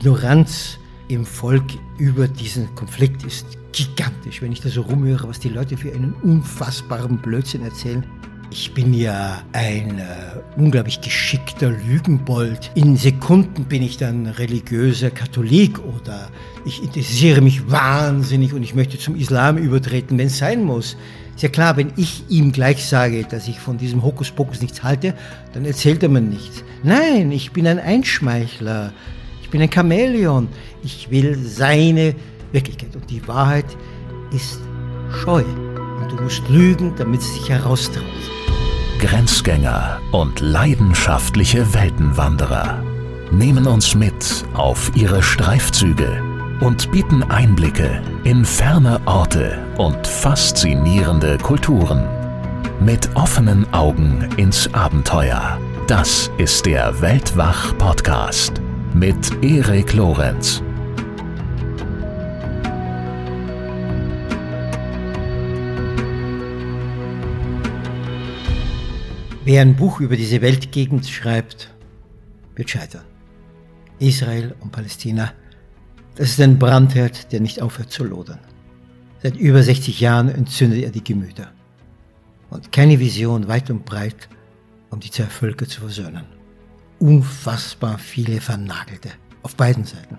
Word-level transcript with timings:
Ignoranz 0.00 0.78
im 1.08 1.26
Volk 1.26 1.64
über 1.98 2.28
diesen 2.28 2.72
Konflikt 2.76 3.24
ist 3.24 3.46
gigantisch, 3.72 4.40
wenn 4.40 4.52
ich 4.52 4.60
da 4.60 4.68
so 4.68 4.82
rumhöre, 4.82 5.28
was 5.28 5.40
die 5.40 5.48
Leute 5.48 5.76
für 5.76 5.92
einen 5.92 6.14
unfassbaren 6.22 7.18
Blödsinn 7.18 7.64
erzählen. 7.64 8.04
Ich 8.48 8.72
bin 8.72 8.94
ja 8.94 9.42
ein 9.52 9.98
äh, 9.98 10.04
unglaublich 10.56 11.00
geschickter 11.00 11.70
Lügenbold. 11.70 12.70
In 12.76 12.96
Sekunden 12.96 13.64
bin 13.64 13.82
ich 13.82 13.96
dann 13.96 14.28
religiöser 14.28 15.10
Katholik 15.10 15.80
oder 15.80 16.30
ich 16.64 16.80
interessiere 16.80 17.40
mich 17.40 17.68
wahnsinnig 17.68 18.54
und 18.54 18.62
ich 18.62 18.76
möchte 18.76 19.00
zum 19.00 19.16
Islam 19.16 19.58
übertreten, 19.58 20.16
wenn 20.16 20.28
es 20.28 20.38
sein 20.38 20.62
muss. 20.62 20.96
Ist 21.34 21.42
ja 21.42 21.48
klar, 21.48 21.76
wenn 21.76 21.92
ich 21.96 22.22
ihm 22.28 22.52
gleich 22.52 22.86
sage, 22.86 23.24
dass 23.28 23.48
ich 23.48 23.58
von 23.58 23.78
diesem 23.78 24.04
Hokuspokus 24.04 24.60
nichts 24.62 24.84
halte, 24.84 25.14
dann 25.54 25.64
erzählt 25.64 26.04
er 26.04 26.08
mir 26.08 26.20
nichts. 26.20 26.62
Nein, 26.84 27.32
ich 27.32 27.50
bin 27.50 27.66
ein 27.66 27.80
Einschmeichler. 27.80 28.92
Ich 29.48 29.52
bin 29.52 29.62
ein 29.62 29.72
Chamäleon. 29.72 30.46
Ich 30.84 31.10
will 31.10 31.34
seine 31.42 32.14
Wirklichkeit. 32.52 32.94
Und 32.94 33.08
die 33.08 33.26
Wahrheit 33.26 33.64
ist 34.30 34.60
scheu. 35.22 35.42
Und 35.42 36.12
du 36.12 36.22
musst 36.22 36.46
lügen, 36.50 36.92
damit 36.98 37.22
sie 37.22 37.32
sich 37.32 37.48
heraustraut. 37.48 38.04
Grenzgänger 38.98 40.02
und 40.12 40.40
leidenschaftliche 40.40 41.72
Weltenwanderer 41.72 42.82
nehmen 43.30 43.66
uns 43.66 43.94
mit 43.94 44.44
auf 44.52 44.92
ihre 44.94 45.22
Streifzüge 45.22 46.22
und 46.60 46.90
bieten 46.90 47.22
Einblicke 47.22 48.02
in 48.24 48.44
ferne 48.44 49.00
Orte 49.06 49.58
und 49.78 50.06
faszinierende 50.06 51.38
Kulturen. 51.38 52.06
Mit 52.84 53.08
offenen 53.16 53.72
Augen 53.72 54.28
ins 54.36 54.74
Abenteuer. 54.74 55.58
Das 55.86 56.30
ist 56.36 56.66
der 56.66 57.00
Weltwach-Podcast 57.00 58.60
mit 58.98 59.44
Erik 59.44 59.92
Lorenz. 59.94 60.60
Wer 69.44 69.62
ein 69.62 69.76
Buch 69.76 70.00
über 70.00 70.16
diese 70.16 70.42
Weltgegend 70.42 71.06
schreibt, 71.08 71.72
wird 72.56 72.70
scheitern. 72.70 73.04
Israel 74.00 74.56
und 74.58 74.72
Palästina, 74.72 75.32
das 76.16 76.30
ist 76.30 76.40
ein 76.40 76.58
Brandherd, 76.58 77.30
der 77.30 77.40
nicht 77.40 77.62
aufhört 77.62 77.92
zu 77.92 78.02
lodern. 78.02 78.40
Seit 79.22 79.36
über 79.36 79.62
60 79.62 80.00
Jahren 80.00 80.28
entzündet 80.28 80.82
er 80.82 80.90
die 80.90 81.04
Gemüter. 81.04 81.52
Und 82.50 82.72
keine 82.72 82.98
Vision 82.98 83.46
weit 83.46 83.70
und 83.70 83.84
breit, 83.84 84.28
um 84.90 84.98
die 84.98 85.10
zwei 85.12 85.26
Völker 85.26 85.68
zu 85.68 85.82
versöhnen. 85.82 86.37
Unfassbar 86.98 87.98
viele 87.98 88.40
Vernagelte 88.40 89.10
auf 89.42 89.56
beiden 89.56 89.84
Seiten 89.84 90.18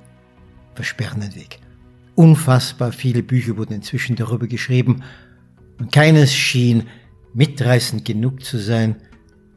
versperren 0.75 1.19
den 1.19 1.35
Weg. 1.35 1.59
Unfassbar 2.15 2.91
viele 2.93 3.21
Bücher 3.21 3.57
wurden 3.57 3.73
inzwischen 3.73 4.15
darüber 4.15 4.47
geschrieben 4.47 5.03
und 5.77 5.91
keines 5.91 6.33
schien 6.33 6.87
mitreißend 7.33 8.05
genug 8.05 8.43
zu 8.43 8.57
sein, 8.57 9.01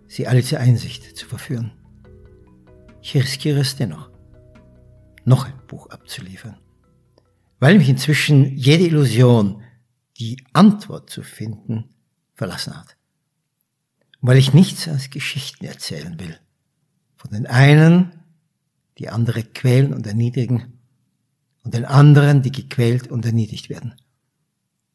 sie 0.09 0.27
alle 0.27 0.43
zur 0.43 0.59
Einsicht 0.59 1.17
zu 1.17 1.27
verführen. 1.27 1.73
Ich 3.01 3.15
riskiere 3.15 3.61
es 3.61 3.77
dennoch, 3.77 4.11
noch 5.25 5.47
ein 5.47 5.67
Buch 5.69 5.91
abzuliefern, 5.91 6.59
weil 7.61 7.79
mich 7.79 7.89
inzwischen 7.89 8.57
jede 8.57 8.85
Illusion, 8.85 9.63
die 10.19 10.45
Antwort 10.53 11.09
zu 11.09 11.23
finden, 11.23 11.95
verlassen 12.35 12.77
hat. 12.77 12.97
Und 14.21 14.29
weil 14.29 14.39
ich 14.39 14.55
nichts 14.55 14.89
als 14.89 15.11
Geschichten 15.11 15.65
erzählen 15.65 16.19
will. 16.19 16.39
Von 17.23 17.31
den 17.31 17.47
einen, 17.47 18.13
die 18.99 19.09
andere 19.09 19.43
quälen 19.43 19.95
und 19.95 20.07
erniedrigen, 20.07 20.79
und 21.65 21.75
den 21.75 21.85
anderen, 21.85 22.43
die 22.43 22.51
gequält 22.51 23.07
und 23.07 23.25
erniedrigt 23.25 23.71
werden. 23.71 23.95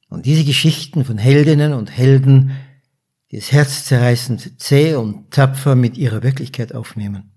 Und 0.10 0.26
diese 0.26 0.44
Geschichten 0.44 1.06
von 1.06 1.18
Heldinnen 1.18 1.74
und 1.74 1.90
Helden 1.90 2.52
die 3.32 3.38
es 3.38 3.52
herzzerreißend 3.52 4.60
zäh 4.60 4.96
und 4.96 5.32
tapfer 5.32 5.76
mit 5.76 5.98
ihrer 5.98 6.24
Wirklichkeit 6.24 6.74
aufnehmen. 6.74 7.32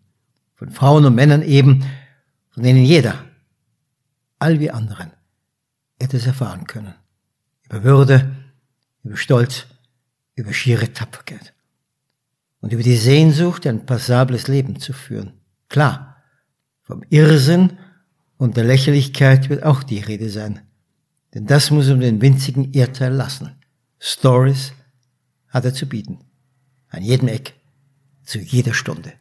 Von 0.55 0.71
Frauen 0.71 1.05
und 1.05 1.15
Männern 1.15 1.43
eben, 1.43 1.85
von 2.51 2.63
denen 2.63 2.85
jeder, 2.85 3.25
all 4.39 4.61
wie 4.61 4.71
anderen, 4.71 5.11
etwas 5.99 6.27
erfahren 6.27 6.67
können. 6.67 6.95
Über 7.65 7.83
Würde, 7.83 8.37
über 9.03 9.17
Stolz, 9.17 9.67
über 10.35 10.53
schiere 10.53 10.93
Tapferkeit. 10.93 11.55
Und 12.61 12.73
über 12.73 12.83
die 12.83 12.97
Sehnsucht, 12.97 13.67
ein 13.67 13.87
passables 13.87 14.49
Leben 14.49 14.79
zu 14.79 14.93
führen. 14.93 15.33
Klar, 15.69 16.17
vom 16.83 17.03
Irrsinn 17.09 17.79
und 18.37 18.57
der 18.57 18.65
Lächerlichkeit 18.65 19.49
wird 19.49 19.63
auch 19.63 19.83
die 19.83 20.01
Rede 20.01 20.29
sein. 20.29 20.61
Denn 21.35 21.47
das 21.47 21.71
muss 21.71 21.89
um 21.89 22.01
den 22.01 22.21
winzigen 22.21 22.73
Erdteil 22.73 23.13
lassen. 23.13 23.53
Stories, 23.99 24.73
hat 25.49 25.65
er 25.65 25.75
zu 25.75 25.87
bieten. 25.87 26.19
An 26.89 27.03
jedem 27.03 27.29
Eck, 27.29 27.55
zu 28.25 28.39
jeder 28.39 28.75
Stunde. 28.75 29.13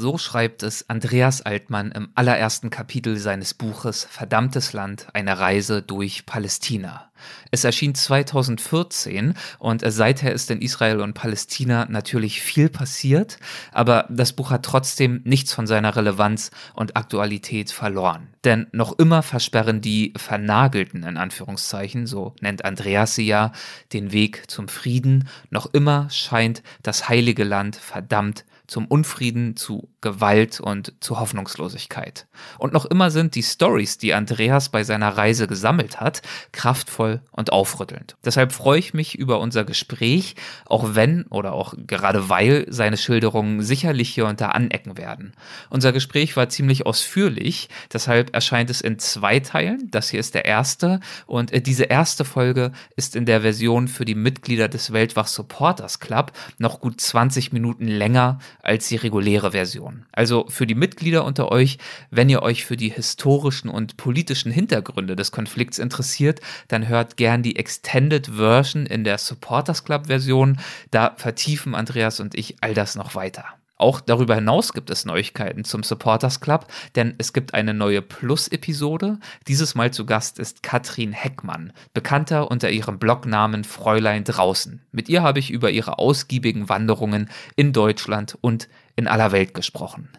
So 0.00 0.16
schreibt 0.16 0.62
es 0.62 0.88
Andreas 0.88 1.42
Altmann 1.42 1.92
im 1.92 2.08
allerersten 2.14 2.70
Kapitel 2.70 3.18
seines 3.18 3.52
Buches 3.52 4.08
Verdammtes 4.10 4.72
Land, 4.72 5.08
eine 5.12 5.38
Reise 5.38 5.82
durch 5.82 6.24
Palästina. 6.24 7.10
Es 7.50 7.64
erschien 7.64 7.94
2014 7.94 9.34
und 9.58 9.82
seither 9.84 10.32
ist 10.32 10.50
in 10.50 10.62
Israel 10.62 11.02
und 11.02 11.12
Palästina 11.12 11.84
natürlich 11.90 12.40
viel 12.40 12.70
passiert, 12.70 13.38
aber 13.72 14.06
das 14.08 14.32
Buch 14.32 14.50
hat 14.50 14.64
trotzdem 14.64 15.20
nichts 15.24 15.52
von 15.52 15.66
seiner 15.66 15.94
Relevanz 15.94 16.50
und 16.72 16.96
Aktualität 16.96 17.70
verloren. 17.70 18.28
Denn 18.44 18.68
noch 18.72 18.98
immer 18.98 19.22
versperren 19.22 19.82
die 19.82 20.14
Vernagelten 20.16 21.02
in 21.02 21.18
Anführungszeichen, 21.18 22.06
so 22.06 22.34
nennt 22.40 22.64
Andreas 22.64 23.16
sie 23.16 23.26
ja, 23.26 23.52
den 23.92 24.12
Weg 24.12 24.50
zum 24.50 24.68
Frieden. 24.68 25.28
Noch 25.50 25.74
immer 25.74 26.08
scheint 26.08 26.62
das 26.82 27.10
heilige 27.10 27.44
Land 27.44 27.76
verdammt 27.76 28.46
zum 28.70 28.86
Unfrieden, 28.86 29.56
zu 29.56 29.88
Gewalt 30.00 30.60
und 30.60 30.94
zu 31.00 31.18
Hoffnungslosigkeit. 31.18 32.28
Und 32.56 32.72
noch 32.72 32.86
immer 32.86 33.10
sind 33.10 33.34
die 33.34 33.42
Stories, 33.42 33.98
die 33.98 34.14
Andreas 34.14 34.68
bei 34.68 34.84
seiner 34.84 35.08
Reise 35.08 35.48
gesammelt 35.48 36.00
hat, 36.00 36.22
kraftvoll 36.52 37.20
und 37.32 37.52
aufrüttelnd. 37.52 38.16
Deshalb 38.24 38.52
freue 38.52 38.78
ich 38.78 38.94
mich 38.94 39.18
über 39.18 39.40
unser 39.40 39.64
Gespräch, 39.64 40.36
auch 40.66 40.94
wenn 40.94 41.24
oder 41.24 41.52
auch 41.52 41.74
gerade 41.88 42.28
weil 42.28 42.64
seine 42.68 42.96
Schilderungen 42.96 43.60
sicherlich 43.62 44.10
hier 44.10 44.26
und 44.26 44.40
da 44.40 44.50
anecken 44.50 44.96
werden. 44.96 45.32
Unser 45.68 45.92
Gespräch 45.92 46.36
war 46.36 46.48
ziemlich 46.48 46.86
ausführlich, 46.86 47.68
deshalb 47.92 48.32
erscheint 48.34 48.70
es 48.70 48.80
in 48.80 49.00
zwei 49.00 49.40
Teilen. 49.40 49.90
Das 49.90 50.10
hier 50.10 50.20
ist 50.20 50.36
der 50.36 50.44
erste 50.44 51.00
und 51.26 51.52
äh, 51.52 51.60
diese 51.60 51.84
erste 51.84 52.24
Folge 52.24 52.70
ist 52.94 53.16
in 53.16 53.26
der 53.26 53.40
Version 53.40 53.88
für 53.88 54.04
die 54.04 54.14
Mitglieder 54.14 54.68
des 54.68 54.92
Weltwach 54.92 55.26
Supporters 55.26 55.98
Club 55.98 56.30
noch 56.58 56.80
gut 56.80 57.00
20 57.00 57.52
Minuten 57.52 57.88
länger 57.88 58.38
als 58.62 58.88
die 58.88 58.96
reguläre 58.96 59.52
Version. 59.52 60.06
Also 60.12 60.46
für 60.48 60.66
die 60.66 60.74
Mitglieder 60.74 61.24
unter 61.24 61.50
euch, 61.52 61.78
wenn 62.10 62.28
ihr 62.28 62.42
euch 62.42 62.64
für 62.64 62.76
die 62.76 62.90
historischen 62.90 63.68
und 63.68 63.96
politischen 63.96 64.52
Hintergründe 64.52 65.16
des 65.16 65.32
Konflikts 65.32 65.78
interessiert, 65.78 66.40
dann 66.68 66.88
hört 66.88 67.16
gern 67.16 67.42
die 67.42 67.56
Extended 67.56 68.26
Version 68.26 68.86
in 68.86 69.04
der 69.04 69.18
Supporters 69.18 69.84
Club 69.84 70.06
Version. 70.06 70.58
Da 70.90 71.14
vertiefen 71.16 71.74
Andreas 71.74 72.20
und 72.20 72.34
ich 72.34 72.56
all 72.60 72.74
das 72.74 72.96
noch 72.96 73.14
weiter. 73.14 73.59
Auch 73.80 74.02
darüber 74.02 74.34
hinaus 74.34 74.74
gibt 74.74 74.90
es 74.90 75.06
Neuigkeiten 75.06 75.64
zum 75.64 75.82
Supporters 75.82 76.40
Club, 76.40 76.66
denn 76.96 77.14
es 77.16 77.32
gibt 77.32 77.54
eine 77.54 77.72
neue 77.72 78.02
Plus-Episode. 78.02 79.18
Dieses 79.48 79.74
Mal 79.74 79.90
zu 79.90 80.04
Gast 80.04 80.38
ist 80.38 80.62
Katrin 80.62 81.12
Heckmann, 81.12 81.72
bekannter 81.94 82.50
unter 82.50 82.70
ihrem 82.70 82.98
Blognamen 82.98 83.64
Fräulein 83.64 84.24
draußen. 84.24 84.82
Mit 84.92 85.08
ihr 85.08 85.22
habe 85.22 85.38
ich 85.38 85.50
über 85.50 85.70
ihre 85.70 85.98
ausgiebigen 85.98 86.68
Wanderungen 86.68 87.30
in 87.56 87.72
Deutschland 87.72 88.36
und 88.42 88.68
in 88.96 89.08
aller 89.08 89.32
Welt 89.32 89.54
gesprochen. 89.54 90.10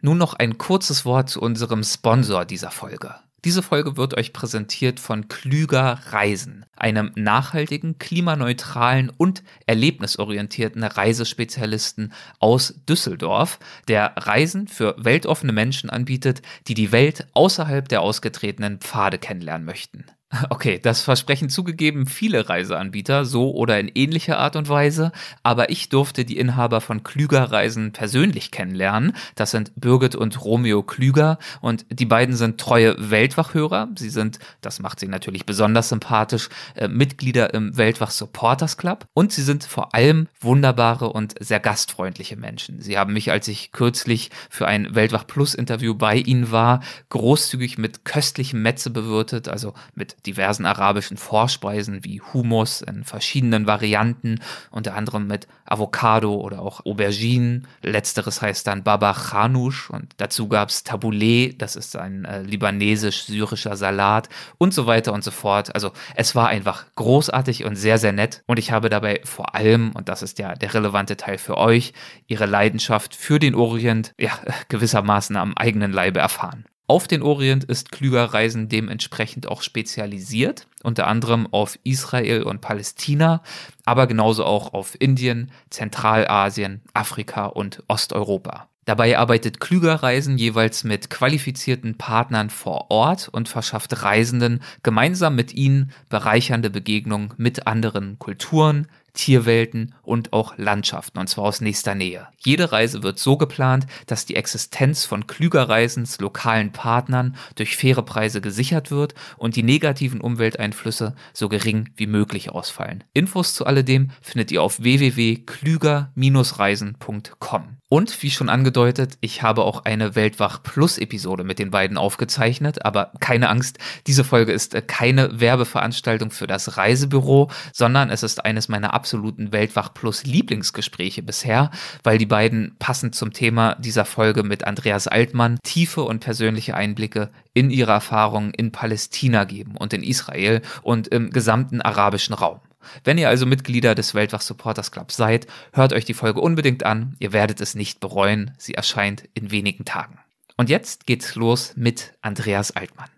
Nun 0.00 0.16
noch 0.16 0.32
ein 0.32 0.56
kurzes 0.56 1.04
Wort 1.04 1.28
zu 1.28 1.42
unserem 1.42 1.84
Sponsor 1.84 2.46
dieser 2.46 2.70
Folge. 2.70 3.16
Diese 3.44 3.62
Folge 3.62 3.96
wird 3.96 4.18
euch 4.18 4.34
präsentiert 4.34 5.00
von 5.00 5.28
Klüger 5.28 5.98
Reisen, 6.10 6.66
einem 6.76 7.12
nachhaltigen, 7.14 7.98
klimaneutralen 7.98 9.10
und 9.16 9.42
erlebnisorientierten 9.66 10.84
Reisespezialisten 10.84 12.12
aus 12.38 12.74
Düsseldorf, 12.86 13.58
der 13.88 14.12
Reisen 14.16 14.68
für 14.68 14.94
weltoffene 14.98 15.52
Menschen 15.52 15.88
anbietet, 15.88 16.42
die 16.68 16.74
die 16.74 16.92
Welt 16.92 17.28
außerhalb 17.32 17.88
der 17.88 18.02
ausgetretenen 18.02 18.78
Pfade 18.78 19.18
kennenlernen 19.18 19.64
möchten. 19.64 20.04
Okay, 20.48 20.78
das 20.78 21.02
versprechen 21.02 21.48
zugegeben 21.48 22.06
viele 22.06 22.48
Reiseanbieter, 22.48 23.24
so 23.24 23.52
oder 23.52 23.80
in 23.80 23.90
ähnlicher 23.92 24.38
Art 24.38 24.54
und 24.54 24.68
Weise, 24.68 25.10
aber 25.42 25.70
ich 25.70 25.88
durfte 25.88 26.24
die 26.24 26.38
Inhaber 26.38 26.80
von 26.80 27.02
Klüger 27.02 27.50
Reisen 27.50 27.90
persönlich 27.90 28.52
kennenlernen. 28.52 29.16
Das 29.34 29.50
sind 29.50 29.72
Birgit 29.74 30.14
und 30.14 30.44
Romeo 30.44 30.84
Klüger 30.84 31.38
und 31.60 31.84
die 31.90 32.06
beiden 32.06 32.36
sind 32.36 32.60
treue 32.60 32.94
Weltwachhörer. 33.10 33.88
Sie 33.96 34.08
sind, 34.08 34.38
das 34.60 34.78
macht 34.78 35.00
sie 35.00 35.08
natürlich 35.08 35.46
besonders 35.46 35.88
sympathisch, 35.88 36.48
äh, 36.76 36.86
Mitglieder 36.86 37.52
im 37.52 37.76
Weltwach 37.76 38.12
Supporters 38.12 38.76
Club 38.76 39.06
und 39.14 39.32
sie 39.32 39.42
sind 39.42 39.64
vor 39.64 39.96
allem 39.96 40.28
wunderbare 40.40 41.12
und 41.12 41.34
sehr 41.40 41.58
gastfreundliche 41.58 42.36
Menschen. 42.36 42.80
Sie 42.80 42.96
haben 42.96 43.14
mich, 43.14 43.32
als 43.32 43.48
ich 43.48 43.72
kürzlich 43.72 44.30
für 44.48 44.68
ein 44.68 44.94
Weltwach 44.94 45.26
Plus 45.26 45.54
Interview 45.54 45.94
bei 45.96 46.16
ihnen 46.16 46.52
war, 46.52 46.80
großzügig 47.08 47.78
mit 47.78 48.04
köstlichem 48.04 48.62
Metze 48.62 48.90
bewirtet, 48.90 49.48
also 49.48 49.74
mit 49.96 50.19
diversen 50.26 50.66
arabischen 50.66 51.16
Vorspeisen 51.16 52.04
wie 52.04 52.20
Hummus 52.20 52.82
in 52.82 53.04
verschiedenen 53.04 53.66
Varianten, 53.66 54.40
unter 54.70 54.94
anderem 54.94 55.26
mit 55.26 55.46
Avocado 55.64 56.34
oder 56.34 56.60
auch 56.60 56.84
Auberginen. 56.84 57.66
Letzteres 57.82 58.42
heißt 58.42 58.66
dann 58.66 58.82
Baba 58.82 59.12
Khanoush 59.12 59.90
und 59.90 60.14
dazu 60.18 60.48
gab 60.48 60.68
es 60.68 60.84
Tabouleh, 60.84 61.54
das 61.56 61.76
ist 61.76 61.96
ein 61.96 62.24
äh, 62.24 62.42
libanesisch-syrischer 62.42 63.76
Salat 63.76 64.28
und 64.58 64.74
so 64.74 64.86
weiter 64.86 65.12
und 65.12 65.24
so 65.24 65.30
fort. 65.30 65.74
Also 65.74 65.92
es 66.14 66.34
war 66.34 66.48
einfach 66.48 66.86
großartig 66.96 67.64
und 67.64 67.76
sehr, 67.76 67.98
sehr 67.98 68.12
nett 68.12 68.42
und 68.46 68.58
ich 68.58 68.72
habe 68.72 68.90
dabei 68.90 69.20
vor 69.24 69.54
allem, 69.54 69.92
und 69.92 70.08
das 70.08 70.22
ist 70.22 70.38
ja 70.38 70.54
der 70.54 70.74
relevante 70.74 71.16
Teil 71.16 71.38
für 71.38 71.56
euch, 71.56 71.92
ihre 72.26 72.46
Leidenschaft 72.46 73.14
für 73.14 73.38
den 73.38 73.54
Orient 73.54 74.12
ja 74.18 74.32
gewissermaßen 74.68 75.36
am 75.36 75.54
eigenen 75.56 75.92
Leibe 75.92 76.20
erfahren. 76.20 76.64
Auf 76.90 77.06
den 77.06 77.22
Orient 77.22 77.62
ist 77.62 77.92
Klüger 77.92 78.24
Reisen 78.24 78.68
dementsprechend 78.68 79.46
auch 79.46 79.62
spezialisiert, 79.62 80.66
unter 80.82 81.06
anderem 81.06 81.46
auf 81.52 81.78
Israel 81.84 82.42
und 82.42 82.60
Palästina, 82.60 83.44
aber 83.84 84.08
genauso 84.08 84.44
auch 84.44 84.74
auf 84.74 84.96
Indien, 84.98 85.52
Zentralasien, 85.70 86.80
Afrika 86.92 87.46
und 87.46 87.84
Osteuropa. 87.86 88.66
Dabei 88.86 89.16
arbeitet 89.16 89.60
Klüger 89.60 90.02
Reisen 90.02 90.36
jeweils 90.36 90.82
mit 90.82 91.10
qualifizierten 91.10 91.96
Partnern 91.96 92.50
vor 92.50 92.90
Ort 92.90 93.28
und 93.28 93.48
verschafft 93.48 94.02
Reisenden 94.02 94.60
gemeinsam 94.82 95.36
mit 95.36 95.54
ihnen 95.54 95.92
bereichernde 96.08 96.70
Begegnungen 96.70 97.32
mit 97.36 97.68
anderen 97.68 98.18
Kulturen, 98.18 98.88
Tierwelten 99.12 99.94
und 100.02 100.32
auch 100.32 100.54
Landschaften, 100.56 101.18
und 101.18 101.28
zwar 101.28 101.44
aus 101.44 101.60
nächster 101.60 101.94
Nähe. 101.94 102.28
Jede 102.38 102.72
Reise 102.72 103.02
wird 103.02 103.18
so 103.18 103.36
geplant, 103.36 103.86
dass 104.06 104.24
die 104.26 104.36
Existenz 104.36 105.04
von 105.04 105.26
Klügerreisens 105.26 106.20
lokalen 106.20 106.72
Partnern 106.72 107.36
durch 107.54 107.76
faire 107.76 108.02
Preise 108.02 108.40
gesichert 108.40 108.90
wird 108.90 109.14
und 109.36 109.56
die 109.56 109.62
negativen 109.62 110.20
Umwelteinflüsse 110.20 111.14
so 111.32 111.48
gering 111.48 111.90
wie 111.96 112.06
möglich 112.06 112.50
ausfallen. 112.50 113.04
Infos 113.12 113.54
zu 113.54 113.66
alledem 113.66 114.10
findet 114.20 114.52
ihr 114.52 114.62
auf 114.62 114.82
www.klüger-reisen.com. 114.82 117.76
Und 117.92 118.22
wie 118.22 118.30
schon 118.30 118.48
angedeutet, 118.48 119.18
ich 119.20 119.42
habe 119.42 119.64
auch 119.64 119.84
eine 119.84 120.14
Weltwach 120.14 120.62
Plus 120.62 120.96
Episode 120.96 121.42
mit 121.42 121.58
den 121.58 121.72
beiden 121.72 121.98
aufgezeichnet, 121.98 122.84
aber 122.84 123.10
keine 123.18 123.48
Angst, 123.48 123.78
diese 124.06 124.22
Folge 124.22 124.52
ist 124.52 124.86
keine 124.86 125.40
Werbeveranstaltung 125.40 126.30
für 126.30 126.46
das 126.46 126.76
Reisebüro, 126.76 127.50
sondern 127.72 128.10
es 128.10 128.22
ist 128.22 128.44
eines 128.44 128.68
meiner 128.68 128.94
absoluten 129.00 129.50
Weltwach 129.50 129.94
Plus 129.94 130.24
Lieblingsgespräche 130.24 131.22
bisher, 131.22 131.70
weil 132.02 132.18
die 132.18 132.26
beiden 132.26 132.76
passend 132.78 133.14
zum 133.14 133.32
Thema 133.32 133.76
dieser 133.76 134.04
Folge 134.04 134.42
mit 134.42 134.64
Andreas 134.64 135.08
Altmann 135.08 135.58
tiefe 135.62 136.02
und 136.02 136.20
persönliche 136.20 136.74
Einblicke 136.74 137.30
in 137.54 137.70
ihre 137.70 137.92
Erfahrungen 137.92 138.52
in 138.52 138.72
Palästina 138.72 139.44
geben 139.44 139.76
und 139.78 139.94
in 139.94 140.02
Israel 140.02 140.60
und 140.82 141.08
im 141.08 141.30
gesamten 141.30 141.80
arabischen 141.80 142.34
Raum. 142.34 142.60
Wenn 143.04 143.16
ihr 143.16 143.30
also 143.30 143.46
Mitglieder 143.46 143.94
des 143.94 144.14
Weltwach 144.14 144.42
Supporters 144.42 144.90
Clubs 144.90 145.16
seid, 145.16 145.46
hört 145.72 145.94
euch 145.94 146.04
die 146.04 146.14
Folge 146.14 146.42
unbedingt 146.42 146.84
an. 146.84 147.16
Ihr 147.20 147.32
werdet 147.32 147.62
es 147.62 147.74
nicht 147.74 148.00
bereuen. 148.00 148.52
Sie 148.58 148.74
erscheint 148.74 149.28
in 149.32 149.50
wenigen 149.50 149.86
Tagen. 149.86 150.18
Und 150.58 150.68
jetzt 150.68 151.06
geht's 151.06 151.36
los 151.36 151.72
mit 151.74 152.12
Andreas 152.20 152.70
Altmann. 152.70 153.08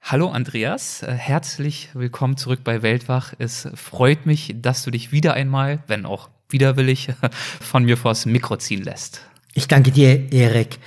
Hallo 0.00 0.30
Andreas, 0.30 1.02
äh, 1.02 1.12
herzlich 1.12 1.90
willkommen 1.92 2.36
zurück 2.36 2.60
bei 2.64 2.82
Weltwach. 2.82 3.34
Es 3.38 3.68
freut 3.74 4.24
mich, 4.24 4.54
dass 4.60 4.82
du 4.82 4.90
dich 4.90 5.12
wieder 5.12 5.34
einmal, 5.34 5.82
wenn 5.86 6.06
auch 6.06 6.30
widerwillig, 6.48 7.10
von 7.60 7.84
mir 7.84 7.96
vors 7.96 8.24
Mikro 8.24 8.56
ziehen 8.56 8.82
lässt. 8.82 9.20
Ich 9.52 9.68
danke 9.68 9.90
dir, 9.90 10.32
Erik, 10.32 10.78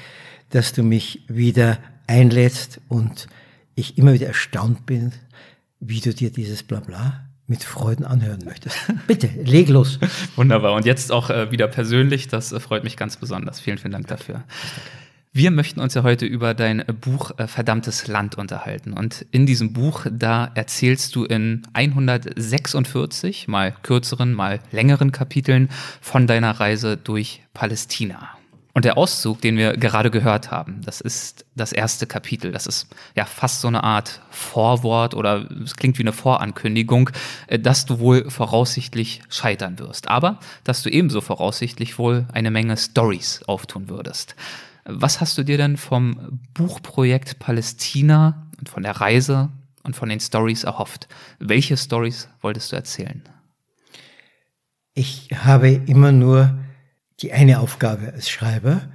dass 0.50 0.74
du 0.74 0.82
mich 0.82 1.24
wieder 1.28 1.78
einlädst 2.08 2.82
und 2.88 3.28
ich 3.76 3.98
immer 3.98 4.14
wieder 4.14 4.28
erstaunt 4.28 4.86
bin, 4.86 5.12
wie 5.80 6.00
du 6.00 6.14
dir 6.14 6.32
dieses 6.32 6.64
Blabla 6.64 7.26
mit 7.46 7.64
Freuden 7.64 8.06
anhören 8.06 8.44
möchtest. 8.46 8.78
Bitte, 9.08 9.28
leg 9.44 9.70
los. 9.70 10.00
Wunderbar. 10.36 10.74
Und 10.74 10.86
jetzt 10.86 11.12
auch 11.12 11.30
äh, 11.30 11.52
wieder 11.52 11.68
persönlich, 11.68 12.28
das 12.28 12.52
äh, 12.54 12.60
freut 12.60 12.84
mich 12.84 12.98
ganz 12.98 13.18
besonders. 13.18 13.60
Vielen, 13.60 13.78
vielen 13.78 13.92
Dank 13.92 14.08
dafür. 14.08 14.44
Wir 15.34 15.50
möchten 15.50 15.80
uns 15.80 15.94
ja 15.94 16.04
heute 16.04 16.26
über 16.26 16.54
dein 16.54 16.84
Buch 17.00 17.32
äh, 17.38 17.48
Verdammtes 17.48 18.08
Land 18.08 18.38
unterhalten. 18.38 18.92
Und 18.92 19.26
in 19.32 19.46
diesem 19.46 19.72
Buch, 19.72 20.06
da 20.12 20.52
erzählst 20.56 21.16
du 21.16 21.24
in 21.24 21.66
146, 21.72 23.48
mal 23.48 23.74
kürzeren, 23.82 24.34
mal 24.34 24.60
längeren 24.74 25.14
Kapiteln 25.14 25.70
von 26.02 26.28
deiner 26.28 26.52
Reise 26.60 26.98
durch 26.98 27.44
Palästina. 27.54 28.32
Und 28.74 28.84
der 28.84 28.98
Auszug, 28.98 29.40
den 29.40 29.56
wir 29.56 29.78
gerade 29.78 30.12
gehört 30.12 30.52
haben, 30.52 30.82
das 30.84 31.00
ist 31.00 31.46
das 31.56 31.72
erste 31.72 32.08
Kapitel. 32.08 32.52
Das 32.52 32.68
ist 32.68 32.88
ja 33.16 33.24
fast 33.24 33.62
so 33.62 33.70
eine 33.70 33.86
Art 33.86 34.22
Vorwort 34.32 35.14
oder 35.14 35.50
es 35.64 35.78
klingt 35.78 35.98
wie 35.98 36.04
eine 36.04 36.12
Vorankündigung, 36.12 37.10
äh, 37.48 37.58
dass 37.58 37.86
du 37.86 38.00
wohl 38.00 38.30
voraussichtlich 38.30 39.22
scheitern 39.30 39.80
wirst. 39.80 40.10
Aber 40.10 40.42
dass 40.66 40.84
du 40.84 40.90
ebenso 40.90 41.22
voraussichtlich 41.22 41.98
wohl 41.98 42.26
eine 42.34 42.52
Menge 42.52 42.76
Stories 42.76 43.44
auftun 43.48 43.88
würdest. 43.88 44.36
Was 44.86 45.22
hast 45.22 45.38
du 45.38 45.44
dir 45.44 45.58
denn 45.58 45.78
vom 45.78 46.40
Buchprojekt 46.54 47.40
Palästina 47.40 48.48
und 48.60 48.70
von 48.70 48.84
der 48.84 48.94
Reise 48.94 49.50
und 49.84 49.96
von 49.96 50.10
den 50.10 50.20
Stories 50.20 50.64
erhofft? 50.64 51.08
Welche 51.40 51.78
Stories 51.78 52.30
wolltest 52.42 52.72
du 52.72 52.76
erzählen? 52.76 53.24
Ich 54.94 55.30
habe 55.34 55.70
immer 55.70 56.12
nur 56.12 56.60
die 57.20 57.32
eine 57.32 57.60
Aufgabe 57.60 58.12
als 58.14 58.30
Schreiber, 58.30 58.90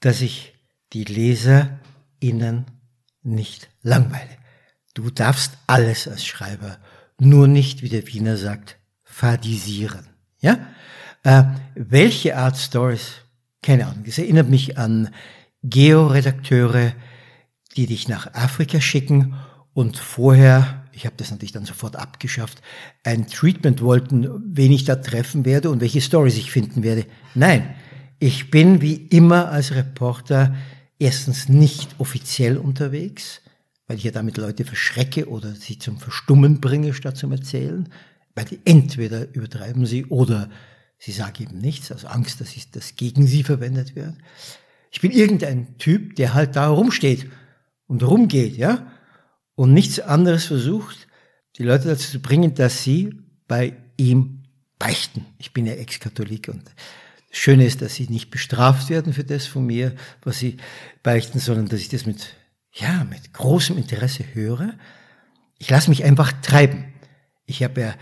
dass 0.00 0.20
ich 0.20 0.54
die 0.92 1.04
LeserInnen 1.04 2.66
nicht 3.22 3.68
langweile. 3.82 4.30
Du 4.94 5.10
darfst 5.10 5.58
alles 5.66 6.08
als 6.08 6.24
Schreiber, 6.24 6.78
nur 7.18 7.48
nicht, 7.48 7.82
wie 7.82 7.88
der 7.88 8.06
Wiener 8.06 8.36
sagt, 8.36 8.78
fadisieren. 9.02 10.06
Ja? 10.38 10.58
Äh, 11.22 11.44
welche 11.74 12.36
Art 12.36 12.56
Stories? 12.56 13.25
Keine 13.66 13.86
Ahnung. 13.86 14.04
Es 14.06 14.16
erinnert 14.16 14.48
mich 14.48 14.78
an 14.78 15.10
Georedakteure, 15.64 16.92
die 17.76 17.86
dich 17.86 18.06
nach 18.06 18.32
Afrika 18.32 18.80
schicken 18.80 19.34
und 19.74 19.98
vorher 19.98 20.84
ich 20.96 21.04
habe 21.04 21.16
das 21.18 21.30
natürlich 21.30 21.52
dann 21.52 21.66
sofort 21.66 21.94
abgeschafft, 21.94 22.62
ein 23.04 23.26
Treatment 23.26 23.82
wollten, 23.82 24.28
wen 24.46 24.72
ich 24.72 24.84
da 24.84 24.96
treffen 24.96 25.44
werde 25.44 25.68
und 25.68 25.82
welche 25.82 26.00
Stories 26.00 26.38
ich 26.38 26.50
finden 26.50 26.82
werde. 26.82 27.04
Nein, 27.34 27.74
ich 28.18 28.50
bin 28.50 28.80
wie 28.80 28.94
immer 28.94 29.50
als 29.50 29.74
Reporter 29.74 30.54
erstens 30.98 31.50
nicht 31.50 31.96
offiziell 31.98 32.56
unterwegs, 32.56 33.42
weil 33.86 33.98
ich 33.98 34.04
ja 34.04 34.10
damit 34.10 34.38
Leute 34.38 34.64
verschrecke 34.64 35.28
oder 35.28 35.54
sie 35.54 35.78
zum 35.78 35.98
Verstummen 35.98 36.62
bringe, 36.62 36.94
statt 36.94 37.18
zum 37.18 37.32
Erzählen, 37.32 37.90
weil 38.34 38.46
die 38.46 38.60
entweder 38.64 39.34
übertreiben 39.34 39.84
sie 39.84 40.06
oder 40.06 40.48
sie 40.98 41.12
sagen 41.12 41.42
eben 41.42 41.58
nichts, 41.58 41.92
also 41.92 42.08
Angst, 42.08 42.40
dass 42.40 42.54
das 42.70 42.96
gegen 42.96 43.26
sie 43.26 43.42
verwendet 43.42 43.94
wird. 43.94 44.14
Ich 44.90 45.00
bin 45.00 45.10
irgendein 45.10 45.76
Typ, 45.78 46.16
der 46.16 46.34
halt 46.34 46.56
da 46.56 46.68
rumsteht 46.68 47.30
und 47.86 48.02
rumgeht, 48.02 48.56
ja, 48.56 48.90
und 49.54 49.72
nichts 49.72 50.00
anderes 50.00 50.44
versucht, 50.44 51.06
die 51.58 51.64
Leute 51.64 51.88
dazu 51.88 52.10
zu 52.10 52.20
bringen, 52.20 52.54
dass 52.54 52.82
sie 52.82 53.14
bei 53.48 53.76
ihm 53.96 54.44
beichten. 54.78 55.26
Ich 55.38 55.52
bin 55.52 55.66
ja 55.66 55.72
Ex-Katholik 55.74 56.48
und 56.48 56.62
das 57.30 57.38
Schöne 57.38 57.66
ist, 57.66 57.82
dass 57.82 57.94
sie 57.94 58.08
nicht 58.08 58.30
bestraft 58.30 58.88
werden 58.90 59.12
für 59.12 59.24
das 59.24 59.46
von 59.46 59.66
mir, 59.66 59.94
was 60.22 60.38
sie 60.38 60.58
beichten, 61.02 61.38
sondern 61.38 61.68
dass 61.68 61.80
ich 61.80 61.88
das 61.88 62.06
mit, 62.06 62.34
ja, 62.72 63.04
mit 63.04 63.32
großem 63.32 63.76
Interesse 63.76 64.24
höre. 64.34 64.74
Ich 65.58 65.70
lasse 65.70 65.90
mich 65.90 66.04
einfach 66.04 66.32
treiben. 66.42 66.84
Ich 67.46 67.62
habe 67.62 67.80
ja, 67.80 67.94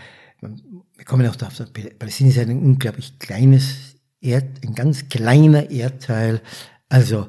wir 1.05 1.09
kommen 1.09 1.27
auch 1.29 1.35
da 1.35 1.47
auf 1.47 1.57
der 1.57 1.65
Palästinenseite 1.65 2.49
ein 2.49 2.63
unglaublich 2.63 3.19
kleines 3.19 3.95
Erd, 4.21 4.65
ein 4.65 4.73
ganz 4.73 5.07
kleiner 5.07 5.69
Erdteil. 5.69 6.41
Also, 6.89 7.27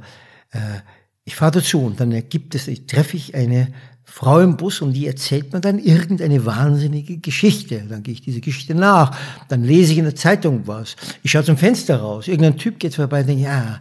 äh, 0.53 0.81
ich 1.25 1.37
fahre 1.37 1.53
dazu 1.53 1.83
und 1.83 2.01
dann 2.01 2.11
gibt 2.31 2.55
es, 2.55 2.69
ich 2.69 2.87
treffe 2.87 3.19
ich 3.19 3.35
eine 3.35 3.69
Frau 4.03 4.41
im 4.41 4.57
Bus 4.57 4.81
und 4.81 4.95
die 4.95 5.07
erzählt 5.07 5.53
mir 5.53 5.61
dann 5.61 5.79
irgendeine 5.79 6.47
wahnsinnige 6.47 7.19
Geschichte. 7.19 7.85
Dann 7.87 8.03
gehe 8.03 8.15
ich 8.15 8.23
diese 8.23 8.41
Geschichte 8.41 8.75
nach. 8.75 9.15
Dann 9.49 9.63
lese 9.63 9.93
ich 9.93 9.99
in 9.99 10.05
der 10.05 10.15
Zeitung 10.15 10.67
was. 10.67 10.97
Ich 11.23 11.33
schaue 11.33 11.45
zum 11.45 11.59
Fenster 11.59 11.99
raus. 11.99 12.29
Irgendein 12.29 12.57
Typ 12.57 12.79
geht 12.79 12.95
vorbei 12.95 13.21
und 13.21 13.27
denkt, 13.27 13.45
ja, 13.45 13.79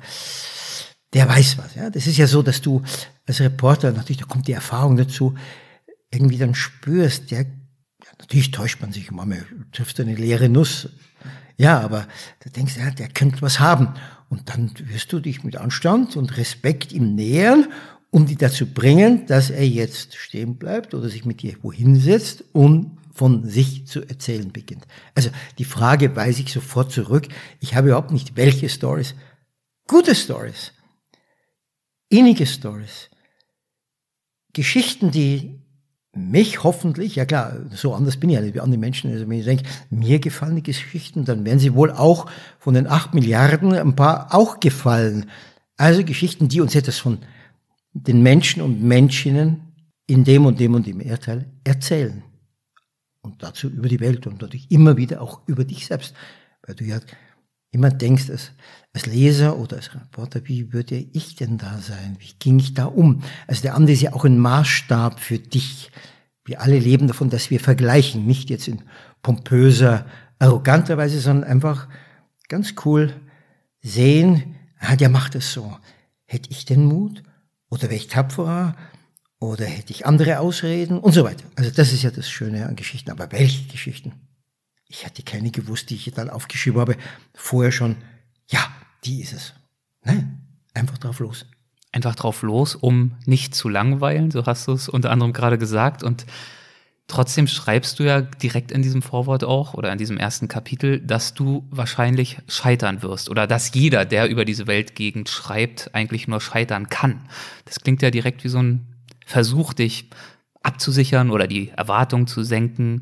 der 1.13 1.29
weiß 1.29 1.57
was. 1.57 1.75
Ja, 1.75 1.89
das 1.89 2.05
ist 2.05 2.17
ja 2.17 2.27
so, 2.27 2.41
dass 2.41 2.59
du 2.59 2.81
als 3.25 3.39
Reporter, 3.39 3.93
natürlich, 3.93 4.17
da 4.17 4.25
kommt 4.25 4.49
die 4.49 4.53
Erfahrung 4.53 4.97
dazu, 4.97 5.35
irgendwie 6.11 6.37
dann 6.37 6.53
spürst, 6.53 7.31
der, 7.31 7.45
natürlich 8.19 8.51
täuscht 8.51 8.81
man 8.81 8.91
sich 8.91 9.09
immer, 9.09 9.25
man 9.25 9.45
trifft 9.71 9.99
eine 9.99 10.15
leere 10.15 10.49
Nuss. 10.49 10.89
Ja, 11.57 11.79
aber 11.79 12.07
da 12.43 12.49
denkst 12.49 12.75
du, 12.75 12.81
ja, 12.81 12.91
der 12.91 13.07
könnte 13.07 13.41
was 13.41 13.59
haben. 13.59 13.93
Und 14.29 14.49
dann 14.49 14.71
wirst 14.79 15.13
du 15.13 15.19
dich 15.19 15.43
mit 15.43 15.55
Anstand 15.55 16.17
und 16.17 16.35
Respekt 16.37 16.91
ihm 16.91 17.15
nähern 17.15 17.67
um 18.15 18.25
die 18.25 18.37
dazu 18.37 18.65
bringen, 18.65 19.25
dass 19.25 19.49
er 19.49 19.67
jetzt 19.67 20.15
stehen 20.15 20.55
bleibt 20.55 20.93
oder 20.93 21.09
sich 21.09 21.25
mit 21.25 21.41
dir 21.41 21.57
wohin 21.63 21.99
setzt 21.99 22.45
und 22.53 22.97
von 23.13 23.45
sich 23.45 23.87
zu 23.87 24.07
erzählen 24.07 24.53
beginnt. 24.53 24.87
Also 25.15 25.31
die 25.57 25.65
Frage 25.65 26.15
weise 26.15 26.41
ich 26.41 26.53
sofort 26.53 26.93
zurück. 26.93 27.27
Ich 27.59 27.75
habe 27.75 27.89
überhaupt 27.89 28.11
nicht 28.11 28.37
welche 28.37 28.69
Stories. 28.69 29.15
Gute 29.89 30.15
Stories. 30.15 30.71
Innige 32.07 32.45
Stories. 32.45 33.09
Geschichten, 34.53 35.11
die 35.11 35.59
mich 36.15 36.63
hoffentlich, 36.63 37.15
ja 37.15 37.25
klar, 37.25 37.57
so 37.71 37.93
anders 37.93 38.17
bin 38.17 38.29
ich 38.29 38.35
ja 38.35 38.41
nicht 38.41 38.55
wie 38.55 38.61
andere 38.61 38.79
Menschen, 38.79 39.11
also 39.11 39.27
wenn 39.27 39.39
ich 39.39 39.45
denke, 39.45 39.65
mir 39.89 40.19
gefallen 40.19 40.55
die 40.55 40.63
Geschichten, 40.63 41.25
dann 41.25 41.45
werden 41.45 41.59
sie 41.59 41.75
wohl 41.75 41.91
auch 41.91 42.27
von 42.59 42.73
den 42.73 42.87
acht 42.87 43.13
Milliarden 43.13 43.73
ein 43.73 43.95
paar 43.95 44.33
auch 44.33 44.59
gefallen. 44.59 45.29
Also 45.77 46.03
Geschichten, 46.03 46.47
die 46.47 46.61
uns 46.61 46.75
etwas 46.75 46.97
von 46.97 47.19
den 47.93 48.23
Menschen 48.23 48.61
und 48.61 48.81
Menschinnen 48.81 49.61
in 50.07 50.23
dem 50.23 50.45
und 50.45 50.59
dem 50.59 50.73
und 50.73 50.85
dem 50.85 51.01
Erdteil 51.01 51.45
erzählen. 51.63 52.23
Und 53.21 53.41
dazu 53.41 53.69
über 53.69 53.89
die 53.89 53.99
Welt 53.99 54.27
und 54.27 54.41
natürlich 54.41 54.69
immer 54.69 54.97
wieder 54.97 55.21
auch 55.21 55.41
über 55.47 55.63
dich 55.65 55.85
selbst. 55.85 56.13
Weil 56.65 56.75
du 56.75 56.83
ja 56.83 56.99
immer 57.75 57.91
denkst, 57.91 58.29
als, 58.29 58.51
als 58.93 59.05
Leser 59.05 59.57
oder 59.57 59.75
als 59.75 59.93
Reporter, 59.93 60.47
wie 60.47 60.73
würde 60.73 60.95
ich 60.95 61.35
denn 61.35 61.57
da 61.57 61.77
sein? 61.79 62.15
Wie 62.19 62.33
ging 62.39 62.57
ich 62.57 62.73
da 62.73 62.85
um? 62.85 63.21
Also 63.47 63.61
der 63.61 63.75
andere 63.75 63.93
ist 63.93 64.01
ja 64.01 64.13
auch 64.13 64.25
ein 64.25 64.39
Maßstab 64.39 65.19
für 65.19 65.37
dich. 65.37 65.91
Wir 66.45 66.61
alle 66.61 66.79
leben 66.79 67.07
davon, 67.07 67.29
dass 67.29 67.51
wir 67.51 67.59
vergleichen, 67.59 68.25
nicht 68.25 68.49
jetzt 68.49 68.67
in 68.67 68.81
pompöser, 69.21 70.05
arroganter 70.39 70.97
Weise, 70.97 71.19
sondern 71.19 71.49
einfach 71.49 71.87
ganz 72.47 72.75
cool 72.85 73.13
sehen, 73.81 74.55
ah, 74.79 74.95
der 74.95 75.09
macht 75.09 75.35
es 75.35 75.51
so. 75.51 75.77
Hätte 76.25 76.49
ich 76.51 76.65
den 76.65 76.85
Mut? 76.85 77.23
Oder 77.69 77.83
wäre 77.83 77.95
ich 77.95 78.07
tapferer? 78.07 78.75
Oder 79.39 79.65
hätte 79.65 79.91
ich 79.91 80.05
andere 80.05 80.39
Ausreden? 80.39 80.99
Und 80.99 81.13
so 81.13 81.23
weiter. 81.23 81.43
Also 81.55 81.71
das 81.71 81.91
ist 81.91 82.03
ja 82.03 82.11
das 82.11 82.29
Schöne 82.29 82.65
an 82.65 82.75
Geschichten. 82.75 83.11
Aber 83.11 83.31
welche 83.31 83.67
Geschichten? 83.67 84.13
Ich 84.97 85.05
hatte 85.05 85.23
keine 85.23 85.51
gewusst, 85.51 85.89
die 85.89 85.95
ich 85.95 86.09
dann 86.13 86.29
aufgeschrieben 86.29 86.79
habe. 86.79 86.95
Vorher 87.33 87.73
schon, 87.73 87.97
ja, 88.47 88.65
die 89.03 89.21
ist 89.21 89.33
es. 89.33 89.53
Ne? 90.05 90.39
Einfach 90.73 90.97
drauf 90.97 91.19
los. 91.19 91.45
Einfach 91.91 92.15
drauf 92.15 92.43
los, 92.43 92.75
um 92.75 93.17
nicht 93.25 93.53
zu 93.55 93.67
langweilen, 93.67 94.31
so 94.31 94.45
hast 94.45 94.69
du 94.69 94.71
es 94.71 94.87
unter 94.87 95.11
anderem 95.11 95.33
gerade 95.33 95.57
gesagt. 95.57 96.01
Und 96.01 96.25
trotzdem 97.07 97.47
schreibst 97.47 97.99
du 97.99 98.03
ja 98.03 98.21
direkt 98.21 98.71
in 98.71 98.83
diesem 98.83 99.01
Vorwort 99.01 99.43
auch 99.43 99.73
oder 99.73 99.91
in 99.91 99.97
diesem 99.97 100.17
ersten 100.17 100.47
Kapitel, 100.47 101.01
dass 101.01 101.33
du 101.33 101.67
wahrscheinlich 101.71 102.37
scheitern 102.47 103.01
wirst 103.01 103.29
oder 103.29 103.47
dass 103.47 103.73
jeder, 103.73 104.05
der 104.05 104.29
über 104.29 104.45
diese 104.45 104.65
Weltgegend 104.65 105.27
schreibt, 105.27 105.93
eigentlich 105.93 106.29
nur 106.29 106.39
scheitern 106.39 106.87
kann. 106.87 107.27
Das 107.65 107.81
klingt 107.81 108.01
ja 108.01 108.11
direkt 108.11 108.45
wie 108.45 108.49
so 108.49 108.59
ein 108.59 108.95
Versuch, 109.25 109.73
dich 109.73 110.09
abzusichern 110.63 111.31
oder 111.31 111.47
die 111.47 111.69
Erwartung 111.71 112.27
zu 112.27 112.43
senken. 112.43 113.01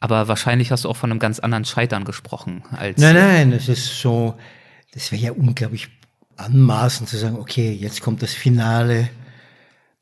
Aber 0.00 0.28
wahrscheinlich 0.28 0.72
hast 0.72 0.84
du 0.84 0.88
auch 0.88 0.96
von 0.96 1.10
einem 1.10 1.20
ganz 1.20 1.38
anderen 1.38 1.66
Scheitern 1.66 2.04
gesprochen 2.04 2.62
als. 2.76 2.98
Nein, 2.98 3.14
nein, 3.14 3.52
es 3.52 3.68
ist 3.68 4.00
so, 4.00 4.34
das 4.92 5.12
wäre 5.12 5.22
ja 5.22 5.32
unglaublich 5.32 5.88
anmaßend 6.36 7.08
zu 7.08 7.18
sagen, 7.18 7.36
okay, 7.38 7.70
jetzt 7.72 8.00
kommt 8.00 8.22
das 8.22 8.32
Finale, 8.32 9.10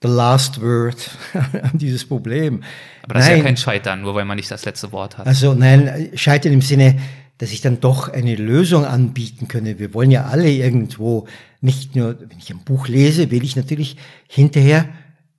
the 0.02 0.08
last 0.08 0.60
word 0.60 1.10
an 1.34 1.72
dieses 1.74 2.06
Problem. 2.06 2.62
Aber 3.02 3.14
das 3.14 3.24
nein. 3.24 3.32
ist 3.32 3.38
ja 3.38 3.44
kein 3.44 3.56
Scheitern, 3.56 4.02
nur 4.02 4.14
weil 4.14 4.24
man 4.24 4.36
nicht 4.36 4.50
das 4.50 4.64
letzte 4.64 4.92
Wort 4.92 5.18
hat. 5.18 5.26
Also 5.26 5.54
nein, 5.54 6.10
Scheitern 6.14 6.52
im 6.52 6.62
Sinne, 6.62 6.98
dass 7.38 7.52
ich 7.52 7.60
dann 7.60 7.80
doch 7.80 8.08
eine 8.08 8.36
Lösung 8.36 8.84
anbieten 8.84 9.48
könne. 9.48 9.78
Wir 9.78 9.94
wollen 9.94 10.10
ja 10.10 10.26
alle 10.26 10.50
irgendwo 10.50 11.26
nicht 11.60 11.96
nur, 11.96 12.18
wenn 12.20 12.38
ich 12.38 12.50
ein 12.50 12.60
Buch 12.64 12.88
lese, 12.88 13.30
will 13.30 13.42
ich 13.42 13.56
natürlich 13.56 13.96
hinterher 14.28 14.88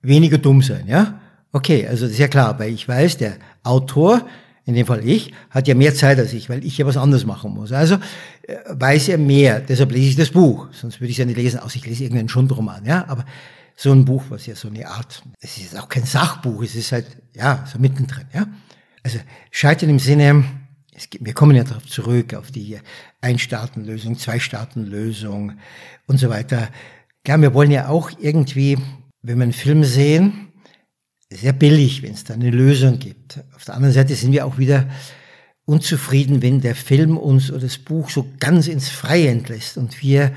weniger 0.02 0.38
dumm 0.38 0.62
sein, 0.62 0.86
ja? 0.86 1.20
Okay, 1.52 1.86
also 1.86 2.04
das 2.04 2.12
ist 2.12 2.18
ja 2.18 2.28
klar, 2.28 2.58
weil 2.58 2.72
ich 2.72 2.86
weiß, 2.86 3.16
der 3.16 3.36
Autor 3.64 4.22
in 4.64 4.74
dem 4.74 4.86
Fall 4.86 5.06
ich, 5.06 5.32
hat 5.50 5.68
ja 5.68 5.74
mehr 5.74 5.94
Zeit 5.94 6.18
als 6.18 6.32
ich, 6.32 6.48
weil 6.48 6.64
ich 6.64 6.78
ja 6.78 6.86
was 6.86 6.96
anderes 6.96 7.24
machen 7.24 7.52
muss. 7.52 7.72
Also 7.72 7.96
äh, 8.42 8.56
weiß 8.68 9.08
er 9.08 9.18
mehr, 9.18 9.60
deshalb 9.60 9.92
lese 9.92 10.10
ich 10.10 10.16
das 10.16 10.30
Buch. 10.30 10.68
Sonst 10.72 11.00
würde 11.00 11.10
ich 11.10 11.16
es 11.16 11.18
ja 11.18 11.24
nicht 11.24 11.36
lesen, 11.36 11.60
außer 11.60 11.76
ich 11.76 11.86
lese 11.86 12.04
irgendeinen 12.04 12.28
Schundroman, 12.28 12.84
ja. 12.84 13.06
Aber 13.08 13.24
so 13.76 13.92
ein 13.92 14.04
Buch, 14.04 14.24
was 14.28 14.46
ja 14.46 14.54
so 14.54 14.68
eine 14.68 14.86
Art, 14.86 15.22
es 15.40 15.58
ist 15.58 15.78
auch 15.78 15.88
kein 15.88 16.04
Sachbuch, 16.04 16.62
es 16.62 16.74
ist 16.74 16.92
halt, 16.92 17.06
ja, 17.34 17.64
so 17.70 17.78
mittendrin, 17.78 18.26
ja. 18.34 18.46
Also 19.02 19.18
scheitern 19.50 19.88
im 19.88 19.98
Sinne, 19.98 20.44
es 20.94 21.08
gibt, 21.08 21.24
wir 21.24 21.32
kommen 21.32 21.56
ja 21.56 21.64
darauf 21.64 21.86
zurück, 21.86 22.34
auf 22.34 22.50
die 22.50 22.78
Ein-Staaten-Lösung, 23.22 24.18
Zwei-Staaten-Lösung 24.18 25.52
und 26.06 26.18
so 26.18 26.28
weiter. 26.28 26.68
Ja, 27.26 27.40
wir 27.40 27.54
wollen 27.54 27.70
ja 27.70 27.88
auch 27.88 28.10
irgendwie, 28.18 28.76
wenn 29.22 29.38
wir 29.38 29.44
einen 29.44 29.52
Film 29.52 29.84
sehen, 29.84 30.49
sehr 31.32 31.52
billig, 31.52 32.02
wenn 32.02 32.12
es 32.12 32.24
da 32.24 32.34
eine 32.34 32.50
Lösung 32.50 32.98
gibt. 32.98 33.40
Auf 33.54 33.64
der 33.64 33.74
anderen 33.74 33.94
Seite 33.94 34.14
sind 34.14 34.32
wir 34.32 34.46
auch 34.46 34.58
wieder 34.58 34.88
unzufrieden, 35.64 36.42
wenn 36.42 36.60
der 36.60 36.74
Film 36.74 37.16
uns 37.16 37.50
oder 37.50 37.60
das 37.60 37.78
Buch 37.78 38.10
so 38.10 38.26
ganz 38.40 38.66
ins 38.66 38.88
Freie 38.88 39.28
entlässt 39.28 39.76
und 39.76 40.02
wir 40.02 40.32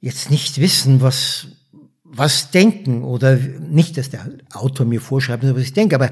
jetzt 0.00 0.30
nicht 0.30 0.60
wissen, 0.60 1.00
was, 1.00 1.48
was 2.04 2.52
denken 2.52 3.02
oder 3.02 3.36
nicht, 3.36 3.96
dass 3.98 4.10
der 4.10 4.30
Autor 4.52 4.86
mir 4.86 5.00
vorschreibt, 5.00 5.42
was 5.42 5.62
ich 5.62 5.72
denke, 5.72 5.96
aber 5.96 6.10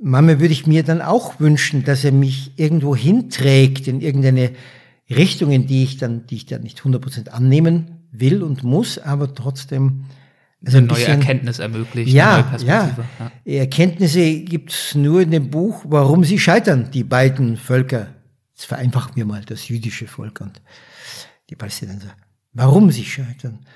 manchmal 0.00 0.40
würde 0.40 0.54
ich 0.54 0.66
mir 0.66 0.82
dann 0.82 1.02
auch 1.02 1.38
wünschen, 1.40 1.84
dass 1.84 2.04
er 2.04 2.12
mich 2.12 2.52
irgendwo 2.56 2.96
hinträgt 2.96 3.86
in 3.86 4.00
irgendeine 4.00 4.52
Richtung, 5.10 5.50
in 5.50 5.66
die 5.66 5.82
ich 5.82 5.98
dann, 5.98 6.26
die 6.26 6.36
ich 6.36 6.46
dann 6.46 6.62
nicht 6.62 6.80
100% 6.80 7.28
annehmen 7.28 8.06
will 8.12 8.42
und 8.42 8.62
muss, 8.62 8.98
aber 8.98 9.34
trotzdem 9.34 10.04
also 10.64 10.78
eine 10.78 10.86
neue 10.86 10.96
bisschen, 10.96 11.20
Erkenntnis 11.20 11.58
ermöglicht. 11.58 12.12
Ja, 12.12 12.56
ja. 12.64 12.96
ja. 13.18 13.32
Erkenntnisse 13.44 14.40
gibt's 14.40 14.94
nur 14.94 15.22
in 15.22 15.30
dem 15.30 15.50
Buch, 15.50 15.84
warum 15.88 16.24
sie 16.24 16.38
scheitern, 16.38 16.90
die 16.92 17.04
beiden 17.04 17.56
Völker. 17.56 18.14
Jetzt 18.50 18.66
vereinfachen 18.66 19.16
wir 19.16 19.24
mal 19.24 19.42
das 19.44 19.68
jüdische 19.68 20.06
Volk 20.06 20.40
und 20.40 20.62
die 21.50 21.56
Palästinenser. 21.56 22.14
Warum 22.52 22.90
sie 22.90 23.04
scheitern. 23.04 23.66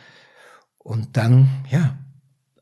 Und 0.79 1.17
dann, 1.17 1.49
ja, 1.71 1.99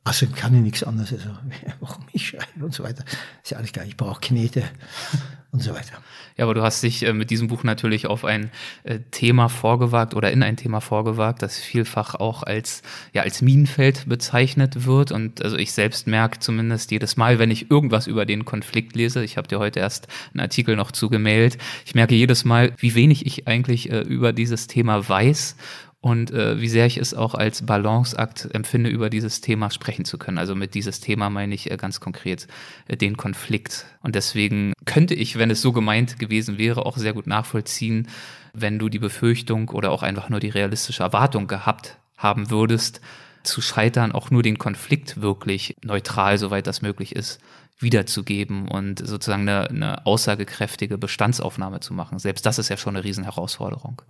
also 0.04 0.26
kann 0.26 0.54
ich 0.54 0.60
nichts 0.60 0.84
anderes, 0.84 1.12
also 1.12 1.30
warum 1.80 2.04
ich 2.12 2.28
schreibe 2.28 2.64
und 2.64 2.74
so 2.74 2.84
weiter. 2.84 3.04
Ist 3.42 3.50
ja 3.50 3.58
alles 3.58 3.72
klar, 3.72 3.86
ich 3.86 3.96
brauche 3.96 4.20
Knete 4.20 4.62
und 5.50 5.62
so 5.62 5.72
weiter. 5.72 5.94
Ja, 6.36 6.44
aber 6.44 6.54
du 6.54 6.62
hast 6.62 6.82
dich 6.82 7.06
äh, 7.06 7.12
mit 7.12 7.30
diesem 7.30 7.46
Buch 7.46 7.62
natürlich 7.62 8.06
auf 8.06 8.24
ein 8.24 8.50
äh, 8.82 8.98
Thema 9.12 9.48
vorgewagt 9.48 10.14
oder 10.14 10.32
in 10.32 10.42
ein 10.42 10.56
Thema 10.56 10.80
vorgewagt, 10.80 11.42
das 11.42 11.58
vielfach 11.58 12.16
auch 12.16 12.42
als, 12.42 12.82
ja, 13.12 13.22
als 13.22 13.40
Minenfeld 13.40 14.08
bezeichnet 14.08 14.84
wird. 14.84 15.12
Und 15.12 15.42
also 15.42 15.56
ich 15.56 15.72
selbst 15.72 16.08
merke 16.08 16.40
zumindest 16.40 16.90
jedes 16.90 17.16
Mal, 17.16 17.38
wenn 17.38 17.52
ich 17.52 17.70
irgendwas 17.70 18.08
über 18.08 18.26
den 18.26 18.44
Konflikt 18.44 18.96
lese, 18.96 19.24
ich 19.24 19.36
habe 19.36 19.46
dir 19.46 19.60
heute 19.60 19.78
erst 19.78 20.08
einen 20.32 20.40
Artikel 20.40 20.74
noch 20.76 20.90
zugemailt, 20.90 21.56
ich 21.86 21.94
merke 21.94 22.14
jedes 22.14 22.44
Mal, 22.44 22.72
wie 22.78 22.96
wenig 22.96 23.24
ich 23.24 23.46
eigentlich 23.46 23.90
äh, 23.90 24.00
über 24.00 24.32
dieses 24.32 24.66
Thema 24.66 25.08
weiß 25.08 25.56
und 26.04 26.32
äh, 26.32 26.60
wie 26.60 26.68
sehr 26.68 26.84
ich 26.84 26.98
es 26.98 27.14
auch 27.14 27.34
als 27.34 27.64
Balanceakt 27.64 28.50
empfinde, 28.52 28.90
über 28.90 29.08
dieses 29.08 29.40
Thema 29.40 29.70
sprechen 29.70 30.04
zu 30.04 30.18
können. 30.18 30.36
Also 30.36 30.54
mit 30.54 30.74
dieses 30.74 31.00
Thema 31.00 31.30
meine 31.30 31.54
ich 31.54 31.70
äh, 31.70 31.78
ganz 31.78 31.98
konkret 31.98 32.46
äh, 32.88 32.98
den 32.98 33.16
Konflikt. 33.16 33.86
Und 34.02 34.14
deswegen 34.14 34.74
könnte 34.84 35.14
ich, 35.14 35.38
wenn 35.38 35.50
es 35.50 35.62
so 35.62 35.72
gemeint 35.72 36.18
gewesen 36.18 36.58
wäre, 36.58 36.84
auch 36.84 36.98
sehr 36.98 37.14
gut 37.14 37.26
nachvollziehen, 37.26 38.08
wenn 38.52 38.78
du 38.78 38.90
die 38.90 38.98
Befürchtung 38.98 39.70
oder 39.70 39.92
auch 39.92 40.02
einfach 40.02 40.28
nur 40.28 40.40
die 40.40 40.50
realistische 40.50 41.02
Erwartung 41.02 41.46
gehabt 41.46 41.96
haben 42.18 42.50
würdest, 42.50 43.00
zu 43.42 43.62
scheitern, 43.62 44.12
auch 44.12 44.30
nur 44.30 44.42
den 44.42 44.58
Konflikt 44.58 45.22
wirklich 45.22 45.74
neutral, 45.82 46.36
soweit 46.36 46.66
das 46.66 46.82
möglich 46.82 47.16
ist, 47.16 47.40
wiederzugeben 47.78 48.68
und 48.68 48.98
sozusagen 48.98 49.48
eine, 49.48 49.70
eine 49.70 50.06
aussagekräftige 50.06 50.98
Bestandsaufnahme 50.98 51.80
zu 51.80 51.94
machen. 51.94 52.18
Selbst 52.18 52.44
das 52.44 52.58
ist 52.58 52.68
ja 52.68 52.76
schon 52.76 52.94
eine 52.94 53.04
Riesenherausforderung. 53.04 54.02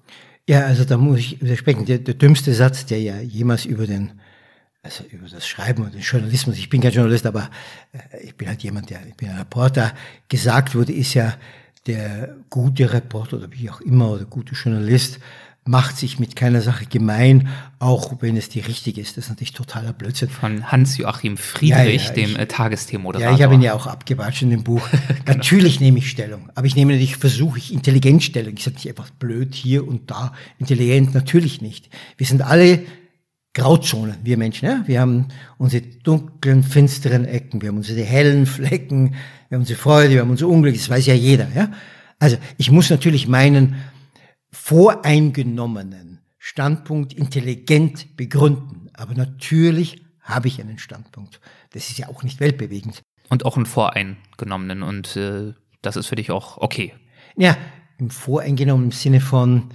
Ja, 0.48 0.66
also 0.66 0.84
da 0.84 0.96
muss 0.96 1.20
ich 1.20 1.40
widersprechen. 1.40 1.86
Der, 1.86 1.98
der 1.98 2.14
dümmste 2.14 2.52
Satz, 2.52 2.84
der 2.86 3.00
ja 3.00 3.20
jemals 3.20 3.64
über 3.64 3.86
den, 3.86 4.12
also 4.82 5.04
über 5.04 5.26
das 5.28 5.46
Schreiben 5.46 5.84
und 5.84 5.94
den 5.94 6.02
Journalismus, 6.02 6.58
ich 6.58 6.68
bin 6.68 6.82
kein 6.82 6.92
Journalist, 6.92 7.24
aber 7.26 7.50
äh, 7.92 8.22
ich 8.22 8.34
bin 8.36 8.48
halt 8.48 8.62
jemand, 8.62 8.90
der, 8.90 9.06
ich 9.06 9.14
bin 9.14 9.30
ein 9.30 9.38
Reporter, 9.38 9.94
gesagt 10.28 10.74
wurde, 10.74 10.92
ist 10.92 11.14
ja, 11.14 11.34
der 11.86 12.36
gute 12.50 12.92
Reporter 12.92 13.36
oder 13.36 13.52
wie 13.52 13.68
auch 13.68 13.80
immer 13.80 14.10
oder 14.10 14.24
gute 14.24 14.54
Journalist 14.54 15.18
macht 15.66 15.97
sich 15.97 16.18
mit 16.18 16.37
keiner 16.37 16.61
Sache 16.61 16.85
gemein, 16.85 17.49
auch 17.78 18.21
wenn 18.21 18.37
es 18.37 18.50
die 18.50 18.61
richtige 18.61 19.00
ist. 19.00 19.16
Das 19.16 19.25
ist 19.25 19.30
natürlich 19.30 19.54
totaler 19.54 19.94
Blödsinn. 19.94 20.28
Von 20.28 20.71
Hans-Joachim 20.71 21.38
Friedrich, 21.38 22.04
ja, 22.04 22.09
ja, 22.09 22.12
dem 22.12 22.37
äh, 22.37 22.47
Tagesthemenmoderator. 22.47 23.30
Ja, 23.30 23.37
ich 23.37 23.42
habe 23.42 23.54
ihn 23.54 23.62
ja 23.62 23.75
auch 23.75 23.87
abgewatscht 23.87 24.42
in 24.42 24.50
dem 24.50 24.62
Buch. 24.62 24.87
genau. 24.90 25.38
Natürlich 25.38 25.80
nehme 25.80 25.99
ich 25.99 26.11
Stellung, 26.11 26.50
aber 26.54 26.66
ich 26.66 26.76
nehme 26.76 26.92
natürlich, 26.92 27.16
versuche 27.16 27.59
ich 27.59 27.73
intelligent 27.73 28.23
Stellung. 28.23 28.54
Ich 28.56 28.64
sage 28.64 28.76
nicht 28.76 28.88
einfach 28.88 29.11
blöd 29.11 29.54
hier 29.54 29.88
und 29.88 30.11
da, 30.11 30.35
intelligent 30.59 31.14
natürlich 31.14 31.62
nicht. 31.62 31.88
Wir 32.18 32.26
sind 32.26 32.42
alle 32.42 32.80
Grauzonen, 33.54 34.16
wir 34.23 34.37
Menschen. 34.37 34.66
Ja? 34.66 34.83
Wir 34.87 35.00
haben 35.00 35.28
unsere 35.56 35.83
dunklen, 35.83 36.62
finsteren 36.62 37.25
Ecken, 37.25 37.62
wir 37.62 37.68
haben 37.68 37.76
unsere 37.76 38.02
hellen 38.02 38.47
Flecken, 38.47 39.14
wir 39.49 39.56
haben 39.56 39.62
unsere 39.62 39.78
Freude, 39.78 40.14
wir 40.14 40.21
haben 40.21 40.30
unser 40.30 40.49
Unglück, 40.49 40.75
das 40.75 40.90
weiß 40.90 41.06
ja 41.06 41.14
jeder. 41.14 41.47
Ja? 41.54 41.71
Also 42.18 42.37
ich 42.59 42.71
muss 42.71 42.90
natürlich 42.90 43.28
meinen, 43.28 43.76
voreingenommenen 44.54 46.20
Standpunkt 46.38 47.12
intelligent 47.12 48.16
begründen. 48.16 48.88
Aber 48.94 49.14
natürlich 49.14 50.04
habe 50.20 50.49
ich 50.49 50.61
einen 50.61 50.78
Standpunkt. 50.78 51.40
Das 51.70 51.90
ist 51.90 51.99
ja 51.99 52.08
auch 52.08 52.23
nicht 52.23 52.40
weltbewegend. 52.40 53.02
Und 53.28 53.44
auch 53.44 53.56
einen 53.56 53.66
voreingenommenen. 53.66 54.82
Und 54.82 55.16
äh, 55.16 55.52
das 55.82 55.96
ist 55.96 56.06
für 56.06 56.16
dich 56.16 56.30
auch 56.30 56.58
okay. 56.58 56.94
Ja, 57.37 57.56
im 57.99 58.11
voreingenommenen 58.11 58.90
Sinne 58.90 59.20
von, 59.20 59.70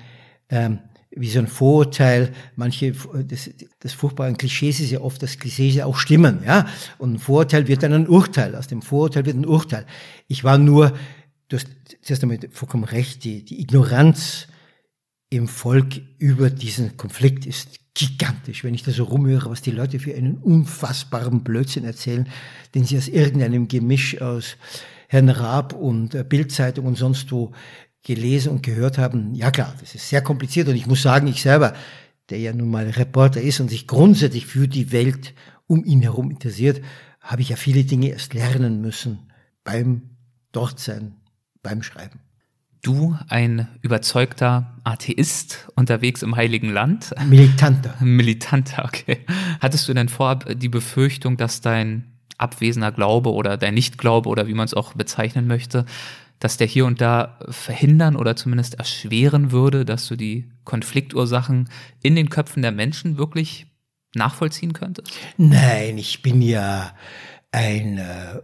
ähm, 0.49 0.79
wie 1.11 1.29
so 1.29 1.39
ein 1.39 1.47
Vorurteil, 1.47 2.33
manche, 2.55 2.93
das, 3.25 3.49
das 3.79 3.93
furchtbare 3.93 4.33
Klischees 4.33 4.79
ist 4.79 4.91
ja 4.91 5.01
oft, 5.01 5.21
dass 5.23 5.39
Klischees 5.39 5.75
ja 5.75 5.85
auch 5.85 5.97
stimmen, 5.97 6.43
ja. 6.45 6.67
Und 6.99 7.13
ein 7.13 7.19
Vorurteil 7.19 7.67
wird 7.67 7.83
dann 7.83 7.93
ein 7.93 8.07
Urteil. 8.07 8.55
Aus 8.55 8.67
dem 8.67 8.81
Vorurteil 8.81 9.25
wird 9.25 9.35
ein 9.35 9.45
Urteil. 9.45 9.85
Ich 10.27 10.43
war 10.43 10.57
nur, 10.57 10.93
du 11.47 11.57
hast 11.57 11.67
zuerst 12.01 12.23
einmal 12.23 12.39
vollkommen 12.51 12.83
recht, 12.83 13.23
die, 13.23 13.43
die 13.43 13.59
Ignoranz 13.61 14.47
im 15.29 15.47
Volk 15.47 16.01
über 16.17 16.49
diesen 16.49 16.97
Konflikt 16.97 17.45
ist 17.45 17.79
gigantisch, 17.93 18.63
wenn 18.63 18.73
ich 18.73 18.83
da 18.83 18.91
so 18.91 19.03
rumhöre, 19.03 19.49
was 19.49 19.61
die 19.61 19.71
Leute 19.71 19.99
für 19.99 20.15
einen 20.15 20.37
unfassbaren 20.37 21.43
Blödsinn 21.43 21.83
erzählen, 21.83 22.27
den 22.73 22.85
sie 22.85 22.97
aus 22.97 23.07
irgendeinem 23.07 23.67
Gemisch 23.67 24.21
aus 24.21 24.57
Herrn 25.07 25.29
Raab 25.29 25.73
und 25.73 26.15
äh, 26.15 26.23
Bildzeitung 26.23 26.85
und 26.85 26.97
sonst 26.97 27.31
wo 27.31 27.51
gelesen 28.03 28.53
und 28.53 28.63
gehört 28.63 28.97
haben. 28.97 29.35
Ja 29.35 29.51
klar, 29.51 29.75
das 29.79 29.95
ist 29.95 30.07
sehr 30.07 30.21
kompliziert 30.21 30.67
und 30.67 30.75
ich 30.75 30.87
muss 30.87 31.01
sagen, 31.01 31.27
ich 31.27 31.41
selber, 31.41 31.73
der 32.29 32.39
ja 32.39 32.53
nun 32.53 32.69
mal 32.69 32.89
Reporter 32.89 33.41
ist 33.41 33.59
und 33.59 33.69
sich 33.69 33.87
grundsätzlich 33.87 34.45
für 34.45 34.67
die 34.67 34.91
Welt 34.91 35.33
um 35.67 35.83
ihn 35.83 36.01
herum 36.01 36.31
interessiert, 36.31 36.81
habe 37.19 37.41
ich 37.41 37.49
ja 37.49 37.55
viele 37.55 37.83
Dinge 37.83 38.09
erst 38.09 38.33
lernen 38.33 38.81
müssen 38.81 39.31
beim 39.63 40.11
Dortsein, 40.51 41.15
beim 41.61 41.83
Schreiben. 41.83 42.21
Du, 42.81 43.17
ein 43.27 43.67
überzeugter 43.81 44.73
Atheist 44.85 45.67
unterwegs 45.75 46.21
im 46.21 46.35
Heiligen 46.35 46.71
Land? 46.71 47.13
Militanter. 47.27 47.95
Militanter, 47.99 48.85
okay. 48.85 49.25
Hattest 49.59 49.87
du 49.89 49.93
denn 49.93 50.07
vorab 50.07 50.45
die 50.57 50.69
Befürchtung, 50.69 51.35
dass 51.35 51.59
dein 51.59 52.05
abwesender 52.37 52.91
Glaube 52.91 53.33
oder 53.33 53.57
dein 53.57 53.73
Nichtglaube 53.73 54.29
oder 54.29 54.47
wie 54.47 54.53
man 54.53 54.65
es 54.65 54.73
auch 54.73 54.93
bezeichnen 54.93 55.45
möchte, 55.45 55.85
dass 56.39 56.55
der 56.55 56.67
hier 56.67 56.85
und 56.85 57.01
da 57.01 57.37
verhindern 57.49 58.15
oder 58.15 58.37
zumindest 58.37 58.75
erschweren 58.75 59.51
würde, 59.51 59.83
dass 59.83 60.07
du 60.07 60.15
die 60.15 60.49
Konfliktursachen 60.63 61.69
in 62.01 62.15
den 62.15 62.29
Köpfen 62.29 62.61
der 62.61 62.71
Menschen 62.71 63.17
wirklich 63.17 63.67
nachvollziehen 64.15 64.71
könntest? 64.71 65.11
Nein, 65.37 65.97
ich 65.97 66.21
bin 66.21 66.41
ja 66.41 66.93
ein 67.51 67.97
äh, 67.97 68.39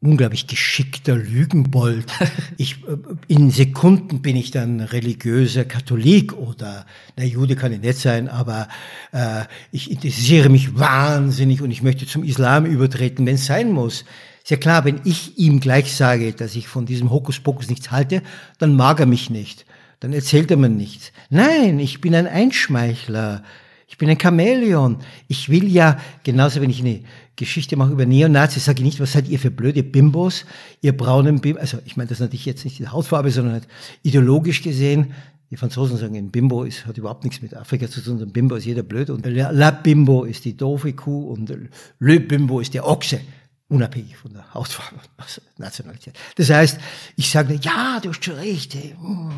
unglaublich 0.00 0.46
geschickter 0.46 1.16
Lügenbold. 1.16 2.06
Ich, 2.58 2.84
äh, 2.84 2.96
in 3.28 3.50
Sekunden 3.50 4.22
bin 4.22 4.36
ich 4.36 4.50
dann 4.50 4.80
religiöser 4.80 5.64
Katholik 5.64 6.32
oder, 6.32 6.86
na 7.16 7.24
Jude 7.24 7.54
kann 7.54 7.72
ich 7.72 7.80
nicht 7.80 7.98
sein, 7.98 8.28
aber 8.28 8.68
äh, 9.12 9.44
ich 9.72 9.90
interessiere 9.90 10.48
mich 10.48 10.78
wahnsinnig 10.78 11.60
und 11.60 11.70
ich 11.70 11.82
möchte 11.82 12.06
zum 12.06 12.24
Islam 12.24 12.64
übertreten, 12.64 13.26
wenn 13.26 13.34
es 13.34 13.44
sein 13.44 13.72
muss. 13.72 14.04
Ist 14.42 14.50
ja 14.50 14.56
klar, 14.56 14.84
wenn 14.84 15.00
ich 15.04 15.38
ihm 15.38 15.60
gleich 15.60 15.94
sage, 15.94 16.32
dass 16.32 16.56
ich 16.56 16.66
von 16.66 16.86
diesem 16.86 17.10
Hokuspokus 17.10 17.68
nichts 17.68 17.90
halte, 17.90 18.22
dann 18.58 18.74
mag 18.74 19.00
er 19.00 19.06
mich 19.06 19.28
nicht. 19.28 19.66
Dann 20.00 20.12
erzählt 20.12 20.50
er 20.50 20.56
mir 20.56 20.68
nichts. 20.68 21.12
Nein, 21.30 21.78
ich 21.78 22.00
bin 22.00 22.14
ein 22.14 22.26
Einschmeichler. 22.26 23.42
Ich 23.88 23.98
bin 23.98 24.08
ein 24.08 24.20
Chamäleon. 24.20 24.98
Ich 25.28 25.48
will 25.48 25.68
ja, 25.68 25.98
genauso 26.22 26.60
wenn 26.60 26.70
ich 26.70 26.80
eine 26.80 27.00
Geschichte 27.36 27.76
mache 27.76 27.92
über 27.92 28.06
Neonazis, 28.06 28.64
sage 28.64 28.78
ich 28.80 28.84
nicht, 28.84 29.00
was 29.00 29.12
seid 29.12 29.28
ihr 29.28 29.38
für 29.38 29.50
blöde 29.50 29.82
Bimbos, 29.82 30.44
ihr 30.80 30.96
braunen 30.96 31.40
Bimbos. 31.40 31.60
Also 31.60 31.78
ich 31.84 31.96
meine 31.96 32.08
das 32.08 32.20
natürlich 32.20 32.46
jetzt 32.46 32.64
nicht 32.64 32.78
die 32.78 32.88
Hautfarbe, 32.88 33.30
sondern 33.30 33.54
halt 33.54 33.68
ideologisch 34.02 34.62
gesehen. 34.62 35.12
Die 35.50 35.56
Franzosen 35.56 35.96
sagen, 35.96 36.16
ein 36.16 36.30
Bimbo 36.30 36.64
ist, 36.64 36.86
hat 36.86 36.98
überhaupt 36.98 37.22
nichts 37.22 37.40
mit 37.40 37.54
Afrika 37.54 37.88
zu 37.88 38.00
tun, 38.00 38.20
ein 38.20 38.32
Bimbo 38.32 38.56
ist 38.56 38.64
jeder 38.64 38.82
blöd 38.82 39.10
und 39.10 39.24
La 39.26 39.70
Bimbo 39.70 40.24
ist 40.24 40.44
die 40.44 40.56
doofe 40.56 40.92
Kuh 40.92 41.28
und 41.28 41.52
Le 42.00 42.20
Bimbo 42.20 42.58
ist 42.58 42.74
der 42.74 42.84
Ochse 42.86 43.20
unabhängig 43.68 44.16
von 44.16 44.32
der 44.32 44.54
Hautfarbe 44.54 45.00
und 45.16 45.42
Nationalität. 45.58 46.14
Das 46.36 46.50
heißt, 46.50 46.78
ich 47.16 47.30
sage, 47.30 47.58
ja, 47.60 47.98
du 48.00 48.10
hast 48.10 48.24
schon 48.24 48.34
recht, 48.34 48.74
hey, 48.74 48.94
hm, 49.00 49.32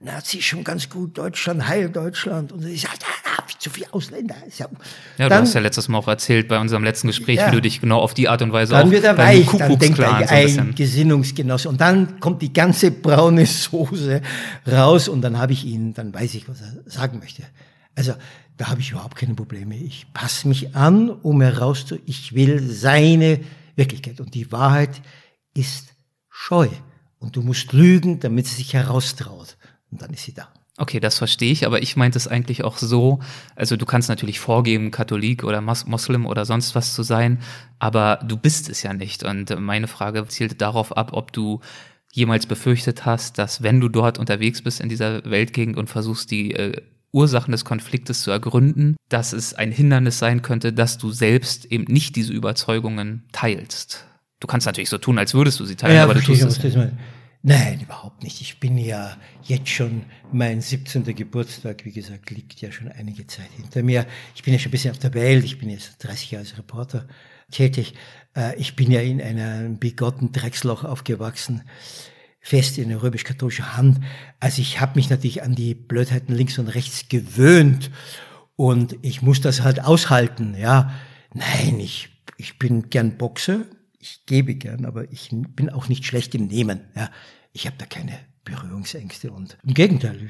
Nazi 0.00 0.40
schon 0.40 0.64
ganz 0.64 0.88
gut, 0.88 1.18
Deutschland, 1.18 1.68
Heil 1.68 1.90
Deutschland. 1.90 2.52
Und 2.52 2.64
ich 2.64 2.82
sage, 2.82 2.96
da 3.00 3.32
habe 3.36 3.46
ich 3.50 3.58
zu 3.58 3.68
viele 3.68 3.92
Ausländer. 3.92 4.34
Ja, 4.56 4.66
ja 5.18 5.28
dann, 5.28 5.40
du 5.40 5.48
hast 5.48 5.54
ja 5.54 5.60
letztes 5.60 5.88
Mal 5.88 5.98
auch 5.98 6.08
erzählt 6.08 6.48
bei 6.48 6.58
unserem 6.58 6.84
letzten 6.84 7.08
Gespräch, 7.08 7.36
ja, 7.36 7.48
wie 7.48 7.56
du 7.56 7.60
dich 7.60 7.80
genau 7.80 7.98
auf 7.98 8.14
die 8.14 8.28
Art 8.28 8.40
und 8.40 8.52
Weise 8.52 8.72
dann 8.72 8.90
wird 8.90 9.04
er 9.04 9.18
weich, 9.18 9.46
dann 9.46 9.78
denkt 9.78 9.98
er 9.98 10.30
ein 10.30 10.74
Gesinnungsgenosse. 10.74 11.68
Und 11.68 11.80
dann 11.80 12.18
kommt 12.18 12.40
die 12.40 12.52
ganze 12.52 12.90
braune 12.90 13.44
Soße 13.44 14.22
raus 14.66 15.08
und 15.08 15.20
dann 15.20 15.38
habe 15.38 15.52
ich 15.52 15.64
ihn, 15.64 15.92
dann 15.92 16.14
weiß 16.14 16.34
ich, 16.34 16.48
was 16.48 16.62
er 16.62 16.72
sagen 16.86 17.18
möchte. 17.18 17.42
Also 17.94 18.14
da 18.56 18.68
habe 18.68 18.80
ich 18.80 18.92
überhaupt 18.92 19.16
keine 19.16 19.34
Probleme. 19.34 19.76
Ich 19.76 20.06
passe 20.14 20.48
mich 20.48 20.74
an, 20.74 21.10
um 21.10 21.42
herauszu, 21.42 21.98
ich 22.06 22.34
will 22.34 22.60
seine 22.60 23.40
Wirklichkeit. 23.76 24.20
Und 24.20 24.34
die 24.34 24.50
Wahrheit 24.50 25.02
ist 25.54 25.94
scheu. 26.28 26.68
Und 27.18 27.36
du 27.36 27.42
musst 27.42 27.72
lügen, 27.72 28.20
damit 28.20 28.46
sie 28.46 28.56
sich 28.56 28.74
heraustraut. 28.74 29.56
Und 29.90 30.02
dann 30.02 30.12
ist 30.12 30.24
sie 30.24 30.34
da. 30.34 30.52
Okay, 30.78 31.00
das 31.00 31.16
verstehe 31.16 31.52
ich, 31.52 31.64
aber 31.64 31.80
ich 31.80 31.96
meinte 31.96 32.18
es 32.18 32.28
eigentlich 32.28 32.62
auch 32.62 32.76
so, 32.76 33.20
also 33.54 33.76
du 33.76 33.86
kannst 33.86 34.10
natürlich 34.10 34.40
vorgeben, 34.40 34.90
Katholik 34.90 35.42
oder 35.42 35.62
Moslem 35.62 36.26
oder 36.26 36.44
sonst 36.44 36.74
was 36.74 36.94
zu 36.94 37.02
sein, 37.02 37.38
aber 37.78 38.20
du 38.22 38.36
bist 38.36 38.68
es 38.68 38.82
ja 38.82 38.92
nicht. 38.92 39.22
Und 39.22 39.58
meine 39.58 39.88
Frage 39.88 40.26
zielte 40.28 40.54
darauf 40.54 40.94
ab, 40.94 41.14
ob 41.14 41.32
du 41.32 41.60
jemals 42.12 42.44
befürchtet 42.44 43.06
hast, 43.06 43.38
dass 43.38 43.62
wenn 43.62 43.80
du 43.80 43.88
dort 43.88 44.18
unterwegs 44.18 44.60
bist 44.60 44.80
in 44.80 44.90
dieser 44.90 45.24
Weltgegend 45.24 45.78
und 45.78 45.88
versuchst, 45.88 46.30
die 46.30 46.52
äh, 46.52 46.82
Ursachen 47.16 47.50
des 47.50 47.64
Konfliktes 47.64 48.22
zu 48.22 48.30
ergründen, 48.30 48.96
dass 49.08 49.32
es 49.32 49.54
ein 49.54 49.72
Hindernis 49.72 50.18
sein 50.18 50.42
könnte, 50.42 50.72
dass 50.72 50.98
du 50.98 51.10
selbst 51.10 51.64
eben 51.64 51.84
nicht 51.84 52.14
diese 52.14 52.32
Überzeugungen 52.32 53.24
teilst. 53.32 54.04
Du 54.38 54.46
kannst 54.46 54.66
natürlich 54.66 54.90
so 54.90 54.98
tun, 54.98 55.18
als 55.18 55.32
würdest 55.32 55.58
du 55.58 55.64
sie 55.64 55.76
teilen, 55.76 55.96
ja, 55.96 56.04
aber 56.04 56.14
du 56.14 56.20
tust 56.20 56.42
es 56.42 56.62
nicht. 56.62 56.76
Nein, 57.42 57.80
überhaupt 57.80 58.22
nicht. 58.22 58.40
Ich 58.40 58.60
bin 58.60 58.76
ja 58.76 59.16
jetzt 59.44 59.68
schon, 59.68 60.04
mein 60.32 60.60
17. 60.60 61.04
Geburtstag, 61.14 61.84
wie 61.84 61.92
gesagt, 61.92 62.30
liegt 62.30 62.60
ja 62.60 62.72
schon 62.72 62.88
einige 62.88 63.26
Zeit 63.26 63.48
hinter 63.56 63.82
mir. 63.82 64.04
Ich 64.34 64.42
bin 64.42 64.52
ja 64.52 64.58
schon 64.58 64.70
ein 64.70 64.72
bisschen 64.72 64.90
auf 64.90 64.98
der 64.98 65.14
Welt. 65.14 65.44
Ich 65.44 65.58
bin 65.58 65.70
jetzt 65.70 66.04
30 66.04 66.32
Jahre 66.32 66.44
als 66.44 66.58
Reporter 66.58 67.06
tätig. 67.50 67.94
Äh, 68.36 68.56
ich 68.56 68.74
bin 68.74 68.90
ja 68.90 69.00
in 69.00 69.20
einem 69.22 69.78
bigotten 69.78 70.32
Drecksloch 70.32 70.84
aufgewachsen 70.84 71.62
fest 72.46 72.78
in 72.78 72.90
der 72.90 73.02
römisch-katholischen 73.02 73.76
Hand. 73.76 73.98
Also 74.38 74.62
ich 74.62 74.80
habe 74.80 74.92
mich 74.94 75.10
natürlich 75.10 75.42
an 75.42 75.56
die 75.56 75.74
Blödheiten 75.74 76.32
links 76.32 76.60
und 76.60 76.68
rechts 76.68 77.08
gewöhnt 77.08 77.90
und 78.54 78.96
ich 79.02 79.20
muss 79.20 79.40
das 79.40 79.62
halt 79.62 79.82
aushalten. 79.82 80.54
Ja, 80.56 80.92
nein, 81.34 81.80
ich 81.80 82.10
ich 82.36 82.58
bin 82.58 82.88
gern 82.88 83.16
Boxer, 83.16 83.64
ich 83.98 84.26
gebe 84.26 84.54
gern, 84.54 84.84
aber 84.84 85.10
ich 85.10 85.30
bin 85.30 85.70
auch 85.70 85.88
nicht 85.88 86.04
schlecht 86.04 86.34
im 86.36 86.46
Nehmen. 86.46 86.82
Ja, 86.94 87.10
ich 87.52 87.66
habe 87.66 87.76
da 87.78 87.86
keine 87.86 88.12
Berührungsängste 88.44 89.32
und 89.32 89.58
im 89.66 89.74
Gegenteil. 89.74 90.28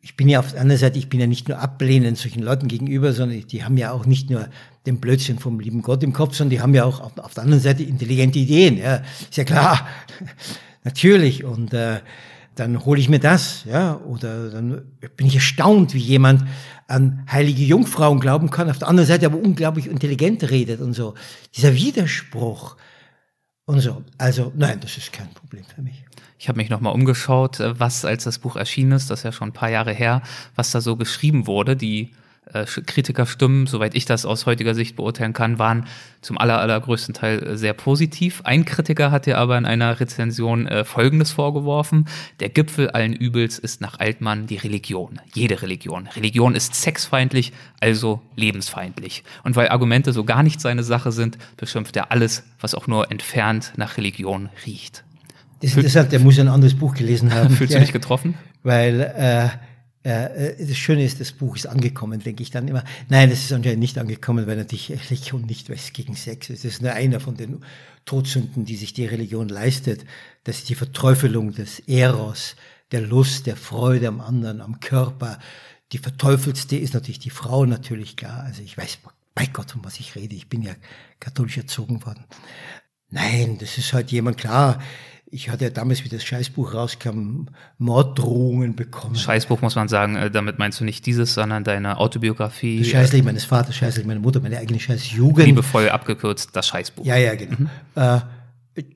Ich 0.00 0.16
bin 0.16 0.28
ja 0.28 0.38
auf 0.38 0.52
der 0.52 0.60
anderen 0.60 0.80
Seite, 0.80 0.98
ich 0.98 1.08
bin 1.08 1.20
ja 1.20 1.26
nicht 1.26 1.48
nur 1.48 1.58
ablehnend 1.58 2.16
solchen 2.16 2.42
Leuten 2.42 2.68
gegenüber, 2.68 3.12
sondern 3.12 3.46
die 3.46 3.64
haben 3.64 3.76
ja 3.76 3.90
auch 3.90 4.06
nicht 4.06 4.30
nur 4.30 4.48
den 4.86 5.00
Blödsinn 5.00 5.40
vom 5.40 5.58
lieben 5.58 5.82
Gott 5.82 6.02
im 6.04 6.12
Kopf, 6.12 6.36
sondern 6.36 6.50
die 6.50 6.60
haben 6.60 6.74
ja 6.74 6.84
auch 6.84 7.00
auf, 7.00 7.18
auf 7.18 7.34
der 7.34 7.42
anderen 7.42 7.62
Seite 7.62 7.82
intelligente 7.82 8.38
Ideen. 8.38 8.78
Ja, 8.78 9.02
ist 9.20 9.36
ja 9.36 9.44
klar. 9.44 9.86
Natürlich. 10.86 11.42
Und 11.42 11.74
äh, 11.74 11.98
dann 12.54 12.84
hole 12.84 13.00
ich 13.00 13.08
mir 13.08 13.18
das, 13.18 13.64
ja, 13.64 13.96
oder 13.96 14.50
dann 14.50 14.82
bin 15.16 15.26
ich 15.26 15.34
erstaunt, 15.34 15.94
wie 15.94 15.98
jemand 15.98 16.44
an 16.86 17.26
heilige 17.30 17.64
Jungfrauen 17.64 18.20
glauben 18.20 18.50
kann, 18.50 18.70
auf 18.70 18.78
der 18.78 18.86
anderen 18.86 19.08
Seite 19.08 19.26
aber 19.26 19.36
unglaublich 19.36 19.88
intelligent 19.88 20.48
redet 20.48 20.80
und 20.80 20.94
so. 20.94 21.14
Dieser 21.56 21.74
Widerspruch 21.74 22.76
und 23.64 23.80
so. 23.80 24.04
Also 24.16 24.52
nein, 24.54 24.78
das 24.80 24.96
ist 24.96 25.12
kein 25.12 25.28
Problem 25.34 25.64
für 25.64 25.82
mich. 25.82 26.04
Ich 26.38 26.48
habe 26.48 26.58
mich 26.58 26.70
nochmal 26.70 26.94
umgeschaut, 26.94 27.58
äh, 27.58 27.78
was 27.80 28.04
als 28.04 28.22
das 28.22 28.38
Buch 28.38 28.54
erschienen 28.54 28.92
ist, 28.92 29.10
das 29.10 29.20
ist 29.20 29.24
ja 29.24 29.32
schon 29.32 29.48
ein 29.48 29.54
paar 29.54 29.70
Jahre 29.70 29.92
her, 29.92 30.22
was 30.54 30.70
da 30.70 30.80
so 30.80 30.94
geschrieben 30.94 31.48
wurde. 31.48 31.74
Die 31.76 32.12
Kritikerstimmen, 32.64 33.66
soweit 33.66 33.94
ich 33.94 34.04
das 34.04 34.24
aus 34.24 34.46
heutiger 34.46 34.74
Sicht 34.74 34.96
beurteilen 34.96 35.32
kann, 35.32 35.58
waren 35.58 35.86
zum 36.20 36.38
aller, 36.38 36.60
allergrößten 36.60 37.14
Teil 37.14 37.42
äh, 37.42 37.56
sehr 37.56 37.72
positiv. 37.72 38.42
Ein 38.44 38.64
Kritiker 38.64 39.10
hat 39.10 39.26
dir 39.26 39.38
aber 39.38 39.58
in 39.58 39.66
einer 39.66 39.98
Rezension 39.98 40.66
äh, 40.66 40.84
Folgendes 40.84 41.32
vorgeworfen. 41.32 42.06
Der 42.40 42.48
Gipfel 42.48 42.90
allen 42.90 43.12
Übels 43.12 43.58
ist 43.58 43.80
nach 43.80 43.98
Altmann 43.98 44.46
die 44.46 44.56
Religion. 44.56 45.20
Jede 45.34 45.60
Religion. 45.62 46.08
Religion 46.14 46.54
ist 46.54 46.74
sexfeindlich, 46.74 47.52
also 47.80 48.22
lebensfeindlich. 48.36 49.24
Und 49.42 49.56
weil 49.56 49.68
Argumente 49.68 50.12
so 50.12 50.24
gar 50.24 50.42
nicht 50.42 50.60
seine 50.60 50.82
Sache 50.84 51.12
sind, 51.12 51.38
beschimpft 51.56 51.96
er 51.96 52.12
alles, 52.12 52.44
was 52.60 52.74
auch 52.74 52.86
nur 52.86 53.10
entfernt 53.10 53.72
nach 53.76 53.96
Religion 53.96 54.50
riecht. 54.64 55.04
Das 55.60 55.70
ist 55.70 55.76
interessant, 55.78 56.12
der 56.12 56.20
muss 56.20 56.38
ein 56.38 56.48
anderes 56.48 56.74
Buch 56.74 56.94
gelesen 56.94 57.32
haben. 57.32 57.50
Fühlst 57.56 57.74
du 57.74 57.80
dich 57.80 57.92
getroffen? 57.92 58.34
Weil 58.62 59.00
äh, 59.00 59.46
äh, 59.46 59.46
äh, 59.46 59.50
das 60.06 60.76
Schöne 60.76 61.04
ist, 61.04 61.20
das 61.20 61.32
Buch 61.32 61.56
ist 61.56 61.66
angekommen, 61.66 62.20
denke 62.20 62.42
ich 62.42 62.50
dann 62.50 62.68
immer. 62.68 62.84
Nein, 63.08 63.30
es 63.30 63.44
ist 63.44 63.52
anscheinend 63.52 63.80
nicht 63.80 63.98
angekommen, 63.98 64.46
weil 64.46 64.56
natürlich 64.56 64.90
Religion 65.10 65.42
nicht 65.42 65.68
was 65.68 65.92
gegen 65.92 66.14
Sex 66.14 66.48
ist. 66.48 66.64
Es 66.64 66.74
ist 66.74 66.82
nur 66.82 66.92
einer 66.92 67.18
von 67.18 67.36
den 67.36 67.64
Todsünden, 68.04 68.64
die 68.64 68.76
sich 68.76 68.92
die 68.92 69.06
Religion 69.06 69.48
leistet. 69.48 70.04
Das 70.44 70.58
ist 70.58 70.68
die 70.68 70.76
Verteufelung 70.76 71.52
des 71.52 71.80
Eros, 71.80 72.54
der 72.92 73.00
Lust, 73.00 73.46
der 73.46 73.56
Freude 73.56 74.06
am 74.06 74.20
anderen, 74.20 74.60
am 74.60 74.78
Körper. 74.78 75.40
Die 75.90 75.98
verteufelste 75.98 76.76
ist 76.76 76.94
natürlich 76.94 77.18
die 77.18 77.30
Frau, 77.30 77.66
natürlich 77.66 78.16
klar. 78.16 78.44
Also 78.44 78.62
ich 78.62 78.78
weiß 78.78 78.98
bei 79.34 79.46
Gott, 79.46 79.74
um 79.74 79.84
was 79.84 79.98
ich 79.98 80.14
rede. 80.14 80.36
Ich 80.36 80.48
bin 80.48 80.62
ja 80.62 80.74
katholisch 81.18 81.58
erzogen 81.58 82.04
worden. 82.06 82.24
Nein, 83.10 83.58
das 83.58 83.76
ist 83.76 83.92
halt 83.92 84.12
jemand, 84.12 84.38
klar, 84.38 84.80
ich 85.30 85.50
hatte 85.50 85.64
ja 85.64 85.70
damals, 85.70 86.04
wie 86.04 86.08
das 86.08 86.24
Scheißbuch 86.24 86.74
rauskam, 86.74 87.46
Morddrohungen 87.78 88.76
bekommen. 88.76 89.16
Scheißbuch 89.16 89.60
muss 89.60 89.74
man 89.74 89.88
sagen, 89.88 90.16
äh, 90.16 90.30
damit 90.30 90.58
meinst 90.58 90.80
du 90.80 90.84
nicht 90.84 91.04
dieses, 91.04 91.34
sondern 91.34 91.64
deine 91.64 91.98
Autobiografie. 91.98 92.78
Das 92.78 92.88
Scheißleben 92.88 93.26
meines 93.26 93.44
Vaters, 93.44 93.74
Scheißleben 93.76 94.08
meiner 94.08 94.20
Mutter, 94.20 94.40
meine 94.40 94.58
eigene 94.58 94.78
Scheißjugend. 94.78 95.46
Liebevoll 95.46 95.88
abgekürzt, 95.88 96.50
das 96.54 96.68
Scheißbuch. 96.68 97.04
Ja, 97.04 97.16
ja, 97.16 97.34
genau. 97.34 97.56
Mhm. 97.58 97.70
Äh, 97.96 98.20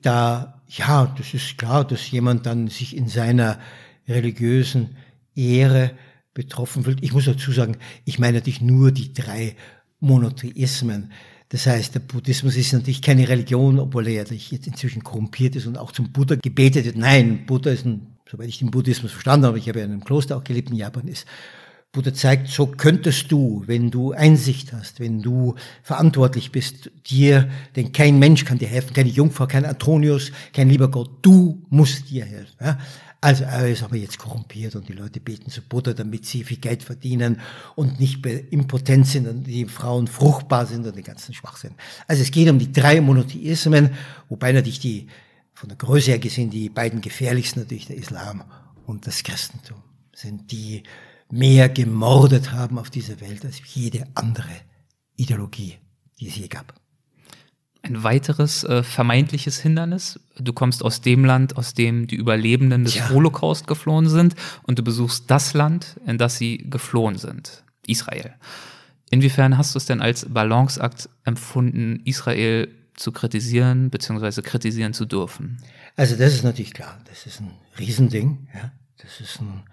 da, 0.01 0.61
ja, 0.67 1.13
das 1.17 1.33
ist 1.33 1.57
klar, 1.57 1.85
dass 1.85 2.09
jemand 2.11 2.45
dann 2.45 2.67
sich 2.69 2.95
in 2.95 3.07
seiner 3.07 3.59
religiösen 4.07 4.95
Ehre 5.35 5.91
betroffen 6.33 6.83
fühlt. 6.83 7.03
Ich 7.03 7.13
muss 7.13 7.25
dazu 7.25 7.51
sagen, 7.51 7.77
ich 8.05 8.19
meine 8.19 8.37
natürlich 8.37 8.61
nur 8.61 8.91
die 8.91 9.13
drei 9.13 9.55
Monotheismen. 9.99 11.11
Das 11.51 11.67
heißt, 11.67 11.93
der 11.93 11.99
Buddhismus 11.99 12.55
ist 12.55 12.71
natürlich 12.71 13.01
keine 13.01 13.27
Religion, 13.27 13.77
obwohl 13.77 14.07
er 14.07 14.13
ja 14.13 14.23
jetzt 14.23 14.67
inzwischen 14.67 15.03
korrumpiert 15.03 15.57
ist 15.57 15.67
und 15.67 15.77
auch 15.77 15.91
zum 15.91 16.09
Buddha 16.13 16.35
gebetet 16.35 16.85
wird. 16.85 16.95
Nein, 16.95 17.45
Buddha 17.45 17.71
ist 17.71 17.85
ein, 17.85 18.07
soweit 18.29 18.47
ich 18.47 18.59
den 18.59 18.71
Buddhismus 18.71 19.11
verstanden 19.11 19.47
habe, 19.47 19.59
ich 19.59 19.67
habe 19.67 19.79
ja 19.79 19.85
in 19.85 19.91
einem 19.91 20.05
Kloster 20.05 20.37
auch 20.37 20.45
gelebt 20.45 20.69
in 20.69 20.77
Japan, 20.77 21.09
ist 21.09 21.27
Buddha 21.91 22.13
zeigt, 22.13 22.47
so 22.47 22.67
könntest 22.67 23.33
du, 23.33 23.63
wenn 23.65 23.91
du 23.91 24.13
Einsicht 24.13 24.71
hast, 24.71 25.01
wenn 25.01 25.21
du 25.21 25.55
verantwortlich 25.83 26.53
bist, 26.53 26.89
dir, 27.05 27.49
denn 27.75 27.91
kein 27.91 28.17
Mensch 28.17 28.45
kann 28.45 28.57
dir 28.57 28.69
helfen, 28.69 28.93
keine 28.93 29.09
Jungfrau, 29.09 29.45
kein 29.45 29.65
Antonius, 29.65 30.31
kein 30.53 30.69
lieber 30.69 30.89
Gott, 30.89 31.09
du 31.21 31.61
musst 31.69 32.09
dir 32.09 32.23
helfen. 32.23 32.55
Ja? 32.61 32.79
Also 33.23 33.43
er 33.43 33.69
ist 33.69 33.83
aber 33.83 33.97
jetzt 33.97 34.17
korrumpiert 34.17 34.75
und 34.75 34.89
die 34.89 34.93
Leute 34.93 35.19
beten 35.19 35.51
zu 35.51 35.61
Buddha, 35.61 35.93
damit 35.93 36.25
sie 36.25 36.43
viel 36.43 36.57
Geld 36.57 36.81
verdienen 36.81 37.39
und 37.75 37.99
nicht 37.99 38.25
impotent 38.25 39.05
sind 39.05 39.27
und 39.27 39.43
die 39.43 39.65
Frauen 39.65 40.07
fruchtbar 40.07 40.65
sind 40.65 40.87
und 40.87 40.95
den 40.95 41.03
ganzen 41.03 41.35
Schwachsinn. 41.35 41.75
Also 42.07 42.23
es 42.23 42.31
geht 42.31 42.49
um 42.49 42.57
die 42.57 42.71
drei 42.71 42.99
Monotheismen, 42.99 43.91
wobei 44.27 44.51
natürlich 44.51 44.79
die, 44.79 45.07
von 45.53 45.69
der 45.69 45.77
Größe 45.77 46.09
her 46.09 46.19
gesehen, 46.19 46.49
die 46.49 46.69
beiden 46.69 46.99
gefährlichsten 46.99 47.59
natürlich 47.59 47.85
der 47.85 47.97
Islam 47.97 48.43
und 48.87 49.05
das 49.05 49.21
Christentum 49.21 49.83
sind, 50.15 50.51
die 50.51 50.81
mehr 51.29 51.69
gemordet 51.69 52.51
haben 52.51 52.79
auf 52.79 52.89
dieser 52.89 53.21
Welt 53.21 53.45
als 53.45 53.61
jede 53.75 54.07
andere 54.15 54.49
Ideologie, 55.15 55.77
die 56.19 56.27
es 56.27 56.35
je 56.35 56.47
gab. 56.47 56.80
Ein 57.83 58.03
weiteres 58.03 58.63
äh, 58.63 58.83
vermeintliches 58.83 59.59
Hindernis. 59.59 60.19
Du 60.37 60.53
kommst 60.53 60.83
aus 60.83 61.01
dem 61.01 61.25
Land, 61.25 61.57
aus 61.57 61.73
dem 61.73 62.07
die 62.07 62.15
Überlebenden 62.15 62.83
des 62.83 62.95
ja. 62.95 63.09
Holocaust 63.09 63.65
geflohen 63.65 64.07
sind 64.07 64.35
und 64.63 64.77
du 64.77 64.83
besuchst 64.83 65.31
das 65.31 65.53
Land, 65.53 65.99
in 66.05 66.17
das 66.17 66.37
sie 66.37 66.59
geflohen 66.69 67.17
sind, 67.17 67.63
Israel. 67.87 68.35
Inwiefern 69.09 69.57
hast 69.57 69.73
du 69.73 69.77
es 69.77 69.85
denn 69.85 70.01
als 70.01 70.25
Balanceakt 70.29 71.09
empfunden, 71.25 72.01
Israel 72.05 72.69
zu 72.95 73.11
kritisieren 73.11 73.89
bzw. 73.89 74.41
kritisieren 74.41 74.93
zu 74.93 75.05
dürfen? 75.05 75.57
Also 75.95 76.15
das 76.15 76.33
ist 76.33 76.43
natürlich 76.43 76.73
klar, 76.73 76.99
das 77.09 77.25
ist 77.25 77.41
ein 77.41 77.51
Riesending, 77.79 78.47
ja. 78.53 78.71
das 79.01 79.19
ist 79.19 79.41
ein 79.41 79.63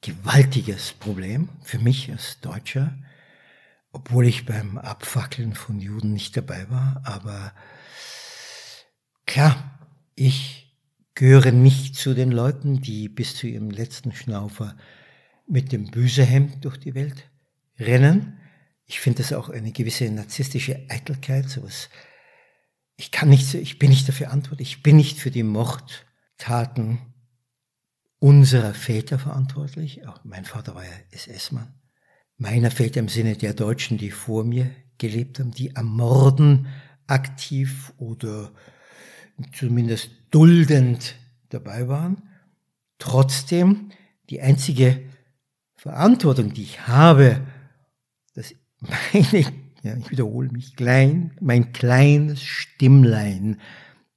gewaltiges 0.00 0.92
Problem 0.92 1.48
für 1.62 1.78
mich 1.78 2.10
als 2.10 2.40
Deutscher 2.40 2.94
obwohl 3.92 4.26
ich 4.26 4.46
beim 4.46 4.78
Abfackeln 4.78 5.54
von 5.54 5.80
Juden 5.80 6.12
nicht 6.12 6.36
dabei 6.36 6.68
war, 6.70 7.02
aber 7.04 7.52
klar, 9.26 9.78
ich 10.14 10.76
gehöre 11.14 11.52
nicht 11.52 11.94
zu 11.94 12.14
den 12.14 12.32
Leuten, 12.32 12.80
die 12.80 13.08
bis 13.08 13.36
zu 13.36 13.46
ihrem 13.46 13.70
letzten 13.70 14.12
Schnaufer 14.12 14.76
mit 15.46 15.72
dem 15.72 15.90
Büsehemd 15.90 16.64
durch 16.64 16.78
die 16.78 16.94
Welt 16.94 17.30
rennen. 17.78 18.38
Ich 18.86 19.00
finde 19.00 19.22
das 19.22 19.32
auch 19.32 19.50
eine 19.50 19.72
gewisse 19.72 20.10
narzisstische 20.10 20.86
Eitelkeit, 20.88 21.48
sowas. 21.48 21.90
Ich 22.96 23.10
kann 23.10 23.28
nicht, 23.28 23.52
ich 23.54 23.78
bin 23.78 23.90
nicht 23.90 24.08
dafür 24.08 24.26
verantwortlich, 24.26 24.76
ich 24.76 24.82
bin 24.82 24.96
nicht 24.96 25.18
für 25.18 25.30
die 25.30 25.42
Mordtaten 25.42 26.98
unserer 28.18 28.74
Väter 28.74 29.18
verantwortlich. 29.18 30.06
Auch 30.06 30.22
mein 30.24 30.44
Vater 30.44 30.74
war 30.74 30.84
ja 30.84 30.92
SS-Mann. 31.10 31.81
Meiner 32.42 32.72
fällt 32.72 32.96
im 32.96 33.06
Sinne 33.06 33.36
der 33.36 33.54
Deutschen, 33.54 33.98
die 33.98 34.10
vor 34.10 34.42
mir 34.42 34.68
gelebt 34.98 35.38
haben, 35.38 35.52
die 35.52 35.76
am 35.76 35.86
Morden 35.86 36.66
aktiv 37.06 37.92
oder 37.98 38.50
zumindest 39.56 40.10
duldend 40.32 41.14
dabei 41.50 41.86
waren. 41.86 42.20
Trotzdem, 42.98 43.90
die 44.28 44.40
einzige 44.40 45.02
Verantwortung, 45.76 46.52
die 46.52 46.64
ich 46.64 46.88
habe, 46.88 47.46
dass 48.34 48.52
meine, 48.80 49.44
ja, 49.84 49.96
ich 49.96 50.10
wiederhole 50.10 50.48
mich, 50.48 50.74
klein, 50.74 51.36
mein 51.40 51.72
kleines 51.72 52.42
Stimmlein 52.42 53.60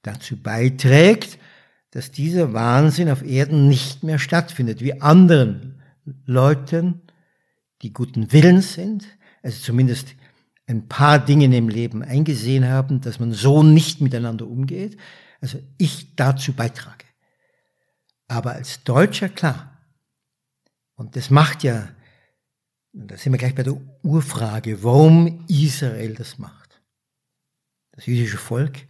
dazu 0.02 0.36
beiträgt, 0.36 1.38
dass 1.92 2.10
dieser 2.10 2.54
Wahnsinn 2.54 3.12
auf 3.12 3.24
Erden 3.24 3.68
nicht 3.68 4.02
mehr 4.02 4.18
stattfindet, 4.18 4.82
wie 4.82 5.00
anderen 5.00 5.84
Leuten 6.26 7.04
die 7.82 7.94
guten 7.94 8.32
Willens 8.32 8.74
sind, 8.74 9.06
also 9.44 9.62
zumindest 9.62 10.16
ein 10.68 10.88
paar 10.88 11.20
Dinge 11.20 11.56
im 11.56 11.70
Leben 11.70 12.02
eingesehen 12.04 12.68
haben, 12.68 13.02
dass 13.02 13.20
man 13.20 13.32
so 13.32 13.64
nicht 13.64 14.02
miteinander 14.02 14.48
umgeht, 14.48 14.98
also 15.42 15.60
ich 15.78 16.16
dazu 16.16 16.54
beitrage. 16.54 17.06
Aber 18.28 18.54
als 18.54 18.84
Deutscher 18.84 19.30
klar, 19.30 19.78
und 20.96 21.16
das 21.16 21.30
macht 21.30 21.64
ja, 21.64 21.90
da 22.94 23.18
sind 23.18 23.34
wir 23.34 23.40
gleich 23.40 23.56
bei 23.56 23.64
der 23.64 23.80
Urfrage, 24.04 24.84
warum 24.84 25.46
Israel 25.48 26.16
das 26.16 26.38
macht. 26.38 26.82
Das 27.92 28.06
jüdische 28.06 28.38
Volk 28.38 28.88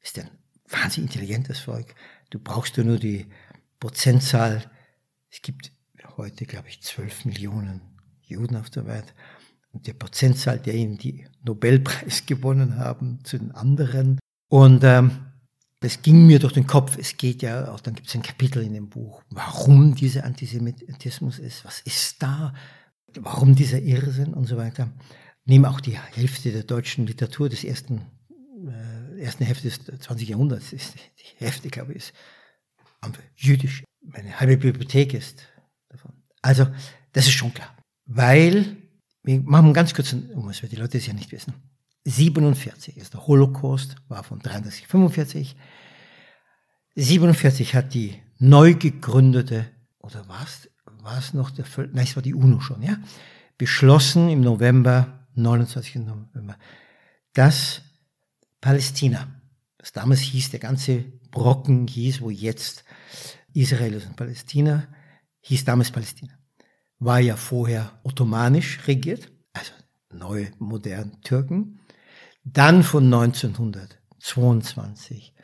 ist 0.00 0.18
ein 0.18 0.30
wahnsinnig 0.68 1.10
intelligentes 1.10 1.58
Volk. 1.58 1.94
Du 2.30 2.38
brauchst 2.38 2.78
nur 2.78 2.98
die 2.98 3.26
Prozentzahl. 3.80 4.70
Es 5.30 5.42
gibt 5.42 5.72
heute, 6.16 6.46
glaube 6.46 6.68
ich, 6.68 6.82
12 6.82 7.26
Millionen 7.26 7.80
Juden 8.28 8.56
auf 8.56 8.70
der 8.70 8.86
Welt. 8.86 9.14
Und 9.72 9.86
die 9.86 9.92
Prozentzahl 9.92 10.58
derjenigen, 10.58 10.98
die 10.98 11.26
Nobelpreis 11.44 12.26
gewonnen 12.26 12.76
haben, 12.76 13.20
zu 13.24 13.38
den 13.38 13.52
anderen. 13.52 14.18
Und 14.50 14.82
ähm, 14.84 15.10
das 15.80 16.02
ging 16.02 16.26
mir 16.26 16.38
durch 16.38 16.54
den 16.54 16.66
Kopf. 16.66 16.96
Es 16.98 17.16
geht 17.16 17.42
ja 17.42 17.72
auch, 17.72 17.80
dann 17.80 17.94
gibt 17.94 18.08
es 18.08 18.14
ein 18.14 18.22
Kapitel 18.22 18.62
in 18.62 18.74
dem 18.74 18.88
Buch, 18.88 19.22
warum 19.30 19.94
dieser 19.94 20.24
Antisemitismus 20.24 21.38
ist, 21.38 21.64
was 21.64 21.80
ist 21.80 22.22
da, 22.22 22.54
warum 23.14 23.54
dieser 23.54 23.80
Irrsinn 23.80 24.34
und 24.34 24.46
so 24.46 24.56
weiter. 24.56 24.90
Nehme 25.44 25.70
auch 25.70 25.80
die 25.80 25.98
Hälfte 25.98 26.50
der 26.50 26.64
deutschen 26.64 27.06
Literatur 27.06 27.48
des 27.48 27.64
ersten, 27.64 28.02
äh, 28.66 29.20
ersten 29.22 29.44
Hälfte 29.44 29.68
des 29.68 29.84
20. 30.00 30.28
Jahrhunderts, 30.28 30.72
ist, 30.72 30.94
die 30.96 31.44
Hälfte, 31.44 31.68
glaube 31.68 31.92
ich, 31.92 31.98
ist 31.98 32.12
jüdisch. 33.36 33.84
Meine 34.00 34.40
halbe 34.40 34.56
Bibliothek 34.56 35.14
ist 35.14 35.44
davon. 35.88 36.12
Also, 36.42 36.66
das 37.12 37.26
ist 37.26 37.34
schon 37.34 37.54
klar 37.54 37.77
weil, 38.08 38.76
wir 39.22 39.40
machen 39.42 39.74
ganz 39.74 39.94
kurz, 39.94 40.16
was 40.34 40.62
wir 40.62 40.68
die 40.68 40.76
Leute 40.76 40.98
es 40.98 41.06
ja 41.06 41.12
nicht 41.12 41.30
wissen. 41.30 41.52
47 42.04 42.96
ist 42.96 43.12
der 43.12 43.26
Holocaust, 43.26 43.96
war 44.08 44.24
von 44.24 44.38
33, 44.40 44.86
45. 44.88 45.56
47 46.96 47.74
hat 47.74 47.92
die 47.92 48.14
neu 48.38 48.74
gegründete, 48.74 49.66
oder 49.98 50.26
was, 50.26 50.70
war 51.02 51.18
es 51.18 51.34
noch 51.34 51.50
der, 51.50 51.66
nein, 51.92 52.04
es 52.04 52.16
war 52.16 52.22
die 52.22 52.34
UNO 52.34 52.60
schon, 52.60 52.82
ja, 52.82 52.96
beschlossen 53.58 54.30
im 54.30 54.40
November, 54.40 55.26
29. 55.34 55.96
November, 55.96 56.56
dass 57.34 57.82
Palästina, 58.62 59.28
das 59.76 59.92
damals 59.92 60.20
hieß, 60.20 60.50
der 60.50 60.60
ganze 60.60 61.04
Brocken 61.30 61.86
hieß, 61.86 62.22
wo 62.22 62.30
jetzt 62.30 62.84
Israel 63.52 63.92
ist 63.94 64.06
und 64.06 64.16
Palästina, 64.16 64.88
hieß 65.42 65.64
damals 65.66 65.90
Palästina 65.90 66.37
war 66.98 67.20
ja 67.20 67.36
vorher 67.36 67.92
ottomanisch 68.02 68.80
regiert, 68.86 69.30
also 69.52 69.72
neu 70.12 70.46
modern 70.58 71.20
Türken. 71.22 71.78
Dann 72.44 72.82
von 72.82 73.04
1922 73.04 75.34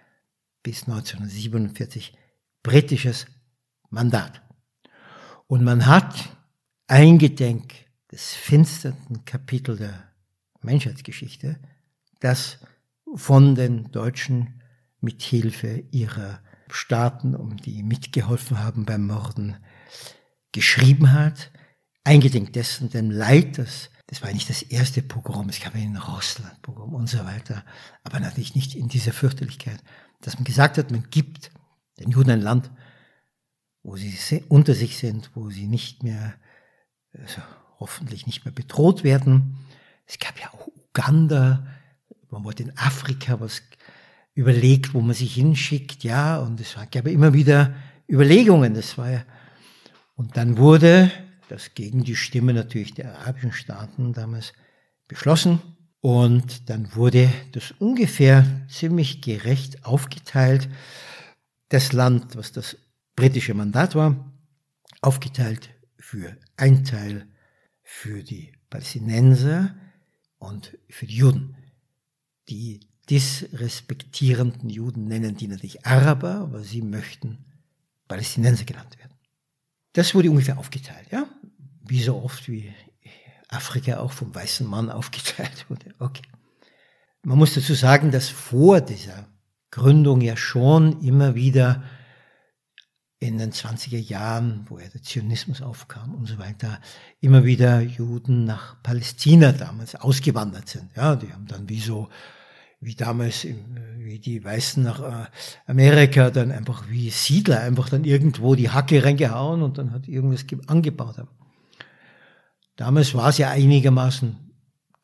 bis 0.62 0.88
1947 0.88 2.16
britisches 2.62 3.26
Mandat. 3.90 4.40
Und 5.46 5.62
man 5.62 5.84
hat 5.86 6.30
eingedenk 6.86 7.74
des 8.10 8.32
finstersten 8.32 9.24
Kapitel 9.24 9.76
der 9.76 10.10
Menschheitsgeschichte, 10.62 11.58
das 12.20 12.58
von 13.14 13.54
den 13.54 13.90
Deutschen 13.92 14.62
mit 15.00 15.22
Hilfe 15.22 15.84
ihrer 15.90 16.40
Staaten, 16.70 17.36
um 17.36 17.58
die 17.58 17.82
mitgeholfen 17.82 18.58
haben 18.58 18.84
beim 18.84 19.06
Morden, 19.06 19.56
geschrieben 20.54 21.12
hat, 21.12 21.50
eingedenk 22.04 22.52
dessen, 22.52 22.88
dem 22.88 23.10
Leid, 23.10 23.58
das, 23.58 23.90
das 24.06 24.22
war 24.22 24.32
nicht 24.32 24.48
das 24.48 24.62
erste 24.62 25.02
Pogrom, 25.02 25.48
es 25.48 25.60
gab 25.60 25.74
in 25.74 25.96
Russland 25.96 26.62
Pogrom 26.62 26.94
und 26.94 27.08
so 27.08 27.18
weiter, 27.24 27.64
aber 28.04 28.20
natürlich 28.20 28.54
nicht 28.54 28.74
in 28.74 28.88
dieser 28.88 29.12
Fürchterlichkeit, 29.12 29.82
dass 30.20 30.36
man 30.36 30.44
gesagt 30.44 30.78
hat, 30.78 30.90
man 30.90 31.10
gibt 31.10 31.50
den 31.98 32.10
Juden 32.10 32.30
ein 32.30 32.40
Land, 32.40 32.70
wo 33.82 33.96
sie 33.96 34.14
unter 34.48 34.74
sich 34.74 34.96
sind, 34.96 35.30
wo 35.34 35.50
sie 35.50 35.66
nicht 35.66 36.02
mehr, 36.02 36.34
also 37.12 37.42
hoffentlich 37.80 38.26
nicht 38.26 38.44
mehr 38.44 38.54
bedroht 38.54 39.04
werden. 39.04 39.58
Es 40.06 40.18
gab 40.18 40.40
ja 40.40 40.48
auch 40.52 40.68
Uganda, 40.68 41.66
man 42.30 42.44
wollte 42.44 42.62
in 42.62 42.78
Afrika 42.78 43.40
was 43.40 43.60
überlegt, 44.34 44.94
wo 44.94 45.00
man 45.00 45.14
sich 45.14 45.34
hinschickt, 45.34 46.04
ja, 46.04 46.38
und 46.38 46.60
es 46.60 46.76
gab 46.90 47.06
immer 47.06 47.32
wieder 47.32 47.74
Überlegungen, 48.08 48.74
das 48.74 48.96
war 48.96 49.10
ja, 49.10 49.24
und 50.14 50.36
dann 50.36 50.58
wurde 50.58 51.10
das 51.48 51.74
gegen 51.74 52.04
die 52.04 52.16
Stimme 52.16 52.54
natürlich 52.54 52.94
der 52.94 53.18
arabischen 53.18 53.52
Staaten 53.52 54.12
damals 54.12 54.52
beschlossen 55.08 55.60
und 56.00 56.68
dann 56.68 56.94
wurde 56.94 57.30
das 57.52 57.72
ungefähr 57.78 58.44
ziemlich 58.68 59.22
gerecht 59.22 59.84
aufgeteilt, 59.84 60.68
das 61.68 61.92
Land, 61.92 62.36
was 62.36 62.52
das 62.52 62.76
britische 63.16 63.54
Mandat 63.54 63.94
war, 63.94 64.32
aufgeteilt 65.00 65.70
für 65.98 66.36
ein 66.56 66.84
Teil 66.84 67.26
für 67.82 68.22
die 68.22 68.52
Palästinenser 68.70 69.74
und 70.38 70.76
für 70.88 71.06
die 71.06 71.16
Juden. 71.16 71.56
Die 72.48 72.80
disrespektierenden 73.08 74.70
Juden 74.70 75.06
nennen 75.06 75.36
die 75.36 75.48
natürlich 75.48 75.86
Araber, 75.86 76.36
aber 76.36 76.62
sie 76.62 76.82
möchten 76.82 77.44
Palästinenser 78.08 78.64
genannt 78.64 78.98
werden. 78.98 79.03
Das 79.94 80.14
wurde 80.14 80.30
ungefähr 80.30 80.58
aufgeteilt, 80.58 81.06
ja? 81.10 81.26
Wie 81.86 82.02
so 82.02 82.22
oft 82.22 82.48
wie 82.48 82.72
Afrika 83.48 83.98
auch 83.98 84.12
vom 84.12 84.34
weißen 84.34 84.66
Mann 84.66 84.90
aufgeteilt 84.90 85.70
wurde. 85.70 85.94
Okay. 85.98 86.22
Man 87.22 87.38
muss 87.38 87.54
dazu 87.54 87.72
sagen, 87.74 88.10
dass 88.10 88.28
vor 88.28 88.82
dieser 88.82 89.26
Gründung 89.70 90.20
ja 90.20 90.36
schon 90.36 91.00
immer 91.00 91.34
wieder 91.34 91.82
in 93.18 93.38
den 93.38 93.52
20er 93.52 93.98
Jahren, 93.98 94.66
wo 94.68 94.78
ja 94.78 94.88
der 94.88 95.02
Zionismus 95.02 95.62
aufkam 95.62 96.14
und 96.14 96.26
so 96.26 96.38
weiter, 96.38 96.80
immer 97.20 97.44
wieder 97.44 97.80
Juden 97.80 98.44
nach 98.44 98.82
Palästina 98.82 99.52
damals 99.52 99.94
ausgewandert 99.94 100.68
sind. 100.68 100.90
Ja, 100.94 101.16
die 101.16 101.32
haben 101.32 101.46
dann 101.46 101.68
wie 101.68 101.80
so 101.80 102.10
wie 102.84 102.94
damals, 102.94 103.46
wie 103.96 104.18
die 104.18 104.44
Weißen 104.44 104.82
nach 104.82 105.00
äh, 105.00 105.26
Amerika 105.66 106.30
dann 106.30 106.52
einfach 106.52 106.84
wie 106.88 107.10
Siedler 107.10 107.60
einfach 107.60 107.88
dann 107.88 108.04
irgendwo 108.04 108.54
die 108.54 108.70
Hacke 108.70 109.02
reingehauen 109.02 109.62
und 109.62 109.78
dann 109.78 109.92
hat 109.92 110.06
irgendwas 110.06 110.44
angebaut 110.66 111.18
haben. 111.18 111.30
Damals 112.76 113.14
war 113.14 113.30
es 113.30 113.38
ja 113.38 113.50
einigermaßen, 113.50 114.36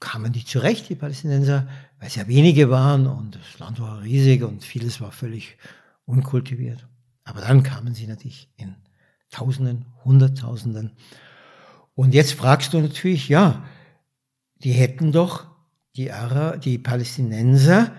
kamen 0.00 0.32
die 0.32 0.44
zurecht, 0.44 0.88
die 0.88 0.94
Palästinenser, 0.94 1.68
weil 1.98 2.08
es 2.08 2.16
ja 2.16 2.26
wenige 2.28 2.70
waren 2.70 3.06
und 3.06 3.36
das 3.36 3.58
Land 3.58 3.80
war 3.80 4.02
riesig 4.02 4.42
und 4.42 4.64
vieles 4.64 5.00
war 5.00 5.12
völlig 5.12 5.56
unkultiviert. 6.04 6.86
Aber 7.24 7.40
dann 7.40 7.62
kamen 7.62 7.94
sie 7.94 8.06
natürlich 8.06 8.50
in 8.56 8.74
Tausenden, 9.30 9.86
Hunderttausenden. 10.04 10.92
Und 11.94 12.14
jetzt 12.14 12.32
fragst 12.32 12.72
du 12.72 12.80
natürlich, 12.80 13.28
ja, 13.28 13.64
die 14.56 14.72
hätten 14.72 15.12
doch 15.12 15.49
die, 15.96 16.12
Ara, 16.12 16.57
die 16.57 16.79
Palästinenser 16.79 17.92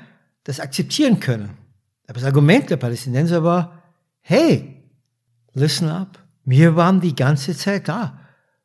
das 0.44 0.60
akzeptieren 0.60 1.20
können. 1.20 1.58
Aber 2.08 2.20
das 2.20 2.24
Argument 2.24 2.70
der 2.70 2.78
Palästinenser 2.78 3.44
war, 3.44 3.84
hey, 4.22 4.84
listen 5.54 5.90
up, 5.90 6.20
wir 6.44 6.76
waren 6.76 7.02
die 7.02 7.16
ganze 7.16 7.56
Zeit 7.56 7.88
da. 7.88 8.20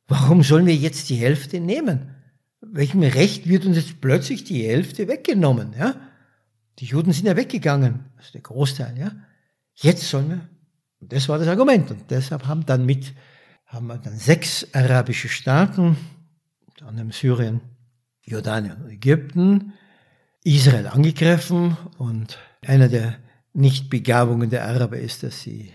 Warum 0.09 0.43
sollen 0.43 0.67
wir 0.67 0.75
jetzt 0.75 1.11
die 1.11 1.17
Hälfte 1.17 1.61
nehmen? 1.61 2.15
Welchem 2.61 3.03
Recht 3.03 3.49
wird 3.49 3.67
uns 3.67 3.77
jetzt 3.77 4.01
plötzlich 4.01 4.45
die 4.45 4.67
Hälfte 4.67 5.09
weggenommen? 5.09 5.75
Ja? 5.79 5.95
Die 6.79 6.87
Juden 6.87 7.12
sind 7.12 7.27
ja 7.27 7.37
weggegangen, 7.37 8.07
also 8.17 8.33
der 8.33 8.41
Großteil. 8.41 8.99
Ja? 8.99 9.12
Jetzt 9.75 10.09
sollen 10.09 10.31
wir. 10.31 10.49
Und 11.01 11.12
das 11.12 11.29
war 11.29 11.39
das 11.39 11.49
Argument. 11.49 11.91
Und 11.91 12.11
deshalb 12.11 12.47
haben 12.47 12.65
dann 12.67 12.87
mit, 12.87 13.15
haben 13.67 13.89
wir 13.89 13.99
dann 13.99 14.17
sechs 14.17 14.67
arabische 14.73 15.29
Staaten, 15.29 15.97
unter 16.67 16.87
anderem 16.87 17.12
Syrien, 17.12 17.61
Jordanien 18.27 18.77
und 18.83 18.91
Ägypten, 18.91 19.73
Israel 20.45 20.89
angegriffen 20.89 21.77
und 21.99 22.39
einer 22.62 22.89
der 22.89 23.19
Nichtbegabungen 23.53 24.51
der 24.51 24.67
Araber 24.67 24.99
ist, 24.99 25.23
dass 25.23 25.41
sie, 25.41 25.73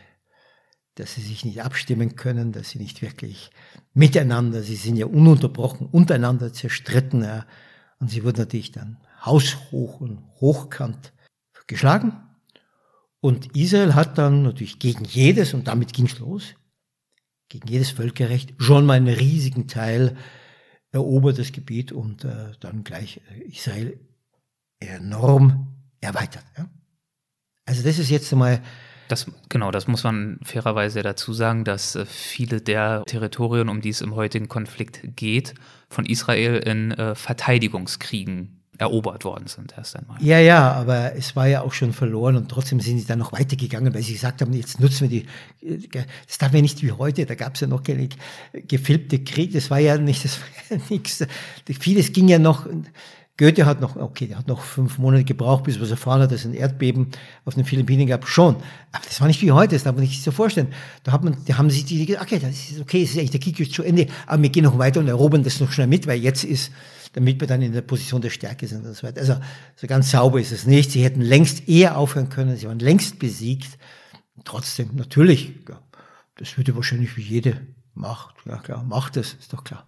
dass 0.95 1.15
sie 1.15 1.21
sich 1.21 1.45
nicht 1.45 1.63
abstimmen 1.63 2.15
können, 2.15 2.51
dass 2.51 2.69
sie 2.69 2.79
nicht 2.79 3.01
wirklich 3.01 3.49
miteinander, 3.93 4.61
sie 4.61 4.75
sind 4.75 4.97
ja 4.97 5.07
ununterbrochen 5.07 5.87
untereinander 5.87 6.53
zerstritten 6.53 7.23
ja, 7.23 7.45
und 7.99 8.09
sie 8.09 8.23
wurden 8.23 8.39
natürlich 8.39 8.71
dann 8.71 8.97
haushoch 9.25 9.99
und 10.01 10.19
hochkant 10.39 11.13
geschlagen. 11.67 12.13
Und 13.21 13.55
Israel 13.55 13.93
hat 13.95 14.17
dann 14.17 14.43
natürlich 14.43 14.79
gegen 14.79 15.05
jedes, 15.05 15.53
und 15.53 15.67
damit 15.67 15.93
ging's 15.93 16.19
los, 16.19 16.55
gegen 17.49 17.67
jedes 17.67 17.91
Völkerrecht 17.91 18.53
schon 18.57 18.85
mal 18.85 18.93
einen 18.93 19.13
riesigen 19.13 19.67
Teil 19.67 20.17
erobert 20.91 21.39
das 21.39 21.51
Gebiet 21.51 21.91
und 21.91 22.25
äh, 22.25 22.51
dann 22.59 22.83
gleich 22.83 23.21
äh, 23.31 23.43
Israel 23.43 23.99
enorm 24.79 25.67
erweitert. 26.01 26.45
Ja? 26.57 26.69
Also 27.65 27.83
das 27.83 27.99
ist 27.99 28.09
jetzt 28.09 28.31
einmal 28.33 28.61
das, 29.11 29.29
genau, 29.49 29.71
das 29.71 29.87
muss 29.87 30.05
man 30.05 30.39
fairerweise 30.41 31.03
dazu 31.03 31.33
sagen, 31.33 31.65
dass 31.65 31.95
äh, 31.95 32.05
viele 32.05 32.61
der 32.61 33.03
Territorien, 33.05 33.67
um 33.67 33.81
die 33.81 33.89
es 33.89 33.99
im 33.99 34.15
heutigen 34.15 34.47
Konflikt 34.47 35.01
geht, 35.17 35.53
von 35.89 36.05
Israel 36.05 36.55
in 36.55 36.91
äh, 36.91 37.13
Verteidigungskriegen 37.13 38.60
erobert 38.81 39.25
worden 39.25 39.45
sind 39.45 39.75
erst 39.77 39.95
einmal. 39.95 40.17
Ja, 40.21 40.39
ja, 40.39 40.71
aber 40.71 41.15
es 41.15 41.35
war 41.35 41.47
ja 41.47 41.61
auch 41.61 41.71
schon 41.71 41.93
verloren 41.93 42.35
und 42.35 42.49
trotzdem 42.49 42.79
sind 42.79 42.97
sie 42.97 43.05
dann 43.05 43.19
noch 43.19 43.31
weitergegangen, 43.31 43.93
weil 43.93 44.01
sie 44.01 44.13
gesagt 44.13 44.41
haben, 44.41 44.51
jetzt 44.53 44.79
nutzen 44.79 45.07
wir 45.07 45.21
die, 45.61 45.77
das 46.25 46.39
darf 46.39 46.51
ja 46.51 46.61
nicht 46.61 46.81
wie 46.81 46.91
heute, 46.91 47.27
da 47.27 47.35
gab 47.35 47.53
es 47.53 47.61
ja 47.61 47.67
noch 47.67 47.83
keine 47.83 48.09
gefilmte 48.53 49.23
Krieg, 49.23 49.53
das 49.53 49.69
war 49.69 49.77
ja 49.77 49.99
nicht, 49.99 50.25
das 50.25 50.39
war 50.39 50.47
ja 50.77 50.83
nichts, 50.89 51.23
vieles 51.79 52.11
ging 52.11 52.27
ja 52.27 52.39
noch, 52.39 52.65
Goethe 53.37 53.67
hat 53.67 53.81
noch, 53.81 53.95
okay, 53.97 54.25
der 54.25 54.39
hat 54.39 54.47
noch 54.47 54.61
fünf 54.61 54.97
Monate 54.97 55.25
gebraucht, 55.25 55.63
bis 55.63 55.77
er 55.77 55.87
erfahren 55.87 56.21
hat, 56.21 56.31
dass 56.31 56.41
es 56.41 56.45
ein 56.47 56.55
Erdbeben 56.55 57.07
auf 57.45 57.53
den 57.53 57.65
Philippinen 57.65 58.07
gab, 58.07 58.27
schon. 58.27 58.55
Aber 58.91 59.05
das 59.05 59.21
war 59.21 59.27
nicht 59.27 59.41
wie 59.43 59.51
heute, 59.51 59.75
das 59.75 59.83
darf 59.83 59.95
man 59.95 60.05
sich 60.05 60.23
so 60.23 60.31
vorstellen. 60.31 60.67
Da 61.03 61.11
hat 61.11 61.23
man, 61.23 61.37
da 61.45 61.57
haben 61.57 61.69
sich 61.69 61.85
die 61.85 62.17
okay, 62.19 62.39
das 62.39 62.71
ist 62.71 62.81
okay, 62.81 63.03
es 63.03 63.11
ist 63.11 63.17
eigentlich 63.17 63.31
der 63.31 63.39
Krieg 63.39 63.59
ist 63.59 63.73
zu 63.73 63.83
Ende, 63.83 64.07
aber 64.25 64.41
wir 64.41 64.49
gehen 64.49 64.63
noch 64.63 64.79
weiter 64.79 64.99
und 64.99 65.07
erobern 65.07 65.43
das 65.43 65.59
noch 65.59 65.71
schnell 65.71 65.87
mit, 65.87 66.07
weil 66.07 66.19
jetzt 66.19 66.43
ist, 66.43 66.71
damit 67.13 67.39
wir 67.39 67.47
dann 67.47 67.61
in 67.61 67.73
der 67.73 67.81
Position 67.81 68.21
der 68.21 68.29
Stärke 68.29 68.67
sind 68.67 68.85
und 68.85 68.95
so 68.95 69.05
weiter. 69.05 69.19
Also 69.21 69.37
so 69.75 69.87
ganz 69.87 70.11
sauber 70.11 70.39
ist 70.39 70.51
es 70.51 70.65
nicht. 70.65 70.91
Sie 70.91 71.03
hätten 71.03 71.21
längst 71.21 71.67
eher 71.67 71.97
aufhören 71.97 72.29
können, 72.29 72.55
sie 72.57 72.67
waren 72.67 72.79
längst 72.79 73.19
besiegt. 73.19 73.77
Trotzdem, 74.43 74.91
natürlich, 74.95 75.53
ja, 75.67 75.81
das 76.35 76.57
würde 76.57 76.75
wahrscheinlich 76.75 77.17
wie 77.17 77.21
jede 77.21 77.61
Macht, 77.93 78.35
ja 78.45 78.57
klar, 78.57 78.83
macht 78.83 79.17
es, 79.17 79.33
ist 79.33 79.53
doch 79.53 79.63
klar. 79.63 79.85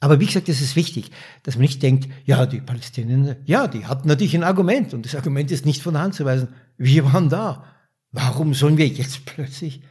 Aber 0.00 0.18
wie 0.18 0.26
gesagt, 0.26 0.48
es 0.48 0.62
ist 0.62 0.76
wichtig, 0.76 1.10
dass 1.42 1.56
man 1.56 1.62
nicht 1.62 1.82
denkt, 1.82 2.08
ja, 2.24 2.46
die 2.46 2.60
Palästinenser, 2.60 3.36
ja, 3.44 3.66
die 3.66 3.86
hatten 3.86 4.08
natürlich 4.08 4.34
ein 4.34 4.44
Argument 4.44 4.94
und 4.94 5.04
das 5.04 5.14
Argument 5.14 5.50
ist 5.50 5.66
nicht 5.66 5.82
von 5.82 5.92
der 5.92 6.02
Hand 6.02 6.14
zu 6.14 6.24
weisen. 6.24 6.48
Wir 6.78 7.12
waren 7.12 7.28
da. 7.28 7.64
Warum 8.10 8.54
sollen 8.54 8.78
wir 8.78 8.88
jetzt 8.88 9.26
plötzlich 9.26 9.82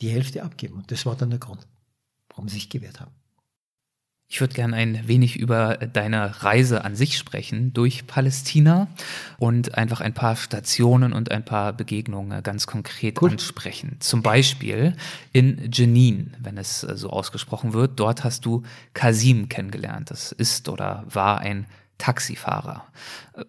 die 0.00 0.08
Hälfte 0.08 0.44
abgeben? 0.44 0.76
Und 0.76 0.92
das 0.92 1.04
war 1.04 1.16
dann 1.16 1.30
der 1.30 1.40
Grund, 1.40 1.66
warum 2.28 2.48
sie 2.48 2.54
sich 2.54 2.70
gewehrt 2.70 3.00
haben. 3.00 3.10
Ich 4.28 4.40
würde 4.40 4.54
gerne 4.54 4.74
ein 4.74 5.06
wenig 5.06 5.36
über 5.36 5.76
deine 5.76 6.42
Reise 6.42 6.84
an 6.84 6.96
sich 6.96 7.16
sprechen 7.16 7.72
durch 7.72 8.08
Palästina 8.08 8.88
und 9.38 9.76
einfach 9.76 10.00
ein 10.00 10.14
paar 10.14 10.34
Stationen 10.34 11.12
und 11.12 11.30
ein 11.30 11.44
paar 11.44 11.72
Begegnungen 11.72 12.42
ganz 12.42 12.66
konkret 12.66 13.22
cool. 13.22 13.30
ansprechen. 13.30 13.96
Zum 14.00 14.22
Beispiel 14.22 14.96
in 15.32 15.70
Jenin, 15.72 16.36
wenn 16.40 16.58
es 16.58 16.80
so 16.80 17.10
ausgesprochen 17.10 17.72
wird. 17.72 18.00
Dort 18.00 18.24
hast 18.24 18.44
du 18.44 18.64
Kasim 18.94 19.48
kennengelernt. 19.48 20.10
Das 20.10 20.32
ist 20.32 20.68
oder 20.68 21.04
war 21.08 21.38
ein 21.38 21.66
Taxifahrer. 21.98 22.84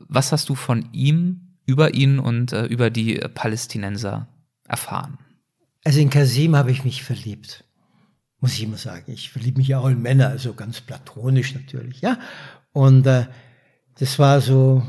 Was 0.07 0.31
hast 0.31 0.47
du 0.47 0.53
von 0.53 0.89
ihm, 0.91 1.41
über 1.65 1.95
ihn 1.95 2.19
und 2.19 2.53
äh, 2.53 2.65
über 2.65 2.91
die 2.91 3.15
Palästinenser 3.15 4.27
erfahren? 4.67 5.17
Also 5.83 5.99
in 5.99 6.11
Kasim 6.11 6.55
habe 6.55 6.71
ich 6.71 6.83
mich 6.85 7.03
verliebt 7.03 7.66
muss 8.39 8.53
ich 8.53 8.63
immer 8.63 8.77
sagen. 8.77 9.11
Ich 9.11 9.31
verliebe 9.31 9.57
mich 9.57 9.67
ja 9.67 9.79
auch 9.79 9.87
in 9.87 10.01
Männer, 10.01 10.29
also 10.29 10.53
ganz 10.53 10.81
platonisch 10.81 11.53
natürlich, 11.55 12.01
ja. 12.01 12.19
Und 12.71 13.07
äh, 13.07 13.25
das 13.99 14.19
war 14.19 14.41
so, 14.41 14.83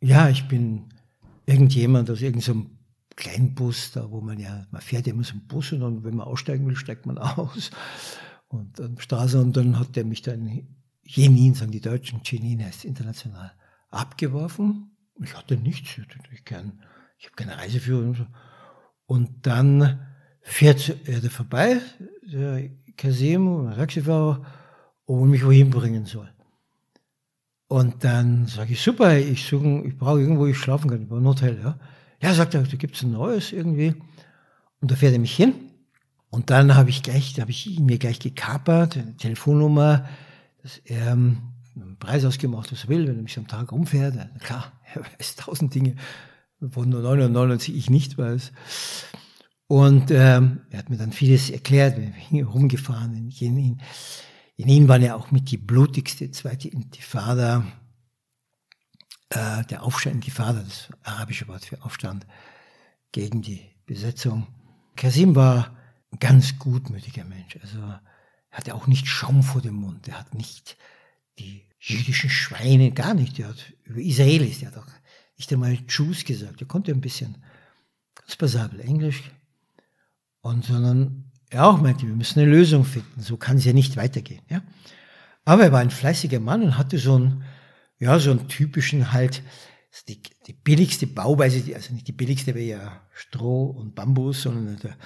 ja, 0.00 0.28
ich 0.28 0.48
bin 0.48 0.88
irgendjemand 1.46 2.10
aus 2.10 2.22
irgendeinem 2.22 2.78
kleinen 3.16 3.54
Bus, 3.54 3.92
da 3.92 4.10
wo 4.10 4.20
man 4.20 4.38
ja, 4.38 4.66
man 4.70 4.80
fährt 4.80 5.06
ja 5.06 5.12
immer 5.12 5.24
so 5.24 5.32
einen 5.32 5.46
Bus 5.46 5.72
und 5.72 5.80
dann, 5.80 6.04
wenn 6.04 6.16
man 6.16 6.26
aussteigen 6.26 6.66
will, 6.66 6.76
steigt 6.76 7.06
man 7.06 7.18
aus. 7.18 7.70
Und 8.48 8.78
dann 8.78 8.98
Straße 8.98 9.40
und 9.40 9.56
dann 9.56 9.78
hat 9.78 9.96
der 9.96 10.04
mich 10.04 10.22
dann 10.22 10.66
Jenin, 11.02 11.54
sagen 11.54 11.72
die 11.72 11.80
Deutschen, 11.80 12.20
Jenin 12.24 12.64
heißt 12.64 12.84
international, 12.84 13.52
abgeworfen. 13.90 14.96
Ich 15.22 15.36
hatte 15.36 15.56
nichts, 15.56 15.98
ich, 16.32 16.44
kein, 16.44 16.82
ich 17.18 17.26
habe 17.26 17.36
keine 17.36 17.56
Reiseführung. 17.58 18.08
Und, 18.08 18.16
so. 18.16 18.26
und 19.06 19.46
dann 19.46 20.06
fährt 20.40 20.96
er 21.06 21.20
da 21.20 21.28
vorbei, 21.28 21.80
der 22.32 22.70
Kasim, 22.96 23.66
der 23.66 23.76
Taxifahrer, 23.76 24.44
und 25.06 25.30
mich 25.30 25.44
wohin 25.44 25.70
bringen 25.70 26.06
soll. 26.06 26.30
Und 27.68 28.04
dann 28.04 28.46
sage 28.46 28.72
ich, 28.72 28.80
super, 28.80 29.18
ich, 29.18 29.46
suche, 29.46 29.82
ich 29.86 29.96
brauche 29.96 30.20
irgendwo, 30.20 30.42
wo 30.42 30.46
ich 30.46 30.58
schlafen 30.58 30.90
kann, 30.90 31.02
ich 31.02 31.08
brauche 31.08 31.20
ein 31.20 31.26
Hotel. 31.26 31.58
Ja, 31.62 31.78
ja 32.20 32.34
sagt 32.34 32.54
er, 32.54 32.62
da 32.62 32.76
gibt 32.76 32.96
es 32.96 33.02
ein 33.02 33.12
neues 33.12 33.52
irgendwie. 33.52 33.94
Und 34.80 34.90
da 34.90 34.96
fährt 34.96 35.12
er 35.12 35.18
mich 35.18 35.34
hin. 35.34 35.54
Und 36.30 36.50
dann 36.50 36.74
habe 36.74 36.90
ich 36.90 37.02
gleich, 37.02 37.38
habe 37.40 37.50
ich 37.50 37.78
mir 37.80 37.98
gleich 37.98 38.18
gekapert, 38.18 38.96
eine 38.96 39.16
Telefonnummer, 39.16 40.08
dass 40.62 40.78
er 40.78 41.12
ähm, 41.12 41.38
einen 41.74 41.96
Preis 41.98 42.24
ausgemacht, 42.24 42.70
was 42.72 42.84
er 42.84 42.88
will, 42.88 43.06
wenn 43.08 43.16
er 43.16 43.22
mich 43.22 43.38
am 43.38 43.48
Tag 43.48 43.72
rumfährt. 43.72 44.14
Klar, 44.40 44.72
er 44.94 45.02
weiß 45.02 45.36
tausend 45.36 45.74
Dinge. 45.74 45.96
von 46.70 46.88
99 46.88 47.74
ich 47.74 47.90
nicht 47.90 48.18
weiß. 48.18 48.52
Und 49.66 50.10
ähm, 50.10 50.60
er 50.70 50.78
hat 50.78 50.90
mir 50.90 50.98
dann 50.98 51.12
vieles 51.12 51.50
erklärt, 51.50 51.96
wir 51.96 52.12
sind 52.30 52.44
rumgefahren 52.44 53.16
in 53.16 53.30
Jenin. 53.30 53.80
Jenin 54.56 54.88
war 54.88 54.98
ja 54.98 55.14
auch 55.14 55.30
mit 55.30 55.50
die 55.50 55.56
blutigste 55.56 56.30
zweite 56.30 56.68
Intifada, 56.68 57.64
äh, 59.30 59.64
der 59.64 59.82
Aufstand 59.82 60.16
Intifada, 60.16 60.62
das 60.62 60.88
arabische 61.02 61.48
Wort 61.48 61.64
für 61.64 61.82
Aufstand 61.82 62.26
gegen 63.10 63.42
die 63.42 63.62
Besetzung. 63.86 64.46
Kasim 64.96 65.34
war 65.34 65.76
ein 66.12 66.18
ganz 66.18 66.58
gutmütiger 66.58 67.24
Mensch, 67.24 67.58
also 67.62 67.78
er 67.78 68.02
hatte 68.50 68.74
auch 68.74 68.86
nicht 68.86 69.08
Schaum 69.08 69.42
vor 69.42 69.62
dem 69.62 69.74
Mund, 69.74 70.06
er 70.06 70.20
hat 70.20 70.34
nicht 70.34 70.76
die 71.38 71.62
jüdischen 71.80 72.30
Schweine, 72.30 72.92
gar 72.92 73.14
nicht, 73.14 73.38
er 73.38 73.48
hat 73.48 73.72
über 73.84 74.00
Israelis, 74.00 74.60
der 74.60 74.70
hat 74.70 74.78
auch 74.78 74.86
nicht 75.36 75.52
einmal 75.52 75.78
Jews 75.88 76.24
gesagt, 76.24 76.60
er 76.60 76.68
konnte 76.68 76.92
ein 76.92 77.00
bisschen 77.00 77.42
ganz 78.14 78.36
passabel 78.36 78.80
Englisch, 78.80 79.22
und 80.44 80.62
sondern 80.62 81.24
er 81.48 81.66
auch 81.66 81.80
meinte, 81.80 82.06
wir 82.06 82.14
müssen 82.14 82.40
eine 82.40 82.50
Lösung 82.50 82.84
finden, 82.84 83.22
so 83.22 83.38
kann 83.38 83.56
es 83.56 83.64
ja 83.64 83.72
nicht 83.72 83.96
weitergehen. 83.96 84.42
Ja? 84.50 84.62
Aber 85.46 85.64
er 85.64 85.72
war 85.72 85.80
ein 85.80 85.90
fleißiger 85.90 86.38
Mann 86.38 86.62
und 86.62 86.76
hatte 86.76 86.98
so 86.98 87.14
einen, 87.14 87.44
ja, 87.98 88.18
so 88.18 88.30
einen 88.30 88.46
typischen 88.46 89.12
halt, 89.12 89.42
die, 90.06 90.20
die 90.46 90.52
billigste 90.52 91.06
Bauweise, 91.06 91.74
also 91.74 91.94
nicht 91.94 92.08
die 92.08 92.12
billigste 92.12 92.54
wäre 92.54 92.66
ja 92.66 93.00
Stroh 93.14 93.66
und 93.66 93.94
Bambus, 93.94 94.42
sondern 94.42 94.76
der 94.82 94.96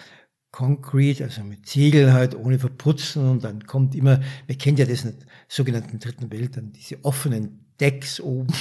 Concrete, 0.51 1.23
also 1.23 1.45
mit 1.45 1.67
Ziegel 1.67 2.13
halt, 2.13 2.35
ohne 2.35 2.59
Verputzen 2.59 3.29
und 3.29 3.45
dann 3.45 3.65
kommt 3.65 3.95
immer, 3.95 4.21
wir 4.49 4.59
kennen 4.59 4.77
ja 4.77 4.87
das 4.87 5.05
in 5.05 5.19
der 5.21 5.29
sogenannten 5.47 6.01
dritten 6.01 6.33
Welt, 6.33 6.57
dann 6.57 6.73
diese 6.73 7.05
offenen 7.05 7.65
Decks 7.79 8.21
oben. 8.21 8.53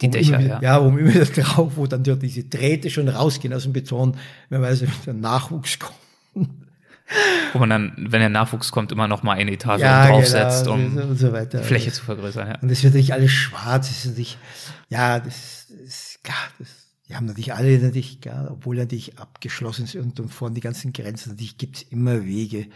Die 0.00 0.10
Dächer, 0.10 0.38
immer, 0.38 0.46
ja. 0.46 0.62
Ja, 0.62 0.84
wo 0.84 0.96
immer 0.96 1.24
drauf, 1.24 1.72
wo 1.74 1.88
dann 1.88 2.04
diese 2.04 2.44
Drähte 2.44 2.88
schon 2.88 3.08
rausgehen 3.08 3.52
aus 3.52 3.64
dem 3.64 3.72
Beton, 3.72 4.16
wenn 4.48 4.60
man 4.60 4.70
also 4.70 4.86
der 5.06 5.14
Nachwuchs 5.14 5.80
kommt. 5.80 5.98
Wo 7.52 7.58
man 7.58 7.70
dann, 7.70 7.92
wenn 7.96 8.20
der 8.20 8.28
Nachwuchs 8.28 8.70
kommt, 8.70 8.92
immer 8.92 9.08
noch 9.08 9.22
mal 9.24 9.32
eine 9.32 9.50
Etage 9.50 9.80
Ja, 9.80 10.06
draufsetzt, 10.06 10.64
genau, 10.64 10.74
um 10.76 10.96
und 10.96 11.16
so 11.16 11.32
weiter. 11.32 11.58
die 11.58 11.64
Fläche 11.64 11.90
zu 11.90 12.04
vergrößern. 12.04 12.46
Ja. 12.48 12.58
Und 12.60 12.70
es 12.70 12.82
wird 12.84 12.92
natürlich 12.94 13.12
alles 13.12 13.32
schwarz, 13.32 13.90
es 13.90 13.98
ist 13.98 14.06
natürlich, 14.10 14.38
ja, 14.88 15.18
das 15.18 15.64
ist, 15.70 16.20
ja, 16.26 16.34
das, 16.58 16.68
die 17.08 17.16
haben 17.16 17.26
natürlich 17.26 17.52
alle 17.52 17.78
natürlich, 17.80 18.20
ja, 18.24 18.48
obwohl 18.50 18.76
natürlich 18.76 19.18
abgeschlossen 19.18 19.84
ist 19.84 19.96
und, 19.96 20.20
und 20.20 20.28
vorne 20.28 20.54
die 20.54 20.60
ganzen 20.60 20.92
Grenzen, 20.92 21.30
natürlich 21.30 21.58
gibt's 21.58 21.82
immer 21.82 22.24
Wege, 22.24 22.68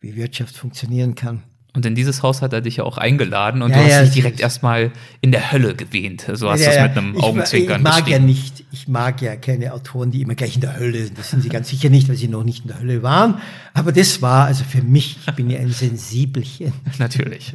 wie 0.00 0.14
Wirtschaft 0.16 0.54
funktionieren 0.56 1.14
kann. 1.14 1.42
Und 1.76 1.84
in 1.84 1.96
dieses 1.96 2.22
Haus 2.22 2.40
hat 2.40 2.52
er 2.52 2.60
dich 2.60 2.76
ja 2.76 2.84
auch 2.84 2.98
eingeladen 2.98 3.60
und 3.60 3.72
Ja, 3.72 3.78
du 3.78 3.82
hast 3.82 3.90
ja, 3.90 4.02
dich 4.02 4.12
direkt 4.12 4.40
erstmal 4.40 4.92
in 5.20 5.32
der 5.32 5.50
Hölle 5.50 5.74
gewähnt. 5.74 6.24
So 6.32 6.48
hast 6.48 6.60
Ja, 6.60 6.70
du 6.70 6.76
es 6.76 6.82
mit 6.82 6.96
einem 6.96 7.16
ich, 7.16 7.22
Augenzwinkern 7.22 7.78
Ich 7.78 7.82
mag 7.82 8.08
ja 8.08 8.18
nicht, 8.20 8.64
ich 8.70 8.86
mag 8.86 9.20
ja 9.20 9.34
keine 9.34 9.72
Autoren, 9.74 10.12
die 10.12 10.22
immer 10.22 10.36
gleich 10.36 10.54
in 10.54 10.60
der 10.60 10.78
Hölle 10.78 11.04
sind. 11.04 11.18
Das 11.18 11.30
sind 11.30 11.42
sie 11.42 11.48
ganz 11.48 11.68
sicher 11.68 11.90
nicht, 11.90 12.08
weil 12.08 12.14
sie 12.14 12.28
noch 12.28 12.44
nicht 12.44 12.62
in 12.64 12.68
der 12.68 12.78
Hölle 12.78 13.02
waren. 13.02 13.38
Aber 13.74 13.90
das 13.90 14.22
war, 14.22 14.46
also 14.46 14.62
für 14.62 14.82
mich, 14.82 15.18
ich 15.26 15.34
bin 15.34 15.50
ja 15.50 15.58
ein 15.58 15.70
Sensibelchen. 15.72 16.72
Natürlich. 16.98 17.54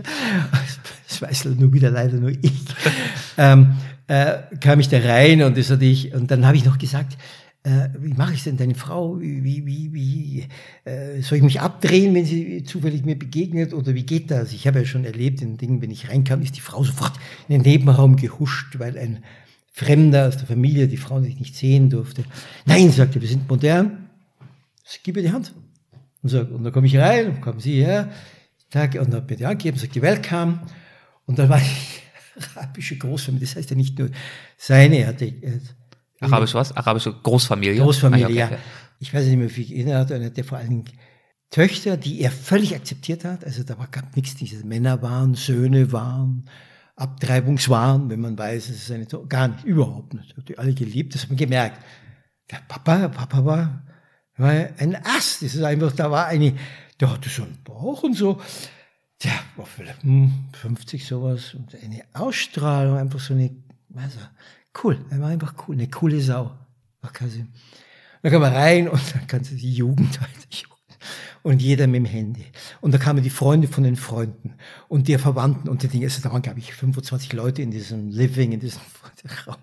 das 1.08 1.22
weiß 1.22 1.46
nur 1.46 1.72
wieder 1.72 1.90
leider 1.90 2.18
nur 2.18 2.32
ich, 2.32 2.52
ähm, 3.38 3.76
äh, 4.08 4.36
kam 4.60 4.82
ich 4.82 4.90
da 4.90 5.00
rein 5.00 5.44
und 5.44 5.58
das 5.58 5.70
hatte 5.70 5.86
ich, 5.86 6.14
und 6.14 6.30
dann 6.30 6.46
habe 6.46 6.58
ich 6.58 6.66
noch 6.66 6.78
gesagt, 6.78 7.18
äh, 7.64 7.90
wie 8.00 8.14
mache 8.14 8.34
ich 8.34 8.44
denn 8.44 8.58
deine 8.58 8.76
Frau? 8.76 9.20
Wie, 9.20 9.44
wie, 9.44 9.94
wie, 9.94 10.48
äh, 10.86 11.22
soll 11.22 11.40
ich 11.40 11.44
mich 11.44 11.60
abdrehen, 11.60 12.16
wenn 12.16 12.26
sie 12.26 12.64
zufällig 12.64 13.04
mir 13.04 13.20
begegnet? 13.20 13.74
Oder 13.74 13.94
wie 13.96 14.06
geht 14.06 14.32
das? 14.32 14.54
Ich 14.54 14.66
habe 14.66 14.80
ja 14.80 14.86
schon 14.86 15.04
erlebt, 15.04 15.42
in 15.42 15.58
Dingen, 15.58 15.82
wenn 15.82 15.92
ich 15.92 16.10
reinkam, 16.10 16.42
ist 16.42 16.56
die 16.56 16.62
Frau 16.62 16.84
sofort 16.84 17.14
in 17.48 17.56
den 17.56 17.70
Nebenraum 17.70 18.16
gehuscht, 18.16 18.80
weil 18.80 18.98
ein 18.98 19.24
Fremder 19.72 20.28
aus 20.28 20.38
der 20.38 20.48
Familie 20.48 20.88
die 20.88 20.98
Frau 20.98 21.22
sich 21.22 21.38
nicht 21.38 21.56
sehen 21.56 21.90
durfte. 21.90 22.24
Nein, 22.66 22.92
sagte, 22.92 23.20
wir 23.22 23.28
sind 23.28 23.50
modern. 23.50 24.10
Gib 25.04 25.16
mir 25.16 25.22
die 25.22 25.32
Hand. 25.32 25.54
Und, 26.22 26.30
so, 26.30 26.40
und 26.40 26.64
dann 26.64 26.74
komme 26.74 26.88
ich 26.88 26.98
rein, 26.98 27.28
und 27.28 27.42
kommen 27.42 27.60
Sie 27.60 27.84
her, 27.84 28.12
Tag, 28.70 28.96
und 28.96 29.14
habe 29.14 29.26
mir 29.30 29.38
die 29.38 29.46
Hand 29.46 29.60
gegeben, 29.60 29.78
sagte, 29.78 30.02
welcome. 30.02 30.62
Und 31.26 31.40
dann 31.40 31.50
war 31.50 31.60
ich 31.62 32.04
arabische 32.56 32.98
Großfamilie, 32.98 33.46
das 33.46 33.56
heißt 33.56 33.70
ja 33.70 33.76
nicht 33.76 33.98
nur 34.00 34.10
seine, 34.58 35.00
er 35.00 35.08
hatte 35.08 35.34
Arabisch 36.22 36.54
was? 36.54 36.76
Arabische 36.76 37.14
Großfamilie? 37.14 37.82
Großfamilie, 37.82 38.26
Ah, 38.28 38.30
ja. 38.30 38.46
okay, 38.48 38.58
Ich 39.00 39.14
weiß 39.14 39.26
nicht 39.26 39.38
mehr, 39.38 39.56
wie 39.56 39.76
er 39.84 40.00
hatte, 40.00 40.16
und 40.16 40.22
er 40.22 40.28
hatte 40.28 40.44
vor 40.44 40.58
allen 40.58 40.70
Dingen 40.70 40.86
Töchter, 41.52 41.98
die 41.98 42.22
er 42.22 42.32
völlig 42.32 42.76
akzeptiert 42.76 43.26
hat. 43.26 43.44
Also 43.46 43.64
da 43.64 43.78
war 43.80 43.88
gab 43.88 44.16
nichts, 44.16 44.36
diese 44.36 44.66
Männer 44.66 45.02
waren, 45.02 45.34
Söhne 45.34 45.92
waren, 45.92 46.48
Abtreibungswahn, 46.96 48.10
wenn 48.10 48.20
man 48.20 48.38
weiß, 48.38 48.70
es 48.70 48.84
ist 48.84 48.92
eine 48.92 49.08
To- 49.08 49.26
gar 49.28 49.48
nicht, 49.48 49.64
überhaupt 49.64 50.14
nicht. 50.14 50.36
Hat 50.38 50.48
die 50.50 50.58
alle 50.58 50.74
geliebt, 50.74 51.16
das 51.16 51.24
hat 51.24 51.30
man 51.30 51.38
gemerkt. 51.38 51.84
Der 52.52 52.58
Papa, 52.68 53.08
Papa 53.08 53.46
war, 53.46 53.84
war 54.38 54.50
ein 54.52 54.96
Ass. 55.06 55.40
Das 55.42 55.56
ist 55.56 55.64
einfach, 55.64 55.92
da 55.94 56.12
war 56.12 56.28
eine, 56.28 56.54
der 57.00 57.12
hatte 57.12 57.30
so 57.30 57.44
einen 57.44 57.58
Bauch 57.64 58.04
und 58.04 58.14
so. 58.16 58.42
Der 59.24 59.32
war 59.56 59.66
vielleicht 59.66 60.04
hm, 60.04 60.32
50 60.54 61.06
sowas 61.06 61.54
und 61.54 61.76
eine 61.84 62.04
Ausstrahlung, 62.14 62.98
einfach 62.98 63.20
so 63.20 63.34
eine, 63.34 63.52
also 63.96 64.20
cool, 64.84 64.98
er 65.10 65.20
war 65.20 65.30
einfach 65.30 65.54
cool, 65.68 65.76
eine 65.76 65.90
coole 65.90 66.22
Sau, 66.22 66.52
war 67.02 67.12
Kasim. 67.12 67.48
Dann 68.22 68.32
kam 68.32 68.44
er 68.44 68.54
rein 68.54 68.90
und 68.90 69.02
dann 69.14 69.28
kannte 69.28 69.56
die 69.56 69.74
Jugend 69.74 70.20
halt, 70.20 70.32
Jugend. 70.50 70.76
Und 71.42 71.62
jeder 71.62 71.88
mit 71.88 71.96
dem 71.96 72.06
Handy. 72.06 72.46
Und 72.82 72.94
da 72.94 72.98
kamen 72.98 73.24
die 73.24 73.30
Freunde 73.30 73.70
von 73.70 73.86
den 73.86 73.96
Freunden 73.96 74.56
und 74.90 75.08
die 75.08 75.18
Verwandten 75.18 75.70
und 75.70 75.82
die 75.84 75.88
Dinge. 75.88 76.06
Also 76.06 76.22
da 76.22 76.34
waren, 76.34 76.42
glaube 76.42 76.60
ich, 76.60 76.74
25 76.74 77.32
Leute 77.32 77.62
in 77.62 77.72
diesem 77.72 78.10
Living, 78.10 78.52
in 78.52 78.60
diesem 78.60 78.82
Raum. 79.48 79.56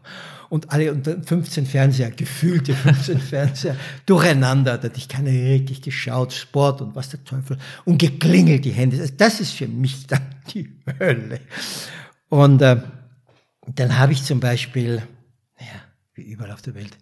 Und 0.49 0.73
alle 0.73 0.93
und 0.93 1.07
dann 1.07 1.23
15 1.23 1.67
Fernseher, 1.67 2.11
gefühlte 2.11 2.73
15 2.73 3.19
Fernseher, 3.21 3.77
durcheinander. 4.07 4.79
Da 4.79 4.89
hat 4.89 4.97
ich 4.97 5.09
keiner 5.09 5.31
richtig 5.31 5.83
geschaut, 5.83 6.33
Sport 6.33 6.81
und 6.81 6.95
was 6.95 7.11
der 7.11 7.23
Teufel. 7.25 7.59
Und 7.85 7.99
geklingelt 7.99 8.65
die 8.65 8.73
Hände. 8.73 8.99
Also 8.99 9.13
Das 9.15 9.41
ist 9.41 9.53
für 9.53 9.69
mich 9.69 10.07
dann 10.07 10.23
die 10.55 10.73
Hölle. 10.99 11.41
Und 12.31 12.63
äh, 12.63 12.81
dann 13.67 13.99
habe 13.99 14.13
ich 14.13 14.23
zum 14.25 14.41
Beispiel, 14.41 15.07
naja, 15.59 15.83
wie 16.15 16.23
überall 16.23 16.53
auf 16.53 16.63
der 16.63 16.75
Welt, 16.75 16.97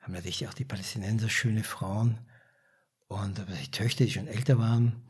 haben 0.00 0.12
natürlich 0.12 0.48
auch 0.48 0.54
die 0.54 0.64
Palästinenser 0.64 1.28
schöne 1.28 1.64
Frauen 1.64 2.18
und 3.08 3.38
die 3.38 3.70
Töchter, 3.70 4.04
die 4.04 4.12
schon 4.12 4.28
älter 4.28 4.58
waren. 4.58 5.02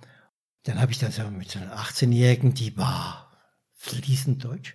Dann 0.64 0.80
habe 0.80 0.92
ich 0.92 0.98
dann 0.98 1.12
so 1.12 1.28
mit 1.30 1.50
so 1.50 1.58
einer 1.58 1.76
18-Jährigen, 1.76 2.54
die 2.54 2.76
war 2.76 3.30
fließend 3.74 4.44
Deutsch. 4.44 4.74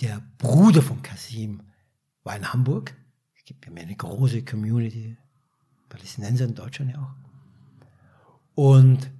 Der 0.00 0.22
Bruder 0.38 0.82
von 0.82 1.02
Kasim 1.02 1.62
war 2.22 2.36
in 2.36 2.52
Hamburg. 2.52 2.94
Es 3.36 3.44
gibt 3.44 3.66
ja 3.66 3.72
eine 3.72 3.96
große 3.96 4.44
Community, 4.44 5.16
Palästinenser 5.88 6.44
in 6.44 6.54
Deutschland 6.54 6.92
ja 6.92 7.00
auch. 7.02 7.14
Und 8.54 9.10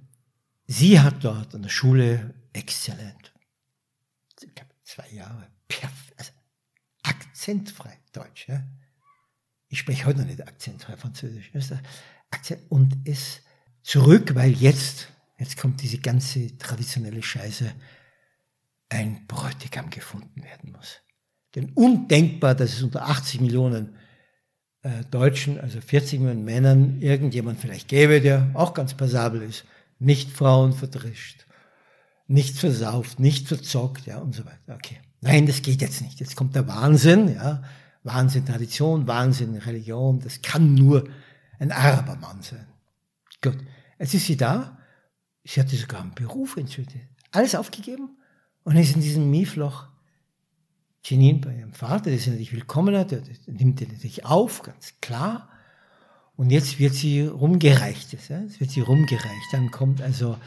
sie 0.67 0.99
hat 0.99 1.23
dort 1.23 1.55
an 1.55 1.63
der 1.63 1.69
Schule 1.69 2.33
exzellent, 2.53 3.33
ich 4.41 4.53
glaube 4.53 4.71
zwei 4.83 5.09
Jahre, 5.09 5.47
also 6.17 6.31
akzentfrei 7.03 7.97
Deutsch. 8.11 8.47
Ja? 8.47 8.63
Ich 9.69 9.79
spreche 9.79 10.05
heute 10.05 10.19
noch 10.19 10.27
nicht 10.27 10.45
akzentfrei 10.47 10.97
Französisch. 10.97 11.51
und 12.69 13.07
ist 13.07 13.41
zurück, 13.83 14.35
weil 14.35 14.51
jetzt, 14.51 15.07
jetzt 15.37 15.57
kommt 15.57 15.81
diese 15.81 15.99
ganze 15.99 16.57
traditionelle 16.57 17.23
Scheiße, 17.23 17.73
ein 18.89 19.25
Bräutigam 19.27 19.89
gefunden 19.89 20.43
werden 20.43 20.71
muss. 20.71 20.99
Denn 21.55 21.71
undenkbar, 21.73 22.55
dass 22.55 22.73
es 22.73 22.83
unter 22.83 23.07
80 23.07 23.41
Millionen 23.41 23.95
äh, 24.83 25.03
Deutschen, 25.11 25.59
also 25.59 25.81
40 25.81 26.19
Millionen 26.19 26.43
Männern, 26.43 27.01
irgendjemand 27.01 27.59
vielleicht 27.59 27.87
gäbe, 27.87 28.21
der 28.21 28.51
auch 28.53 28.73
ganz 28.73 28.93
passabel 28.93 29.41
ist, 29.41 29.65
nicht 29.99 30.31
Frauen 30.31 30.73
verdrischt, 30.73 31.45
nicht 32.27 32.57
versauft, 32.57 33.19
nicht 33.19 33.47
verzockt, 33.47 34.05
ja, 34.05 34.17
und 34.17 34.33
so 34.33 34.45
weiter. 34.45 34.75
Okay. 34.75 34.99
Nein, 35.21 35.45
das 35.45 35.61
geht 35.61 35.81
jetzt 35.81 36.01
nicht. 36.01 36.19
Jetzt 36.19 36.35
kommt 36.35 36.55
der 36.55 36.67
Wahnsinn, 36.67 37.35
ja. 37.35 37.63
Wahnsinn 38.03 38.45
Tradition, 38.45 39.07
Wahnsinn 39.07 39.55
Religion. 39.57 40.19
Das 40.19 40.41
kann 40.41 40.73
nur 40.73 41.07
ein 41.59 41.71
Arabermann 41.71 42.41
sein. 42.41 42.65
Gut. 43.41 43.57
Jetzt 43.99 44.15
ist 44.15 44.25
sie 44.25 44.37
da. 44.37 44.79
Sie 45.43 45.59
hatte 45.59 45.75
sogar 45.75 46.01
einen 46.01 46.15
Beruf 46.15 46.57
inzwischen. 46.57 47.01
Alles 47.31 47.53
aufgegeben 47.53 48.17
und 48.63 48.75
ist 48.75 48.95
in 48.95 49.01
diesem 49.01 49.29
Miefloch. 49.29 49.87
Jenin 51.03 51.41
bei 51.41 51.55
ihrem 51.55 51.73
Vater, 51.73 52.11
der 52.11 52.19
sie 52.19 52.29
natürlich 52.29 52.53
willkommen 52.53 52.95
hat, 52.95 53.11
der, 53.11 53.23
nimmt 53.47 53.81
ihn 53.81 53.89
natürlich 53.89 54.25
auf, 54.25 54.61
ganz 54.61 54.93
klar. 55.01 55.49
Und 56.35 56.51
jetzt 56.51 56.79
wird 56.79 56.93
sie 56.93 57.21
rumgereicht. 57.25 58.13
Jetzt 58.13 58.29
wird 58.29 58.69
sie 58.69 58.81
rumgereicht. 58.81 59.47
Dann 59.51 59.71
kommt 59.71 60.01
also, 60.01 60.37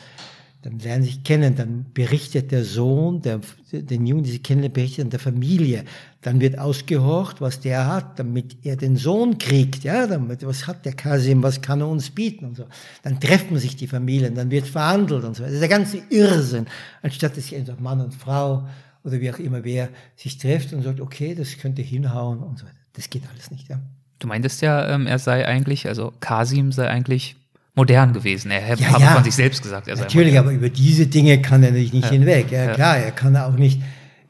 dann 0.64 0.78
lernen 0.78 1.04
sie 1.04 1.10
sich 1.10 1.22
kennen, 1.24 1.54
dann 1.56 1.84
berichtet 1.92 2.50
der 2.50 2.64
Sohn, 2.64 3.20
der, 3.20 3.40
den 3.70 4.06
Jungen, 4.06 4.24
die 4.24 4.30
sie 4.30 4.38
kennen, 4.38 4.72
berichtet 4.72 5.04
an 5.04 5.10
der 5.10 5.20
Familie. 5.20 5.84
Dann 6.22 6.40
wird 6.40 6.58
ausgehorcht, 6.58 7.42
was 7.42 7.60
der 7.60 7.86
hat, 7.86 8.18
damit 8.18 8.56
er 8.64 8.76
den 8.76 8.96
Sohn 8.96 9.36
kriegt. 9.36 9.84
Ja, 9.84 10.06
damit, 10.06 10.44
was 10.46 10.66
hat 10.66 10.86
der 10.86 10.94
Kasim, 10.94 11.42
was 11.42 11.60
kann 11.60 11.82
er 11.82 11.88
uns 11.88 12.08
bieten 12.08 12.46
und 12.46 12.56
so. 12.56 12.64
Dann 13.02 13.20
treffen 13.20 13.58
sich 13.58 13.76
die 13.76 13.86
Familien, 13.86 14.34
dann 14.36 14.50
wird 14.50 14.66
verhandelt 14.66 15.24
und 15.24 15.36
so. 15.36 15.42
Das 15.42 15.52
ist 15.52 15.60
der 15.60 15.68
ganze 15.68 15.98
Irrsinn. 16.08 16.66
Anstatt 17.02 17.36
dass 17.36 17.44
sich 17.44 17.56
einfach 17.56 17.78
Mann 17.78 18.00
und 18.00 18.14
Frau 18.14 18.66
oder 19.04 19.20
wie 19.20 19.30
auch 19.30 19.38
immer 19.38 19.64
wer 19.64 19.90
sich 20.16 20.38
trifft 20.38 20.72
und 20.72 20.80
sagt, 20.80 20.98
okay, 20.98 21.34
das 21.34 21.58
könnte 21.58 21.82
hinhauen 21.82 22.38
und 22.38 22.58
so 22.58 22.64
weiter. 22.64 22.74
Das 22.94 23.10
geht 23.10 23.24
alles 23.30 23.50
nicht. 23.50 23.68
Ja. 23.68 23.80
Du 24.18 24.28
meintest 24.28 24.62
ja, 24.62 24.88
ähm, 24.88 25.06
er 25.06 25.18
sei 25.18 25.46
eigentlich, 25.46 25.86
also 25.88 26.14
Kasim 26.20 26.72
sei 26.72 26.88
eigentlich 26.88 27.36
modern 27.74 28.12
gewesen. 28.12 28.50
Er 28.50 28.76
ja, 28.76 28.86
habe 28.92 29.02
ja. 29.02 29.14
von 29.14 29.24
sich 29.24 29.34
selbst 29.34 29.62
gesagt, 29.62 29.88
er 29.88 29.96
sei 29.96 30.04
Natürlich, 30.04 30.34
modern. 30.34 30.44
aber 30.46 30.54
über 30.54 30.70
diese 30.70 31.06
Dinge 31.06 31.40
kann 31.42 31.62
er 31.62 31.70
natürlich 31.70 31.92
nicht 31.92 32.04
ja. 32.04 32.10
hinweg. 32.12 32.50
Ja, 32.50 32.64
Ja. 32.66 32.74
klar, 32.74 32.98
er 32.98 33.10
kann 33.12 33.36
auch 33.36 33.54
nicht, 33.56 33.80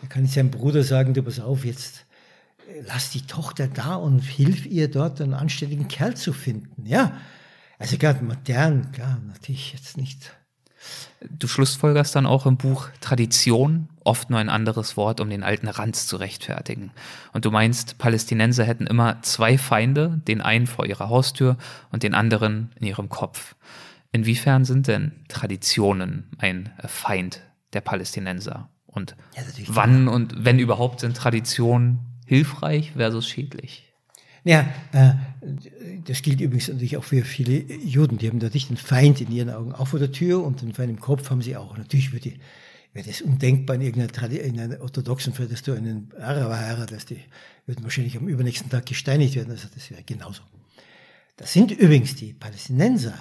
er 0.02 0.08
kann 0.08 0.22
nicht 0.22 0.34
seinem 0.34 0.50
Bruder 0.50 0.82
sagen, 0.82 1.14
du 1.14 1.22
pass 1.22 1.40
auf, 1.40 1.64
jetzt 1.64 2.06
äh, 2.68 2.82
lass 2.86 3.10
die 3.10 3.22
Tochter 3.22 3.68
da 3.68 3.96
und 3.96 4.20
hilf 4.20 4.66
ihr 4.66 4.90
dort 4.90 5.20
einen 5.20 5.34
anständigen 5.34 5.88
Kerl 5.88 6.14
zu 6.14 6.32
finden. 6.32 6.86
Ja, 6.86 7.12
also 7.78 7.98
gerade 7.98 8.24
modern, 8.24 8.92
klar, 8.92 9.20
natürlich 9.26 9.72
jetzt 9.72 9.96
nicht. 9.96 10.32
Du 11.30 11.48
schlussfolgerst 11.48 12.14
dann 12.14 12.26
auch 12.26 12.46
im 12.46 12.56
Buch 12.56 12.88
Tradition, 13.00 13.88
oft 14.04 14.30
nur 14.30 14.38
ein 14.38 14.48
anderes 14.48 14.96
Wort, 14.96 15.20
um 15.20 15.30
den 15.30 15.42
alten 15.42 15.68
Ranz 15.68 16.06
zu 16.06 16.16
rechtfertigen. 16.16 16.92
Und 17.32 17.44
du 17.44 17.50
meinst, 17.50 17.98
Palästinenser 17.98 18.64
hätten 18.64 18.86
immer 18.86 19.22
zwei 19.22 19.58
Feinde, 19.58 20.20
den 20.28 20.40
einen 20.40 20.66
vor 20.66 20.86
ihrer 20.86 21.08
Haustür 21.08 21.56
und 21.90 22.02
den 22.02 22.14
anderen 22.14 22.70
in 22.78 22.86
ihrem 22.86 23.08
Kopf. 23.08 23.56
Inwiefern 24.12 24.64
sind 24.64 24.86
denn 24.86 25.12
Traditionen 25.28 26.30
ein 26.38 26.70
Feind 26.86 27.40
der 27.72 27.80
Palästinenser? 27.80 28.68
Und 28.86 29.16
Ja, 29.36 29.42
wann 29.66 30.06
und 30.06 30.44
wenn 30.44 30.60
überhaupt 30.60 31.00
sind 31.00 31.16
Traditionen 31.16 31.98
hilfreich 32.26 32.92
versus 32.92 33.28
schädlich? 33.28 33.92
Ja, 34.44 34.68
äh, 34.92 35.14
das 36.06 36.20
gilt 36.20 36.40
übrigens 36.40 36.68
natürlich 36.68 36.98
auch 36.98 37.04
für 37.04 37.24
viele 37.24 37.62
Juden. 37.82 38.18
Die 38.18 38.28
haben 38.28 38.38
natürlich 38.38 38.68
den 38.68 38.76
Feind 38.76 39.20
in 39.22 39.32
ihren 39.32 39.50
Augen 39.50 39.72
auch 39.72 39.88
vor 39.88 39.98
der 39.98 40.12
Tür 40.12 40.44
und 40.44 40.60
den 40.60 40.74
Feind 40.74 40.90
im 40.90 41.00
Kopf 41.00 41.30
haben 41.30 41.40
sie 41.40 41.56
auch. 41.56 41.76
Natürlich 41.76 42.12
wird 42.12 42.26
die 42.26 42.38
wäre 42.94 43.06
das 43.06 43.20
undenkbar 43.20 43.76
in 43.76 43.82
irgendeiner 43.82 44.30
in 44.30 44.58
einer 44.58 44.80
orthodoxen 44.80 45.34
Fall, 45.34 45.48
dass 45.48 45.62
du 45.62 45.72
einen 45.72 46.12
Araber 46.18 46.58
heiratest, 46.58 47.10
die 47.10 47.20
würden 47.66 47.82
wahrscheinlich 47.82 48.16
am 48.16 48.28
übernächsten 48.28 48.70
Tag 48.70 48.86
gesteinigt 48.86 49.34
werden. 49.34 49.50
Also 49.50 49.68
das 49.74 49.90
wäre 49.90 50.04
genauso. 50.04 50.42
Das 51.36 51.52
sind 51.52 51.72
übrigens 51.72 52.14
die 52.14 52.32
Palästinenser 52.32 53.18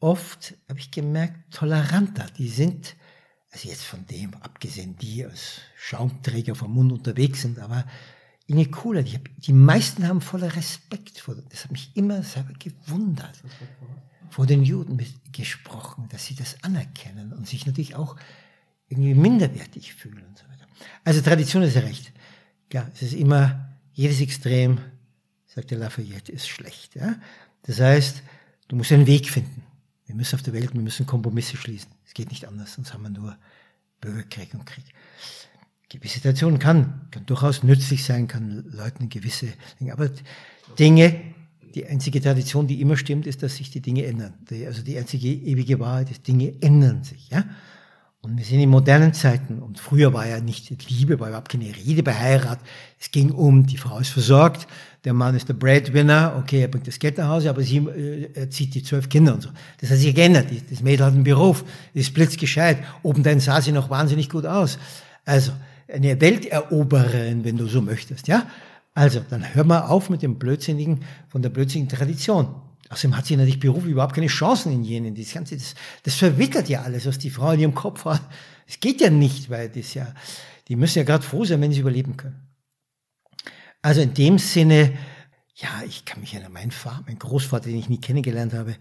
oft, 0.00 0.54
habe 0.68 0.80
ich 0.80 0.90
gemerkt, 0.90 1.54
toleranter. 1.54 2.26
Die 2.36 2.48
sind, 2.48 2.96
also 3.52 3.68
jetzt 3.68 3.84
von 3.84 4.04
dem 4.06 4.34
abgesehen, 4.34 4.96
die 4.96 5.24
als 5.24 5.60
Schaumträger 5.76 6.56
vom 6.56 6.74
Mund 6.74 6.90
unterwegs 6.90 7.42
sind, 7.42 7.60
aber 7.60 7.86
Inge 8.50 8.66
cooler. 8.66 9.02
Die, 9.02 9.18
die 9.18 9.52
meisten 9.52 10.06
haben 10.06 10.20
voller 10.20 10.54
Respekt 10.56 11.20
vor. 11.20 11.36
Das 11.50 11.64
hat 11.64 11.70
mich 11.70 11.92
immer 11.94 12.22
selber 12.22 12.52
gewundert. 12.58 13.40
Vor 14.28 14.46
den 14.46 14.64
Juden 14.64 14.98
gesprochen, 15.32 16.08
dass 16.10 16.26
sie 16.26 16.34
das 16.34 16.62
anerkennen 16.64 17.32
und 17.32 17.46
sich 17.46 17.64
natürlich 17.66 17.94
auch 17.94 18.16
irgendwie 18.88 19.14
minderwertig 19.14 19.94
fühlen 19.94 20.24
und 20.26 20.36
so 20.36 20.44
weiter. 20.44 20.66
Also 21.04 21.20
Tradition 21.20 21.62
ist 21.62 21.76
ja 21.76 21.82
recht. 21.82 22.12
Ja, 22.72 22.88
es 22.92 23.02
ist 23.02 23.14
immer 23.14 23.68
jedes 23.92 24.20
Extrem, 24.20 24.78
sagt 25.46 25.70
der 25.70 25.78
Lafayette, 25.78 26.32
ist 26.32 26.48
schlecht. 26.48 26.96
Ja? 26.96 27.16
Das 27.62 27.80
heißt, 27.80 28.22
du 28.66 28.76
musst 28.76 28.90
einen 28.90 29.06
Weg 29.06 29.28
finden. 29.28 29.62
Wir 30.06 30.16
müssen 30.16 30.34
auf 30.34 30.42
der 30.42 30.54
Welt, 30.54 30.74
wir 30.74 30.80
müssen 30.80 31.06
Kompromisse 31.06 31.56
schließen. 31.56 31.90
Es 32.04 32.14
geht 32.14 32.30
nicht 32.30 32.48
anders, 32.48 32.74
sonst 32.74 32.92
haben 32.92 33.02
wir 33.02 33.10
nur 33.10 33.36
Bürgerkrieg 34.00 34.54
und 34.54 34.66
Krieg 34.66 34.84
gewisse 35.90 36.14
Situationen 36.14 36.58
kann, 36.58 37.02
kann 37.10 37.26
durchaus 37.26 37.62
nützlich 37.62 38.04
sein, 38.04 38.28
kann 38.28 38.64
Leuten 38.72 39.08
gewisse 39.08 39.48
Dinge, 39.78 39.92
aber 39.92 40.08
Dinge, 40.78 41.20
die 41.74 41.86
einzige 41.86 42.20
Tradition, 42.20 42.66
die 42.66 42.80
immer 42.80 42.96
stimmt, 42.96 43.26
ist, 43.26 43.42
dass 43.42 43.56
sich 43.56 43.70
die 43.70 43.80
Dinge 43.80 44.06
ändern. 44.06 44.34
Die, 44.48 44.66
also 44.66 44.82
die 44.82 44.96
einzige 44.96 45.28
ewige 45.28 45.78
Wahrheit 45.78 46.10
ist, 46.10 46.26
Dinge 46.26 46.54
ändern 46.60 47.04
sich, 47.04 47.28
ja. 47.30 47.44
Und 48.22 48.36
wir 48.36 48.44
sind 48.44 48.60
in 48.60 48.68
modernen 48.68 49.14
Zeiten 49.14 49.60
und 49.60 49.80
früher 49.80 50.12
war 50.12 50.26
ja 50.26 50.40
nicht 50.40 50.90
Liebe, 50.90 51.18
war 51.18 51.28
überhaupt 51.28 51.48
keine 51.48 51.74
Rede 51.74 52.02
bei 52.02 52.12
Heirat. 52.12 52.58
Es 52.98 53.10
ging 53.10 53.30
um, 53.30 53.64
die 53.64 53.78
Frau 53.78 53.98
ist 53.98 54.10
versorgt, 54.10 54.68
der 55.04 55.14
Mann 55.14 55.34
ist 55.34 55.48
der 55.48 55.54
Breadwinner, 55.54 56.36
okay, 56.38 56.60
er 56.60 56.68
bringt 56.68 56.86
das 56.86 56.98
Geld 56.98 57.16
nach 57.16 57.28
Hause, 57.28 57.48
aber 57.48 57.62
sie 57.62 57.78
äh, 57.78 58.30
erzieht 58.34 58.74
die 58.74 58.82
zwölf 58.82 59.08
Kinder 59.08 59.32
und 59.32 59.40
so. 59.40 59.48
Das 59.80 59.90
hat 59.90 59.96
sich 59.96 60.14
geändert. 60.14 60.48
Das 60.68 60.82
Mädel 60.82 61.06
hat 61.06 61.14
einen 61.14 61.24
Beruf, 61.24 61.64
ist 61.94 62.12
blitzgescheit. 62.12 62.84
Obendrein 63.02 63.40
sah 63.40 63.62
sie 63.62 63.72
noch 63.72 63.88
wahnsinnig 63.88 64.28
gut 64.28 64.44
aus. 64.44 64.78
Also, 65.24 65.52
eine 65.92 66.20
Welterobererin, 66.20 67.44
wenn 67.44 67.56
du 67.56 67.66
so 67.66 67.82
möchtest, 67.82 68.28
ja? 68.28 68.46
Also, 68.94 69.20
dann 69.28 69.54
hör 69.54 69.64
mal 69.64 69.82
auf 69.82 70.10
mit 70.10 70.22
dem 70.22 70.38
blödsinnigen, 70.38 71.04
von 71.28 71.42
der 71.42 71.50
blödsinnigen 71.50 71.96
Tradition. 71.96 72.54
Außerdem 72.90 73.16
hat 73.16 73.26
sie 73.26 73.36
natürlich 73.36 73.60
beruflich 73.60 73.92
überhaupt 73.92 74.14
keine 74.14 74.26
Chancen 74.26 74.72
in 74.72 74.82
jenen. 74.82 75.14
Das 75.14 75.32
Ganze, 75.32 75.56
das, 75.56 75.74
das 76.02 76.16
verwittert 76.16 76.68
ja 76.68 76.82
alles, 76.82 77.06
was 77.06 77.18
die 77.18 77.30
Frau 77.30 77.52
in 77.52 77.60
ihrem 77.60 77.74
Kopf 77.74 78.04
hat. 78.04 78.22
Es 78.66 78.80
geht 78.80 79.00
ja 79.00 79.10
nicht, 79.10 79.48
weil 79.48 79.68
das 79.68 79.94
ja, 79.94 80.12
die 80.66 80.74
müssen 80.74 80.98
ja 80.98 81.04
gerade 81.04 81.24
froh 81.24 81.44
sein, 81.44 81.60
wenn 81.60 81.72
sie 81.72 81.80
überleben 81.80 82.16
können. 82.16 82.40
Also 83.80 84.00
in 84.00 84.12
dem 84.12 84.38
Sinne, 84.38 84.92
ja, 85.54 85.68
ich 85.86 86.04
kann 86.04 86.20
mich 86.20 86.34
erinnern, 86.34 86.52
mein 86.52 86.72
Vater, 86.72 87.04
mein 87.06 87.18
Großvater, 87.18 87.68
den 87.68 87.78
ich 87.78 87.88
nie 87.88 88.00
kennengelernt 88.00 88.54
habe, 88.54 88.76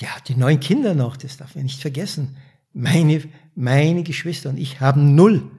der 0.00 0.14
hatte 0.14 0.38
neun 0.38 0.60
Kinder 0.60 0.94
noch, 0.94 1.16
das 1.16 1.36
darf 1.36 1.54
man 1.56 1.64
nicht 1.64 1.80
vergessen. 1.80 2.36
Meine, 2.72 3.22
meine 3.54 4.02
Geschwister 4.04 4.48
und 4.48 4.58
ich 4.58 4.80
haben 4.80 5.14
null. 5.14 5.50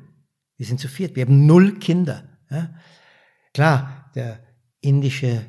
Wir 0.57 0.65
sind 0.65 0.79
zu 0.79 0.87
viert, 0.87 1.15
wir 1.15 1.25
haben 1.25 1.45
null 1.45 1.79
Kinder. 1.79 2.23
Ja? 2.49 2.73
Klar, 3.53 4.11
der 4.15 4.39
indische 4.81 5.45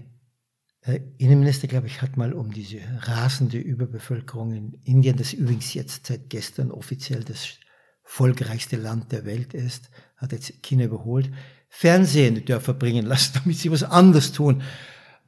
äh, 0.82 1.00
Innenminister, 1.18 1.68
glaube 1.68 1.86
ich, 1.86 2.02
hat 2.02 2.16
mal 2.16 2.32
um 2.32 2.52
diese 2.52 2.78
rasende 3.00 3.58
Überbevölkerung 3.58 4.52
in 4.52 4.72
Indien, 4.84 5.16
das 5.16 5.32
übrigens 5.32 5.74
jetzt 5.74 6.06
seit 6.06 6.30
gestern 6.30 6.70
offiziell 6.70 7.24
das 7.24 7.58
volkreichste 8.04 8.76
Land 8.76 9.10
der 9.12 9.24
Welt 9.24 9.52
ist, 9.52 9.90
hat 10.16 10.32
jetzt 10.32 10.62
China 10.62 10.84
überholt, 10.84 11.30
Fernsehen 11.68 12.36
die 12.36 12.44
Dörfer 12.44 12.74
bringen 12.74 13.04
lassen, 13.04 13.32
damit 13.42 13.58
sie 13.58 13.70
was 13.70 13.82
anderes 13.82 14.32
tun, 14.32 14.62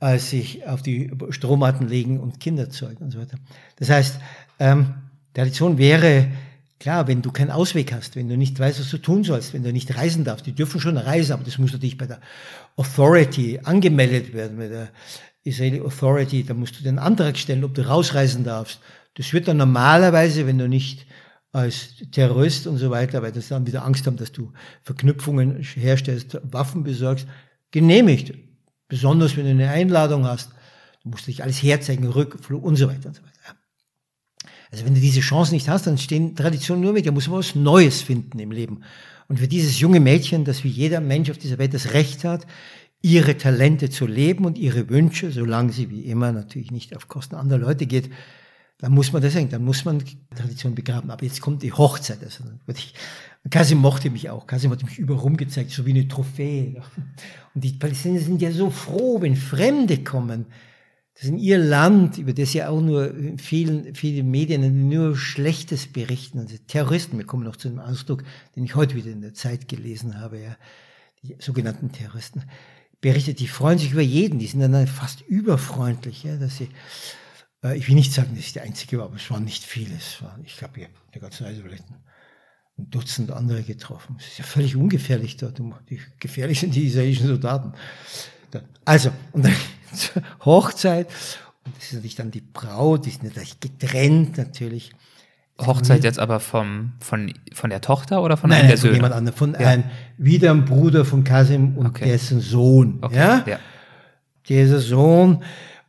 als 0.01 0.31
sich 0.31 0.67
auf 0.67 0.83
die 0.83 1.11
Strohmatten 1.31 1.89
legen 1.89 2.21
und 2.21 2.39
Kinder 2.39 2.71
zeugen 2.71 3.05
und 3.05 3.11
so 3.11 3.19
weiter. 3.19 3.37
Das 3.77 3.91
heißt, 3.91 4.21
ähm, 4.61 4.95
Tradition 5.35 5.77
wäre, 5.77 6.29
klar, 6.81 7.09
wenn 7.09 7.23
du 7.23 7.31
keinen 7.31 7.51
Ausweg 7.51 7.93
hast, 7.93 8.17
wenn 8.17 8.29
du 8.29 8.37
nicht 8.37 8.59
weißt, 8.59 8.81
was 8.81 8.91
du 8.91 8.99
tun 8.99 9.25
sollst, 9.25 9.55
wenn 9.55 9.63
du 9.63 9.73
nicht 9.73 9.97
reisen 9.97 10.25
darfst, 10.25 10.47
die 10.47 10.55
dürfen 10.55 10.81
schon 10.81 10.97
reisen, 10.97 11.33
aber 11.33 11.45
das 11.45 11.59
muss 11.59 11.73
natürlich 11.73 11.99
bei 11.99 12.07
der 12.07 12.21
Authority 12.77 13.61
angemeldet 13.63 14.33
werden, 14.33 14.59
bei 14.59 14.69
der 14.69 14.91
Israeli 15.43 15.81
Authority, 15.81 16.45
da 16.45 16.55
musst 16.55 16.79
du 16.79 16.85
den 16.85 16.99
Antrag 16.99 17.37
stellen, 17.39 17.65
ob 17.65 17.75
du 17.75 17.87
rausreisen 17.87 18.45
darfst. 18.45 18.81
Das 19.15 19.33
wird 19.33 19.49
dann 19.49 19.57
normalerweise, 19.57 20.47
wenn 20.47 20.59
du 20.59 20.69
nicht 20.69 21.07
als 21.53 21.97
Terrorist 22.13 22.67
und 22.67 22.77
so 22.77 22.91
weiter, 22.91 23.23
weil 23.23 23.33
das 23.33 23.49
dann 23.49 23.67
wieder 23.67 23.85
Angst 23.85 24.07
haben, 24.07 24.17
dass 24.17 24.33
du 24.33 24.53
Verknüpfungen 24.83 25.63
herstellst, 25.63 26.39
Waffen 26.43 26.85
besorgst, 26.85 27.27
genehmigt. 27.71 28.35
Besonders 28.89 29.37
wenn 29.37 29.45
du 29.45 29.51
eine 29.51 29.71
Einladung 29.71 30.27
hast. 30.27 30.51
Du 31.03 31.11
musst 31.11 31.27
dich 31.27 31.43
alles 31.43 31.63
herzeigen, 31.63 32.07
Rückflug 32.07 32.63
und 32.63 32.77
so 32.77 32.89
weiter 32.89 33.09
und 33.09 33.17
so 33.17 33.23
weiter. 33.23 33.38
Also 34.71 34.85
wenn 34.85 34.95
du 34.95 35.01
diese 35.01 35.21
Chance 35.21 35.55
nicht 35.55 35.69
hast, 35.69 35.87
dann 35.87 35.99
stehen 35.99 36.37
Traditionen 36.37 36.83
nur 36.83 36.93
mit. 36.93 37.07
Da 37.07 37.13
muss 37.13 37.29
man 37.29 37.39
was 37.39 37.55
Neues 37.55 38.03
finden 38.03 38.39
im 38.39 38.51
Leben. 38.51 38.83
Und 39.29 39.39
für 39.39 39.49
dieses 39.49 39.79
junge 39.81 40.01
Mädchen, 40.01 40.45
das 40.45 40.65
wie 40.65 40.69
jeder 40.69 41.01
Mensch 41.01 41.31
auf 41.31 41.39
dieser 41.39 41.59
Welt 41.59 41.75
das 41.75 41.93
Recht 41.93 42.25
hat, 42.25 42.47
ihre 43.03 43.37
Talente 43.37 43.91
zu 43.91 44.07
leben 44.07 44.45
und 44.45 44.59
ihre 44.59 44.89
Wünsche, 44.89 45.31
solange 45.31 45.73
sie 45.73 45.91
wie 45.91 46.03
immer 46.03 46.33
natürlich 46.33 46.71
nicht 46.71 46.97
auf 46.97 47.09
Kosten 47.09 47.37
anderer 47.37 47.59
Leute 47.59 47.87
geht, 47.87 48.11
dann 48.79 48.93
muss 48.93 49.13
man 49.13 49.23
das 49.23 49.33
sagen, 49.33 49.49
dann 49.51 49.65
muss 49.65 49.85
man 49.85 50.03
Tradition 50.35 50.75
begraben. 50.75 51.11
Aber 51.11 51.25
jetzt 51.25 51.41
kommt 51.41 51.63
die 51.63 51.73
Hochzeit. 51.73 52.23
Also 52.23 52.45
ich, 52.69 52.95
Kasim 53.51 53.79
mochte 53.79 54.09
mich 54.09 54.31
auch. 54.31 54.47
Kasim 54.47 54.71
hat 54.71 54.83
mich 54.85 54.99
überall 54.99 55.21
rumgezeigt, 55.21 55.71
so 55.71 55.85
wie 55.85 55.91
eine 55.91 56.07
Trophäe. 56.07 56.81
Und 57.55 57.65
die 57.65 57.73
Palästinenser 57.73 58.27
sind 58.27 58.41
ja 58.41 58.53
so 58.53 58.71
froh, 58.71 59.21
wenn 59.21 59.35
Fremde 59.37 60.05
kommen. 60.05 60.47
Das 61.19 61.25
ist 61.25 61.31
in 61.31 61.39
ihr 61.39 61.59
Land, 61.59 62.17
über 62.19 62.33
das 62.33 62.55
ja 62.55 62.69
auch 62.69 62.81
nur 62.81 63.13
vielen, 63.39 63.93
viele 63.97 64.23
Medien 64.23 64.89
nur 64.89 65.17
Schlechtes 65.17 65.89
berichten. 65.89 66.39
Also 66.39 66.55
Terroristen, 66.69 67.19
wir 67.19 67.27
kommen 67.27 67.43
noch 67.43 67.57
zu 67.57 67.67
einem 67.67 67.81
Ausdruck, 67.81 68.23
den 68.55 68.63
ich 68.63 68.77
heute 68.77 68.95
wieder 68.95 69.11
in 69.11 69.21
der 69.21 69.35
Zeit 69.35 69.67
gelesen 69.67 70.21
habe, 70.21 70.41
ja, 70.41 70.57
die 71.25 71.35
sogenannten 71.41 71.91
Terroristen, 71.91 72.45
berichtet, 73.01 73.41
die 73.41 73.49
freuen 73.49 73.79
sich 73.79 73.91
über 73.91 74.01
jeden, 74.01 74.39
die 74.39 74.47
sind 74.47 74.61
dann 74.61 74.87
fast 74.87 75.23
überfreundlich, 75.23 76.23
ja, 76.23 76.37
dass 76.37 76.59
sie, 76.59 76.69
äh, 77.65 77.77
ich 77.77 77.89
will 77.89 77.97
nicht 77.97 78.13
sagen, 78.13 78.37
dass 78.37 78.45
ich 78.45 78.53
der 78.53 78.63
Einzige 78.63 78.99
war, 78.99 79.07
aber 79.07 79.17
es 79.17 79.29
waren 79.29 79.45
nicht 79.45 79.65
viele, 79.65 79.97
es 79.97 80.23
waren, 80.23 80.45
ich 80.45 80.57
glaube, 80.57 80.75
hier, 80.77 80.89
der 81.15 81.21
ganzen 81.21 81.47
Reise 81.47 81.63
vielleicht 81.63 81.91
ein, 81.91 81.97
ein 82.79 82.91
Dutzend 82.91 83.33
andere 83.33 83.65
getroffen. 83.65 84.15
Es 84.21 84.29
ist 84.29 84.39
ja 84.39 84.45
völlig 84.45 84.77
ungefährlich 84.77 85.37
dort, 85.37 85.61
die 85.91 86.01
gefährlich 86.21 86.61
sind 86.61 86.77
die 86.77 86.87
israelischen 86.87 87.27
Soldaten. 87.27 87.73
Also, 88.85 89.11
und 89.33 89.45
dann 89.45 89.57
zur 89.95 90.23
Hochzeit. 90.45 91.09
Und 91.65 91.77
das 91.77 91.85
ist 91.85 91.93
natürlich 91.95 92.15
dann 92.17 92.31
die 92.31 92.41
Braut, 92.41 93.05
die 93.07 93.11
ist 93.11 93.23
natürlich 93.23 93.61
getrennt 93.61 94.39
natürlich. 94.39 94.93
Hochzeit 95.61 96.05
jetzt 96.05 96.21
aber 96.21 96.39
vom, 96.39 96.93
von, 97.01 97.35
von 97.53 97.69
der 97.71 97.81
Tochter 97.81 98.23
oder 98.23 98.37
von 98.37 98.49
Nein, 98.51 98.61
einem 98.61 98.69
nein, 98.69 98.71
der 98.71 98.79
von 98.79 98.83
Söhne? 98.83 98.95
jemand 98.97 99.15
anderem, 99.15 99.37
von 99.37 99.53
Ja. 99.55 99.69
einem, 99.69 99.85
wieder 100.17 100.53
ein 100.53 100.65
Bruder 100.65 101.05
von 101.05 101.25
Kasim 101.25 101.77
und 101.77 101.87
Okay. 101.87 102.05
dessen 102.05 102.41
Sohn. 102.41 102.99
Okay, 103.01 103.17
Ja? 103.17 103.45
ja. 103.47 103.59
Dieser 104.49 104.79
Sohn. 104.81 105.43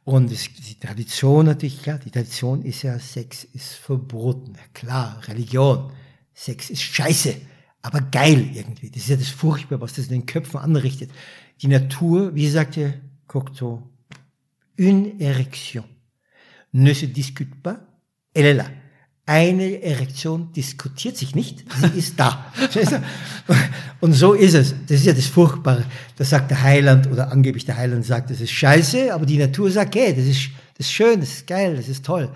Und 0.03 0.31
es, 0.31 0.49
die 0.55 0.79
Tradition 0.79 1.45
natürlich, 1.45 1.83
klar, 1.83 1.99
die 2.03 2.09
Tradition 2.09 2.63
ist 2.63 2.81
ja, 2.81 2.97
Sex 2.97 3.43
ist 3.53 3.73
verboten. 3.75 4.53
Ja, 4.55 4.63
Klar, 4.73 5.21
Religion. 5.27 5.91
Sex 6.33 6.69
ist 6.71 6.81
scheiße. 6.81 7.35
aber 7.83 8.01
geil 8.01 8.49
irgendwie. 8.53 8.89
Das 8.89 9.03
ist 9.03 9.09
ja 9.09 9.15
das 9.17 9.29
Furchtbare, 9.29 9.79
was 9.81 9.93
das 9.93 10.05
in 10.07 10.11
den 10.13 10.25
Köpfen 10.25 10.59
anrichtet. 10.59 11.11
Die 11.61 11.67
Natur, 11.67 12.33
wie 12.33 12.49
sagte 12.49 12.95
Cocteau, 13.27 13.83
une 14.79 15.21
Erection 15.21 15.83
ne 16.73 16.93
se 16.93 17.05
discute 17.05 17.53
pas, 17.61 17.79
elle 18.33 18.45
est 18.45 18.53
là. 18.53 18.65
Eine 19.25 19.83
Erektion 19.83 20.51
diskutiert 20.53 21.15
sich 21.15 21.35
nicht, 21.35 21.63
sie 21.79 21.99
ist 21.99 22.19
da. 22.19 22.51
Und 24.01 24.13
so 24.13 24.33
ist 24.33 24.55
es. 24.55 24.73
Das 24.87 25.01
ist 25.01 25.05
ja 25.05 25.13
das 25.13 25.27
Furchtbare. 25.27 25.85
Da 26.15 26.23
sagt 26.23 26.49
der 26.49 26.63
Heiland 26.63 27.05
oder 27.05 27.31
angeblich 27.31 27.63
der 27.63 27.77
Heiland 27.77 28.03
sagt, 28.05 28.31
das 28.31 28.41
ist 28.41 28.51
scheiße, 28.51 29.13
aber 29.13 29.27
die 29.27 29.37
Natur 29.37 29.69
sagt, 29.69 29.93
hey, 29.95 30.15
das 30.15 30.25
ist, 30.25 30.49
das 30.75 30.87
ist 30.87 30.93
schön, 30.93 31.19
das 31.19 31.29
ist 31.29 31.47
geil, 31.47 31.75
das 31.75 31.87
ist 31.87 32.03
toll. 32.03 32.33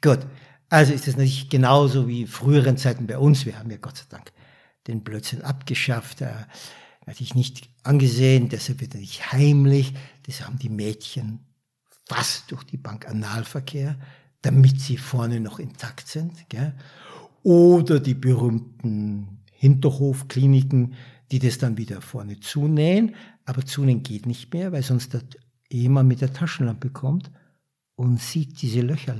Gut. 0.00 0.20
Also 0.68 0.92
ist 0.92 1.08
das 1.08 1.16
natürlich 1.16 1.48
genauso 1.48 2.06
wie 2.06 2.22
in 2.22 2.26
früheren 2.28 2.76
Zeiten 2.76 3.08
bei 3.08 3.18
uns. 3.18 3.44
Wir 3.44 3.58
haben 3.58 3.70
ja 3.70 3.78
Gott 3.80 3.96
sei 3.96 4.04
Dank 4.08 4.32
den 4.86 5.02
Blödsinn 5.02 5.42
abgeschafft. 5.42 6.20
Äh, 6.20 6.28
natürlich 7.06 7.34
nicht 7.34 7.68
angesehen, 7.82 8.48
deshalb 8.48 8.80
wird 8.80 8.94
er 8.94 9.00
nicht 9.00 9.32
heimlich. 9.32 9.94
Das 10.26 10.46
haben 10.46 10.60
die 10.60 10.68
Mädchen 10.68 11.40
fast 12.06 12.50
durch 12.50 12.64
die 12.64 12.76
Bank 12.76 13.08
Analverkehr, 13.08 13.96
damit 14.42 14.80
sie 14.80 14.96
vorne 14.96 15.40
noch 15.40 15.58
intakt 15.58 16.08
sind. 16.08 16.48
Gell? 16.48 16.74
Oder 17.42 18.00
die 18.00 18.14
berühmten 18.14 19.40
Hinterhofkliniken, 19.52 20.94
die 21.30 21.38
das 21.38 21.58
dann 21.58 21.76
wieder 21.76 22.00
vorne 22.00 22.40
zunähen. 22.40 23.14
Aber 23.44 23.64
zunähen 23.64 24.02
geht 24.02 24.26
nicht 24.26 24.52
mehr, 24.52 24.72
weil 24.72 24.82
sonst 24.82 25.14
der 25.14 25.22
Ehemann 25.70 26.06
mit 26.06 26.20
der 26.20 26.32
Taschenlampe 26.32 26.90
kommt 26.90 27.30
und 27.96 28.20
sieht 28.20 28.60
diese 28.62 28.80
Löcher, 28.80 29.16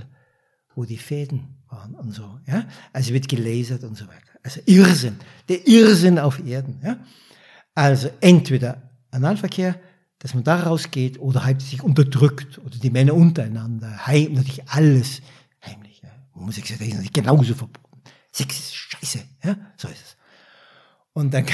wo 0.74 0.84
die 0.84 0.98
Fäden 0.98 1.56
waren 1.68 1.94
und 1.94 2.12
so. 2.12 2.38
Ja? 2.46 2.66
Also 2.92 3.12
wird 3.12 3.28
gelasert 3.28 3.82
und 3.84 3.96
so 3.96 4.06
weiter. 4.06 4.20
Also 4.42 4.60
Irrsinn, 4.66 5.16
der 5.48 5.66
Irrsinn 5.66 6.18
auf 6.18 6.44
Erden. 6.44 6.80
Ja? 6.84 6.98
Also 7.74 8.10
entweder 8.20 8.90
Analverkehr, 9.10 9.80
dass 10.18 10.34
man 10.34 10.44
da 10.44 10.60
rausgeht 10.62 11.18
oder 11.18 11.44
halt 11.44 11.60
sich 11.60 11.82
unterdrückt 11.82 12.58
oder 12.58 12.76
die 12.76 12.90
Männer 12.90 13.14
untereinander. 13.14 14.06
Heim, 14.06 14.32
natürlich 14.32 14.68
alles 14.68 15.20
heimlich. 15.64 16.00
Ja. 16.02 16.10
Homosexualität 16.34 16.88
ist 16.88 16.94
natürlich 16.94 17.12
genauso 17.12 17.54
verboten. 17.54 18.00
Sex 18.32 18.58
ist 18.58 18.74
scheiße. 18.74 19.20
Ja? 19.44 19.56
So 19.76 19.88
ist 19.88 20.02
es. 20.02 20.16
Und 21.12 21.32
dann, 21.32 21.46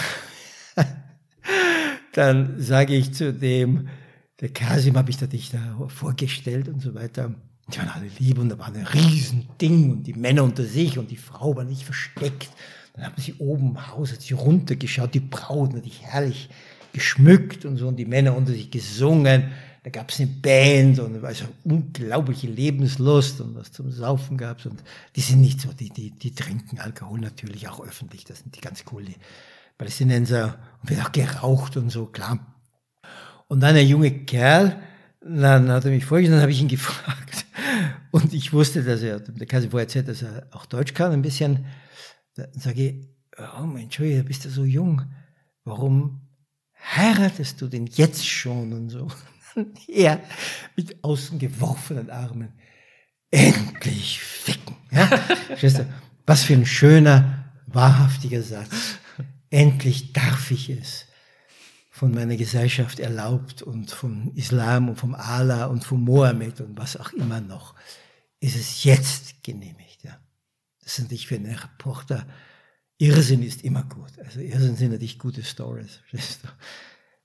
dann 2.12 2.60
sage 2.60 2.94
ich 2.94 3.14
zu 3.14 3.32
dem, 3.32 3.88
der 4.40 4.52
Kasim 4.52 4.96
habe 4.96 5.10
ich 5.10 5.16
da 5.16 5.26
dich 5.26 5.50
da 5.50 5.88
vorgestellt 5.88 6.68
und 6.68 6.80
so 6.80 6.94
weiter. 6.94 7.34
Die 7.72 7.78
waren 7.78 7.88
alle 7.88 8.08
lieb 8.18 8.38
und 8.38 8.48
da 8.48 8.58
war 8.58 8.66
ein 8.66 8.86
Riesending 8.86 9.92
und 9.92 10.02
die 10.02 10.14
Männer 10.14 10.42
unter 10.42 10.64
sich 10.64 10.98
und 10.98 11.10
die 11.10 11.16
Frau 11.16 11.54
war 11.54 11.64
nicht 11.64 11.84
versteckt. 11.84 12.50
Dann 12.94 13.06
haben 13.06 13.22
sie 13.22 13.34
oben 13.34 13.70
im 13.70 13.88
Haus, 13.88 14.12
hat 14.12 14.20
sie 14.20 14.34
runtergeschaut, 14.34 15.14
die 15.14 15.20
Braut 15.20 15.72
natürlich 15.72 16.02
herrlich 16.02 16.50
geschmückt 16.92 17.64
und 17.64 17.76
so. 17.76 17.88
Und 17.88 17.96
die 17.96 18.04
Männer 18.04 18.36
unter 18.36 18.52
sich 18.52 18.70
gesungen. 18.70 19.52
Da 19.84 19.90
gab 19.90 20.10
es 20.10 20.20
eine 20.20 20.28
Band 20.28 21.00
und 21.00 21.24
also 21.24 21.44
unglaubliche 21.64 22.46
Lebenslust 22.46 23.40
und 23.40 23.56
was 23.56 23.72
zum 23.72 23.90
Saufen 23.90 24.38
gab's. 24.38 24.64
Und 24.64 24.82
die 25.16 25.20
sind 25.20 25.40
nicht 25.40 25.60
so, 25.60 25.72
die, 25.72 25.90
die, 25.90 26.10
die 26.12 26.34
trinken 26.34 26.78
Alkohol 26.78 27.18
natürlich 27.18 27.68
auch 27.68 27.84
öffentlich, 27.84 28.24
das 28.24 28.40
sind 28.40 28.54
die 28.54 28.60
ganz 28.60 28.84
cool, 28.92 29.04
Palästinenser. 29.78 30.58
Und 30.80 30.90
wird 30.90 31.04
auch 31.04 31.10
geraucht 31.10 31.76
und 31.76 31.90
so, 31.90 32.06
klar. 32.06 32.54
Und 33.48 33.60
dann 33.60 33.74
ein 33.74 33.88
junger 33.88 34.10
Kerl, 34.10 34.80
dann 35.20 35.68
hat 35.68 35.84
er 35.84 35.90
mich 35.90 36.04
vorgestellt, 36.04 36.36
dann 36.36 36.42
habe 36.42 36.52
ich 36.52 36.60
ihn 36.60 36.68
gefragt. 36.68 37.44
Und 38.12 38.32
ich 38.34 38.52
wusste, 38.52 38.84
dass 38.84 39.02
er, 39.02 39.20
der 39.20 39.46
Kasi 39.46 39.68
vorher 39.68 39.86
erzählt, 39.86 40.06
dass 40.06 40.22
er 40.22 40.46
auch 40.52 40.66
Deutsch 40.66 40.94
kann, 40.94 41.12
ein 41.12 41.22
bisschen, 41.22 41.66
dann 42.36 42.52
sage 42.52 42.82
ich, 42.86 43.08
oh 43.58 43.64
mein 43.64 43.84
Entschuldigung, 43.84 44.26
bist 44.26 44.44
du 44.44 44.50
so 44.50 44.64
jung, 44.64 45.02
warum 45.64 46.21
heiratest 46.82 47.60
du 47.60 47.68
denn 47.68 47.86
jetzt 47.86 48.26
schon 48.26 48.72
und 48.72 48.90
so? 48.90 49.08
er 49.88 50.20
mit 50.76 51.02
außen 51.04 51.38
geworfenen 51.38 52.10
Armen. 52.10 52.52
Endlich 53.30 54.20
ficken. 54.20 54.76
Ja? 54.90 55.08
Was 56.26 56.44
für 56.44 56.54
ein 56.54 56.66
schöner, 56.66 57.44
wahrhaftiger 57.66 58.42
Satz. 58.42 58.98
Endlich 59.50 60.12
darf 60.12 60.50
ich 60.50 60.70
es. 60.70 61.06
Von 61.90 62.14
meiner 62.14 62.36
Gesellschaft 62.36 63.00
erlaubt 63.00 63.62
und 63.62 63.90
vom 63.90 64.32
Islam 64.34 64.88
und 64.88 64.96
vom 64.96 65.14
Allah 65.14 65.66
und 65.66 65.84
vom 65.84 66.02
Mohammed 66.04 66.60
und 66.60 66.76
was 66.78 66.96
auch 66.96 67.12
immer 67.12 67.40
noch, 67.40 67.74
ist 68.40 68.56
es 68.56 68.84
jetzt 68.84 69.44
genehmigt. 69.44 70.02
Ja? 70.02 70.18
Das 70.80 70.94
ist 70.94 71.00
natürlich 71.00 71.26
für 71.26 71.36
einen 71.36 71.54
Reporter 71.54 72.26
Irrsinn 73.02 73.42
ist 73.42 73.64
immer 73.64 73.82
gut. 73.82 74.12
Also 74.24 74.38
Irrsinn 74.38 74.76
sind 74.76 74.92
natürlich 74.92 75.18
gute 75.18 75.42
Stories. 75.42 75.98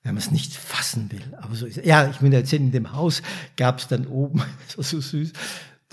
Wenn 0.02 0.16
man 0.16 0.18
es 0.18 0.32
nicht 0.32 0.54
fassen 0.54 1.12
will. 1.12 1.22
Aber 1.40 1.54
so 1.54 1.68
ist 1.68 1.78
es. 1.78 1.86
Ja, 1.86 2.10
ich 2.10 2.20
will 2.22 2.34
erzählen, 2.34 2.64
in 2.64 2.72
dem 2.72 2.94
Haus 2.94 3.22
gab 3.56 3.78
es 3.78 3.88
dann 3.88 4.08
oben, 4.08 4.42
das 4.68 4.78
war 4.78 4.84
so 4.84 5.00
süß, 5.00 5.34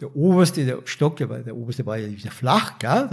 der 0.01 0.17
oberste, 0.17 0.65
der 0.65 0.79
Stock, 0.87 1.19
der, 1.19 1.29
war, 1.29 1.41
der 1.41 1.55
oberste 1.55 1.85
war 1.85 1.99
ja 1.99 2.11
wieder 2.11 2.31
flach, 2.31 2.79
gell? 2.79 3.09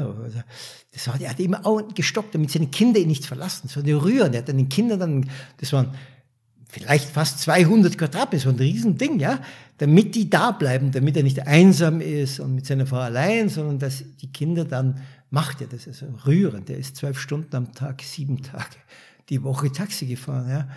Das 0.93 1.07
war, 1.07 1.17
der 1.17 1.30
hat 1.30 1.39
immer 1.41 1.65
auch 1.65 1.93
gestockt, 1.93 2.34
damit 2.34 2.51
seine 2.51 2.67
Kinder 2.67 2.99
ihn 2.99 3.09
nicht 3.09 3.26
verlassen. 3.26 3.63
Das 3.67 3.76
war 3.76 3.84
der 3.84 4.01
Rühren. 4.01 4.32
Der 4.32 4.41
hat 4.41 4.49
dann 4.49 4.57
den 4.57 4.69
Kindern 4.69 4.99
dann, 4.99 5.30
das 5.57 5.74
waren 5.74 5.93
vielleicht 6.69 7.09
fast 7.09 7.39
200 7.41 7.97
Quadratmeter, 7.97 8.43
so 8.43 8.49
ein 8.49 8.55
Riesending, 8.55 9.19
ja, 9.19 9.41
damit 9.78 10.15
die 10.15 10.30
da 10.30 10.51
bleiben, 10.51 10.91
damit 10.91 11.17
er 11.17 11.24
nicht 11.24 11.45
einsam 11.45 11.99
ist 11.99 12.39
und 12.39 12.55
mit 12.55 12.65
seiner 12.65 12.86
Frau 12.86 12.99
allein, 12.99 13.49
sondern 13.49 13.78
dass 13.78 14.03
die 14.22 14.32
Kinder 14.32 14.63
dann 14.63 15.01
macht 15.32 15.62
er 15.62 15.68
das, 15.68 15.88
also 15.88 16.06
rührend. 16.28 16.70
Der 16.70 16.78
ist 16.78 16.98
zwölf 16.98 17.20
Stunden 17.20 17.56
am 17.56 17.74
Tag, 17.74 18.04
sieben 18.04 18.44
Tage 18.44 18.78
die 19.32 19.42
Woche 19.44 19.72
Taxi 19.72 20.06
gefahren, 20.06 20.50
ja. 20.50 20.68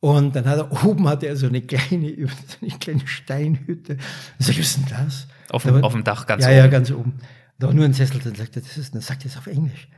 Und 0.00 0.36
dann 0.36 0.46
hat 0.46 0.58
er 0.58 0.84
oben 0.84 1.08
hatte 1.08 1.26
er 1.26 1.36
so 1.36 1.46
eine 1.46 1.62
kleine, 1.62 2.14
so 2.46 2.56
eine 2.60 2.78
kleine 2.78 3.06
Steinhütte. 3.06 3.94
Und 3.94 4.48
ich, 4.48 4.48
was 4.48 4.58
ist 4.58 4.76
denn 4.76 4.86
das? 4.90 5.26
Auf 5.50 5.62
dem, 5.62 5.82
auf 5.82 5.92
dem 5.92 6.04
Dach 6.04 6.26
ganz 6.26 6.44
ja, 6.44 6.50
oben. 6.50 6.56
Ja, 6.56 6.64
ja, 6.64 6.70
ganz 6.70 6.90
oben. 6.90 7.14
Da 7.58 7.68
war 7.68 7.74
nur 7.74 7.84
ein 7.84 7.94
Sessel, 7.94 8.20
dann 8.20 8.34
sagt 8.34 8.56
er, 8.56 8.62
das 8.62 8.76
ist, 8.76 8.94
dann 8.94 9.00
sagt 9.00 9.24
er 9.24 9.30
es 9.30 9.36
auf 9.36 9.46
Englisch. 9.46 9.88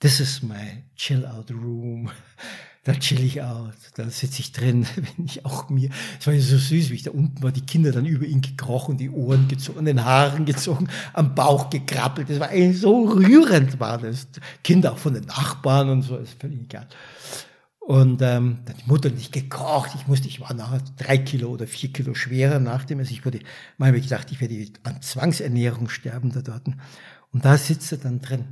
This 0.00 0.20
is 0.20 0.42
my 0.42 0.84
chill 0.96 1.24
out 1.26 1.50
room 1.50 2.10
da 2.86 2.92
chill 2.92 3.24
ich 3.24 3.42
aus, 3.42 3.74
da 3.96 4.08
sitze 4.08 4.38
ich 4.40 4.52
drin, 4.52 4.86
wenn 4.94 5.26
ich 5.26 5.44
auch 5.44 5.68
mir, 5.68 5.90
es 6.20 6.26
war 6.28 6.34
ja 6.34 6.40
so 6.40 6.56
süß, 6.56 6.90
wie 6.90 6.94
ich 6.94 7.02
da 7.02 7.10
unten 7.10 7.42
war, 7.42 7.50
die 7.50 7.66
Kinder 7.66 7.90
dann 7.90 8.06
über 8.06 8.24
ihn 8.26 8.40
gekrochen, 8.40 8.96
die 8.96 9.10
Ohren 9.10 9.48
gezogen, 9.48 9.84
den 9.84 10.04
Haaren 10.04 10.44
gezogen, 10.44 10.86
am 11.12 11.34
Bauch 11.34 11.68
gekrabbelt, 11.68 12.30
das 12.30 12.38
war 12.38 12.50
eigentlich 12.50 12.80
so 12.80 13.02
rührend, 13.08 13.80
war 13.80 13.98
das. 13.98 14.28
Kinder 14.62 14.92
auch 14.92 14.98
von 14.98 15.14
den 15.14 15.24
Nachbarn 15.24 15.90
und 15.90 16.02
so, 16.02 16.16
ist 16.16 16.40
völlig 16.40 16.60
egal. 16.60 16.86
Und 17.80 18.22
ähm, 18.22 18.58
dann 18.64 18.76
die 18.76 18.88
Mutter 18.88 19.10
nicht 19.10 19.32
gekocht, 19.32 19.90
ich 19.96 20.06
musste, 20.06 20.28
ich 20.28 20.40
war 20.40 20.54
nachher 20.54 20.80
drei 20.96 21.18
Kilo 21.18 21.48
oder 21.48 21.66
vier 21.66 21.92
Kilo 21.92 22.14
schwerer 22.14 22.60
nach 22.60 22.84
dem, 22.84 23.00
also 23.00 23.10
ich 23.10 23.24
wurde, 23.24 23.40
mal 23.78 23.88
habe 23.88 23.98
ich 23.98 24.04
gedacht, 24.04 24.30
ich 24.30 24.40
werde 24.40 24.64
an 24.84 25.02
Zwangsernährung 25.02 25.88
sterben 25.88 26.30
da 26.30 26.40
dort. 26.40 26.68
Und 27.32 27.44
da 27.44 27.58
sitzt 27.58 27.90
er 27.90 27.98
dann 27.98 28.20
drin 28.20 28.44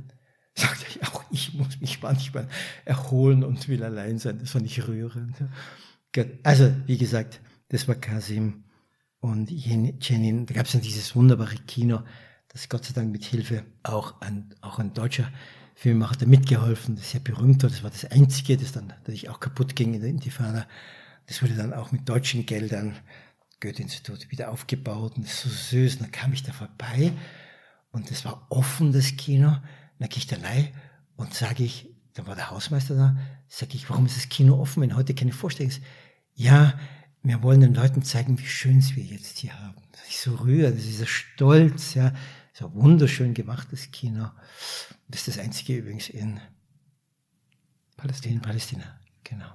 sagte 0.55 0.85
ich, 0.89 1.03
auch 1.07 1.23
ich 1.31 1.53
muss 1.53 1.79
mich 1.81 2.01
manchmal 2.01 2.47
erholen 2.85 3.43
und 3.43 3.67
will 3.67 3.83
allein 3.83 4.17
sein. 4.19 4.39
Das 4.39 4.53
war 4.55 4.61
nicht 4.61 4.87
rührend. 4.87 5.35
Also, 6.43 6.73
wie 6.85 6.97
gesagt, 6.97 7.41
das 7.69 7.87
war 7.87 7.95
Kasim 7.95 8.63
und 9.19 9.51
Jenin. 9.51 10.45
Da 10.45 10.53
gab 10.53 10.65
es 10.65 10.71
dann 10.71 10.81
dieses 10.81 11.15
wunderbare 11.15 11.55
Kino, 11.67 12.03
das 12.47 12.69
Gott 12.69 12.85
sei 12.85 12.93
Dank 12.93 13.11
mit 13.11 13.25
Hilfe 13.25 13.65
auch 13.83 14.21
ein, 14.21 14.55
auch 14.61 14.79
ein 14.79 14.93
deutscher 14.93 15.29
Filmemacher 15.75 16.21
hat 16.21 16.27
mitgeholfen, 16.27 16.95
das 16.95 17.11
sehr 17.11 17.19
berühmt 17.19 17.61
war. 17.61 17.69
Das 17.69 17.83
war 17.83 17.89
das 17.89 18.05
einzige, 18.05 18.55
das 18.55 18.71
dann 18.71 18.87
natürlich 18.87 19.29
auch 19.29 19.41
kaputt 19.41 19.75
ging 19.75 19.93
in 19.93 19.99
der 19.99 20.09
Intifada. 20.09 20.65
Das 21.27 21.43
wurde 21.43 21.55
dann 21.55 21.73
auch 21.73 21.91
mit 21.91 22.07
deutschen 22.07 22.45
Geldern, 22.45 22.95
Goethe-Institut, 23.59 24.31
wieder 24.31 24.51
aufgebaut 24.51 25.17
und 25.17 25.25
das 25.25 25.33
ist 25.33 25.41
so 25.43 25.49
süß. 25.49 25.95
Und 25.95 26.01
dann 26.03 26.11
kam 26.11 26.31
ich 26.31 26.43
da 26.43 26.53
vorbei 26.53 27.11
und 27.91 28.09
das 28.09 28.23
war 28.23 28.47
offen, 28.49 28.93
das 28.93 29.17
Kino. 29.17 29.57
Dann 29.99 30.09
gehe 30.09 30.17
ich 30.17 30.27
da 30.27 30.37
rein 30.37 30.69
und 31.15 31.33
sage 31.33 31.63
ich, 31.63 31.89
da 32.13 32.25
war 32.27 32.35
der 32.35 32.51
Hausmeister 32.51 32.95
da, 32.95 33.17
sage 33.47 33.75
ich, 33.75 33.89
warum 33.89 34.05
ist 34.05 34.17
das 34.17 34.29
Kino 34.29 34.59
offen, 34.59 34.81
wenn 34.81 34.95
heute 34.95 35.13
keine 35.13 35.33
Vorstellung 35.33 35.71
ist? 35.71 35.81
Ja, 36.33 36.77
wir 37.23 37.41
wollen 37.41 37.61
den 37.61 37.73
Leuten 37.73 38.03
zeigen, 38.03 38.37
wie 38.39 38.45
schön 38.45 38.79
es 38.79 38.95
wir 38.95 39.03
jetzt 39.03 39.39
hier 39.39 39.59
haben. 39.59 39.81
Das 39.91 40.07
ist 40.09 40.21
so 40.21 40.35
rührend, 40.35 40.77
das 40.77 40.83
ist 40.83 40.93
dieser 40.93 41.07
Stolz, 41.07 41.93
ja. 41.93 42.13
So 42.53 42.73
wunderschön 42.73 43.33
gemachtes 43.33 43.91
Kino. 43.91 44.29
Das 45.09 45.27
ist 45.27 45.35
das 45.35 45.43
einzige 45.43 45.75
übrigens 45.75 46.07
in 46.07 46.39
Palästina. 47.97 48.35
In 48.35 48.41
Palästina, 48.41 48.99
genau. 49.23 49.51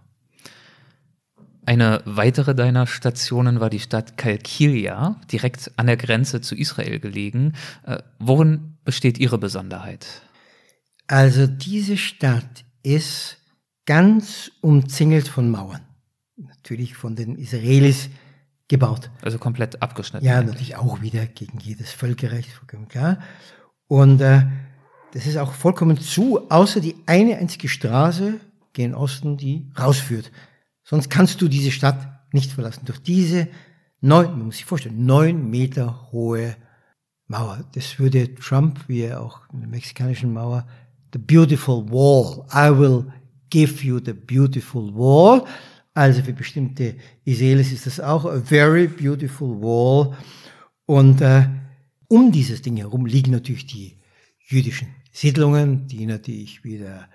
Eine 1.65 2.03
weitere 2.05 2.55
deiner 2.55 2.87
Stationen 2.87 3.61
war 3.61 3.71
die 3.71 3.81
Stadt 3.81 4.17
Kalkilia, 4.17 5.21
direkt 5.31 5.71
an 5.77 5.87
der 5.87 5.97
Grenze 5.97 6.41
zu 6.41 6.57
Israel 6.57 6.99
gelegen. 6.99 7.55
Äh, 7.85 8.03
worin 8.19 8.79
besteht 8.85 9.19
ihre 9.19 9.39
Besonderheit? 9.39 10.23
Also 11.11 11.49
diese 11.49 11.97
Stadt 11.97 12.65
ist 12.85 13.39
ganz 13.85 14.53
umzingelt 14.61 15.27
von 15.27 15.51
Mauern. 15.51 15.81
Natürlich 16.37 16.95
von 16.95 17.17
den 17.17 17.35
Israelis 17.35 18.11
gebaut. 18.69 19.11
Also 19.21 19.39
komplett 19.39 19.83
abgeschnitten. 19.83 20.25
Ja, 20.25 20.37
eigentlich. 20.37 20.53
natürlich 20.53 20.77
auch 20.77 21.03
wieder 21.03 21.27
gegen 21.27 21.59
jedes 21.59 21.91
Völkerrecht, 21.91 22.53
vollkommen 22.53 22.87
klar. 22.87 23.19
Und 23.89 24.21
äh, 24.21 24.47
das 25.13 25.27
ist 25.27 25.37
auch 25.37 25.53
vollkommen 25.53 25.99
zu, 25.99 26.49
außer 26.49 26.79
die 26.79 26.95
eine 27.07 27.39
einzige 27.39 27.69
Straße 27.69 28.39
gen 28.73 28.95
Osten, 28.95 29.37
die 29.37 29.69
rausführt. 29.77 30.31
Sonst 30.85 31.11
kannst 31.11 31.43
du 31.43 31.49
diese 31.49 31.73
Stadt 31.73 32.33
nicht 32.33 32.53
verlassen. 32.53 32.85
Durch 32.85 33.03
diese 33.03 33.49
neun, 34.01 34.31
man 34.31 34.47
muss 34.47 34.59
sich 34.59 34.65
vorstellen, 34.65 35.05
neun 35.07 35.51
Meter 35.51 36.13
hohe 36.13 36.55
Mauer. 37.27 37.65
Das 37.75 37.99
würde 37.99 38.33
Trump, 38.37 38.85
wie 38.87 39.01
er 39.01 39.21
auch 39.21 39.41
in 39.53 39.59
der 39.59 39.69
mexikanischen 39.69 40.33
Mauer, 40.33 40.69
the 41.13 41.19
beautiful 41.19 41.85
wall. 41.89 42.47
I 42.53 42.71
will 42.71 43.07
give 43.51 43.85
you 43.85 44.01
the 44.01 44.13
beautiful 44.13 44.93
wall. 44.95 45.47
Also 45.95 46.23
für 46.23 46.33
bestimmte 46.33 46.97
Israelis 47.25 47.73
ist 47.73 47.87
das 47.87 48.01
auch 48.01 48.25
a 48.25 48.41
very 48.41 48.87
beautiful 48.87 49.61
wall. 49.61 50.17
Und 50.87 51.21
äh, 51.21 51.49
um 52.09 52.33
dieses 52.33 52.63
Ding 52.63 52.77
herum 52.77 53.07
liegen 53.07 53.33
natürlich 53.33 53.67
die 53.67 53.99
jüdischen 54.47 54.89
Siedlungen, 55.13 55.87
die 55.87 56.07
natürlich 56.07 56.65
wieder 56.65 57.09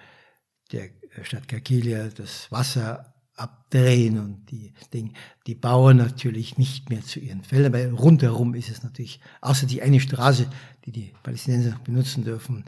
der 0.72 0.90
Stadt 1.24 1.48
Kakilia 1.48 2.10
das 2.10 2.52
Wasser 2.52 3.14
abdrehen 3.36 4.18
und 4.18 4.50
die, 4.50 4.74
die, 4.94 5.12
die 5.46 5.56
Bauern 5.56 5.98
natürlich 5.98 6.58
nicht 6.58 6.90
mehr 6.90 7.02
zu 7.02 7.20
ihren 7.20 7.44
Feldern, 7.44 7.74
weil 7.74 7.90
rundherum 7.94 8.56
ist 8.56 8.70
es 8.70 8.84
natürlich, 8.84 9.20
außer 9.42 9.68
die 9.68 9.82
eine 9.82 10.00
Straße, 10.00 10.48
die 10.86 10.92
die 10.92 11.14
Palästinenser 11.24 11.80
benutzen 11.84 12.24
dürfen, 12.24 12.64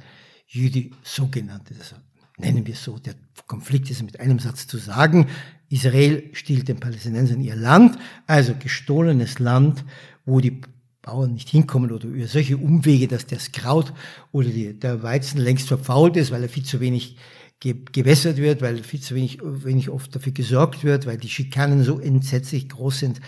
Jüdi 0.47 0.91
sogenannte, 1.03 1.75
also 1.77 1.95
nennen 2.37 2.65
wir 2.65 2.75
so, 2.75 2.97
der 2.97 3.15
Konflikt 3.47 3.89
ist 3.91 4.03
mit 4.03 4.19
einem 4.19 4.39
Satz 4.39 4.67
zu 4.67 4.77
sagen, 4.77 5.27
Israel 5.69 6.29
stiehlt 6.33 6.67
den 6.67 6.79
Palästinensern 6.79 7.41
ihr 7.41 7.55
Land, 7.55 7.97
also 8.25 8.55
gestohlenes 8.55 9.39
Land, 9.39 9.83
wo 10.25 10.39
die 10.39 10.61
Bauern 11.01 11.33
nicht 11.33 11.49
hinkommen 11.49 11.91
oder 11.91 12.05
über 12.07 12.27
solche 12.27 12.57
Umwege, 12.57 13.07
dass 13.07 13.25
das 13.25 13.51
Kraut 13.51 13.93
oder 14.31 14.49
die, 14.49 14.77
der 14.77 15.03
Weizen 15.03 15.39
längst 15.39 15.67
verfault 15.67 16.17
ist, 16.17 16.31
weil 16.31 16.43
er 16.43 16.49
viel 16.49 16.63
zu 16.63 16.79
wenig 16.79 17.17
ge 17.59 17.75
gewässert 17.91 18.37
wird, 18.37 18.61
weil 18.61 18.83
viel 18.83 19.01
zu 19.01 19.15
wenig, 19.15 19.39
wenig 19.41 19.89
oft 19.89 20.15
dafür 20.15 20.33
gesorgt 20.33 20.83
wird, 20.83 21.05
weil 21.05 21.17
die 21.17 21.29
Schikanen 21.29 21.83
so 21.83 21.99
entsetzlich 21.99 22.69
groß 22.69 22.99
sind, 22.99 23.21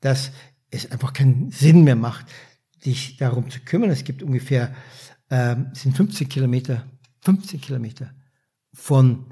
dass 0.00 0.32
es 0.70 0.90
einfach 0.90 1.12
keinen 1.12 1.50
Sinn 1.50 1.84
mehr 1.84 1.96
macht, 1.96 2.26
dich 2.84 3.16
darum 3.16 3.50
zu 3.50 3.60
kümmern. 3.60 3.90
Es 3.90 4.04
gibt 4.04 4.22
ungefähr, 4.22 4.74
ähm, 5.30 5.70
sind 5.72 5.96
15 5.96 6.28
Kilometer, 6.28 6.84
15 7.22 7.60
Kilometer 7.60 8.12
von 8.72 9.26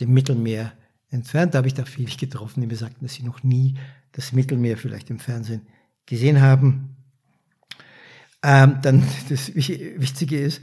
dem 0.00 0.12
Mittelmeer 0.12 0.72
entfernt. 1.10 1.54
Da 1.54 1.58
habe 1.58 1.68
ich 1.68 1.74
da 1.74 1.84
viele 1.84 2.14
getroffen, 2.14 2.60
die 2.60 2.66
mir 2.66 2.76
sagten, 2.76 3.04
dass 3.04 3.14
sie 3.14 3.22
noch 3.22 3.42
nie 3.42 3.74
das 4.12 4.32
Mittelmeer 4.32 4.76
vielleicht 4.76 5.10
im 5.10 5.18
Fernsehen 5.18 5.66
gesehen 6.06 6.40
haben. 6.40 6.96
Ähm, 8.42 8.78
dann 8.82 9.02
das 9.28 9.54
Wichtige 9.54 10.38
ist, 10.38 10.62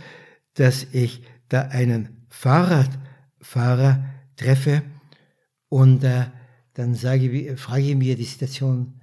dass 0.56 0.88
ich 0.92 1.22
da 1.50 1.64
einen 1.64 2.26
Fahrradfahrer 2.30 4.06
treffe 4.36 4.84
und 5.70 6.04
äh, 6.04 6.26
dann 6.74 6.96
sage, 6.96 7.58
frage 7.58 7.84
ich, 7.84 8.00
wie 8.00 8.12
er 8.12 8.16
die 8.16 8.24
Situation 8.24 9.00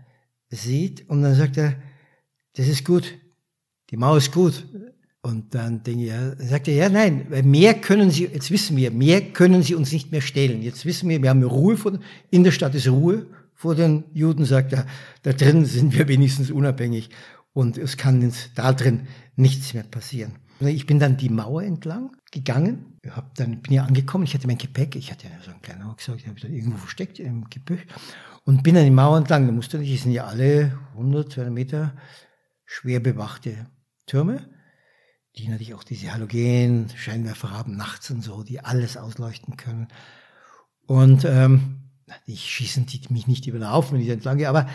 sieht 0.48 1.08
und 1.08 1.22
dann 1.22 1.34
sagt 1.34 1.56
er, 1.56 1.76
das 2.54 2.66
ist 2.66 2.84
gut, 2.84 3.18
die 3.90 3.96
Mauer 3.96 4.16
ist 4.16 4.32
gut. 4.32 4.66
Und 5.22 5.54
dann 5.54 5.82
denke 5.82 6.02
ich, 6.02 6.08
ja, 6.08 6.34
sagt 6.36 6.68
er, 6.68 6.74
ja, 6.74 6.88
nein, 6.88 7.26
weil 7.28 7.42
mehr 7.42 7.74
können 7.74 8.10
sie, 8.10 8.24
jetzt 8.24 8.50
wissen 8.50 8.76
wir, 8.76 8.90
mehr 8.90 9.20
können 9.20 9.62
sie 9.62 9.74
uns 9.74 9.92
nicht 9.92 10.12
mehr 10.12 10.22
stehlen. 10.22 10.62
Jetzt 10.62 10.86
wissen 10.86 11.10
wir, 11.10 11.22
wir 11.22 11.28
haben 11.28 11.42
Ruhe 11.42 11.76
vor, 11.76 11.98
in 12.30 12.42
der 12.42 12.52
Stadt 12.52 12.74
ist 12.74 12.88
Ruhe 12.88 13.26
vor 13.54 13.74
den 13.74 14.04
Juden, 14.14 14.46
sagt 14.46 14.72
er, 14.72 14.86
da 15.22 15.34
drin 15.34 15.66
sind 15.66 15.96
wir 15.96 16.08
wenigstens 16.08 16.50
unabhängig 16.50 17.10
und 17.52 17.76
es 17.76 17.98
kann 17.98 18.22
uns 18.22 18.50
da 18.54 18.72
drin 18.72 19.08
nichts 19.36 19.74
mehr 19.74 19.82
passieren. 19.82 20.36
Ich 20.60 20.86
bin 20.86 20.98
dann 20.98 21.18
die 21.18 21.28
Mauer 21.28 21.62
entlang 21.62 22.16
gegangen, 22.32 22.98
hab 23.10 23.34
dann 23.34 23.60
bin 23.60 23.74
ja 23.74 23.84
angekommen, 23.84 24.24
ich 24.24 24.34
hatte 24.34 24.46
mein 24.46 24.58
Gepäck, 24.58 24.96
ich 24.96 25.10
hatte 25.10 25.26
ja 25.26 25.32
so 25.42 25.50
einen 25.50 25.62
kleinen 25.62 25.82
Rucksack, 25.82 26.18
den 26.18 26.28
habe 26.28 26.38
ich 26.38 26.42
dann 26.42 26.54
irgendwo 26.54 26.78
versteckt 26.78 27.18
im 27.18 27.48
Gebüsch 27.50 27.86
und 28.44 28.62
bin 28.62 28.74
dann 28.74 28.84
die 28.84 28.90
Mauer 28.90 29.18
entlang. 29.18 29.46
Da 29.46 29.52
musste 29.52 29.78
ich, 29.82 30.02
sind 30.02 30.12
ja 30.12 30.24
alle 30.24 30.78
100, 30.92 31.32
200 31.32 31.52
Meter 31.52 31.94
schwer 32.64 33.00
bewachte 33.00 33.66
Türme, 34.06 34.48
die 35.40 35.48
natürlich 35.48 35.74
auch 35.74 35.84
diese 35.84 36.12
Halogen, 36.12 36.88
Scheinwerfer 36.96 37.50
haben 37.50 37.76
nachts 37.76 38.10
und 38.10 38.22
so, 38.22 38.42
die 38.42 38.60
alles 38.60 38.96
ausleuchten 38.96 39.56
können. 39.56 39.88
Und 40.86 41.24
ähm, 41.24 41.78
die 42.26 42.36
schießen 42.36 42.86
die 42.86 43.00
mich 43.10 43.26
nicht 43.26 43.46
überlaufen, 43.46 43.94
wenn 43.94 44.02
ich 44.02 44.08
da 44.08 44.14
entlang 44.14 44.38
gehe, 44.38 44.48
aber 44.48 44.68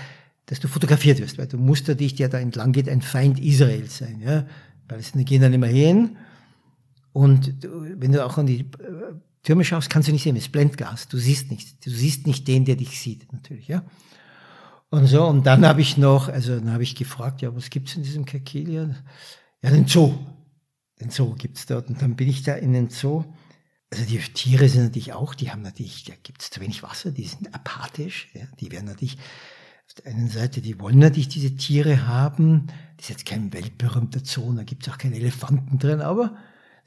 dass 0.46 0.60
du 0.60 0.68
fotografiert 0.68 1.20
wirst, 1.20 1.38
weil 1.38 1.48
du 1.48 1.58
musst 1.58 1.88
dich, 1.88 2.16
der 2.16 2.30
da 2.30 2.40
entlang 2.40 2.72
geht, 2.72 2.88
ein 2.88 3.02
Feind 3.02 3.40
Israels 3.40 3.98
sein. 3.98 4.22
Ja? 4.22 4.46
Palästinenser 4.88 5.28
gehen 5.28 5.42
dann 5.42 5.54
immer 5.54 5.68
hin 5.68 6.18
und 7.14 7.64
du, 7.64 8.00
wenn 8.00 8.12
du 8.12 8.24
auch 8.24 8.38
an 8.38 8.46
die 8.46 8.62
äh, 8.62 8.66
Türme 9.44 9.64
schaust, 9.64 9.90
kannst 9.90 10.08
du 10.08 10.12
nicht 10.12 10.24
sehen, 10.24 10.36
es 10.36 10.46
ist 10.46 10.52
Blendgas, 10.52 11.08
du 11.08 11.18
siehst 11.18 11.52
nichts, 11.52 11.80
du 11.80 11.90
siehst 11.90 12.28
nicht 12.28 12.48
den, 12.48 12.66
der 12.66 12.76
dich 12.76 13.00
sieht, 13.00 13.32
natürlich, 13.32 13.68
ja. 13.68 13.84
Und 14.90 15.08
so, 15.08 15.26
und 15.26 15.46
dann 15.46 15.66
habe 15.66 15.82
ich 15.82 15.98
noch, 15.98 16.30
also 16.30 16.58
dann 16.58 16.72
habe 16.72 16.84
ich 16.84 16.96
gefragt, 16.96 17.42
ja, 17.42 17.54
was 17.56 17.70
gibt's 17.70 17.96
in 17.96 18.04
diesem 18.04 18.26
Kerkelia? 18.26 18.96
Ja, 19.62 19.72
den 19.72 19.88
Zoo. 19.88 20.14
Den 21.00 21.10
Zoo 21.10 21.36
gibt's 21.36 21.66
dort. 21.66 21.90
Und 21.90 22.02
dann 22.02 22.16
bin 22.16 22.30
ich 22.30 22.44
da 22.44 22.56
in 22.56 22.74
den 22.74 22.90
Zoo. 22.90 23.26
Also 23.92 24.06
die 24.06 24.18
Tiere 24.20 24.68
sind 24.68 24.84
natürlich 24.84 25.14
auch, 25.14 25.36
die 25.36 25.52
haben 25.52 25.62
natürlich, 25.62 26.04
da 26.06 26.14
gibt's 26.22 26.50
zu 26.50 26.60
wenig 26.60 26.84
Wasser, 26.84 27.12
die 27.12 27.26
sind 27.26 27.54
apathisch, 27.54 28.30
ja, 28.34 28.42
die 28.60 28.72
werden 28.72 28.88
natürlich 28.88 29.18
auf 29.88 29.94
der 30.04 30.12
einen 30.12 30.28
Seite, 30.28 30.62
die 30.62 30.80
wollen 30.80 31.00
natürlich 31.00 31.30
diese 31.30 31.56
Tiere 31.56 32.08
haben. 32.08 32.68
Das 32.98 33.06
ist 33.06 33.10
jetzt 33.10 33.26
kein 33.26 33.54
weltberühmter 33.54 34.22
Zoo, 34.24 34.52
da 34.54 34.64
gibt 34.64 34.86
es 34.86 34.92
auch 34.92 34.98
keine 34.98 35.16
Elefanten 35.16 35.78
drin, 35.78 36.02
aber 36.02 36.36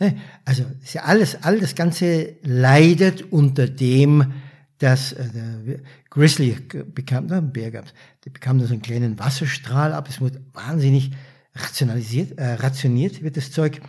ne, 0.01 0.19
also 0.45 0.65
ist 0.83 0.95
ja 0.95 1.05
alles, 1.05 1.43
all 1.43 1.61
das 1.61 1.75
Ganze 1.77 2.37
leidet 2.43 3.33
unter 3.33 3.69
dem, 3.69 4.33
dass 4.79 5.13
äh, 5.13 5.29
der 5.31 5.81
Grizzly 6.11 6.53
bekam, 6.95 7.29
da 7.29 7.39
ein 7.39 7.53
Bär 7.53 7.71
gab's, 7.71 7.93
der 8.25 8.31
bekam 8.31 8.59
da 8.59 8.67
so 8.67 8.73
einen 8.73 8.83
kleinen 8.83 9.19
Wasserstrahl 9.19 9.93
ab. 9.93 10.09
Es 10.09 10.21
wurde 10.21 10.45
wahnsinnig 10.53 11.13
rationalisiert, 11.55 12.39
äh, 12.39 12.55
rationiert 12.55 13.23
wird 13.23 13.37
das 13.37 13.51
Zeug. 13.51 13.81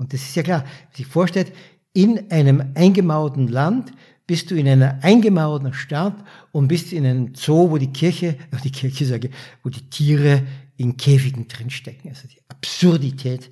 Und 0.00 0.14
das 0.14 0.22
ist 0.22 0.34
ja 0.34 0.42
klar, 0.42 0.60
wenn 0.60 0.70
man 0.86 0.94
sich 0.94 1.06
vorstellt, 1.06 1.52
in 1.92 2.30
einem 2.30 2.72
eingemauerten 2.74 3.48
Land 3.48 3.92
bist 4.26 4.50
du 4.50 4.54
in 4.54 4.66
einer 4.66 4.98
eingemauerten 5.02 5.74
Stadt 5.74 6.16
und 6.52 6.68
bist 6.68 6.94
in 6.94 7.04
einem 7.04 7.34
Zoo, 7.34 7.70
wo 7.70 7.76
die 7.76 7.92
Kirche, 7.92 8.38
die 8.64 8.72
Kirche 8.72 9.04
sage, 9.04 9.28
wo 9.62 9.68
die 9.68 9.90
Tiere 9.90 10.42
in 10.78 10.96
Käfigen 10.96 11.48
drinstecken. 11.48 12.08
Also 12.08 12.28
die 12.28 12.40
Absurdität 12.48 13.50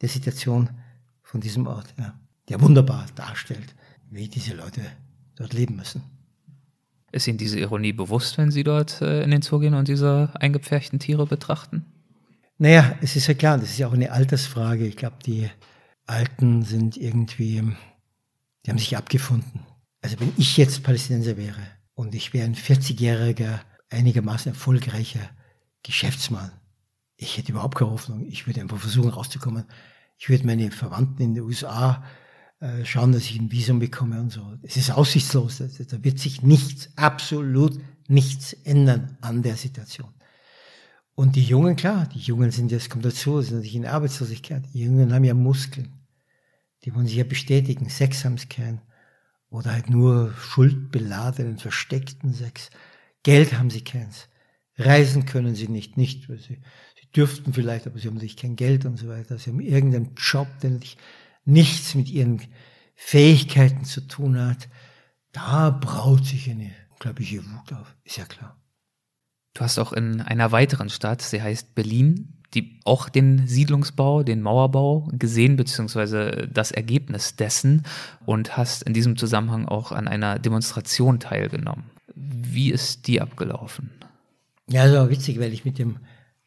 der 0.00 0.08
Situation 0.08 0.70
von 1.22 1.42
diesem 1.42 1.66
Ort, 1.66 1.92
ja, 1.98 2.18
der 2.48 2.62
wunderbar 2.62 3.04
darstellt, 3.14 3.74
wie 4.08 4.26
diese 4.26 4.54
Leute 4.54 4.80
dort 5.36 5.52
leben 5.52 5.76
müssen. 5.76 6.02
Ist 7.12 7.28
Ihnen 7.28 7.36
diese 7.36 7.58
Ironie 7.58 7.92
bewusst, 7.92 8.38
wenn 8.38 8.50
Sie 8.50 8.64
dort 8.64 9.02
äh, 9.02 9.22
in 9.22 9.32
den 9.32 9.42
Zoo 9.42 9.58
gehen 9.58 9.74
und 9.74 9.88
diese 9.88 10.30
eingepferchten 10.34 10.98
Tiere 10.98 11.26
betrachten? 11.26 11.84
Naja, 12.56 12.94
es 13.02 13.16
ist 13.16 13.26
ja 13.26 13.34
klar, 13.34 13.58
das 13.58 13.70
ist 13.70 13.78
ja 13.78 13.88
auch 13.88 13.92
eine 13.92 14.12
Altersfrage. 14.12 14.86
Ich 14.86 14.96
glaube, 14.96 15.16
die 15.26 15.50
Alten 16.10 16.62
sind 16.62 16.96
irgendwie, 16.96 17.62
die 18.64 18.70
haben 18.70 18.78
sich 18.78 18.96
abgefunden 18.96 19.60
also 20.02 20.18
wenn 20.20 20.32
ich 20.36 20.56
jetzt 20.56 20.82
Palästinenser 20.82 21.36
wäre 21.36 21.60
und 21.94 22.14
ich 22.14 22.32
wäre 22.32 22.46
ein 22.46 22.54
40-jähriger, 22.54 23.60
einigermaßen 23.90 24.52
erfolgreicher 24.52 25.30
Geschäftsmann, 25.82 26.50
ich 27.16 27.36
hätte 27.36 27.52
überhaupt 27.52 27.76
keine 27.76 27.90
Hoffnung. 27.90 28.24
Ich 28.24 28.46
würde 28.46 28.62
einfach 28.62 28.78
versuchen 28.78 29.10
rauszukommen. 29.10 29.66
Ich 30.16 30.30
würde 30.30 30.46
meine 30.46 30.70
Verwandten 30.70 31.22
in 31.22 31.34
den 31.34 31.44
USA 31.44 32.02
äh, 32.60 32.84
schauen, 32.86 33.12
dass 33.12 33.24
ich 33.24 33.38
ein 33.38 33.52
Visum 33.52 33.78
bekomme 33.78 34.20
und 34.20 34.30
so. 34.30 34.56
Es 34.62 34.78
ist 34.78 34.90
aussichtslos. 34.90 35.58
Da 35.58 36.04
wird 36.04 36.18
sich 36.18 36.40
nichts, 36.40 36.88
absolut 36.96 37.78
nichts 38.08 38.54
ändern 38.64 39.18
an 39.20 39.42
der 39.42 39.56
Situation. 39.56 40.14
Und 41.14 41.36
die 41.36 41.44
Jungen, 41.44 41.76
klar, 41.76 42.06
die 42.06 42.20
Jungen 42.20 42.50
sind 42.50 42.72
jetzt, 42.72 42.88
kommt 42.88 43.04
dazu, 43.04 43.42
sind 43.42 43.56
natürlich 43.56 43.76
in 43.76 43.86
Arbeitslosigkeit. 43.86 44.64
Die 44.72 44.84
Jungen 44.84 45.12
haben 45.12 45.24
ja 45.24 45.34
Muskeln. 45.34 45.99
Die 46.84 46.94
wollen 46.94 47.06
sich 47.06 47.16
ja 47.16 47.24
bestätigen. 47.24 47.88
Sex 47.88 48.24
haben 48.24 48.38
sie 48.38 48.48
keinen 48.48 48.80
oder 49.50 49.72
halt 49.72 49.90
nur 49.90 50.32
schuldbeladenen, 50.34 51.58
versteckten 51.58 52.32
Sex. 52.32 52.70
Geld 53.22 53.52
haben 53.58 53.70
sie 53.70 53.82
keins. 53.82 54.28
Reisen 54.76 55.26
können 55.26 55.54
sie 55.54 55.68
nicht, 55.68 55.96
nicht, 55.96 56.28
weil 56.28 56.38
sie, 56.38 56.60
sie 56.98 57.10
dürften 57.14 57.52
vielleicht, 57.52 57.86
aber 57.86 57.98
sie 57.98 58.08
haben 58.08 58.20
sich 58.20 58.36
kein 58.36 58.56
Geld 58.56 58.86
und 58.86 58.96
so 58.96 59.08
weiter. 59.08 59.38
Sie 59.38 59.50
haben 59.50 59.60
irgendeinen 59.60 60.14
Job, 60.16 60.48
der 60.62 60.78
nichts 61.44 61.94
mit 61.94 62.08
ihren 62.08 62.40
Fähigkeiten 62.94 63.84
zu 63.84 64.02
tun 64.02 64.38
hat. 64.38 64.68
Da 65.32 65.70
braut 65.70 66.24
sich 66.26 66.50
eine 66.50 66.70
unglaubliche 66.92 67.44
Wut 67.44 67.72
auf, 67.72 67.94
ist 68.04 68.16
ja 68.16 68.24
klar. 68.24 68.56
Du 69.54 69.62
hast 69.62 69.78
auch 69.78 69.92
in 69.92 70.20
einer 70.20 70.52
weiteren 70.52 70.90
Stadt, 70.90 71.22
sie 71.22 71.42
heißt 71.42 71.74
Berlin, 71.74 72.39
die 72.54 72.80
auch 72.84 73.08
den 73.08 73.46
Siedlungsbau, 73.46 74.22
den 74.22 74.42
Mauerbau 74.42 75.08
gesehen, 75.12 75.56
beziehungsweise 75.56 76.48
das 76.52 76.72
Ergebnis 76.72 77.36
dessen 77.36 77.84
und 78.26 78.56
hast 78.56 78.82
in 78.82 78.92
diesem 78.92 79.16
Zusammenhang 79.16 79.66
auch 79.66 79.92
an 79.92 80.08
einer 80.08 80.38
Demonstration 80.38 81.20
teilgenommen. 81.20 81.84
Wie 82.14 82.70
ist 82.70 83.06
die 83.06 83.20
abgelaufen? 83.20 83.90
Ja, 84.68 84.86
das 84.86 84.94
war 84.94 85.10
witzig, 85.10 85.38
weil 85.38 85.52
ich 85.52 85.64
mit 85.64 85.78
dem 85.78 85.98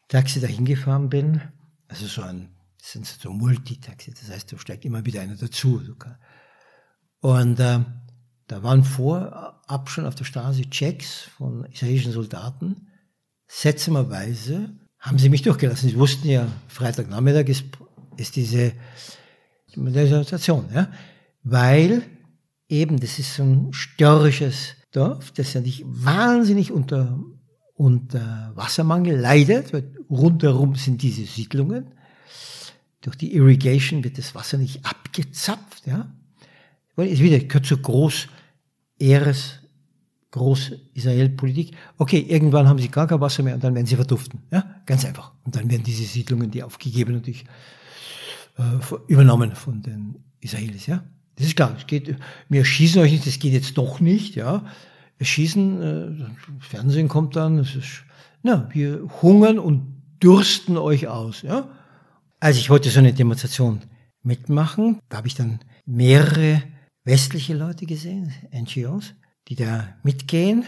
Taxi 0.08 0.40
dahin 0.40 0.64
gefahren 0.64 1.08
bin. 1.08 1.40
Also 1.88 2.06
so 2.06 2.22
ein 2.22 2.50
Das 2.78 2.92
sind 2.92 3.06
so 3.06 3.32
Multitaxi, 3.32 4.12
das 4.12 4.30
heißt, 4.30 4.52
da 4.52 4.58
steigt 4.58 4.84
immer 4.84 5.04
wieder 5.06 5.22
einer 5.22 5.36
dazu. 5.36 5.82
Und 7.20 7.60
äh, 7.60 7.80
da 8.46 8.62
waren 8.62 8.84
vorab 8.84 9.88
schon 9.88 10.04
auf 10.04 10.14
der 10.14 10.24
Straße 10.24 10.68
Checks 10.68 11.22
von 11.36 11.64
israelischen 11.64 12.12
Soldaten. 12.12 12.88
Seltsamerweise 13.46 14.74
haben 15.04 15.18
sie 15.18 15.28
mich 15.28 15.42
durchgelassen. 15.42 15.90
Sie 15.90 15.98
wussten 15.98 16.28
ja, 16.28 16.48
Freitagnachmittag 16.66 17.46
ist, 17.48 17.64
ist 18.16 18.36
diese 18.36 18.72
Demonstration, 19.76 20.64
ja, 20.74 20.90
weil 21.42 22.02
eben, 22.68 22.98
das 22.98 23.18
ist 23.18 23.34
so 23.34 23.42
ein 23.42 23.72
störrisches 23.72 24.76
Dorf, 24.92 25.30
das 25.32 25.52
ja 25.52 25.60
nicht 25.60 25.82
wahnsinnig 25.84 26.72
unter, 26.72 27.18
unter 27.74 28.52
Wassermangel 28.54 29.18
leidet, 29.18 29.74
weil 29.74 29.92
rundherum 30.08 30.74
sind 30.74 31.02
diese 31.02 31.24
Siedlungen. 31.26 31.88
Durch 33.02 33.16
die 33.16 33.34
Irrigation 33.34 34.02
wird 34.04 34.16
das 34.16 34.34
Wasser 34.34 34.56
nicht 34.56 34.86
abgezapft, 34.86 35.86
ja. 35.86 36.10
Ist 36.96 37.20
wieder, 37.20 37.40
gehört 37.40 37.66
zur 37.66 37.82
Groß, 37.82 38.28
Eres, 38.98 39.58
Groß-Israel-Politik. 40.34 41.76
Okay, 41.96 42.26
irgendwann 42.28 42.66
haben 42.66 42.80
sie 42.80 42.88
gar 42.88 43.06
kein 43.06 43.20
Wasser 43.20 43.44
mehr 43.44 43.54
und 43.54 43.62
dann 43.62 43.74
werden 43.76 43.86
sie 43.86 43.94
verduften, 43.94 44.40
ja. 44.50 44.64
Ganz 44.84 45.04
einfach. 45.04 45.30
Und 45.44 45.54
dann 45.54 45.70
werden 45.70 45.84
diese 45.84 46.02
Siedlungen, 46.02 46.50
die 46.50 46.64
aufgegeben 46.64 47.14
natürlich, 47.14 47.44
äh, 48.58 48.94
übernommen 49.06 49.54
von 49.54 49.80
den 49.80 50.16
Israelis, 50.40 50.86
ja. 50.86 51.04
Das 51.36 51.46
ist 51.46 51.54
klar. 51.54 51.76
Es 51.78 51.86
geht, 51.86 52.16
wir 52.48 52.64
schießen 52.64 53.00
euch 53.00 53.12
nicht, 53.12 53.26
das 53.28 53.38
geht 53.38 53.52
jetzt 53.52 53.78
doch 53.78 54.00
nicht, 54.00 54.34
ja. 54.34 54.64
Wir 55.18 55.26
schießen, 55.26 55.82
äh, 55.82 56.26
Fernsehen 56.58 57.06
kommt 57.06 57.36
dann, 57.36 57.58
es 57.58 57.76
ist, 57.76 58.02
na, 58.42 58.68
wir 58.72 59.08
hungern 59.22 59.60
und 59.60 60.02
dürsten 60.20 60.76
euch 60.76 61.06
aus, 61.06 61.42
ja. 61.42 61.68
Also 62.40 62.58
ich 62.58 62.70
wollte 62.70 62.90
so 62.90 62.98
eine 62.98 63.12
Demonstration 63.12 63.82
mitmachen. 64.24 64.98
Da 65.08 65.18
habe 65.18 65.28
ich 65.28 65.36
dann 65.36 65.60
mehrere 65.86 66.60
westliche 67.04 67.54
Leute 67.54 67.86
gesehen, 67.86 68.32
NGOs, 68.52 69.14
die 69.48 69.56
da 69.56 69.96
mitgehen. 70.02 70.64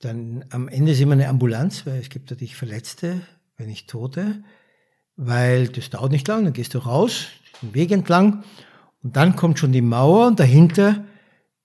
Dann 0.00 0.44
am 0.50 0.68
Ende 0.68 0.92
ist 0.92 1.00
immer 1.00 1.12
eine 1.12 1.28
Ambulanz, 1.28 1.86
weil 1.86 2.00
es 2.00 2.08
gibt 2.08 2.30
natürlich 2.30 2.56
Verletzte, 2.56 3.20
wenn 3.56 3.68
nicht 3.68 3.88
Tote, 3.88 4.42
weil 5.16 5.68
das 5.68 5.90
dauert 5.90 6.12
nicht 6.12 6.28
lang, 6.28 6.44
dann 6.44 6.52
gehst 6.52 6.74
du 6.74 6.78
raus, 6.78 7.26
den 7.62 7.74
Weg 7.74 7.90
entlang 7.90 8.44
und 9.02 9.16
dann 9.16 9.34
kommt 9.36 9.58
schon 9.58 9.72
die 9.72 9.82
Mauer 9.82 10.28
und 10.28 10.40
dahinter 10.40 11.04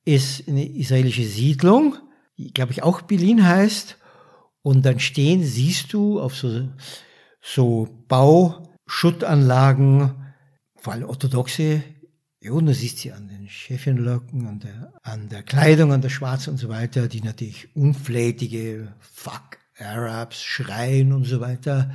ist 0.06 0.48
eine 0.48 0.66
israelische 0.66 1.26
Siedlung, 1.26 1.98
die, 2.38 2.54
glaube 2.54 2.72
ich, 2.72 2.84
auch 2.84 3.02
Bilin 3.02 3.46
heißt. 3.46 3.98
Und 4.62 4.86
dann 4.86 5.00
stehen, 5.00 5.44
siehst 5.44 5.92
du 5.94 6.20
auf 6.20 6.36
so, 6.36 6.68
so 7.42 7.88
Bauschuttanlagen, 8.08 10.14
vor 10.76 10.94
allem 10.94 11.10
orthodoxe 11.10 11.84
Juden, 12.48 12.68
du 12.68 12.74
siehst 12.74 13.00
sie 13.00 13.12
an 13.12 13.28
den 13.28 13.48
Schäfchenlocken, 13.48 14.48
an 14.48 14.60
der, 14.60 14.94
an 15.04 15.30
der 15.30 15.44
Kleidung, 15.44 15.94
an 15.94 16.02
der 16.02 16.10
Schwarze 16.10 16.50
und 16.50 16.58
so 16.58 16.70
weiter, 16.70 17.08
die 17.08 17.22
natürlich 17.22 17.70
unflätige 17.76 18.88
Fuck 19.00 19.58
Arabs 19.80 20.42
schreien 20.42 21.14
und 21.14 21.26
so 21.26 21.40
weiter. 21.40 21.92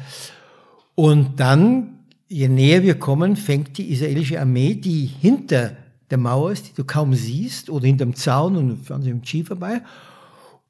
Und 0.94 1.40
dann 1.40 1.98
je 2.32 2.48
näher 2.48 2.82
wir 2.82 2.98
kommen, 2.98 3.36
fängt 3.36 3.76
die 3.78 3.90
israelische 3.92 4.40
Armee, 4.40 4.74
die 4.74 5.07
hinter 5.07 5.76
der 6.11 6.18
Mauer 6.18 6.53
ist, 6.53 6.68
die 6.68 6.74
du 6.74 6.84
kaum 6.84 7.14
siehst, 7.14 7.70
oder 7.70 7.86
hinterm 7.86 8.14
Zaun 8.14 8.57
und 8.57 8.86
fahren 8.86 9.03
sie 9.03 9.11
im 9.11 9.24
Ski 9.24 9.44
vorbei. 9.44 9.82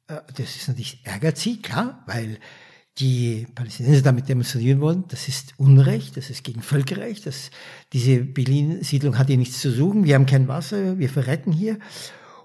Äh, 0.09 0.21
das 0.37 0.57
ist 0.57 0.69
natürlich 0.69 1.01
ärgert 1.05 1.39
sie, 1.39 1.61
klar, 1.63 2.03
weil 2.07 2.39
die 2.99 3.47
Palästinenser 3.55 4.03
damit 4.03 4.29
demonstrieren 4.29 4.81
wollen, 4.81 5.05
das 5.09 5.29
ist 5.29 5.55
Unrecht, 5.57 6.17
das 6.17 6.29
ist 6.29 6.45
gegen 6.45 6.61
Völkerrecht, 6.61 7.27
das, 7.27 7.51
diese 7.93 8.19
Berlin-Siedlung 8.19 9.19
hat 9.19 9.29
hier 9.29 9.39
nichts 9.39 9.61
zu 9.61 9.71
suchen, 9.71 10.05
wir 10.05 10.15
haben 10.15 10.27
kein 10.27 10.49
Wasser, 10.49 10.99
wir 10.99 11.09
verrecken 11.09 11.53
hier. 11.53 11.79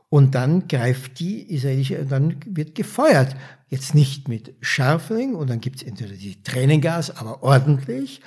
Und 0.10 0.36
dann 0.36 0.70
greift 0.70 1.20
die 1.20 1.54
israelische, 1.54 2.06
dann 2.06 2.38
wird 2.46 2.76
gefeuert. 2.76 3.36
Jetzt 3.68 3.94
nicht 3.94 4.30
mit 4.30 4.56
Scharfling 4.62 5.36
und 5.36 5.50
dann 5.50 5.60
gibt's 5.60 5.84
entweder 5.84 6.14
die 6.14 6.42
Tränengas, 6.42 7.12
aber 7.12 7.44
ordentlich. 7.44 8.22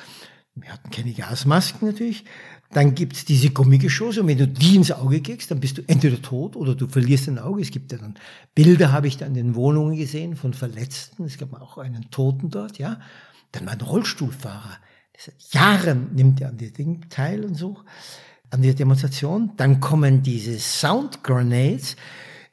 Wir 0.55 0.71
hatten 0.73 0.91
keine 0.91 1.15
Gasmasken 1.15 1.89
natürlich. 1.89 2.25
Dann 2.73 2.95
gibt's 2.95 3.25
diese 3.25 3.51
Gummigeschosse 3.51 4.21
und 4.21 4.29
wenn 4.29 4.39
du 4.39 4.47
die 4.47 4.77
ins 4.77 4.93
Auge 4.93 5.21
kriegst, 5.21 5.51
dann 5.51 5.59
bist 5.59 5.79
du 5.79 5.83
entweder 5.89 6.23
tot 6.23 6.55
oder 6.55 6.77
du 6.77 6.87
verlierst 6.87 7.29
ein 7.29 7.41
Auge. 7.41 7.63
Es 7.63 7.73
gibt 7.73 7.91
ja 7.91 7.99
dann 7.99 8.15
Bilder, 8.55 8.93
habe 8.93 9.09
ich 9.09 9.17
dann 9.17 9.29
in 9.29 9.35
den 9.35 9.55
Wohnungen 9.57 9.97
gesehen 9.97 10.37
von 10.37 10.55
Verletzten. 10.55 11.25
Es 11.25 11.37
gab 11.37 11.53
auch 11.61 11.79
einen 11.79 12.11
Toten 12.11 12.49
dort, 12.51 12.79
ja. 12.79 13.01
Dann 13.51 13.67
war 13.67 13.73
ein 13.73 13.81
Rollstuhlfahrer. 13.81 14.79
Seit 15.19 15.35
Jahren 15.53 16.15
nimmt 16.15 16.41
er 16.41 16.51
an 16.51 16.59
dem 16.59 16.73
Ding 16.73 17.07
teil 17.11 17.45
und 17.45 17.55
so, 17.57 17.77
an 18.51 18.63
der 18.63 18.75
Demonstration. 18.75 19.51
Dann 19.57 19.81
kommen 19.81 20.23
diese 20.23 20.59
Sound 20.61 21.25
Grenades, 21.25 21.97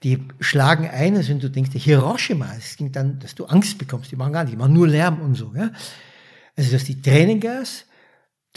die 0.04 0.28
schlagen 0.40 0.88
ein, 0.88 1.16
also 1.16 1.30
wenn 1.30 1.40
du 1.40 1.50
denkst, 1.50 1.72
Hiroshima, 1.74 2.54
es 2.58 2.76
ging 2.76 2.92
dann, 2.92 3.20
dass 3.20 3.36
du 3.36 3.46
Angst 3.46 3.78
bekommst, 3.78 4.12
die 4.12 4.16
machen 4.16 4.34
gar 4.34 4.44
nicht, 4.44 4.54
die 4.54 4.58
machen 4.58 4.74
nur 4.74 4.88
Lärm 4.88 5.22
und 5.22 5.36
so, 5.36 5.54
ja. 5.56 5.72
Also 6.56 6.72
das 6.72 6.82
ist 6.82 6.88
die 6.88 7.02
Tränengas, 7.02 7.86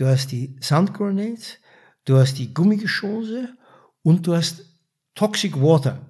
du 0.01 0.07
hast 0.07 0.32
die 0.32 0.57
Sound 0.62 0.94
Grenades, 0.94 1.59
du 2.07 2.16
hast 2.16 2.38
die 2.38 2.55
Gummigeschosse 2.55 3.55
und 4.03 4.26
du 4.26 4.34
hast 4.34 4.64
Toxic 5.14 5.61
Water. 5.61 6.07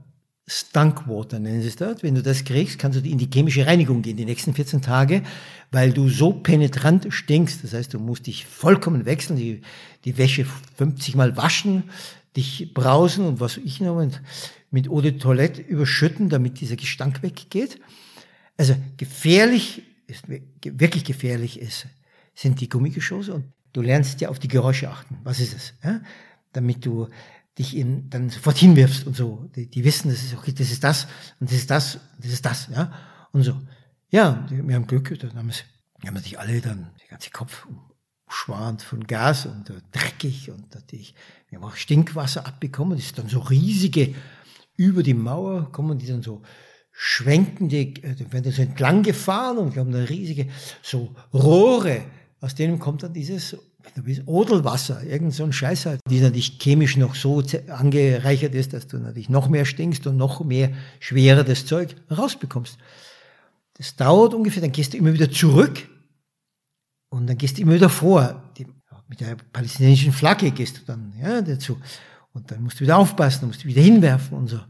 Stunk 0.47 1.09
Water 1.09 1.39
nennen 1.39 1.63
sie 1.63 1.69
es 1.69 1.77
dort. 1.77 2.03
Wenn 2.03 2.15
du 2.15 2.23
das 2.23 2.45
kriegst, 2.45 2.79
kannst 2.79 2.99
du 2.99 3.09
in 3.09 3.19
die 3.19 3.31
chemische 3.33 3.67
Reinigung 3.67 4.03
gehen, 4.03 4.17
die 4.17 4.25
nächsten 4.25 4.55
14 4.55 4.83
Tage, 4.83 5.23
weil 5.71 5.93
du 5.93 6.09
so 6.09 6.33
penetrant 6.33 7.07
stinkst. 7.11 7.63
Das 7.63 7.73
heißt, 7.73 7.95
du 7.95 7.99
musst 7.99 8.27
dich 8.27 8.47
vollkommen 8.47 9.07
wechseln, 9.07 9.37
die, 9.37 9.63
die 10.05 10.19
Wäsche 10.19 10.45
50 10.77 11.15
Mal 11.15 11.37
waschen, 11.37 11.85
dich 12.37 12.73
brausen 12.75 13.27
und 13.27 13.41
was 13.41 13.57
ich 13.59 13.81
noch 13.81 13.97
mit, 13.97 14.21
mit 14.71 14.89
Eau 14.89 15.01
de 15.01 15.19
Toilette 15.19 15.61
überschütten, 15.61 16.29
damit 16.29 16.61
dieser 16.61 16.77
Gestank 16.77 17.23
weggeht. 17.23 17.81
Also 18.57 18.75
gefährlich, 18.97 19.83
ist, 20.07 20.25
wirklich 20.29 21.05
gefährlich 21.05 21.61
ist, 21.61 21.87
sind 22.35 22.61
die 22.61 22.69
Gummigeschosse 22.69 23.35
und 23.35 23.45
Du 23.73 23.83
lernst 23.83 24.21
ja 24.21 24.29
auf 24.29 24.39
die 24.39 24.49
Geräusche 24.49 24.91
achten. 24.91 25.19
Was 25.25 25.41
ist 25.41 25.55
es? 25.55 25.75
Ja? 25.83 26.01
Damit 26.53 26.85
du 26.85 27.09
dich 27.59 27.77
in, 27.77 28.09
dann 28.11 28.31
sofort 28.31 28.57
hinwirfst 28.59 29.07
und 29.07 29.15
so. 29.15 29.49
Die, 29.55 29.69
die 29.69 29.85
wissen, 29.85 30.11
das 30.11 30.23
ist 30.23 30.37
okay, 30.37 30.53
das 30.53 30.71
ist 30.71 30.83
das 30.83 31.07
und 31.41 31.51
das 31.51 31.57
ist 31.59 31.71
das, 31.71 31.99
das 32.19 32.33
ist 32.33 32.45
das, 32.45 32.69
ja. 32.75 32.93
Und 33.33 33.43
so. 33.43 33.61
Ja, 34.09 34.47
wir 34.51 34.75
haben 34.75 34.87
Glück, 34.87 35.17
dann 35.21 35.37
haben, 35.37 35.51
es, 35.51 35.65
haben 36.05 36.15
natürlich 36.15 36.39
alle 36.39 36.61
dann, 36.61 36.91
der 37.01 37.09
ganze 37.09 37.31
Kopf 37.31 37.67
schwarnt 38.29 38.83
von 38.83 39.07
Gas 39.07 39.47
und 39.47 39.71
uh, 39.71 39.81
dreckig 39.93 40.51
und 40.51 40.75
natürlich, 40.75 41.15
wir 41.49 41.59
haben 41.59 41.67
auch 41.67 41.77
Stinkwasser 41.77 42.47
abbekommen, 42.47 42.97
das 42.97 43.07
ist 43.07 43.19
dann 43.19 43.29
so 43.29 43.41
riesige, 43.41 44.15
über 44.77 45.03
die 45.03 45.15
Mauer 45.15 45.71
kommen 45.73 45.99
die 45.99 46.07
dann 46.07 46.23
so 46.23 46.43
schwenkende, 46.93 47.77
äh, 47.77 48.33
werden 48.33 48.53
so 48.53 48.63
entlang 48.63 49.03
gefahren 49.03 49.59
und 49.59 49.75
wir 49.75 49.81
haben 49.81 49.95
eine 49.95 50.09
riesige, 50.09 50.49
so 50.83 51.15
Rohre, 51.33 52.05
aus 52.41 52.55
denen 52.55 52.79
kommt 52.79 53.03
dann 53.03 53.13
dieses 53.13 53.57
Odelwasser, 54.27 55.03
irgend 55.05 55.35
so 55.35 55.45
ein 55.45 55.53
Scheiß 55.53 55.87
halt, 55.87 56.01
die 56.09 56.21
natürlich 56.21 56.59
chemisch 56.59 56.97
noch 56.97 57.15
so 57.15 57.43
angereichert 57.69 58.55
ist, 58.55 58.73
dass 58.73 58.87
du 58.87 58.99
natürlich 58.99 59.29
noch 59.29 59.49
mehr 59.49 59.65
stinkst 59.65 60.07
und 60.07 60.17
noch 60.17 60.43
mehr 60.45 60.71
schweres 61.01 61.67
Zeug 61.67 61.97
rausbekommst. 62.11 62.79
Das 63.75 63.97
dauert 63.97 64.35
ungefähr, 64.35 64.63
dann 64.63 64.73
gehst 64.73 64.93
du 64.93 64.99
immer 64.99 65.13
wieder 65.13 65.31
zurück 65.31 65.89
und 67.09 67.27
dann 67.27 67.39
gehst 67.39 67.59
du 67.59 67.63
immer 67.63 67.75
wieder 67.75 67.89
vor. 67.89 68.43
Die, 68.57 68.67
mit 69.09 69.21
der 69.21 69.37
palästinensischen 69.53 70.13
Flagge 70.13 70.51
gehst 70.51 70.79
du 70.79 70.83
dann 70.87 71.13
ja, 71.21 71.43
dazu. 71.43 71.79
Und 72.33 72.51
dann 72.51 72.63
musst 72.63 72.79
du 72.79 72.85
wieder 72.85 72.97
aufpassen, 72.97 73.49
musst 73.49 73.65
du 73.65 73.69
wieder 73.69 73.83
hinwerfen 73.83 74.37
und 74.39 74.49
so. 74.49 74.61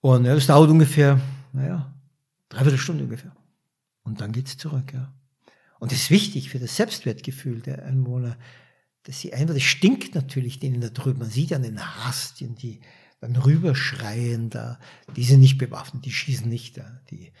Und 0.00 0.24
ja, 0.24 0.34
das 0.34 0.46
dauert 0.46 0.68
ungefähr, 0.68 1.20
naja, 1.52 1.94
dreiviertel 2.48 2.78
Stunde 2.78 3.04
ungefähr. 3.04 3.30
Und 4.02 4.20
dann 4.20 4.32
geht's 4.32 4.56
zurück, 4.56 4.92
ja. 4.92 5.12
Und 5.82 5.90
das 5.90 6.02
ist 6.02 6.10
wichtig 6.10 6.48
für 6.48 6.60
das 6.60 6.76
Selbstwertgefühl 6.76 7.60
der 7.60 7.84
Einwohner, 7.84 8.38
dass 9.02 9.18
sie 9.18 9.34
einfach, 9.34 9.54
das 9.54 9.64
stinkt 9.64 10.14
natürlich 10.14 10.60
denen 10.60 10.80
da 10.80 10.90
drüben. 10.90 11.18
Man 11.18 11.28
sieht 11.28 11.52
an 11.52 11.64
den 11.64 11.80
Hastien, 11.80 12.54
die 12.54 12.78
dann 13.20 13.34
rüberschreien 13.34 14.48
da, 14.48 14.78
die 15.16 15.24
sind 15.24 15.40
nicht 15.40 15.58
bewaffnet, 15.58 16.04
die 16.04 16.12
schießen 16.12 16.48
nicht 16.48 16.78
da. 16.78 17.00
Die, 17.10 17.32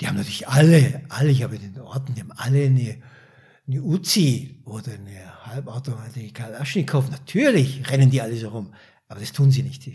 die 0.00 0.08
haben 0.08 0.16
natürlich 0.16 0.48
alle, 0.48 1.02
alle, 1.10 1.28
ich 1.28 1.42
habe 1.42 1.56
in 1.56 1.74
den 1.74 1.82
Orten, 1.82 2.14
die 2.14 2.22
haben 2.22 2.32
alle 2.32 2.64
eine, 2.64 3.02
eine 3.66 3.82
Uzi 3.82 4.62
oder 4.64 4.94
eine 4.94 5.44
halbautomatische 5.44 6.32
Kalaschnikow. 6.32 7.10
Natürlich 7.10 7.90
rennen 7.90 8.08
die 8.08 8.22
alle 8.22 8.38
so 8.38 8.48
rum, 8.48 8.72
aber 9.06 9.20
das 9.20 9.32
tun 9.32 9.50
sie 9.50 9.64
nicht. 9.64 9.86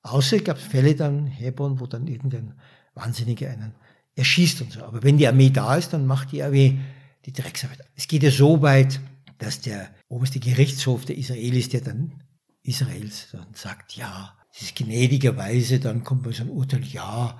Außer 0.00 0.38
gab 0.38 0.56
es 0.56 0.64
Fälle 0.64 0.94
dann, 0.94 1.26
Hebron, 1.26 1.80
wo 1.80 1.86
dann 1.86 2.06
irgendein 2.06 2.58
Wahnsinniger 2.94 3.50
einen 3.50 3.74
erschießt 4.14 4.62
und 4.62 4.72
so. 4.72 4.84
Aber 4.84 5.02
wenn 5.02 5.18
die 5.18 5.28
Armee 5.28 5.50
da 5.50 5.76
ist, 5.76 5.92
dann 5.92 6.06
macht 6.06 6.32
die 6.32 6.42
Armee 6.42 6.78
die 7.26 7.32
Drecksarbeit. 7.32 7.80
Es 7.96 8.08
geht 8.08 8.22
ja 8.22 8.30
so 8.30 8.62
weit, 8.62 9.00
dass 9.38 9.60
der 9.60 9.90
oberste 10.08 10.40
Gerichtshof 10.40 11.04
der 11.04 11.16
Israelis, 11.16 11.68
der 11.68 11.80
dann 11.80 12.22
Israels 12.62 13.28
dann 13.32 13.54
sagt, 13.54 13.96
ja, 13.96 14.36
es 14.52 14.62
ist 14.62 14.76
gnädigerweise, 14.76 15.80
dann 15.80 16.04
kommt 16.04 16.24
mal 16.24 16.32
so 16.32 16.42
ein 16.42 16.50
Urteil, 16.50 16.84
ja, 16.84 17.38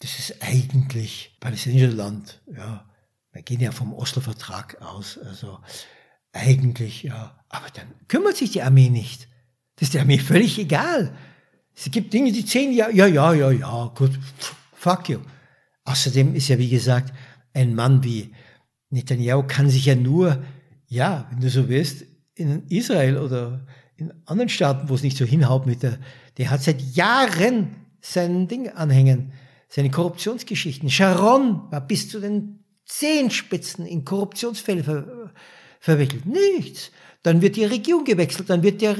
das 0.00 0.18
ist 0.18 0.42
eigentlich 0.42 1.36
palästinensisches 1.40 1.94
Land, 1.94 2.40
ja. 2.54 2.86
Wir 3.32 3.42
gehen 3.42 3.60
ja 3.60 3.70
vom 3.70 3.94
Oslo-Vertrag 3.94 4.82
aus, 4.82 5.16
also 5.18 5.60
eigentlich, 6.32 7.04
ja. 7.04 7.44
Aber 7.48 7.68
dann 7.70 7.86
kümmert 8.08 8.36
sich 8.36 8.50
die 8.50 8.62
Armee 8.62 8.90
nicht. 8.90 9.28
Das 9.76 9.88
ist 9.88 9.94
der 9.94 10.02
Armee 10.02 10.18
völlig 10.18 10.58
egal. 10.58 11.16
Es 11.74 11.90
gibt 11.90 12.12
Dinge, 12.12 12.32
die 12.32 12.44
zehn 12.44 12.72
Jahre, 12.72 12.92
ja, 12.92 13.06
ja, 13.06 13.32
ja, 13.32 13.50
ja, 13.50 13.92
gut, 13.94 14.18
fuck 14.74 15.08
you. 15.08 15.20
Außerdem 15.84 16.34
ist 16.34 16.48
ja, 16.48 16.58
wie 16.58 16.68
gesagt, 16.68 17.14
ein 17.54 17.74
Mann 17.74 18.02
wie 18.04 18.34
Netanyahu 18.90 19.44
kann 19.46 19.70
sich 19.70 19.86
ja 19.86 19.94
nur, 19.94 20.42
ja, 20.88 21.28
wenn 21.30 21.40
du 21.40 21.48
so 21.48 21.68
willst, 21.68 22.04
in 22.34 22.66
Israel 22.68 23.18
oder 23.18 23.66
in 23.96 24.12
anderen 24.26 24.48
Staaten, 24.48 24.88
wo 24.88 24.94
es 24.94 25.02
nicht 25.02 25.16
so 25.16 25.24
hinhaut 25.24 25.66
mit 25.66 25.82
der, 25.82 25.98
der 26.38 26.50
hat 26.50 26.62
seit 26.62 26.80
Jahren 26.80 27.76
sein 28.00 28.48
Ding 28.48 28.68
anhängen, 28.68 29.32
seine 29.68 29.90
Korruptionsgeschichten. 29.90 30.90
Sharon 30.90 31.70
war 31.70 31.86
bis 31.86 32.08
zu 32.08 32.18
den 32.18 32.64
Zehenspitzen 32.86 33.86
in 33.86 34.04
Korruptionsfälle 34.04 34.82
ver, 34.82 35.32
verwickelt. 35.78 36.26
Nichts. 36.26 36.90
Dann 37.22 37.42
wird 37.42 37.56
die 37.56 37.66
Regierung 37.66 38.04
gewechselt, 38.04 38.48
dann 38.48 38.62
wird 38.62 38.80
der 38.80 38.96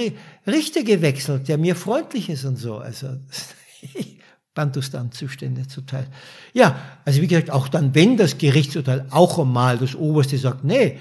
Richter 0.47 0.83
gewechselt, 0.83 1.49
der 1.49 1.57
mir 1.59 1.75
freundlich 1.75 2.29
ist 2.29 2.45
und 2.45 2.57
so. 2.57 2.77
Also 2.77 3.09
Bantustan-Zustände 4.55 5.69
zuteil. 5.69 6.07
Ja, 6.53 6.77
also 7.05 7.23
wie 7.23 7.27
gesagt, 7.27 7.51
auch 7.51 7.69
dann, 7.69 7.95
wenn 7.95 8.17
das 8.17 8.39
Gerichtsurteil 8.39 9.07
auch 9.11 9.39
einmal 9.39 9.79
das 9.79 9.95
Oberste 9.95 10.39
sagt, 10.39 10.65
nee, 10.65 10.99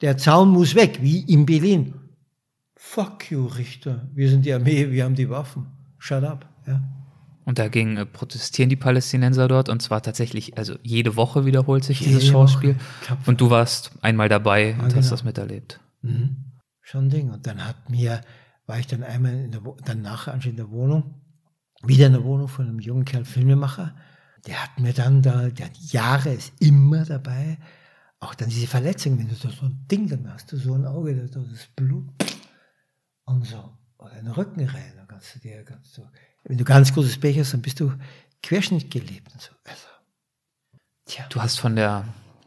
der 0.00 0.16
Zaun 0.16 0.50
muss 0.50 0.74
weg, 0.74 0.98
wie 1.00 1.20
in 1.20 1.46
Berlin. 1.46 1.94
Fuck 2.76 3.30
you, 3.30 3.46
Richter. 3.46 4.08
Wir 4.14 4.28
sind 4.28 4.44
die 4.44 4.52
Armee, 4.52 4.90
wir 4.90 5.04
haben 5.04 5.14
die 5.14 5.30
Waffen. 5.30 5.66
Shut 5.98 6.22
up. 6.22 6.46
Ja. 6.66 6.82
Und 7.44 7.58
dagegen 7.58 7.96
äh, 7.96 8.06
protestieren 8.06 8.70
die 8.70 8.76
Palästinenser 8.76 9.48
dort 9.48 9.68
und 9.68 9.82
zwar 9.82 10.02
tatsächlich, 10.02 10.56
also 10.56 10.76
jede 10.82 11.16
Woche 11.16 11.44
wiederholt 11.44 11.84
sich 11.84 11.98
dieses 11.98 12.26
Schauspiel. 12.26 12.76
Und 13.26 13.40
du 13.40 13.50
warst 13.50 13.92
einmal 14.02 14.28
dabei 14.28 14.70
ja, 14.70 14.74
und 14.76 14.88
genau. 14.88 14.96
hast 14.96 15.10
das 15.10 15.24
miterlebt. 15.24 15.80
Mhm. 16.02 16.36
Schon 16.80 17.10
Ding. 17.10 17.30
Und 17.30 17.46
dann 17.46 17.64
hat 17.66 17.90
mir, 17.90 18.20
war 18.66 18.78
ich 18.78 18.86
dann 18.86 19.02
einmal 19.02 19.34
in 19.34 19.50
der, 19.50 19.62
dann 19.84 20.02
nachher 20.02 20.38
in 20.44 20.56
der 20.56 20.70
Wohnung, 20.70 21.14
wieder 21.88 22.06
in 22.06 22.12
der 22.12 22.24
Wohnung 22.24 22.48
von 22.48 22.66
einem 22.66 22.80
jungen 22.80 23.04
Kerl, 23.04 23.24
Filmemacher. 23.24 23.94
Der 24.46 24.62
hat 24.62 24.78
mir 24.78 24.92
dann 24.92 25.22
da, 25.22 25.48
der 25.48 25.66
hat 25.66 25.76
Jahre, 25.76 26.32
ist 26.32 26.52
immer 26.60 27.04
dabei. 27.04 27.58
Auch 28.20 28.34
dann 28.34 28.48
diese 28.48 28.66
Verletzung, 28.66 29.18
wenn 29.18 29.28
du 29.28 29.34
so 29.34 29.48
ein 29.48 29.86
Ding 29.90 30.08
dann 30.08 30.32
hast, 30.32 30.52
du 30.52 30.56
so 30.56 30.74
ein 30.74 30.86
Auge, 30.86 31.14
da 31.14 31.40
das 31.40 31.66
Blut 31.76 32.08
und 33.24 33.44
so, 33.46 33.76
oder 33.98 34.18
in 34.18 34.24
den 34.24 34.34
Rücken 34.34 34.66
rein, 34.66 34.92
dann 34.96 35.08
kannst 35.08 35.34
du 35.34 35.38
dir, 35.40 35.62
kannst 35.64 35.96
du, 35.98 36.02
wenn 36.44 36.58
du 36.58 36.64
ganz 36.64 36.92
großes 36.92 37.18
Pech 37.18 37.38
hast, 37.38 37.52
dann 37.52 37.62
bist 37.62 37.80
du 37.80 37.92
Querschnitt 38.42 38.90
gelebt 38.90 39.32
und 39.32 39.40
so. 39.40 39.52
Also, 39.64 39.88
tja. 41.06 41.26
Du 41.30 41.40
hast 41.40 41.58
von 41.58 41.76
der 41.76 42.04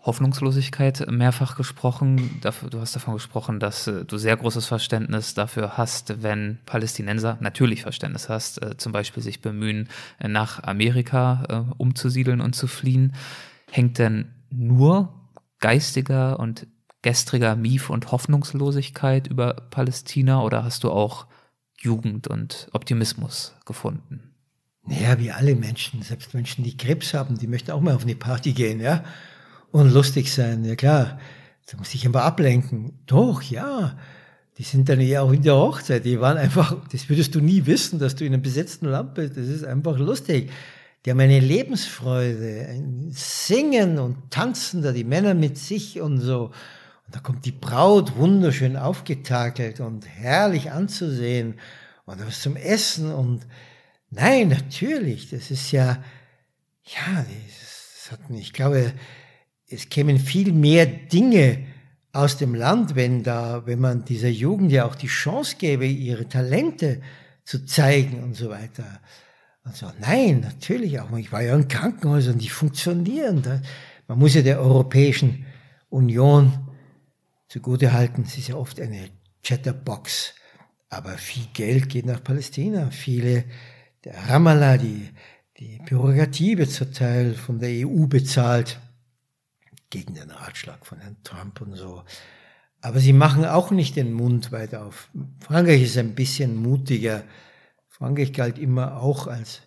Hoffnungslosigkeit 0.08 1.05
mehrfach 1.12 1.58
gesprochen. 1.58 2.39
Du 2.41 2.80
hast 2.80 2.95
davon 2.95 3.14
gesprochen, 3.14 3.60
dass 3.60 3.88
äh, 3.88 4.05
du 4.05 4.18
sehr 4.18 4.38
großes 4.38 4.66
Verständnis 4.66 5.34
dafür 5.34 5.78
hast, 5.78 6.24
wenn 6.24 6.60
Palästinenser 6.66 7.38
natürlich 7.41 7.82
Verständnis 7.82 8.30
hast, 8.30 8.64
äh, 8.64 8.78
zum 8.78 8.93
Beispiel 8.93 9.22
sich 9.22 9.41
bemühen, 9.41 9.89
äh, 10.20 10.30
nach 10.30 10.64
Amerika 10.64 11.66
umzusiedeln 11.78 12.39
und 12.39 12.53
zu 12.53 12.68
fliehen. 12.68 13.14
Hängt 13.70 13.97
denn 13.97 14.32
nur 14.49 15.14
geistiger 15.60 16.39
und 16.39 16.68
gestriger 17.01 17.55
Mief 17.55 17.89
und 17.89 18.12
Hoffnungslosigkeit 18.12 19.28
über 19.28 19.55
Palästina 19.55 20.41
oder 20.41 20.64
hast 20.64 20.86
du 20.86 20.91
auch 20.91 21.28
Jugend 21.78 22.28
und 22.28 22.70
Optimismus 22.72 23.55
gefunden? 23.66 24.34
Naja, 24.86 25.20
wie 25.20 25.32
alle 25.32 25.55
Menschen, 25.55 26.01
selbst 26.01 26.34
Menschen, 26.34 26.64
die 26.64 26.78
Krebs 26.78 27.14
haben, 27.14 27.38
die 27.38 27.47
möchten 27.47 27.72
auch 27.72 27.82
mal 27.82 27.95
auf 27.95 28.03
eine 28.03 28.16
Party 28.16 28.53
gehen, 28.53 28.80
ja 28.80 29.03
und 29.72 29.93
lustig 29.93 30.34
sein. 30.34 30.63
Ja 30.65 30.76
klar, 30.76 31.20
da 31.70 31.78
muss 31.78 31.93
ich 31.93 32.05
aber 32.07 32.24
ablenken. 32.24 32.99
Doch, 33.05 33.41
ja. 33.41 33.97
Die 34.57 34.63
sind 34.63 34.89
dann 34.89 34.99
eher 34.99 35.24
auch 35.24 35.32
in 35.32 35.43
der 35.43 35.55
Hochzeit. 35.55 36.03
Die 36.05 36.20
waren 36.20 36.38
einfach, 36.38 36.76
das 36.91 37.09
würdest 37.09 37.36
du 37.36 37.41
nie 37.41 37.65
wissen, 37.65 37.99
dass 37.99 38.15
du 38.15 38.26
in 38.26 38.34
einem 38.34 38.41
besetzten 38.41 38.88
Land 38.88 39.13
bist. 39.13 39.38
Das 39.38 39.47
ist 39.47 39.63
einfach 39.63 39.99
lustig. 39.99 40.49
Die 41.05 41.11
haben 41.11 41.20
eine 41.20 41.39
Lebensfreude, 41.39 42.68
ein 42.70 43.11
Singen 43.11 43.99
und 43.99 44.32
Tanzen 44.32 44.82
da, 44.82 44.91
die 44.91 45.03
Männer 45.03 45.36
mit 45.36 45.57
sich 45.57 46.01
und 46.01 46.20
so. 46.20 46.51
Und 47.05 47.15
da 47.15 47.20
kommt 47.20 47.45
die 47.45 47.51
Braut 47.51 48.18
wunderschön 48.18 48.76
aufgetakelt 48.76 49.80
und 49.80 50.05
herrlich 50.07 50.72
anzusehen 50.72 51.55
und 52.05 52.26
was 52.26 52.41
zum 52.41 52.55
Essen 52.55 53.13
und 53.13 53.45
nein, 54.09 54.49
natürlich, 54.49 55.30
das 55.30 55.51
ist 55.51 55.72
ja, 55.72 56.03
ja, 56.84 57.26
das 57.26 58.11
hat, 58.11 58.20
ich 58.30 58.53
glaube, 58.53 58.93
es 59.70 59.89
kämen 59.89 60.18
viel 60.18 60.53
mehr 60.53 60.86
Dinge 60.86 61.59
aus 62.13 62.38
dem 62.38 62.55
Land, 62.55 62.95
wenn 62.95 63.24
da, 63.24 63.65
wenn 63.65 63.80
man 63.80 64.05
dieser 64.05 64.30
Jugend 64.30 64.72
ja 64.72 64.86
auch 64.86 64.95
die 64.95 65.07
Chance 65.07 65.57
gäbe, 65.59 65.86
ihre 65.86 66.28
Talente 66.28 67.01
zu 67.43 67.65
zeigen 67.65 68.24
und 68.24 68.36
so 68.36 68.49
weiter. 68.49 69.01
Und 69.63 69.76
so, 69.76 69.91
nein, 69.99 70.39
natürlich 70.39 70.99
auch. 70.99 71.15
Ich 71.18 71.32
war 71.32 71.41
ja 71.41 71.55
in 71.55 71.68
Krankenhäusern, 71.68 72.38
die 72.38 72.49
funktionieren. 72.49 73.43
Man 74.07 74.20
muss 74.20 74.34
ja 74.34 74.41
der 74.41 74.61
Europäischen 74.61 75.45
Union 75.89 76.53
zugute 77.47 77.93
halten, 77.93 78.24
es 78.26 78.38
ist 78.38 78.47
ja 78.49 78.55
oft 78.55 78.80
eine 78.80 79.09
Chatterbox. 79.43 80.34
Aber 80.89 81.18
viel 81.18 81.45
Geld 81.53 81.89
geht 81.89 82.05
nach 82.05 82.24
Palästina. 82.24 82.89
Viele, 82.91 83.43
der 84.05 84.15
Ramallah, 84.30 84.78
die, 84.78 85.09
die 85.59 85.80
Bürokratie 85.86 86.57
wird 86.57 86.72
zum 86.72 86.93
Teil 86.93 87.34
von 87.34 87.59
der 87.59 87.86
EU 87.86 88.07
bezahlt 88.07 88.80
gegen 89.89 90.15
den 90.15 90.31
Ratschlag 90.31 90.85
von 90.85 90.99
Herrn 90.99 91.17
Trump 91.23 91.61
und 91.61 91.75
so. 91.75 92.03
Aber 92.81 92.99
sie 92.99 93.13
machen 93.13 93.45
auch 93.45 93.71
nicht 93.71 93.95
den 93.95 94.13
Mund 94.13 94.51
weit 94.51 94.75
auf. 94.75 95.09
Frankreich 95.39 95.83
ist 95.83 95.97
ein 95.97 96.15
bisschen 96.15 96.55
mutiger. 96.55 97.23
Frankreich 97.88 98.33
galt 98.33 98.59
immer 98.59 99.01
auch 99.01 99.27
als 99.27 99.61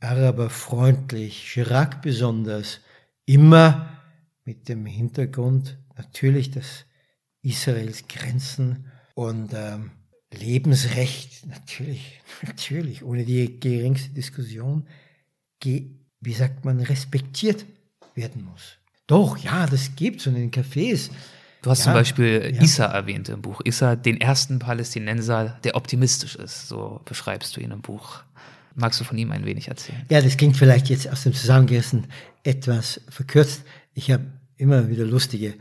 araberfreundlich, 0.00 1.52
Chirac 1.52 2.02
besonders, 2.02 2.80
immer 3.24 3.98
mit 4.44 4.68
dem 4.68 4.86
Hintergrund 4.86 5.78
natürlich, 5.96 6.50
dass 6.50 6.84
Israels 7.42 8.06
Grenzen 8.08 8.90
und 9.14 9.52
ähm, 9.54 9.90
Lebensrecht 10.30 11.46
natürlich, 11.46 12.20
natürlich, 12.42 13.02
ohne 13.02 13.24
die 13.24 13.58
geringste 13.58 14.10
Diskussion, 14.10 14.86
wie 15.62 16.34
sagt 16.34 16.64
man, 16.64 16.80
respektiert 16.80 17.64
werden 18.14 18.44
muss. 18.44 18.78
Doch, 19.06 19.36
ja, 19.36 19.66
das 19.66 19.96
gibt 19.96 20.20
es 20.20 20.26
in 20.26 20.34
den 20.34 20.50
Cafés. 20.50 21.10
Du 21.62 21.70
hast 21.70 21.80
ja, 21.80 21.84
zum 21.84 21.92
Beispiel 21.94 22.52
ja. 22.54 22.62
Issa 22.62 22.84
erwähnt 22.84 23.28
im 23.28 23.42
Buch. 23.42 23.60
Issa, 23.64 23.96
den 23.96 24.20
ersten 24.20 24.58
Palästinenser, 24.58 25.58
der 25.64 25.76
optimistisch 25.76 26.36
ist. 26.36 26.68
So 26.68 27.00
beschreibst 27.04 27.56
du 27.56 27.60
ihn 27.60 27.70
im 27.70 27.80
Buch. 27.80 28.22
Magst 28.74 29.00
du 29.00 29.04
von 29.04 29.16
ihm 29.16 29.30
ein 29.30 29.44
wenig 29.44 29.68
erzählen? 29.68 30.04
Ja, 30.10 30.20
das 30.20 30.36
klingt 30.36 30.56
vielleicht 30.56 30.90
jetzt 30.90 31.08
aus 31.10 31.22
dem 31.22 31.32
Zusammengerissen 31.32 32.06
etwas 32.42 33.00
verkürzt. 33.08 33.62
Ich 33.94 34.10
habe 34.10 34.24
immer 34.56 34.88
wieder 34.88 35.04
lustige 35.04 35.54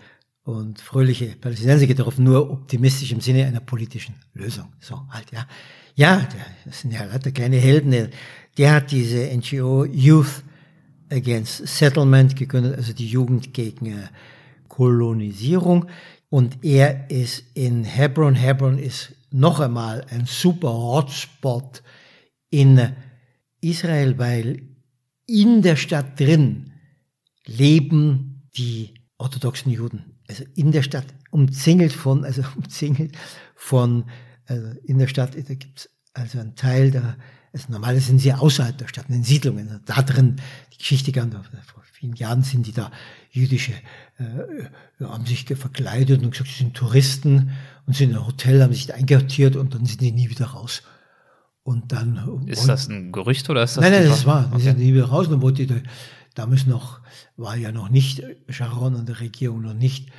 und 0.44 0.82
fröhliche 0.82 1.28
Palästinenser 1.40 1.88
getroffen, 1.88 2.24
nur 2.24 2.50
optimistisch 2.52 3.12
im 3.12 3.22
Sinne 3.22 3.46
einer 3.46 3.60
politischen 3.60 4.16
Lösung. 4.34 4.74
So 4.80 5.08
halt, 5.10 5.32
ja. 5.32 5.48
Ja, 5.96 6.28
das 6.66 6.82
sind 6.82 6.92
ja 6.92 7.06
der 7.06 7.32
kleine 7.32 7.58
Helden. 7.58 7.92
Der, 7.92 8.10
der 8.58 8.74
hat 8.74 8.92
diese 8.92 9.26
NGO 9.38 9.86
Youth 9.86 10.44
Against 11.14 11.68
Settlement 11.68 12.36
gegründet, 12.36 12.76
also 12.78 12.94
die 12.94 13.08
Jugend 13.08 13.54
gegen 13.54 13.86
äh, 13.86 14.08
Kolonisierung. 14.68 15.88
Und 16.30 16.64
er 16.64 17.10
ist 17.12 17.44
in 17.54 17.84
Hebron. 17.84 18.36
Hebron 18.36 18.80
ist 18.80 19.14
noch 19.32 19.60
einmal 19.60 20.06
ein 20.10 20.26
super 20.26 20.74
Hotspot 20.74 21.84
in 22.50 22.94
Israel, 23.62 24.18
weil 24.18 24.64
in 25.26 25.62
der 25.62 25.76
Stadt 25.76 26.20
drin 26.20 26.72
leben 27.46 28.50
die 28.56 28.94
orthodoxen 29.18 29.72
Juden. 29.72 30.18
Also 30.28 30.44
in 30.56 30.72
der 30.72 30.84
Stadt 30.84 31.06
umzingelt 31.32 31.94
von, 31.94 32.26
also 32.26 32.44
umzingelt 32.56 33.16
von, 33.56 34.06
also 34.46 34.70
in 34.84 34.98
der 35.00 35.08
Stadt, 35.08 35.36
da 35.36 35.54
gibt's 35.54 35.90
also 36.14 36.40
einen 36.40 36.56
Teil 36.56 36.92
da, 36.92 37.16
also 37.54 37.68
normalerweise 37.70 38.08
sind 38.08 38.20
sie 38.20 38.34
außerhalb 38.34 38.78
der 38.78 38.88
Stadt, 38.88 39.06
in 39.10 39.16
den 39.16 39.24
Siedlungen. 39.24 39.80
Da 39.86 40.02
drin, 40.02 40.38
die 40.74 40.78
Geschichte 40.80 41.12
kann, 41.12 41.32
vor 41.32 41.84
vielen 41.92 42.16
Jahren 42.16 42.42
sind 42.42 42.66
die 42.66 42.72
da 42.72 42.92
jüdische, 43.30 43.74
äh, 44.18 45.04
haben 45.06 45.26
sich 45.26 45.46
verkleidet 45.46 46.24
und 46.24 46.32
gesagt, 46.32 46.50
sie 46.50 46.64
sind 46.64 46.76
Touristen 46.76 47.52
und 47.86 47.96
sind 47.96 48.10
in 48.10 48.18
ein 48.18 48.26
Hotel, 48.26 48.64
haben 48.64 48.74
sich 48.74 48.88
da 48.88 48.96
einkartiert 48.96 49.56
und 49.56 49.76
dann 49.76 49.86
sind 49.86 50.02
die 50.02 50.12
nie 50.12 50.30
wieder 50.30 50.48
raus. 50.48 50.82
Und 51.62 51.92
dann. 51.92 52.44
Ist 52.48 52.62
und, 52.62 52.68
das 52.68 52.90
ein 52.90 53.12
Gerücht 53.12 53.50
oder 53.50 53.64
ist 53.64 53.78
das? 53.78 53.84
Nein, 53.84 53.94
nein, 53.94 54.10
das 54.10 54.26
war. 54.26 54.52
Die 54.58 54.62
sind 54.62 54.80
nie 54.80 54.94
wieder 54.94 55.06
raus. 55.06 55.28
Und 55.28 55.34
dann 55.34 55.42
wollte 55.42 55.66
die, 55.66 55.84
damals 56.34 56.66
noch, 56.66 57.00
war 57.38 57.56
ja 57.56 57.72
noch 57.72 57.90
nicht 57.90 58.24
Sharon 58.50 58.96
an 58.96 59.06
der 59.06 59.20
Regierung, 59.20 59.62
noch 59.62 59.74
nicht 59.74 60.12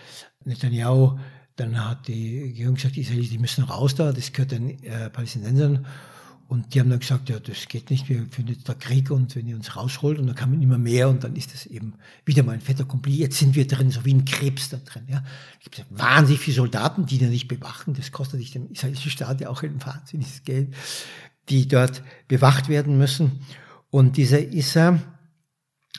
Netanyahu. 0.45 1.19
Dann 1.57 1.85
hat 1.85 2.09
die 2.09 2.43
Regierung 2.43 2.77
gesagt, 2.77 2.97
die 2.97 3.03
Israelis, 3.03 3.31
die 3.31 3.39
müssen 3.39 3.65
raus 3.65 3.95
da, 3.95 4.13
das 4.13 4.33
gehört 4.33 4.53
den 4.53 4.83
äh, 4.85 5.11
Palästinensern. 5.11 5.85
Und 6.47 6.75
die 6.75 6.81
haben 6.81 6.91
dann 6.91 7.01
gesagt, 7.01 7.31
ja, 7.31 7.39
das 7.41 7.69
geht 7.69 7.91
nicht, 7.91 8.09
wir 8.09 8.27
führen 8.29 8.49
jetzt 8.49 8.69
da 8.69 8.75
Krieg 8.75 9.11
und 9.11 9.35
wenn 9.35 9.47
ihr 9.47 9.57
uns 9.57 9.77
rausholt 9.77 10.19
und 10.19 10.27
dann 10.27 10.37
kann 10.37 10.51
man 10.51 10.61
immer 10.61 10.77
mehr 10.77 11.09
und 11.09 11.25
dann 11.25 11.37
ist 11.37 11.55
das 11.55 11.65
eben 11.67 11.95
wieder 12.27 12.43
mal 12.43 12.53
ein 12.53 12.61
fetter 12.61 12.85
Kompli. 12.85 13.17
Jetzt 13.17 13.39
sind 13.39 13.57
wir 13.57 13.67
drin, 13.67 13.91
so 13.91 14.05
wie 14.05 14.13
ein 14.13 14.27
Krebs 14.27 14.69
da 14.69 14.77
drin. 14.77 15.05
Ja. 15.09 15.25
Es 15.65 15.71
gibt 15.71 15.87
wahnsinnig 15.91 16.41
viele 16.41 16.57
Soldaten, 16.57 17.07
die 17.07 17.19
da 17.19 17.27
nicht 17.27 17.49
bewachen. 17.49 17.95
Das 17.95 18.13
kostet 18.13 18.41
sich 18.41 18.51
dem 18.51 18.71
israelischen 18.71 19.11
Staat 19.11 19.41
ja 19.41 19.49
auch 19.49 19.63
ein 19.63 19.85
wahnsinniges 19.85 20.45
Geld, 20.45 20.75
die 21.49 21.67
dort 21.67 22.03
bewacht 22.29 22.69
werden 22.69 22.99
müssen. 22.99 23.41
Und 23.91 24.17
dieser 24.19 24.41
Issa, 24.53 25.01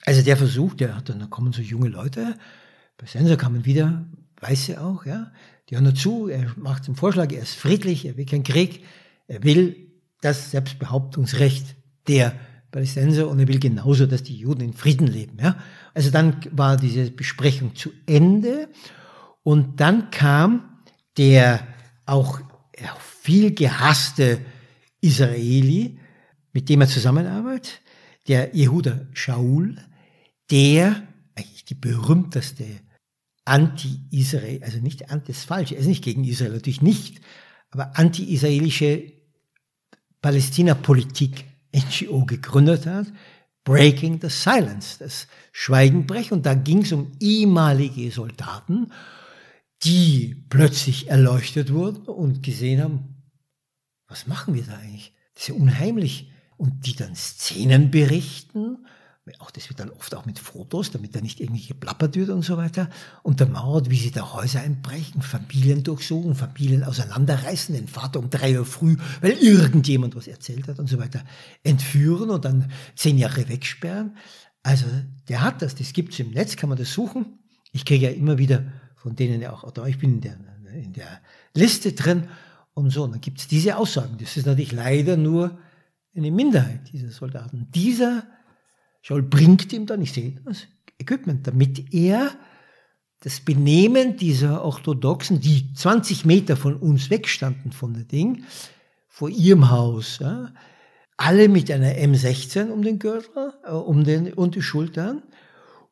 also 0.05 0.21
der 0.21 0.37
versucht, 0.37 0.79
der 0.79 0.95
hat 0.95 1.09
dann, 1.09 1.19
da 1.19 1.25
kommen 1.25 1.53
so 1.53 1.61
junge 1.61 1.89
Leute, 1.89 2.37
bei 2.97 3.07
Sensor 3.07 3.37
kamen 3.37 3.65
wieder 3.65 4.05
Weiße 4.41 4.79
auch, 4.79 5.05
ja, 5.05 5.31
die 5.69 5.75
hören 5.75 5.85
dazu, 5.85 6.27
er 6.27 6.53
macht 6.57 6.87
den 6.87 6.95
Vorschlag, 6.95 7.31
er 7.31 7.41
ist 7.41 7.55
friedlich, 7.55 8.05
er 8.05 8.17
will 8.17 8.25
keinen 8.25 8.43
Krieg, 8.43 8.83
er 9.27 9.43
will 9.43 9.84
das 10.21 10.51
Selbstbehauptungsrecht 10.51 11.75
der 12.07 12.33
Palästinenser 12.71 13.29
und 13.29 13.39
er 13.39 13.47
will 13.47 13.59
genauso, 13.59 14.05
dass 14.05 14.23
die 14.23 14.37
Juden 14.37 14.61
in 14.61 14.73
Frieden 14.73 15.07
leben. 15.07 15.37
Ja? 15.39 15.57
Also 15.93 16.11
dann 16.11 16.37
war 16.51 16.77
diese 16.77 17.09
Besprechung 17.11 17.75
zu 17.75 17.91
Ende 18.05 18.69
und 19.43 19.79
dann 19.79 20.11
kam 20.11 20.81
der 21.17 21.65
auch 22.05 22.41
viel 22.99 23.53
gehasste 23.53 24.39
Israeli, 25.01 25.99
mit 26.51 26.67
dem 26.69 26.81
er 26.81 26.87
zusammenarbeitet, 26.87 27.81
der 28.27 28.55
Jehuda 28.55 29.07
Shaul, 29.13 29.77
der 30.51 31.07
eigentlich 31.35 31.65
die 31.65 31.75
berühmteste 31.75 32.65
anti-Israel, 33.45 34.63
also 34.63 34.79
nicht 34.79 35.11
anti, 35.11 35.27
das 35.27 35.37
ist 35.37 35.45
falsch, 35.45 35.71
er 35.71 35.77
ist 35.77 35.87
nicht 35.87 36.03
gegen 36.03 36.23
Israel, 36.23 36.53
natürlich 36.53 36.81
nicht, 36.81 37.21
aber 37.69 37.97
anti-israelische 37.97 39.14
Palästina-Politik 40.25 41.45
NGO 41.71 42.25
gegründet 42.25 42.87
hat, 42.87 43.05
Breaking 43.63 44.19
the 44.19 44.29
Silence, 44.29 44.97
das 44.97 45.27
Schweigenbrech. 45.51 46.31
Und 46.31 46.47
da 46.47 46.55
ging 46.55 46.81
es 46.81 46.91
um 46.91 47.11
ehemalige 47.19 48.09
Soldaten, 48.09 48.91
die 49.83 50.43
plötzlich 50.49 51.09
erleuchtet 51.09 51.71
wurden 51.71 52.07
und 52.07 52.41
gesehen 52.41 52.81
haben, 52.81 53.21
was 54.07 54.25
machen 54.25 54.55
wir 54.55 54.63
da 54.63 54.75
eigentlich? 54.77 55.13
Das 55.35 55.43
ist 55.43 55.49
ja 55.49 55.53
unheimlich. 55.53 56.31
Und 56.57 56.87
die 56.87 56.95
dann 56.95 57.13
Szenen 57.13 57.91
berichten 57.91 58.87
auch 59.39 59.49
das 59.49 59.69
wird 59.69 59.79
dann 59.79 59.89
oft 59.89 60.13
auch 60.13 60.25
mit 60.27 60.37
Fotos, 60.37 60.91
damit 60.91 61.15
da 61.15 61.21
nicht 61.21 61.39
irgendwie 61.39 61.65
geplappert 61.65 62.15
wird 62.15 62.29
und 62.29 62.43
so 62.43 62.57
weiter, 62.57 62.89
untermauert, 63.23 63.89
wie 63.89 63.97
sie 63.97 64.11
da 64.11 64.33
Häuser 64.33 64.61
einbrechen, 64.61 65.23
Familien 65.23 65.83
durchsuchen, 65.83 66.35
Familien 66.35 66.83
auseinanderreißen, 66.83 67.73
den 67.73 67.87
Vater 67.87 68.19
um 68.19 68.29
drei 68.29 68.59
Uhr 68.59 68.65
früh, 68.65 68.97
weil 69.21 69.31
irgendjemand 69.31 70.15
was 70.15 70.27
erzählt 70.27 70.67
hat 70.67 70.77
und 70.77 70.87
so 70.87 70.99
weiter, 70.99 71.23
entführen 71.63 72.29
und 72.29 72.45
dann 72.45 72.71
zehn 72.95 73.17
Jahre 73.17 73.49
wegsperren. 73.49 74.15
Also 74.61 74.85
der 75.27 75.41
hat 75.41 75.61
das, 75.63 75.73
das 75.73 75.93
gibt's 75.93 76.19
im 76.19 76.31
Netz, 76.31 76.55
kann 76.55 76.69
man 76.69 76.77
das 76.77 76.93
suchen. 76.93 77.39
Ich 77.71 77.83
kriege 77.83 78.05
ja 78.05 78.11
immer 78.11 78.37
wieder 78.37 78.63
von 78.95 79.15
denen 79.15 79.41
ja 79.41 79.53
auch, 79.53 79.87
ich 79.87 79.97
bin 79.97 80.15
in 80.15 80.21
der, 80.21 80.37
in 80.73 80.93
der 80.93 81.19
Liste 81.55 81.93
drin 81.93 82.27
und 82.75 82.91
so, 82.91 83.03
und 83.03 83.11
dann 83.11 83.21
gibt's 83.21 83.47
diese 83.47 83.77
Aussagen. 83.77 84.17
Das 84.19 84.37
ist 84.37 84.45
natürlich 84.45 84.71
leider 84.71 85.17
nur 85.17 85.57
eine 86.15 86.31
Minderheit 86.31 86.91
dieser 86.91 87.09
Soldaten. 87.09 87.67
Dieser 87.73 88.23
Scholl 89.05 89.21
bringt 89.21 89.71
ihm 89.71 89.85
dann, 89.85 90.01
ich 90.01 90.13
sehe 90.13 90.33
das 90.45 90.63
Equipment, 90.97 91.45
damit 91.45 91.93
er 91.93 92.31
das 93.19 93.39
Benehmen 93.39 94.17
dieser 94.17 94.65
Orthodoxen, 94.65 95.39
die 95.39 95.71
20 95.75 96.25
Meter 96.25 96.57
von 96.57 96.75
uns 96.75 97.11
wegstanden 97.11 97.71
von 97.71 97.93
der 97.93 98.05
Ding, 98.05 98.45
vor 99.07 99.29
ihrem 99.29 99.69
Haus, 99.69 100.17
ja, 100.21 100.51
alle 101.17 101.49
mit 101.49 101.69
einer 101.69 101.91
M16 101.91 102.71
um 102.71 102.81
den 102.81 102.97
Gürtel, 102.97 103.53
äh, 103.63 103.73
um 103.73 104.03
den, 104.05 104.33
und 104.33 104.55
die 104.55 104.63
Schultern, 104.63 105.21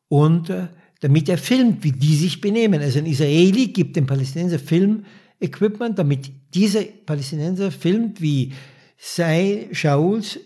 und 0.08 0.50
äh, 0.50 0.70
damit 1.02 1.30
er 1.30 1.38
filmt, 1.38 1.84
wie 1.84 1.92
die 1.92 2.16
sich 2.16 2.42
benehmen. 2.42 2.82
Also 2.82 2.98
ein 2.98 3.06
Israeli 3.06 3.68
gibt 3.68 3.96
dem 3.96 4.08
Palästinenser 4.08 4.58
Film-Equipment, 4.58 6.00
damit 6.00 6.32
dieser 6.56 6.82
Palästinenser 6.82 7.70
filmt, 7.70 8.22
wie 8.22 8.54
sei 8.98 9.70
Shauls 9.72 10.40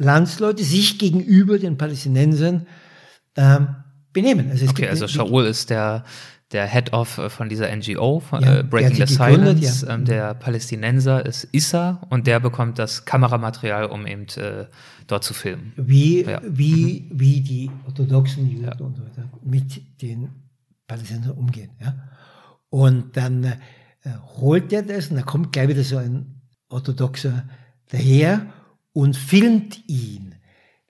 Landsleute 0.00 0.64
sich 0.64 0.98
gegenüber 0.98 1.58
den 1.58 1.76
Palästinensern 1.76 2.66
ähm, 3.36 3.76
benehmen. 4.12 4.50
Also 4.50 4.66
okay, 4.68 4.88
also 4.88 5.06
Shaul 5.06 5.46
ist 5.46 5.70
der 5.70 6.04
der 6.52 6.66
Head 6.66 6.92
of 6.92 7.18
äh, 7.18 7.30
von 7.30 7.48
dieser 7.48 7.74
NGO, 7.74 8.20
von, 8.20 8.42
ja, 8.42 8.58
äh, 8.58 8.62
Breaking 8.64 9.06
the 9.06 9.14
Silence. 9.14 9.86
Ja. 9.86 9.94
Ähm, 9.94 10.04
der 10.04 10.34
Palästinenser 10.34 11.24
ist 11.24 11.48
Issa 11.52 12.00
und 12.10 12.26
der 12.26 12.40
bekommt 12.40 12.78
das 12.78 13.04
Kameramaterial, 13.04 13.86
um 13.86 14.06
eben 14.06 14.26
äh, 14.36 14.66
dort 15.06 15.24
zu 15.24 15.34
filmen. 15.34 15.72
Wie, 15.76 16.24
ja. 16.24 16.40
wie, 16.44 17.08
mhm. 17.08 17.20
wie 17.20 17.40
die 17.40 17.70
orthodoxen 17.86 18.50
Juden 18.50 18.80
und 18.80 18.96
so 18.96 19.04
weiter 19.04 19.30
mit 19.42 20.02
den 20.02 20.30
Palästinensern 20.86 21.36
umgehen. 21.36 21.70
Ja? 21.80 21.94
Und 22.68 23.16
dann 23.16 23.44
äh, 23.44 23.56
holt 24.40 24.72
er 24.72 24.82
das 24.82 25.08
und 25.08 25.16
da 25.16 25.22
kommt 25.22 25.52
gleich 25.52 25.68
wieder 25.68 25.84
so 25.84 25.98
ein 25.98 26.40
orthodoxer 26.68 27.44
daher 27.90 28.46
und 29.00 29.16
filmt 29.16 29.88
ihn. 29.88 30.34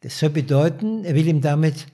Das 0.00 0.18
soll 0.18 0.30
bedeuten, 0.30 1.04
er 1.04 1.14
will 1.14 1.28
ihm 1.28 1.40
damit, 1.40 1.86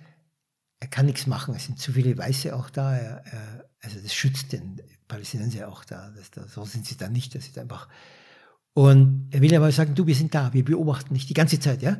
er 0.80 0.88
kann 0.88 1.04
nichts 1.04 1.26
machen, 1.26 1.54
es 1.54 1.66
sind 1.66 1.78
zu 1.78 1.92
viele 1.92 2.16
Weiße 2.16 2.56
auch 2.56 2.70
da, 2.70 2.96
er, 2.96 3.22
er, 3.26 3.68
also 3.82 3.98
das 4.02 4.14
schützt 4.14 4.52
den 4.52 4.80
Palästinenser 5.08 5.68
auch 5.68 5.84
da, 5.84 6.10
da, 6.34 6.46
so 6.46 6.64
sind 6.64 6.86
sie 6.86 6.96
da 6.96 7.10
nicht, 7.10 7.34
das 7.34 7.48
ist 7.48 7.58
einfach. 7.58 7.88
Und 8.72 9.28
er 9.30 9.42
will 9.42 9.54
aber 9.54 9.70
sagen, 9.72 9.94
du, 9.94 10.06
wir 10.06 10.14
sind 10.14 10.34
da, 10.34 10.54
wir 10.54 10.64
beobachten 10.64 11.12
dich 11.12 11.26
die 11.26 11.34
ganze 11.34 11.60
Zeit, 11.60 11.82
ja. 11.82 11.98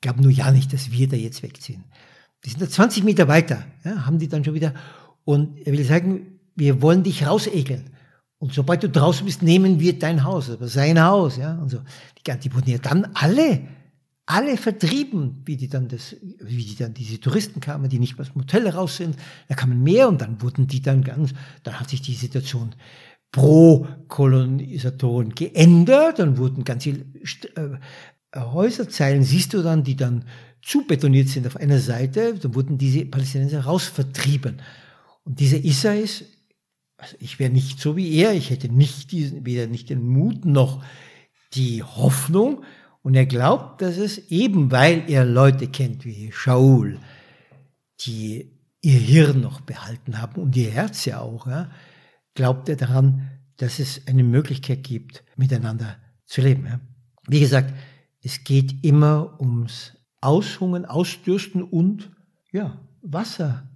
Glauben 0.00 0.22
nur 0.22 0.30
ja 0.30 0.52
nicht, 0.52 0.72
dass 0.72 0.92
wir 0.92 1.08
da 1.08 1.16
jetzt 1.16 1.42
wegziehen. 1.42 1.82
Die 2.44 2.50
sind 2.50 2.62
da 2.62 2.68
20 2.68 3.02
Meter 3.02 3.26
weiter, 3.26 3.64
ja, 3.82 4.06
haben 4.06 4.20
die 4.20 4.28
dann 4.28 4.44
schon 4.44 4.54
wieder. 4.54 4.74
Und 5.24 5.58
er 5.66 5.72
will 5.72 5.84
sagen, 5.84 6.38
wir 6.54 6.82
wollen 6.82 7.02
dich 7.02 7.26
rausekeln. 7.26 7.95
Und 8.38 8.52
sobald 8.52 8.82
du 8.82 8.88
draußen 8.88 9.24
bist, 9.24 9.42
nehmen 9.42 9.80
wir 9.80 9.98
dein 9.98 10.24
Haus, 10.24 10.50
aber 10.50 10.68
sein 10.68 11.02
Haus, 11.02 11.36
ja, 11.36 11.54
und 11.54 11.70
so. 11.70 11.78
Die, 12.18 12.38
die 12.38 12.54
wurden 12.54 12.70
ja 12.70 12.78
dann 12.78 13.08
alle, 13.14 13.62
alle 14.26 14.56
vertrieben, 14.56 15.42
wie 15.46 15.56
die 15.56 15.68
dann 15.68 15.88
das, 15.88 16.16
wie 16.40 16.64
die 16.64 16.76
dann 16.76 16.92
diese 16.92 17.18
Touristen 17.18 17.60
kamen, 17.60 17.88
die 17.88 17.98
nicht 17.98 18.20
aus 18.20 18.32
dem 18.32 18.42
Hotel 18.42 18.68
raus 18.68 18.98
sind. 18.98 19.16
Da 19.48 19.54
kamen 19.54 19.82
mehr 19.82 20.08
und 20.08 20.20
dann 20.20 20.42
wurden 20.42 20.66
die 20.66 20.82
dann 20.82 21.02
ganz, 21.02 21.32
dann 21.62 21.80
hat 21.80 21.88
sich 21.88 22.02
die 22.02 22.14
Situation 22.14 22.74
pro 23.32 23.86
Kolonisatoren 24.08 25.34
geändert, 25.34 26.18
dann 26.18 26.36
wurden 26.36 26.64
ganze 26.64 26.90
äh, 26.90 27.04
Häuserzeilen, 28.34 29.22
siehst 29.22 29.54
du 29.54 29.62
dann, 29.62 29.82
die 29.82 29.96
dann 29.96 30.24
zubetoniert 30.62 31.28
sind 31.28 31.46
auf 31.46 31.56
einer 31.56 31.78
Seite, 31.78 32.34
dann 32.34 32.54
wurden 32.54 32.76
diese 32.76 33.06
Palästinenser 33.06 33.64
rausvertrieben. 33.64 34.60
Und 35.24 35.40
dieser 35.40 35.64
Issa 35.64 35.92
ist 35.92 36.24
also 36.98 37.16
ich 37.20 37.38
wäre 37.38 37.52
nicht 37.52 37.80
so 37.80 37.96
wie 37.96 38.14
er, 38.16 38.32
ich 38.32 38.50
hätte 38.50 38.68
nicht 38.68 39.12
diesen, 39.12 39.44
weder 39.44 39.66
nicht 39.66 39.90
den 39.90 40.06
Mut 40.06 40.44
noch 40.44 40.82
die 41.54 41.82
Hoffnung. 41.82 42.64
Und 43.02 43.14
er 43.14 43.26
glaubt, 43.26 43.82
dass 43.82 43.98
es 43.98 44.30
eben, 44.30 44.72
weil 44.72 45.08
er 45.08 45.24
Leute 45.24 45.68
kennt 45.68 46.04
wie 46.04 46.32
Shaul, 46.32 46.98
die 48.00 48.50
ihr 48.80 48.98
Hirn 48.98 49.40
noch 49.40 49.60
behalten 49.60 50.20
haben 50.20 50.40
und 50.40 50.56
ihr 50.56 50.70
Herz 50.70 51.04
ja 51.04 51.20
auch, 51.20 51.46
ja, 51.46 51.70
glaubt 52.34 52.68
er 52.68 52.76
daran, 52.76 53.30
dass 53.56 53.78
es 53.78 54.06
eine 54.06 54.24
Möglichkeit 54.24 54.82
gibt, 54.84 55.24
miteinander 55.36 55.96
zu 56.24 56.40
leben. 56.40 56.66
Ja. 56.66 56.80
Wie 57.28 57.40
gesagt, 57.40 57.74
es 58.22 58.44
geht 58.44 58.84
immer 58.84 59.40
ums 59.40 59.92
Aushungern, 60.20 60.84
Ausdürsten 60.84 61.62
und 61.62 62.10
ja, 62.50 62.80
Wasser. 63.02 63.68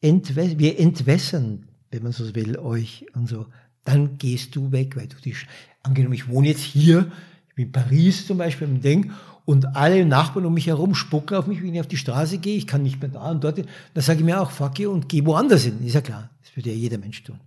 Entwäs 0.00 0.58
wir 0.58 0.78
entwässern 0.78 1.68
wenn 1.94 2.02
man 2.02 2.12
so 2.12 2.34
will, 2.34 2.58
euch 2.58 3.06
und 3.14 3.28
so, 3.28 3.46
dann 3.84 4.18
gehst 4.18 4.56
du 4.56 4.72
weg, 4.72 4.96
weil 4.96 5.06
du 5.06 5.16
dich, 5.16 5.46
angenommen, 5.82 6.14
ich 6.14 6.28
wohne 6.28 6.48
jetzt 6.48 6.62
hier, 6.62 7.10
ich 7.48 7.54
bin 7.54 7.66
in 7.66 7.72
Paris 7.72 8.26
zum 8.26 8.38
Beispiel 8.38 8.66
im 8.66 8.80
Ding, 8.80 9.12
und 9.46 9.76
alle 9.76 10.06
Nachbarn 10.06 10.46
um 10.46 10.54
mich 10.54 10.68
herum 10.68 10.94
spucken 10.94 11.36
auf 11.36 11.46
mich, 11.46 11.62
wenn 11.62 11.74
ich 11.74 11.80
auf 11.80 11.86
die 11.86 11.98
Straße 11.98 12.38
gehe, 12.38 12.56
ich 12.56 12.66
kann 12.66 12.82
nicht 12.82 13.00
mehr 13.00 13.10
da 13.10 13.30
und 13.30 13.44
dort, 13.44 13.58
dann 13.58 14.02
sage 14.02 14.20
ich 14.20 14.24
mir 14.24 14.40
auch, 14.40 14.50
fuck 14.50 14.78
you, 14.78 14.90
und 14.90 15.08
geh 15.08 15.24
woanders 15.24 15.64
hin. 15.64 15.84
Ist 15.84 15.94
ja 15.94 16.00
klar, 16.00 16.30
das 16.40 16.56
würde 16.56 16.70
ja 16.70 16.76
jeder 16.76 16.98
Mensch 16.98 17.22
tun. 17.22 17.38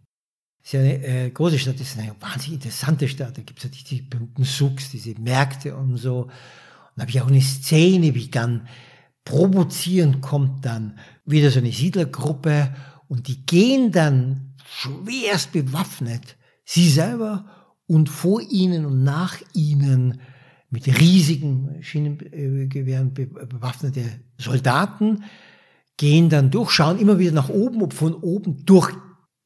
Das 0.62 0.68
ist 0.68 0.74
ja 0.74 0.80
eine 0.82 1.04
äh, 1.04 1.30
große 1.32 1.58
Stadt, 1.58 1.80
das 1.80 1.88
ist 1.88 1.98
eine 1.98 2.14
wahnsinnig 2.20 2.56
interessante 2.64 3.08
Stadt, 3.08 3.38
da 3.38 3.41
gibt 3.41 3.58
es 3.58 3.66
ja 3.66 3.72
die 3.89 4.02
berühmten 4.04 4.43
Sucks, 4.43 4.91
diese 4.91 5.20
Märkte 5.20 5.76
und 5.76 5.98
so. 5.98 6.24
Und 6.24 6.32
da 6.95 7.02
habe 7.02 7.10
ich 7.10 7.22
auch 7.22 7.28
eine 7.28 7.41
Szene, 7.41 8.14
wie 8.14 8.28
dann 8.28 8.68
provozierend 9.26 10.22
kommt 10.22 10.66
dann 10.66 11.00
wieder 11.26 11.50
so 11.50 11.60
eine 11.60 11.72
Siedlergruppe 11.72 12.74
und 13.08 13.28
die 13.28 13.45
gehen 13.45 13.91
dann 13.91 14.53
schwerst 14.66 15.51
bewaffnet, 15.51 16.38
sie 16.66 16.89
selber 16.89 17.45
und 17.88 18.10
vor 18.10 18.41
ihnen 18.41 18.86
und 18.86 19.03
nach 19.03 19.38
ihnen 19.53 20.20
mit 20.70 20.88
riesigen 20.99 21.78
Maschinengewehren 21.78 23.14
bewaffnete 23.14 24.03
Soldaten 24.38 25.24
gehen 25.95 26.30
dann 26.30 26.51
durch, 26.51 26.72
schauen 26.72 26.99
immer 26.99 27.18
wieder 27.18 27.32
nach 27.32 27.49
oben, 27.49 27.82
ob 27.82 27.93
von 27.93 28.14
oben 28.14 28.66
durch 28.66 28.93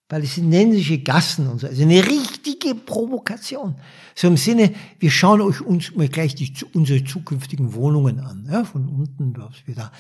palästinensische 0.07 0.97
Gassen 0.97 1.47
und 1.47 1.59
so. 1.59 1.67
Also 1.67 1.83
eine 1.83 2.05
richtige 2.05 2.75
Provokation. 2.75 3.75
So 4.13 4.27
im 4.27 4.35
Sinne, 4.35 4.73
wir 4.99 5.09
schauen 5.09 5.39
euch 5.39 5.61
uns 5.61 5.95
mal 5.95 6.09
gleich 6.09 6.35
die, 6.35 6.51
unsere 6.73 7.05
zukünftigen 7.05 7.73
Wohnungen 7.73 8.19
an. 8.19 8.45
Ja, 8.51 8.65
von 8.65 8.89
unten, 8.89 9.33
was 9.37 9.65
wir 9.65 9.75
da, 9.75 9.91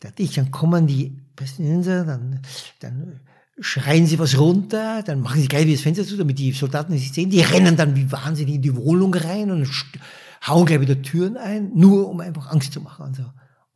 da 0.00 0.10
dann 0.10 0.50
kommen 0.50 0.86
die 0.86 1.16
Palästinenser, 1.36 2.04
dann, 2.04 2.40
dann 2.80 3.20
schreien 3.60 4.06
sie 4.06 4.18
was 4.18 4.38
runter, 4.38 5.02
dann 5.02 5.20
machen 5.20 5.40
sie 5.40 5.48
gleich 5.48 5.66
wie 5.66 5.72
das 5.72 5.82
Fenster 5.82 6.04
zu, 6.04 6.16
damit 6.16 6.38
die 6.38 6.52
Soldaten 6.52 6.92
nicht 6.92 7.14
sehen. 7.14 7.30
Die 7.30 7.40
rennen 7.40 7.76
dann 7.76 7.96
wie 7.96 8.10
wahnsinnig 8.10 8.56
in 8.56 8.62
die 8.62 8.76
Wohnung 8.76 9.14
rein 9.14 9.50
und 9.50 9.68
hauen 10.46 10.66
gleich 10.66 10.80
wieder 10.80 11.02
Türen 11.02 11.36
ein, 11.36 11.72
nur 11.74 12.08
um 12.08 12.20
einfach 12.20 12.50
Angst 12.50 12.72
zu 12.72 12.80
machen. 12.80 13.06
Und, 13.06 13.16
so. 13.16 13.24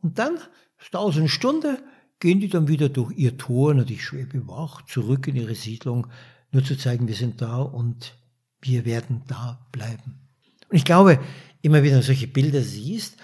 und 0.01 0.19
dann, 0.19 0.37
es 0.79 1.17
eine 1.17 1.29
Stunde, 1.29 1.79
gehen 2.19 2.39
die 2.39 2.47
dann 2.47 2.69
wieder 2.69 2.87
durch 2.87 3.11
ihr 3.17 3.37
Tor, 3.37 3.73
natürlich 3.73 4.05
schwer 4.05 4.25
bewacht, 4.25 4.87
zurück 4.87 5.27
in 5.27 5.35
ihre 5.35 5.55
Siedlung, 5.55 6.07
nur 6.51 6.63
zu 6.63 6.77
zeigen, 6.77 7.07
wir 7.07 7.15
sind 7.15 7.41
da 7.41 7.57
und 7.57 8.15
wir 8.61 8.85
werden 8.85 9.23
da 9.27 9.65
bleiben. 9.73 10.19
Und 10.69 10.77
ich 10.77 10.85
glaube, 10.85 11.19
immer 11.61 11.83
wieder 11.83 12.01
solche 12.01 12.27
Bilder 12.27 12.61
siehst 12.61 13.17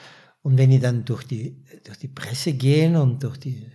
und 0.49 0.57
wenn 0.57 0.71
die 0.71 0.79
dann 0.79 1.05
durch 1.05 1.25
die, 1.25 1.63
durch 1.83 1.99
die 1.99 2.07
Presse 2.07 2.53
gehen 2.53 2.95
und 2.95 3.21
durch 3.21 3.37
die, 3.37 3.67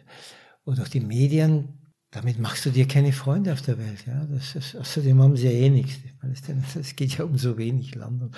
oder 0.64 0.78
durch 0.78 0.90
die 0.90 0.98
Medien, 0.98 1.78
damit 2.10 2.40
machst 2.40 2.66
du 2.66 2.70
dir 2.70 2.88
keine 2.88 3.12
Freunde 3.12 3.52
auf 3.52 3.62
der 3.62 3.78
Welt. 3.78 4.04
Ja? 4.08 4.24
Das 4.24 4.56
ist, 4.56 4.74
außerdem 4.74 5.22
haben 5.22 5.36
sie 5.36 5.46
ja 5.46 5.52
eh 5.52 5.70
nichts. 5.70 6.00
Es 6.74 6.96
geht 6.96 7.16
ja 7.16 7.26
um 7.26 7.38
so 7.38 7.56
wenig 7.58 7.94
Land 7.94 8.22
und, 8.22 8.36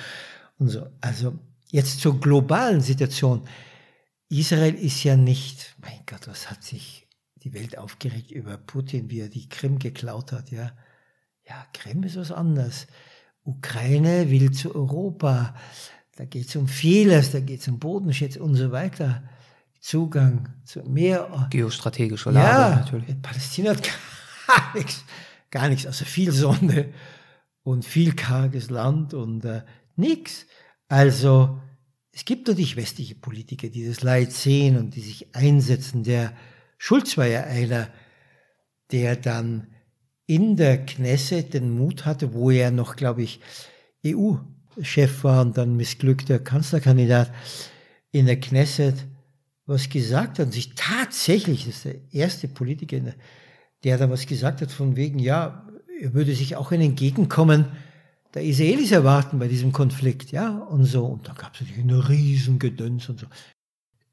und 0.59 0.69
so. 0.69 0.87
Also 1.01 1.39
jetzt 1.71 2.03
zur 2.03 2.21
globalen 2.21 2.83
Situation. 2.83 3.49
Israel 4.29 4.75
ist 4.75 5.03
ja 5.03 5.17
nicht, 5.17 5.75
mein 5.81 6.01
Gott, 6.05 6.29
was 6.29 6.51
hat 6.51 6.63
sich 6.63 7.09
die 7.37 7.55
Welt 7.55 7.79
aufgeregt 7.79 8.33
über 8.33 8.59
Putin, 8.59 9.09
wie 9.09 9.21
er 9.21 9.31
die 9.31 9.49
Krim 9.49 9.79
geklaut 9.79 10.33
hat, 10.33 10.51
ja. 10.51 10.73
Ja, 11.49 11.67
Krim 11.73 12.03
ist 12.03 12.17
was 12.17 12.33
anderes. 12.33 12.87
Ukraine 13.45 14.31
will 14.31 14.51
zu 14.51 14.75
Europa. 14.75 15.55
Da 16.17 16.25
geht 16.25 16.49
es 16.49 16.57
um 16.57 16.67
vieles, 16.67 17.31
da 17.31 17.41
geht 17.41 17.61
es 17.61 17.69
um 17.69 17.79
Bodenschätze 17.79 18.43
und 18.43 18.55
so 18.55 18.73
weiter. 18.73 19.23
Zugang 19.81 20.49
zu 20.65 20.81
Meer. 20.81 21.49
Geostrategische 21.51 22.31
Lage 22.31 22.49
ja, 22.49 22.77
natürlich. 22.77 23.23
Palästina 23.23 23.71
hat 23.71 23.83
gar 23.83 24.75
nichts, 24.75 25.05
gar 25.51 25.69
nichts, 25.69 25.87
also 25.87 26.05
viel 26.05 26.33
Sonne 26.33 26.93
und 27.63 27.85
viel 27.85 28.15
karges 28.15 28.71
Land 28.71 29.13
und 29.13 29.45
äh, 29.45 29.63
nichts. 29.95 30.47
Also 30.89 31.61
es 32.13 32.25
gibt 32.25 32.49
natürlich 32.49 32.77
westliche 32.77 33.15
Politiker, 33.15 33.69
die 33.69 33.87
das 33.87 34.03
Leid 34.03 34.33
sehen 34.33 34.79
und 34.79 34.97
die 34.97 35.03
sich 35.03 35.35
einsetzen. 35.37 36.03
Der 36.03 36.33
Schulz 36.79 37.19
war 37.19 37.27
ja 37.27 37.43
einer, 37.45 37.89
der 38.91 39.17
dann 39.17 39.67
in 40.27 40.57
der 40.57 40.85
Knesset 40.87 41.53
den 41.53 41.71
Mut 41.71 42.07
hatte, 42.07 42.33
wo 42.33 42.51
er 42.51 42.71
noch, 42.71 42.97
glaube 42.97 43.23
ich, 43.23 43.41
EU-Chef 44.79 45.25
war 45.25 45.43
und 45.43 45.57
dann 45.57 45.77
missglückter 45.77 46.39
Kanzlerkandidat 46.39 47.33
in 48.13 48.27
der 48.27 48.41
Knesset 48.41 48.95
was 49.67 49.89
gesagt 49.89 50.39
hat 50.39 50.47
und 50.47 50.53
sich 50.53 50.75
tatsächlich, 50.77 51.67
das 51.67 51.77
ist 51.77 51.85
der 51.87 51.97
erste 52.13 52.47
Politiker, 52.49 53.01
der 53.83 53.99
da 53.99 54.09
was 54.09 54.27
gesagt 54.27 54.61
hat 54.61 54.71
von 54.71 54.97
wegen, 54.97 55.19
ja, 55.19 55.67
er 56.01 56.15
würde 56.15 56.35
sich 56.35 56.57
auch 56.57 56.71
ein 56.71 56.81
Entgegenkommen 56.81 57.67
der 58.35 58.45
Israelis 58.45 58.93
erwarten 58.93 59.39
bei 59.39 59.49
diesem 59.49 59.73
Konflikt, 59.73 60.31
ja, 60.31 60.59
und 60.59 60.85
so. 60.85 61.07
Und 61.07 61.27
da 61.27 61.33
gab 61.33 61.55
es 61.55 61.63
natürlich 61.63 61.85
eine 61.85 62.09
riesen 62.09 62.59
Gedöns 62.59 63.09
und 63.09 63.21
so. 63.21 63.27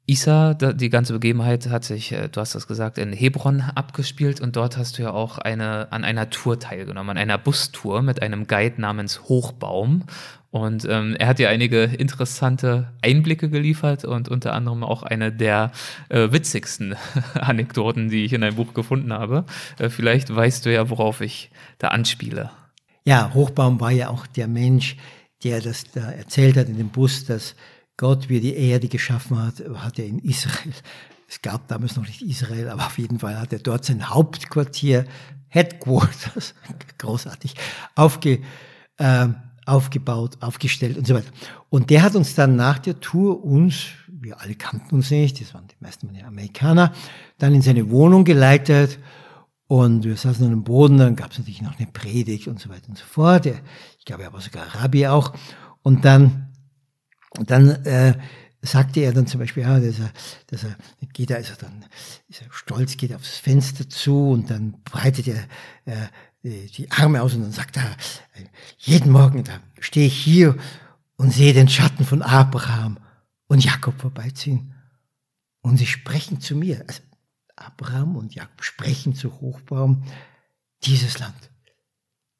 Isa, 0.06 0.52
die 0.52 0.90
ganze 0.90 1.14
Begebenheit 1.14 1.70
hat 1.70 1.84
sich, 1.84 2.12
äh, 2.12 2.28
du 2.28 2.40
hast 2.40 2.54
das 2.54 2.66
gesagt, 2.66 2.98
in 2.98 3.12
Hebron 3.12 3.62
abgespielt 3.62 4.38
und 4.40 4.54
dort 4.54 4.76
hast 4.76 4.98
du 4.98 5.02
ja 5.02 5.12
auch 5.12 5.38
eine, 5.38 5.90
an 5.92 6.04
einer 6.04 6.28
Tour 6.28 6.58
teilgenommen, 6.58 7.10
an 7.10 7.18
einer 7.18 7.38
Bustour 7.38 8.02
mit 8.02 8.20
einem 8.20 8.46
Guide 8.46 8.80
namens 8.80 9.22
Hochbaum. 9.22 10.04
Und 10.50 10.86
ähm, 10.88 11.16
er 11.18 11.28
hat 11.28 11.38
dir 11.38 11.48
einige 11.48 11.84
interessante 11.84 12.92
Einblicke 13.02 13.48
geliefert 13.48 14.04
und 14.04 14.28
unter 14.28 14.52
anderem 14.52 14.84
auch 14.84 15.02
eine 15.02 15.32
der 15.32 15.72
äh, 16.10 16.30
witzigsten 16.30 16.96
Anekdoten, 17.34 18.10
die 18.10 18.24
ich 18.24 18.34
in 18.34 18.42
deinem 18.42 18.56
Buch 18.56 18.74
gefunden 18.74 19.12
habe. 19.12 19.46
Äh, 19.78 19.88
vielleicht 19.88 20.34
weißt 20.34 20.66
du 20.66 20.72
ja, 20.72 20.90
worauf 20.90 21.22
ich 21.22 21.50
da 21.78 21.88
anspiele. 21.88 22.50
Ja, 23.06 23.32
Hochbaum 23.32 23.80
war 23.80 23.90
ja 23.90 24.10
auch 24.10 24.26
der 24.26 24.48
Mensch, 24.48 24.96
der 25.42 25.60
das 25.60 25.84
da 25.92 26.10
erzählt 26.10 26.56
hat 26.56 26.68
in 26.68 26.76
dem 26.76 26.90
Bus, 26.90 27.24
dass 27.24 27.56
Gott, 27.96 28.28
wie 28.28 28.36
er 28.36 28.40
die 28.40 28.56
Erde 28.56 28.88
geschaffen 28.88 29.40
hat, 29.40 29.62
hat 29.76 29.98
er 29.98 30.06
in 30.06 30.18
Israel, 30.18 30.72
es 31.28 31.42
gab 31.42 31.68
damals 31.68 31.96
noch 31.96 32.06
nicht 32.06 32.22
Israel, 32.22 32.68
aber 32.68 32.86
auf 32.86 32.98
jeden 32.98 33.18
Fall 33.18 33.38
hat 33.38 33.52
er 33.52 33.58
dort 33.58 33.84
sein 33.84 34.08
Hauptquartier, 34.08 35.04
Headquarters, 35.48 36.54
großartig, 36.98 37.54
aufge, 37.94 38.40
äh, 38.98 39.28
aufgebaut, 39.66 40.38
aufgestellt 40.40 40.98
und 40.98 41.06
so 41.06 41.14
weiter. 41.14 41.30
Und 41.70 41.90
der 41.90 42.02
hat 42.02 42.14
uns 42.14 42.34
dann 42.34 42.56
nach 42.56 42.78
der 42.78 43.00
Tour 43.00 43.42
uns, 43.44 43.86
wir 44.08 44.40
alle 44.40 44.54
kannten 44.54 44.94
uns 44.94 45.10
nicht, 45.10 45.40
das 45.40 45.54
waren 45.54 45.66
die 45.68 45.76
meisten 45.80 46.06
meine 46.06 46.24
Amerikaner, 46.24 46.92
dann 47.38 47.54
in 47.54 47.62
seine 47.62 47.90
Wohnung 47.90 48.24
geleitet 48.24 48.98
und 49.66 50.04
wir 50.04 50.16
saßen 50.16 50.48
dem 50.48 50.64
Boden, 50.64 50.98
dann 50.98 51.16
gab 51.16 51.32
es 51.32 51.38
natürlich 51.38 51.62
noch 51.62 51.78
eine 51.78 51.86
Predigt 51.86 52.48
und 52.48 52.60
so 52.60 52.68
weiter 52.68 52.88
und 52.88 52.98
so 52.98 53.04
fort. 53.04 53.46
Ich 53.46 54.04
glaube, 54.04 54.24
er 54.24 54.32
war 54.32 54.40
sogar 54.40 54.66
Rabbi 54.74 55.06
auch. 55.06 55.32
Und 55.82 56.04
dann 56.04 56.43
und 57.38 57.50
dann 57.50 57.68
äh, 57.84 58.14
sagte 58.62 59.00
er 59.00 59.12
dann 59.12 59.26
zum 59.26 59.40
Beispiel, 59.40 59.62
ja, 59.62 59.78
dass 59.78 59.98
er, 59.98 60.12
dass 60.46 60.64
er 60.64 60.76
geht 61.12 61.30
er, 61.30 61.36
also 61.36 61.54
dann 61.60 61.84
ist 62.28 62.42
er 62.42 62.48
stolz, 62.50 62.96
geht 62.96 63.14
aufs 63.14 63.38
Fenster 63.38 63.88
zu 63.88 64.30
und 64.30 64.50
dann 64.50 64.82
breitet 64.84 65.28
er 65.28 65.48
äh, 65.84 66.08
die 66.42 66.90
Arme 66.90 67.22
aus 67.22 67.34
und 67.34 67.42
dann 67.42 67.52
sagt 67.52 67.76
er, 67.76 67.96
jeden 68.78 69.10
Morgen, 69.12 69.44
da 69.44 69.60
stehe 69.80 70.06
ich 70.06 70.16
hier 70.16 70.56
und 71.16 71.32
sehe 71.32 71.54
den 71.54 71.68
Schatten 71.68 72.04
von 72.04 72.22
Abraham 72.22 72.98
und 73.46 73.64
Jakob 73.64 73.98
vorbeiziehen. 74.00 74.74
Und 75.62 75.78
sie 75.78 75.86
sprechen 75.86 76.40
zu 76.40 76.54
mir. 76.56 76.84
Also 76.86 77.00
Abraham 77.56 78.16
und 78.16 78.34
Jakob 78.34 78.62
sprechen 78.62 79.14
zu 79.14 79.40
Hochbaum. 79.40 80.04
Dieses 80.82 81.18
Land 81.18 81.50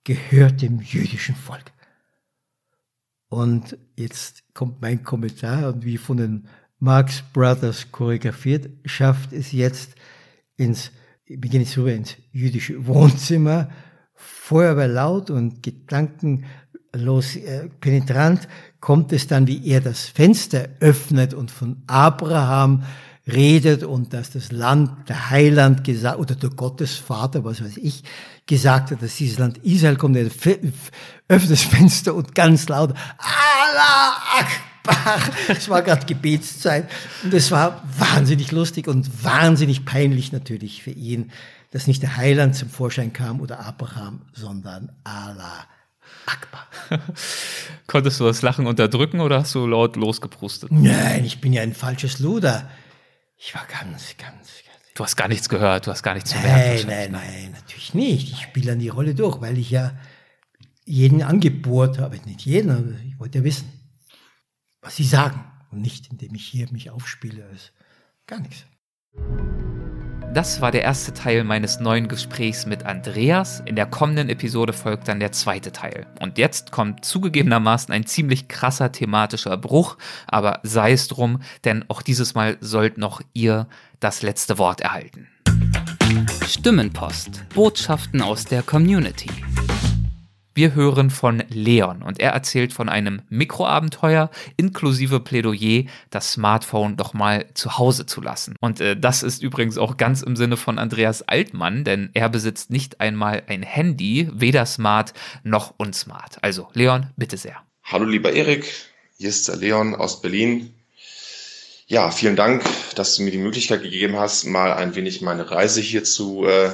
gehört 0.05 0.61
dem 0.61 0.81
jüdischen 0.81 1.35
Volk. 1.35 1.73
Und 3.35 3.77
jetzt 3.97 4.45
kommt 4.55 4.81
mein 4.81 5.03
Kommentar. 5.03 5.75
Und 5.75 5.85
wie 5.85 5.97
von 5.97 6.19
den 6.19 6.47
Marx 6.79 7.25
Brothers 7.33 7.91
choreografiert, 7.91 8.71
schafft 8.85 9.33
es 9.33 9.51
jetzt 9.51 9.97
ins, 10.57 10.93
beginne 11.27 11.65
ich 11.65 11.77
rüber 11.77 11.93
ins 11.93 12.15
jüdische 12.31 12.87
Wohnzimmer, 12.87 13.71
Feuerwehr 14.15 14.87
laut 14.87 15.31
und 15.31 15.65
gedankenlos 15.65 17.35
äh, 17.35 17.69
penetrant, 17.81 18.47
kommt 18.79 19.13
es 19.13 19.27
dann, 19.27 19.49
wie 19.49 19.67
er 19.67 19.81
das 19.81 20.05
Fenster 20.05 20.69
öffnet 20.79 21.35
und 21.35 21.51
von 21.51 21.83
Abraham 21.89 22.85
redet 23.27 23.83
und 23.83 24.13
dass 24.13 24.31
das 24.31 24.53
Land, 24.53 25.09
der 25.09 25.31
Heiland 25.31 25.85
gesagt, 25.85 26.19
oder 26.19 26.35
der 26.35 26.51
Gottesvater, 26.51 27.45
was 27.45 27.65
weiß 27.65 27.79
ich, 27.79 28.03
gesagt 28.47 28.91
hat, 28.91 29.03
dass 29.03 29.17
dieses 29.17 29.39
Land 29.39 29.59
Israel 29.59 29.97
kommt, 29.97 30.17
er 30.17 30.27
öffnet 30.27 30.75
das 31.29 31.63
Fenster 31.63 32.15
und 32.15 32.35
ganz 32.35 32.69
laut, 32.69 32.95
Allah 33.19 34.17
Akbar. 34.39 34.55
Es 35.49 35.71
war 35.71 35.81
gerade 35.81 36.05
Gebetszeit 36.05 36.91
und 37.23 37.33
es 37.33 37.51
war 37.51 37.83
wahnsinnig 37.97 38.53
lustig 38.53 38.87
und 38.87 39.25
wahnsinnig 39.25 39.87
peinlich 39.87 40.33
natürlich 40.33 40.83
für 40.83 40.91
ihn, 40.91 41.31
dass 41.71 41.87
nicht 41.87 42.03
der 42.03 42.19
Heiland 42.19 42.55
zum 42.55 42.69
Vorschein 42.69 43.15
kam 43.15 43.41
oder 43.41 43.61
Abraham, 43.61 44.21
sondern 44.35 44.93
Allah 45.03 45.67
Akbar. 46.27 46.67
Konntest 47.87 48.21
du 48.21 48.25
das 48.25 48.43
Lachen 48.43 48.67
unterdrücken 48.67 49.21
oder 49.21 49.41
hast 49.41 49.55
du 49.55 49.67
laut 49.67 49.97
losgeprustet? 49.97 50.71
Nein, 50.71 51.25
ich 51.25 51.41
bin 51.41 51.55
ja 51.55 51.63
ein 51.63 51.75
falsches 51.75 52.19
Luder. 52.19 52.69
Ich 53.37 53.55
war 53.55 53.67
ganz, 53.67 54.17
ganz, 54.17 54.17
ganz. 54.17 54.75
Du 54.95 55.03
hast 55.03 55.17
gar 55.17 55.29
nichts 55.29 55.49
gehört, 55.49 55.87
du 55.87 55.91
hast 55.91 56.03
gar 56.03 56.15
nichts 56.15 56.31
zu 56.31 56.39
merken. 56.39 56.87
Nein, 56.87 57.11
nein, 57.11 57.33
nein, 57.33 57.53
natürlich 57.53 57.95
nicht. 57.95 58.33
Ich 58.33 58.43
spiele 58.43 58.73
an 58.73 58.79
die 58.79 58.89
Rolle 58.89 59.15
durch, 59.15 59.41
weil 59.41 59.59
ich 59.59 59.71
ja 59.71 59.99
jeden 60.85 61.23
angebohrt 61.23 61.99
habe. 61.99 62.17
Nicht 62.27 62.43
jeden, 62.43 62.71
aber 62.71 63.01
ich 63.01 63.19
wollte 63.19 63.39
ja 63.39 63.45
wissen, 63.45 63.73
was 64.81 64.97
sie 64.97 65.05
sagen. 65.05 65.45
Und 65.71 65.81
nicht, 65.81 66.11
indem 66.13 66.35
ich 66.35 66.47
hier 66.47 66.71
mich 66.71 66.91
aufspiele. 66.91 67.45
Also 67.47 67.71
gar 68.27 68.39
nichts. 68.41 68.65
Das 70.35 70.61
war 70.61 70.73
der 70.73 70.83
erste 70.83 71.15
Teil 71.15 71.45
meines 71.45 71.79
neuen 71.79 72.09
Gesprächs 72.09 72.67
mit 72.67 72.85
Andreas. 72.85 73.63
In 73.67 73.77
der 73.77 73.87
kommenden 73.87 74.29
Episode 74.29 74.73
folgt 74.73 75.07
dann 75.07 75.21
der 75.21 75.31
zweite 75.31 75.71
Teil. 75.71 76.09
Und 76.19 76.39
jetzt 76.39 76.73
kommt 76.73 77.05
zugegebenermaßen 77.05 77.95
ein 77.95 78.05
ziemlich 78.05 78.49
krasser 78.49 78.91
thematischer 78.91 79.57
Bruch, 79.57 79.97
aber 80.27 80.59
sei 80.65 80.91
es 80.91 81.07
drum, 81.07 81.41
denn 81.63 81.85
auch 81.87 82.03
dieses 82.03 82.35
Mal 82.35 82.57
sollt 82.61 82.99
noch 82.99 83.21
ihr 83.33 83.69
das 84.01 84.23
letzte 84.23 84.59
Wort 84.59 84.81
erhalten. 84.81 85.29
Stimmenpost. 86.45 87.45
Botschaften 87.55 88.21
aus 88.21 88.45
der 88.45 88.65
Community. 88.65 89.31
Wir 90.57 90.77
hören 90.77 91.11
von 91.11 91.43
Leon 91.49 92.05
und 92.05 92.21
er 92.21 92.31
erzählt 92.31 92.73
von 92.73 92.89
einem 92.89 93.23
Mikroabenteuer 93.29 94.31
inklusive 94.57 95.19
Plädoyer, 95.19 95.87
das 96.11 96.31
Smartphone 96.35 96.97
doch 96.97 97.13
mal 97.13 97.47
zu 97.55 97.77
Hause 97.77 98.07
zu 98.07 98.21
lassen. 98.21 98.55
Und 98.61 98.81
äh, 98.81 98.97
das 98.97 99.25
ist 99.25 99.43
übrigens 99.43 99.79
auch 99.79 99.97
ganz 99.97 100.23
im 100.23 100.37
Sinne 100.37 100.57
von 100.57 100.79
Andreas 100.79 101.23
Altmann, 101.23 101.83
denn 101.83 102.11
er 102.15 102.29
besitzt 102.29 102.71
nicht 102.71 103.01
einmal 103.01 103.43
ein 103.49 103.65
Handy, 103.65 104.29
weder 104.33 104.65
smart 104.65 105.13
noch 105.43 105.75
unsmart. 105.77 106.39
Also 106.43 106.69
Leon, 106.73 107.09
bitte 107.17 107.37
sehr. 107.37 107.57
Hallo 107.83 108.05
lieber 108.05 108.33
Erik, 108.33 108.73
hier 109.19 109.31
ist 109.31 109.49
der 109.49 109.57
Leon 109.57 109.97
aus 109.97 110.23
Berlin. 110.23 110.73
Ja, 111.89 112.13
vielen 112.13 112.37
Dank, 112.37 112.63
dass 112.95 113.17
du 113.17 113.25
mir 113.25 113.33
die 113.33 113.39
Möglichkeit 113.39 113.83
gegeben 113.83 114.17
hast, 114.17 114.45
mal 114.45 114.73
ein 114.75 114.95
wenig 114.95 115.21
meine 115.21 115.51
Reise 115.51 115.81
hier 115.81 116.05
zu, 116.05 116.47
äh, 116.47 116.71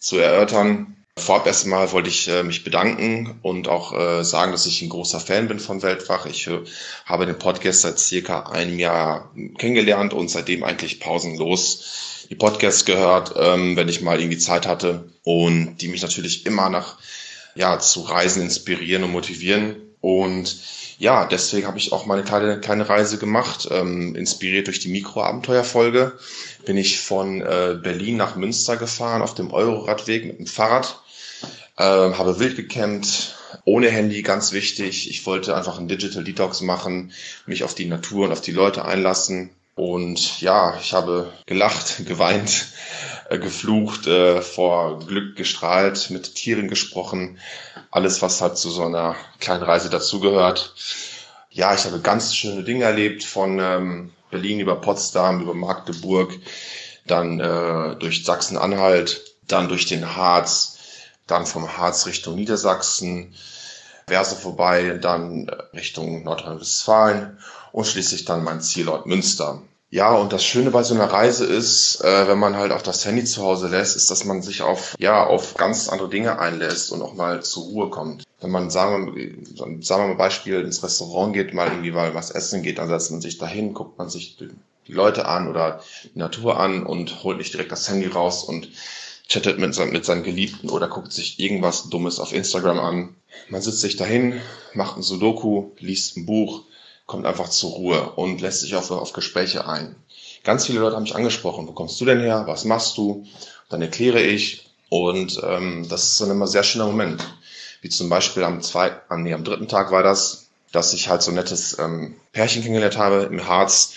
zu 0.00 0.18
erörtern. 0.18 0.96
Vorab 1.20 1.46
erstmal 1.46 1.92
wollte 1.92 2.08
ich 2.08 2.28
äh, 2.28 2.42
mich 2.42 2.64
bedanken 2.64 3.38
und 3.42 3.68
auch 3.68 3.92
äh, 3.92 4.24
sagen, 4.24 4.52
dass 4.52 4.66
ich 4.66 4.82
ein 4.82 4.88
großer 4.88 5.20
Fan 5.20 5.48
bin 5.48 5.60
von 5.60 5.82
Weltwach. 5.82 6.26
Ich 6.26 6.46
äh, 6.46 6.60
habe 7.04 7.26
den 7.26 7.38
Podcast 7.38 7.82
seit 7.82 7.98
circa 7.98 8.44
einem 8.44 8.78
Jahr 8.78 9.30
kennengelernt 9.58 10.12
und 10.12 10.30
seitdem 10.30 10.64
eigentlich 10.64 11.00
pausenlos 11.00 12.26
die 12.30 12.34
Podcasts 12.34 12.84
gehört, 12.84 13.34
ähm, 13.36 13.76
wenn 13.76 13.88
ich 13.88 14.00
mal 14.00 14.20
irgendwie 14.20 14.38
Zeit 14.38 14.66
hatte 14.66 15.10
und 15.24 15.76
die 15.78 15.88
mich 15.88 16.02
natürlich 16.02 16.46
immer 16.46 16.68
nach 16.68 16.96
ja 17.54 17.78
zu 17.78 18.00
Reisen 18.02 18.42
inspirieren 18.42 19.04
und 19.04 19.12
motivieren 19.12 19.76
und 20.00 20.56
ja, 20.98 21.24
deswegen 21.24 21.66
habe 21.66 21.78
ich 21.78 21.92
auch 21.92 22.04
meine 22.04 22.22
kleine, 22.22 22.60
kleine 22.60 22.88
Reise 22.88 23.16
gemacht, 23.18 23.68
ähm, 23.70 24.14
inspiriert 24.14 24.66
durch 24.66 24.80
die 24.80 24.90
Mikroabenteuerfolge. 24.90 26.12
Bin 26.66 26.76
ich 26.76 27.00
von 27.00 27.40
äh, 27.40 27.78
Berlin 27.82 28.18
nach 28.18 28.36
Münster 28.36 28.76
gefahren 28.76 29.22
auf 29.22 29.34
dem 29.34 29.50
Euroradweg 29.50 30.26
mit 30.26 30.38
dem 30.38 30.46
Fahrrad, 30.46 30.99
äh, 31.80 32.14
habe 32.14 32.38
wild 32.38 32.56
gecampt, 32.56 33.36
ohne 33.64 33.88
Handy, 33.88 34.20
ganz 34.22 34.52
wichtig. 34.52 35.08
Ich 35.08 35.24
wollte 35.24 35.56
einfach 35.56 35.78
einen 35.78 35.88
Digital 35.88 36.24
Detox 36.24 36.60
machen, 36.60 37.12
mich 37.46 37.64
auf 37.64 37.74
die 37.74 37.86
Natur 37.86 38.26
und 38.26 38.32
auf 38.32 38.42
die 38.42 38.52
Leute 38.52 38.84
einlassen. 38.84 39.50
Und 39.76 40.42
ja, 40.42 40.76
ich 40.78 40.92
habe 40.92 41.32
gelacht, 41.46 42.04
geweint, 42.06 42.66
äh, 43.30 43.38
geflucht, 43.38 44.06
äh, 44.06 44.42
vor 44.42 44.98
Glück 45.06 45.36
gestrahlt, 45.36 46.10
mit 46.10 46.34
Tieren 46.34 46.68
gesprochen, 46.68 47.38
alles, 47.90 48.20
was 48.20 48.42
halt 48.42 48.58
zu 48.58 48.68
so 48.68 48.84
einer 48.84 49.16
kleinen 49.38 49.62
Reise 49.62 49.88
dazugehört. 49.88 50.74
Ja, 51.48 51.74
ich 51.74 51.84
habe 51.84 52.00
ganz 52.00 52.34
schöne 52.36 52.62
Dinge 52.62 52.84
erlebt, 52.84 53.24
von 53.24 53.58
ähm, 53.58 54.12
Berlin 54.30 54.60
über 54.60 54.76
Potsdam, 54.76 55.40
über 55.40 55.54
Magdeburg, 55.54 56.38
dann 57.06 57.40
äh, 57.40 57.96
durch 57.96 58.24
Sachsen-Anhalt, 58.24 59.22
dann 59.48 59.68
durch 59.68 59.86
den 59.86 60.14
Harz, 60.14 60.69
dann 61.30 61.46
vom 61.46 61.76
Harz 61.76 62.06
Richtung 62.06 62.34
Niedersachsen, 62.34 63.34
Verse 64.06 64.34
vorbei, 64.34 64.98
dann 65.00 65.48
Richtung 65.72 66.24
Nordrhein-Westfalen 66.24 67.38
und 67.72 67.86
schließlich 67.86 68.24
dann 68.24 68.42
mein 68.42 68.60
Zielort 68.60 69.06
Münster. 69.06 69.62
Ja, 69.92 70.14
und 70.14 70.32
das 70.32 70.44
Schöne 70.44 70.70
bei 70.70 70.84
so 70.84 70.94
einer 70.94 71.12
Reise 71.12 71.44
ist, 71.44 72.00
äh, 72.04 72.28
wenn 72.28 72.38
man 72.38 72.56
halt 72.56 72.70
auch 72.70 72.82
das 72.82 73.04
Handy 73.04 73.24
zu 73.24 73.42
Hause 73.42 73.66
lässt, 73.66 73.96
ist, 73.96 74.08
dass 74.08 74.24
man 74.24 74.40
sich 74.40 74.62
auf, 74.62 74.94
ja, 75.00 75.26
auf 75.26 75.54
ganz 75.54 75.88
andere 75.88 76.08
Dinge 76.08 76.38
einlässt 76.38 76.92
und 76.92 77.02
auch 77.02 77.14
mal 77.14 77.42
zur 77.42 77.64
Ruhe 77.64 77.90
kommt. 77.90 78.22
Wenn 78.40 78.52
man, 78.52 78.70
sagen 78.70 79.16
wir, 79.16 79.34
sagen 79.56 80.04
wir 80.04 80.08
mal 80.08 80.14
Beispiel, 80.14 80.60
ins 80.60 80.84
Restaurant 80.84 81.32
geht, 81.32 81.54
mal 81.54 81.66
irgendwie 81.66 81.90
mal 81.90 82.14
was 82.14 82.30
essen 82.30 82.62
geht, 82.62 82.78
dann 82.78 82.88
setzt 82.88 83.10
man 83.10 83.20
sich 83.20 83.38
dahin, 83.38 83.74
guckt 83.74 83.98
man 83.98 84.08
sich 84.08 84.36
die 84.36 84.92
Leute 84.92 85.26
an 85.26 85.48
oder 85.48 85.82
die 86.14 86.18
Natur 86.20 86.60
an 86.60 86.86
und 86.86 87.24
holt 87.24 87.38
nicht 87.38 87.52
direkt 87.52 87.72
das 87.72 87.88
Handy 87.88 88.06
raus 88.06 88.44
und 88.44 88.68
chattet 89.30 89.58
mit, 89.58 89.78
mit 89.92 90.04
seinen 90.04 90.24
Geliebten 90.24 90.68
oder 90.68 90.88
guckt 90.88 91.12
sich 91.12 91.38
irgendwas 91.38 91.88
Dummes 91.88 92.18
auf 92.18 92.32
Instagram 92.32 92.80
an. 92.80 93.16
Man 93.48 93.62
sitzt 93.62 93.80
sich 93.80 93.96
dahin, 93.96 94.40
macht 94.74 94.96
ein 94.96 95.02
Sudoku, 95.02 95.70
liest 95.78 96.16
ein 96.16 96.26
Buch, 96.26 96.64
kommt 97.06 97.26
einfach 97.26 97.48
zur 97.48 97.70
Ruhe 97.70 98.12
und 98.16 98.40
lässt 98.40 98.60
sich 98.60 98.74
auf, 98.74 98.90
auf 98.90 99.12
Gespräche 99.12 99.66
ein. 99.68 99.94
Ganz 100.42 100.66
viele 100.66 100.80
Leute 100.80 100.96
haben 100.96 101.04
mich 101.04 101.14
angesprochen, 101.14 101.68
wo 101.68 101.72
kommst 101.72 102.00
du 102.00 102.04
denn 102.04 102.20
her, 102.20 102.44
was 102.46 102.64
machst 102.64 102.98
du? 102.98 103.24
Dann 103.68 103.82
erkläre 103.82 104.20
ich 104.20 104.68
und 104.88 105.40
ähm, 105.44 105.86
das 105.88 106.04
ist 106.04 106.20
dann 106.20 106.30
immer 106.30 106.46
ein 106.46 106.50
sehr 106.50 106.64
schöner 106.64 106.86
Moment. 106.86 107.24
Wie 107.82 107.88
zum 107.88 108.08
Beispiel 108.08 108.42
am, 108.42 108.60
zwei, 108.62 108.92
am, 109.08 109.22
nee, 109.22 109.32
am 109.32 109.44
dritten 109.44 109.68
Tag 109.68 109.92
war 109.92 110.02
das, 110.02 110.48
dass 110.72 110.92
ich 110.92 111.08
halt 111.08 111.22
so 111.22 111.30
ein 111.30 111.36
nettes 111.36 111.78
ähm, 111.78 112.16
Pärchen 112.32 112.62
kennengelernt 112.62 112.98
habe 112.98 113.22
im 113.30 113.46
Harz. 113.46 113.92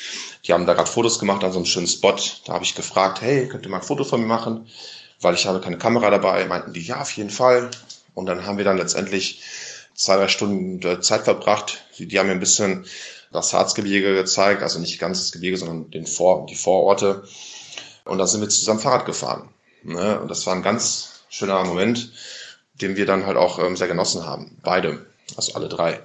Die 0.45 0.53
haben 0.53 0.65
da 0.65 0.73
gerade 0.73 0.89
Fotos 0.89 1.19
gemacht 1.19 1.43
an 1.43 1.51
so 1.51 1.59
einem 1.59 1.65
schönen 1.65 1.87
Spot. 1.87 2.15
Da 2.45 2.53
habe 2.53 2.63
ich 2.63 2.75
gefragt, 2.75 3.21
hey, 3.21 3.47
könnt 3.47 3.65
ihr 3.65 3.69
mal 3.69 3.77
ein 3.77 3.83
Foto 3.83 4.03
von 4.03 4.21
mir 4.21 4.27
machen? 4.27 4.67
Weil 5.23 5.35
ich 5.35 5.45
habe 5.45 5.61
keine 5.61 5.77
Kamera 5.77 6.09
dabei. 6.09 6.45
Meinten 6.45 6.73
die, 6.73 6.81
ja, 6.81 7.01
auf 7.01 7.11
jeden 7.11 7.29
Fall. 7.29 7.71
Und 8.13 8.25
dann 8.25 8.45
haben 8.45 8.57
wir 8.57 8.65
dann 8.65 8.77
letztendlich 8.77 9.41
zwei, 9.95 10.17
drei 10.17 10.27
Stunden 10.27 10.85
äh, 10.87 10.99
Zeit 11.01 11.23
verbracht. 11.23 11.83
Die 11.97 12.19
haben 12.19 12.27
mir 12.27 12.33
ein 12.33 12.39
bisschen 12.39 12.85
das 13.31 13.53
Harzgebirge 13.53 14.13
gezeigt, 14.13 14.61
also 14.61 14.79
nicht 14.79 14.99
ganz 14.99 15.19
das 15.19 15.31
Gebirge, 15.31 15.57
sondern 15.57 15.89
den 15.89 16.05
Vor 16.05 16.45
die 16.45 16.55
Vororte. 16.55 17.23
Und 18.05 18.17
da 18.19 18.27
sind 18.27 18.41
wir 18.41 18.49
zusammen 18.49 18.79
Fahrrad 18.79 19.05
gefahren. 19.05 19.49
Ne? 19.83 20.19
Und 20.19 20.29
das 20.29 20.45
war 20.45 20.53
ein 20.53 20.61
ganz 20.61 21.23
schöner 21.29 21.63
Moment, 21.63 22.11
den 22.75 22.95
wir 22.95 23.05
dann 23.05 23.25
halt 23.25 23.37
auch 23.37 23.59
ähm, 23.59 23.75
sehr 23.75 23.87
genossen 23.87 24.25
haben. 24.25 24.57
Beide, 24.63 25.05
also 25.35 25.53
alle 25.53 25.67
drei. 25.67 26.01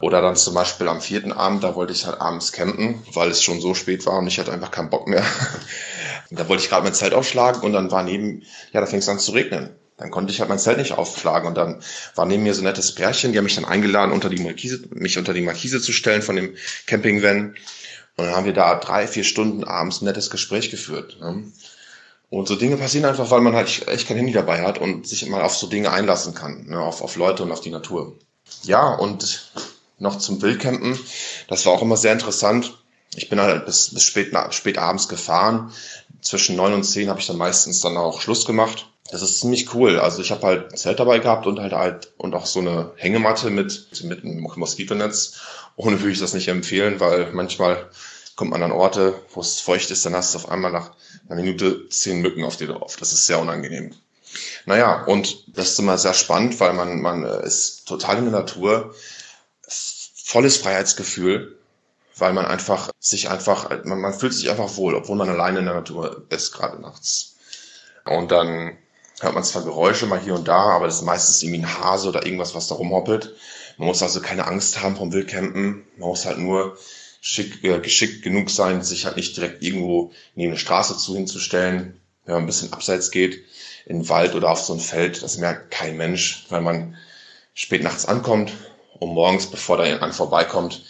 Oder 0.00 0.22
dann 0.22 0.36
zum 0.36 0.54
Beispiel 0.54 0.88
am 0.88 1.00
vierten 1.00 1.32
Abend, 1.32 1.64
da 1.64 1.74
wollte 1.74 1.92
ich 1.92 2.06
halt 2.06 2.20
abends 2.20 2.52
campen, 2.52 3.02
weil 3.12 3.30
es 3.30 3.42
schon 3.42 3.60
so 3.60 3.74
spät 3.74 4.06
war 4.06 4.18
und 4.18 4.28
ich 4.28 4.38
hatte 4.38 4.52
einfach 4.52 4.70
keinen 4.70 4.90
Bock 4.90 5.08
mehr. 5.08 5.24
da 6.30 6.48
wollte 6.48 6.62
ich 6.62 6.68
gerade 6.68 6.84
mein 6.84 6.94
Zelt 6.94 7.14
aufschlagen 7.14 7.62
und 7.62 7.72
dann 7.72 7.90
war 7.90 8.02
neben, 8.02 8.42
ja, 8.72 8.80
da 8.80 8.86
fing 8.86 8.98
es 8.98 9.08
an 9.08 9.18
zu 9.18 9.32
regnen. 9.32 9.70
Dann 9.96 10.10
konnte 10.10 10.32
ich 10.32 10.40
halt 10.40 10.48
mein 10.48 10.58
Zelt 10.58 10.78
nicht 10.78 10.92
aufschlagen 10.92 11.48
und 11.48 11.56
dann 11.56 11.82
war 12.14 12.24
neben 12.24 12.44
mir 12.44 12.54
so 12.54 12.60
ein 12.60 12.64
nettes 12.64 12.94
Pärchen, 12.94 13.32
die 13.32 13.38
haben 13.38 13.44
mich 13.44 13.56
dann 13.56 13.64
eingeladen, 13.64 14.12
unter 14.12 14.28
die 14.28 14.42
Markise, 14.42 14.84
mich 14.90 15.18
unter 15.18 15.34
die 15.34 15.42
Markise 15.42 15.80
zu 15.80 15.92
stellen 15.92 16.22
von 16.22 16.36
dem 16.36 16.54
Campingvan. 16.86 17.56
Und 18.16 18.24
dann 18.24 18.34
haben 18.36 18.46
wir 18.46 18.52
da 18.52 18.76
drei, 18.76 19.06
vier 19.06 19.24
Stunden 19.24 19.64
abends 19.64 20.00
ein 20.00 20.04
nettes 20.04 20.30
Gespräch 20.30 20.70
geführt. 20.70 21.18
Ne? 21.20 21.44
Und 22.30 22.46
so 22.46 22.56
Dinge 22.56 22.76
passieren 22.76 23.06
einfach, 23.06 23.30
weil 23.30 23.40
man 23.40 23.54
halt 23.54 23.88
echt 23.88 24.06
kein 24.06 24.18
Handy 24.18 24.32
dabei 24.32 24.62
hat 24.62 24.78
und 24.78 25.06
sich 25.06 25.26
mal 25.26 25.42
auf 25.42 25.56
so 25.56 25.66
Dinge 25.66 25.90
einlassen 25.90 26.34
kann, 26.34 26.66
ne? 26.66 26.78
auf, 26.78 27.00
auf 27.00 27.16
Leute 27.16 27.42
und 27.42 27.50
auf 27.50 27.60
die 27.60 27.70
Natur. 27.70 28.16
Ja, 28.62 28.94
und 28.94 29.50
noch 29.98 30.18
zum 30.18 30.40
Wildcampen. 30.42 30.98
Das 31.48 31.66
war 31.66 31.72
auch 31.72 31.82
immer 31.82 31.96
sehr 31.96 32.12
interessant. 32.12 32.78
Ich 33.14 33.28
bin 33.28 33.40
halt 33.40 33.66
bis, 33.66 33.92
bis 33.94 34.04
spät, 34.04 34.32
spät 34.50 34.78
abends 34.78 35.08
gefahren. 35.08 35.72
Zwischen 36.20 36.56
neun 36.56 36.74
und 36.74 36.84
zehn 36.84 37.08
habe 37.08 37.20
ich 37.20 37.26
dann 37.26 37.36
meistens 37.36 37.80
dann 37.80 37.96
auch 37.96 38.20
Schluss 38.20 38.44
gemacht 38.44 38.86
das 39.10 39.22
ist 39.22 39.40
ziemlich 39.40 39.74
cool. 39.74 39.98
Also 39.98 40.20
ich 40.20 40.30
habe 40.30 40.46
halt 40.46 40.72
ein 40.72 40.76
Zelt 40.76 41.00
dabei 41.00 41.18
gehabt 41.18 41.46
und 41.46 41.60
halt 41.60 41.72
halt 41.72 42.12
und 42.18 42.34
auch 42.34 42.46
so 42.46 42.60
eine 42.60 42.92
Hängematte 42.96 43.50
mit 43.50 44.02
mit 44.04 44.24
einem 44.24 44.40
Moskitonetz. 44.40 45.40
Ohne 45.76 46.00
würde 46.00 46.12
ich 46.12 46.18
das 46.18 46.34
nicht 46.34 46.48
empfehlen, 46.48 47.00
weil 47.00 47.32
manchmal 47.32 47.88
kommt 48.36 48.50
man 48.50 48.62
an 48.62 48.72
Orte, 48.72 49.14
wo 49.32 49.40
es 49.40 49.60
feucht 49.60 49.90
ist, 49.90 50.04
dann 50.04 50.14
hast 50.14 50.34
du 50.34 50.38
auf 50.38 50.48
einmal 50.48 50.70
nach 50.70 50.92
einer 51.28 51.40
Minute 51.40 51.88
zehn 51.88 52.20
Mücken 52.20 52.44
auf 52.44 52.56
dir 52.56 52.68
drauf. 52.68 52.96
Das 52.96 53.12
ist 53.12 53.26
sehr 53.26 53.40
unangenehm. 53.40 53.94
Naja, 54.66 55.04
und 55.04 55.44
das 55.56 55.70
ist 55.70 55.78
immer 55.78 55.96
sehr 55.96 56.14
spannend, 56.14 56.60
weil 56.60 56.74
man, 56.74 57.00
man 57.00 57.24
ist 57.24 57.88
total 57.88 58.18
in 58.18 58.24
der 58.24 58.32
Natur, 58.32 58.94
volles 60.14 60.58
Freiheitsgefühl, 60.58 61.57
weil 62.18 62.32
man 62.32 62.46
einfach 62.46 62.90
sich 62.98 63.30
einfach, 63.30 63.70
man, 63.84 64.00
man 64.00 64.14
fühlt 64.14 64.34
sich 64.34 64.50
einfach 64.50 64.76
wohl, 64.76 64.94
obwohl 64.94 65.16
man 65.16 65.28
alleine 65.28 65.60
in 65.60 65.64
der 65.64 65.74
Natur 65.74 66.26
ist, 66.30 66.52
gerade 66.52 66.80
nachts. 66.80 67.36
Und 68.04 68.30
dann 68.30 68.76
hört 69.20 69.34
man 69.34 69.44
zwar 69.44 69.62
Geräusche 69.62 70.06
mal 70.06 70.20
hier 70.20 70.34
und 70.34 70.48
da, 70.48 70.70
aber 70.70 70.86
das 70.86 70.96
ist 70.96 71.02
meistens 71.02 71.42
irgendwie 71.42 71.60
ein 71.60 71.80
Hase 71.80 72.08
oder 72.08 72.24
irgendwas, 72.24 72.54
was 72.54 72.68
da 72.68 72.74
rumhoppelt. 72.74 73.34
Man 73.76 73.88
muss 73.88 74.02
also 74.02 74.20
keine 74.20 74.46
Angst 74.46 74.82
haben 74.82 74.96
vom 74.96 75.12
Wildcampen. 75.12 75.84
Man 75.96 76.08
muss 76.08 76.26
halt 76.26 76.38
nur 76.38 76.76
schick, 77.20 77.62
äh, 77.64 77.78
geschickt 77.80 78.22
genug 78.22 78.50
sein, 78.50 78.82
sich 78.82 79.06
halt 79.06 79.16
nicht 79.16 79.36
direkt 79.36 79.62
irgendwo 79.62 80.12
neben 80.34 80.52
eine 80.52 80.58
Straße 80.58 80.96
zu 80.96 81.14
hinzustellen. 81.14 82.00
Wenn 82.24 82.34
man 82.34 82.42
ein 82.44 82.46
bisschen 82.46 82.72
abseits 82.72 83.10
geht, 83.10 83.44
in 83.86 84.00
den 84.00 84.08
Wald 84.08 84.34
oder 84.34 84.50
auf 84.50 84.60
so 84.60 84.74
ein 84.74 84.80
Feld, 84.80 85.22
das 85.22 85.38
merkt 85.38 85.70
kein 85.70 85.96
Mensch, 85.96 86.46
weil 86.50 86.60
man 86.60 86.96
spät 87.54 87.82
nachts 87.82 88.06
ankommt 88.06 88.52
und 89.00 89.14
morgens, 89.14 89.46
bevor 89.46 89.78
da 89.78 89.86
jemand 89.86 90.14
vorbeikommt, 90.14 90.82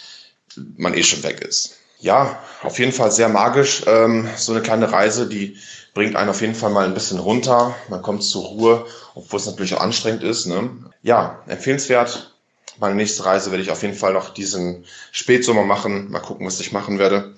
man 0.77 0.95
eh 0.95 1.03
schon 1.03 1.23
weg 1.23 1.41
ist. 1.41 1.77
Ja, 2.01 2.39
auf 2.63 2.79
jeden 2.79 2.93
Fall 2.93 3.11
sehr 3.11 3.29
magisch, 3.29 3.83
ähm, 3.87 4.29
so 4.37 4.53
eine 4.53 4.63
kleine 4.63 4.93
Reise, 4.93 5.29
die 5.29 5.59
bringt 5.95 6.15
einen 6.15 6.31
auf 6.31 6.41
jeden 6.41 6.55
Fall 6.55 6.71
mal 6.71 6.85
ein 6.85 6.95
bisschen 6.95 7.19
runter. 7.19 7.75
Man 7.89 8.03
kommt 8.03 8.23
zur 8.23 8.45
Ruhe, 8.45 8.87
obwohl 9.17 9.41
es 9.41 9.47
natürlich 9.47 9.75
auch 9.75 9.81
anstrengend 9.81 10.23
ist. 10.23 10.47
Ne? 10.47 10.71
Ja, 11.03 11.43
empfehlenswert. 11.49 12.35
Meine 12.79 12.95
nächste 12.95 13.25
Reise 13.25 13.51
werde 13.51 13.65
ich 13.65 13.73
auf 13.73 13.83
jeden 13.83 13.97
Fall 13.97 14.13
noch 14.13 14.33
diesen 14.33 14.85
Spätsommer 15.11 15.65
machen. 15.65 16.11
Mal 16.11 16.21
gucken, 16.21 16.47
was 16.47 16.61
ich 16.61 16.71
machen 16.71 17.01
werde. 17.01 17.35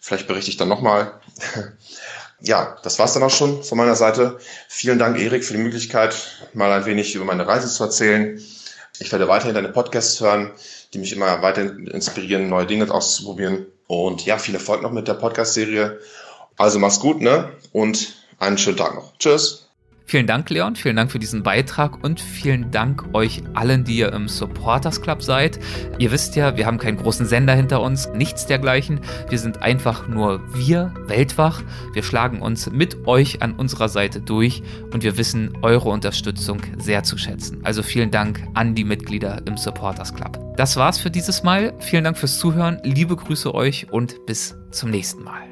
Vielleicht 0.00 0.26
berichte 0.26 0.50
ich 0.50 0.56
dann 0.56 0.68
nochmal. 0.68 1.20
ja, 2.40 2.76
das 2.82 2.98
war's 2.98 3.12
dann 3.12 3.22
auch 3.22 3.30
schon 3.30 3.62
von 3.62 3.78
meiner 3.78 3.94
Seite. 3.94 4.38
Vielen 4.66 4.98
Dank, 4.98 5.20
Erik, 5.20 5.44
für 5.44 5.52
die 5.52 5.62
Möglichkeit, 5.62 6.16
mal 6.54 6.72
ein 6.72 6.86
wenig 6.86 7.14
über 7.14 7.24
meine 7.24 7.46
Reise 7.46 7.68
zu 7.68 7.84
erzählen. 7.84 8.42
Ich 9.02 9.10
werde 9.10 9.26
weiterhin 9.26 9.56
deine 9.56 9.68
Podcasts 9.68 10.20
hören, 10.20 10.52
die 10.94 10.98
mich 10.98 11.12
immer 11.12 11.42
weiter 11.42 11.62
inspirieren, 11.62 12.48
neue 12.48 12.66
Dinge 12.66 12.88
auszuprobieren. 12.88 13.66
Und 13.88 14.24
ja, 14.24 14.38
viel 14.38 14.54
Erfolg 14.54 14.80
noch 14.82 14.92
mit 14.92 15.08
der 15.08 15.14
Podcast-Serie. 15.14 15.98
Also 16.56 16.78
mach's 16.78 17.00
gut, 17.00 17.20
ne? 17.20 17.52
Und 17.72 18.14
einen 18.38 18.58
schönen 18.58 18.76
Tag 18.76 18.94
noch. 18.94 19.12
Tschüss. 19.18 19.61
Vielen 20.04 20.26
Dank, 20.26 20.50
Leon. 20.50 20.76
Vielen 20.76 20.96
Dank 20.96 21.10
für 21.10 21.18
diesen 21.18 21.42
Beitrag 21.42 22.02
und 22.04 22.20
vielen 22.20 22.70
Dank 22.70 23.14
euch 23.14 23.42
allen, 23.54 23.84
die 23.84 23.96
ihr 23.96 24.12
im 24.12 24.28
Supporters 24.28 25.00
Club 25.00 25.22
seid. 25.22 25.58
Ihr 25.98 26.12
wisst 26.12 26.36
ja, 26.36 26.56
wir 26.56 26.66
haben 26.66 26.78
keinen 26.78 26.98
großen 26.98 27.26
Sender 27.26 27.54
hinter 27.54 27.80
uns, 27.80 28.08
nichts 28.14 28.46
dergleichen. 28.46 29.00
Wir 29.28 29.38
sind 29.38 29.62
einfach 29.62 30.08
nur 30.08 30.40
wir, 30.54 30.92
Weltwach. 31.06 31.62
Wir 31.94 32.02
schlagen 32.02 32.42
uns 32.42 32.70
mit 32.70 33.06
euch 33.06 33.42
an 33.42 33.52
unserer 33.52 33.88
Seite 33.88 34.20
durch 34.20 34.62
und 34.92 35.02
wir 35.02 35.16
wissen 35.16 35.56
eure 35.62 35.88
Unterstützung 35.88 36.60
sehr 36.78 37.02
zu 37.02 37.16
schätzen. 37.16 37.60
Also 37.62 37.82
vielen 37.82 38.10
Dank 38.10 38.42
an 38.54 38.74
die 38.74 38.84
Mitglieder 38.84 39.42
im 39.46 39.56
Supporters 39.56 40.14
Club. 40.14 40.38
Das 40.56 40.76
war's 40.76 40.98
für 40.98 41.10
dieses 41.10 41.42
Mal. 41.42 41.72
Vielen 41.78 42.04
Dank 42.04 42.18
fürs 42.18 42.38
Zuhören. 42.38 42.78
Liebe 42.82 43.16
Grüße 43.16 43.54
euch 43.54 43.90
und 43.90 44.26
bis 44.26 44.54
zum 44.70 44.90
nächsten 44.90 45.22
Mal. 45.22 45.51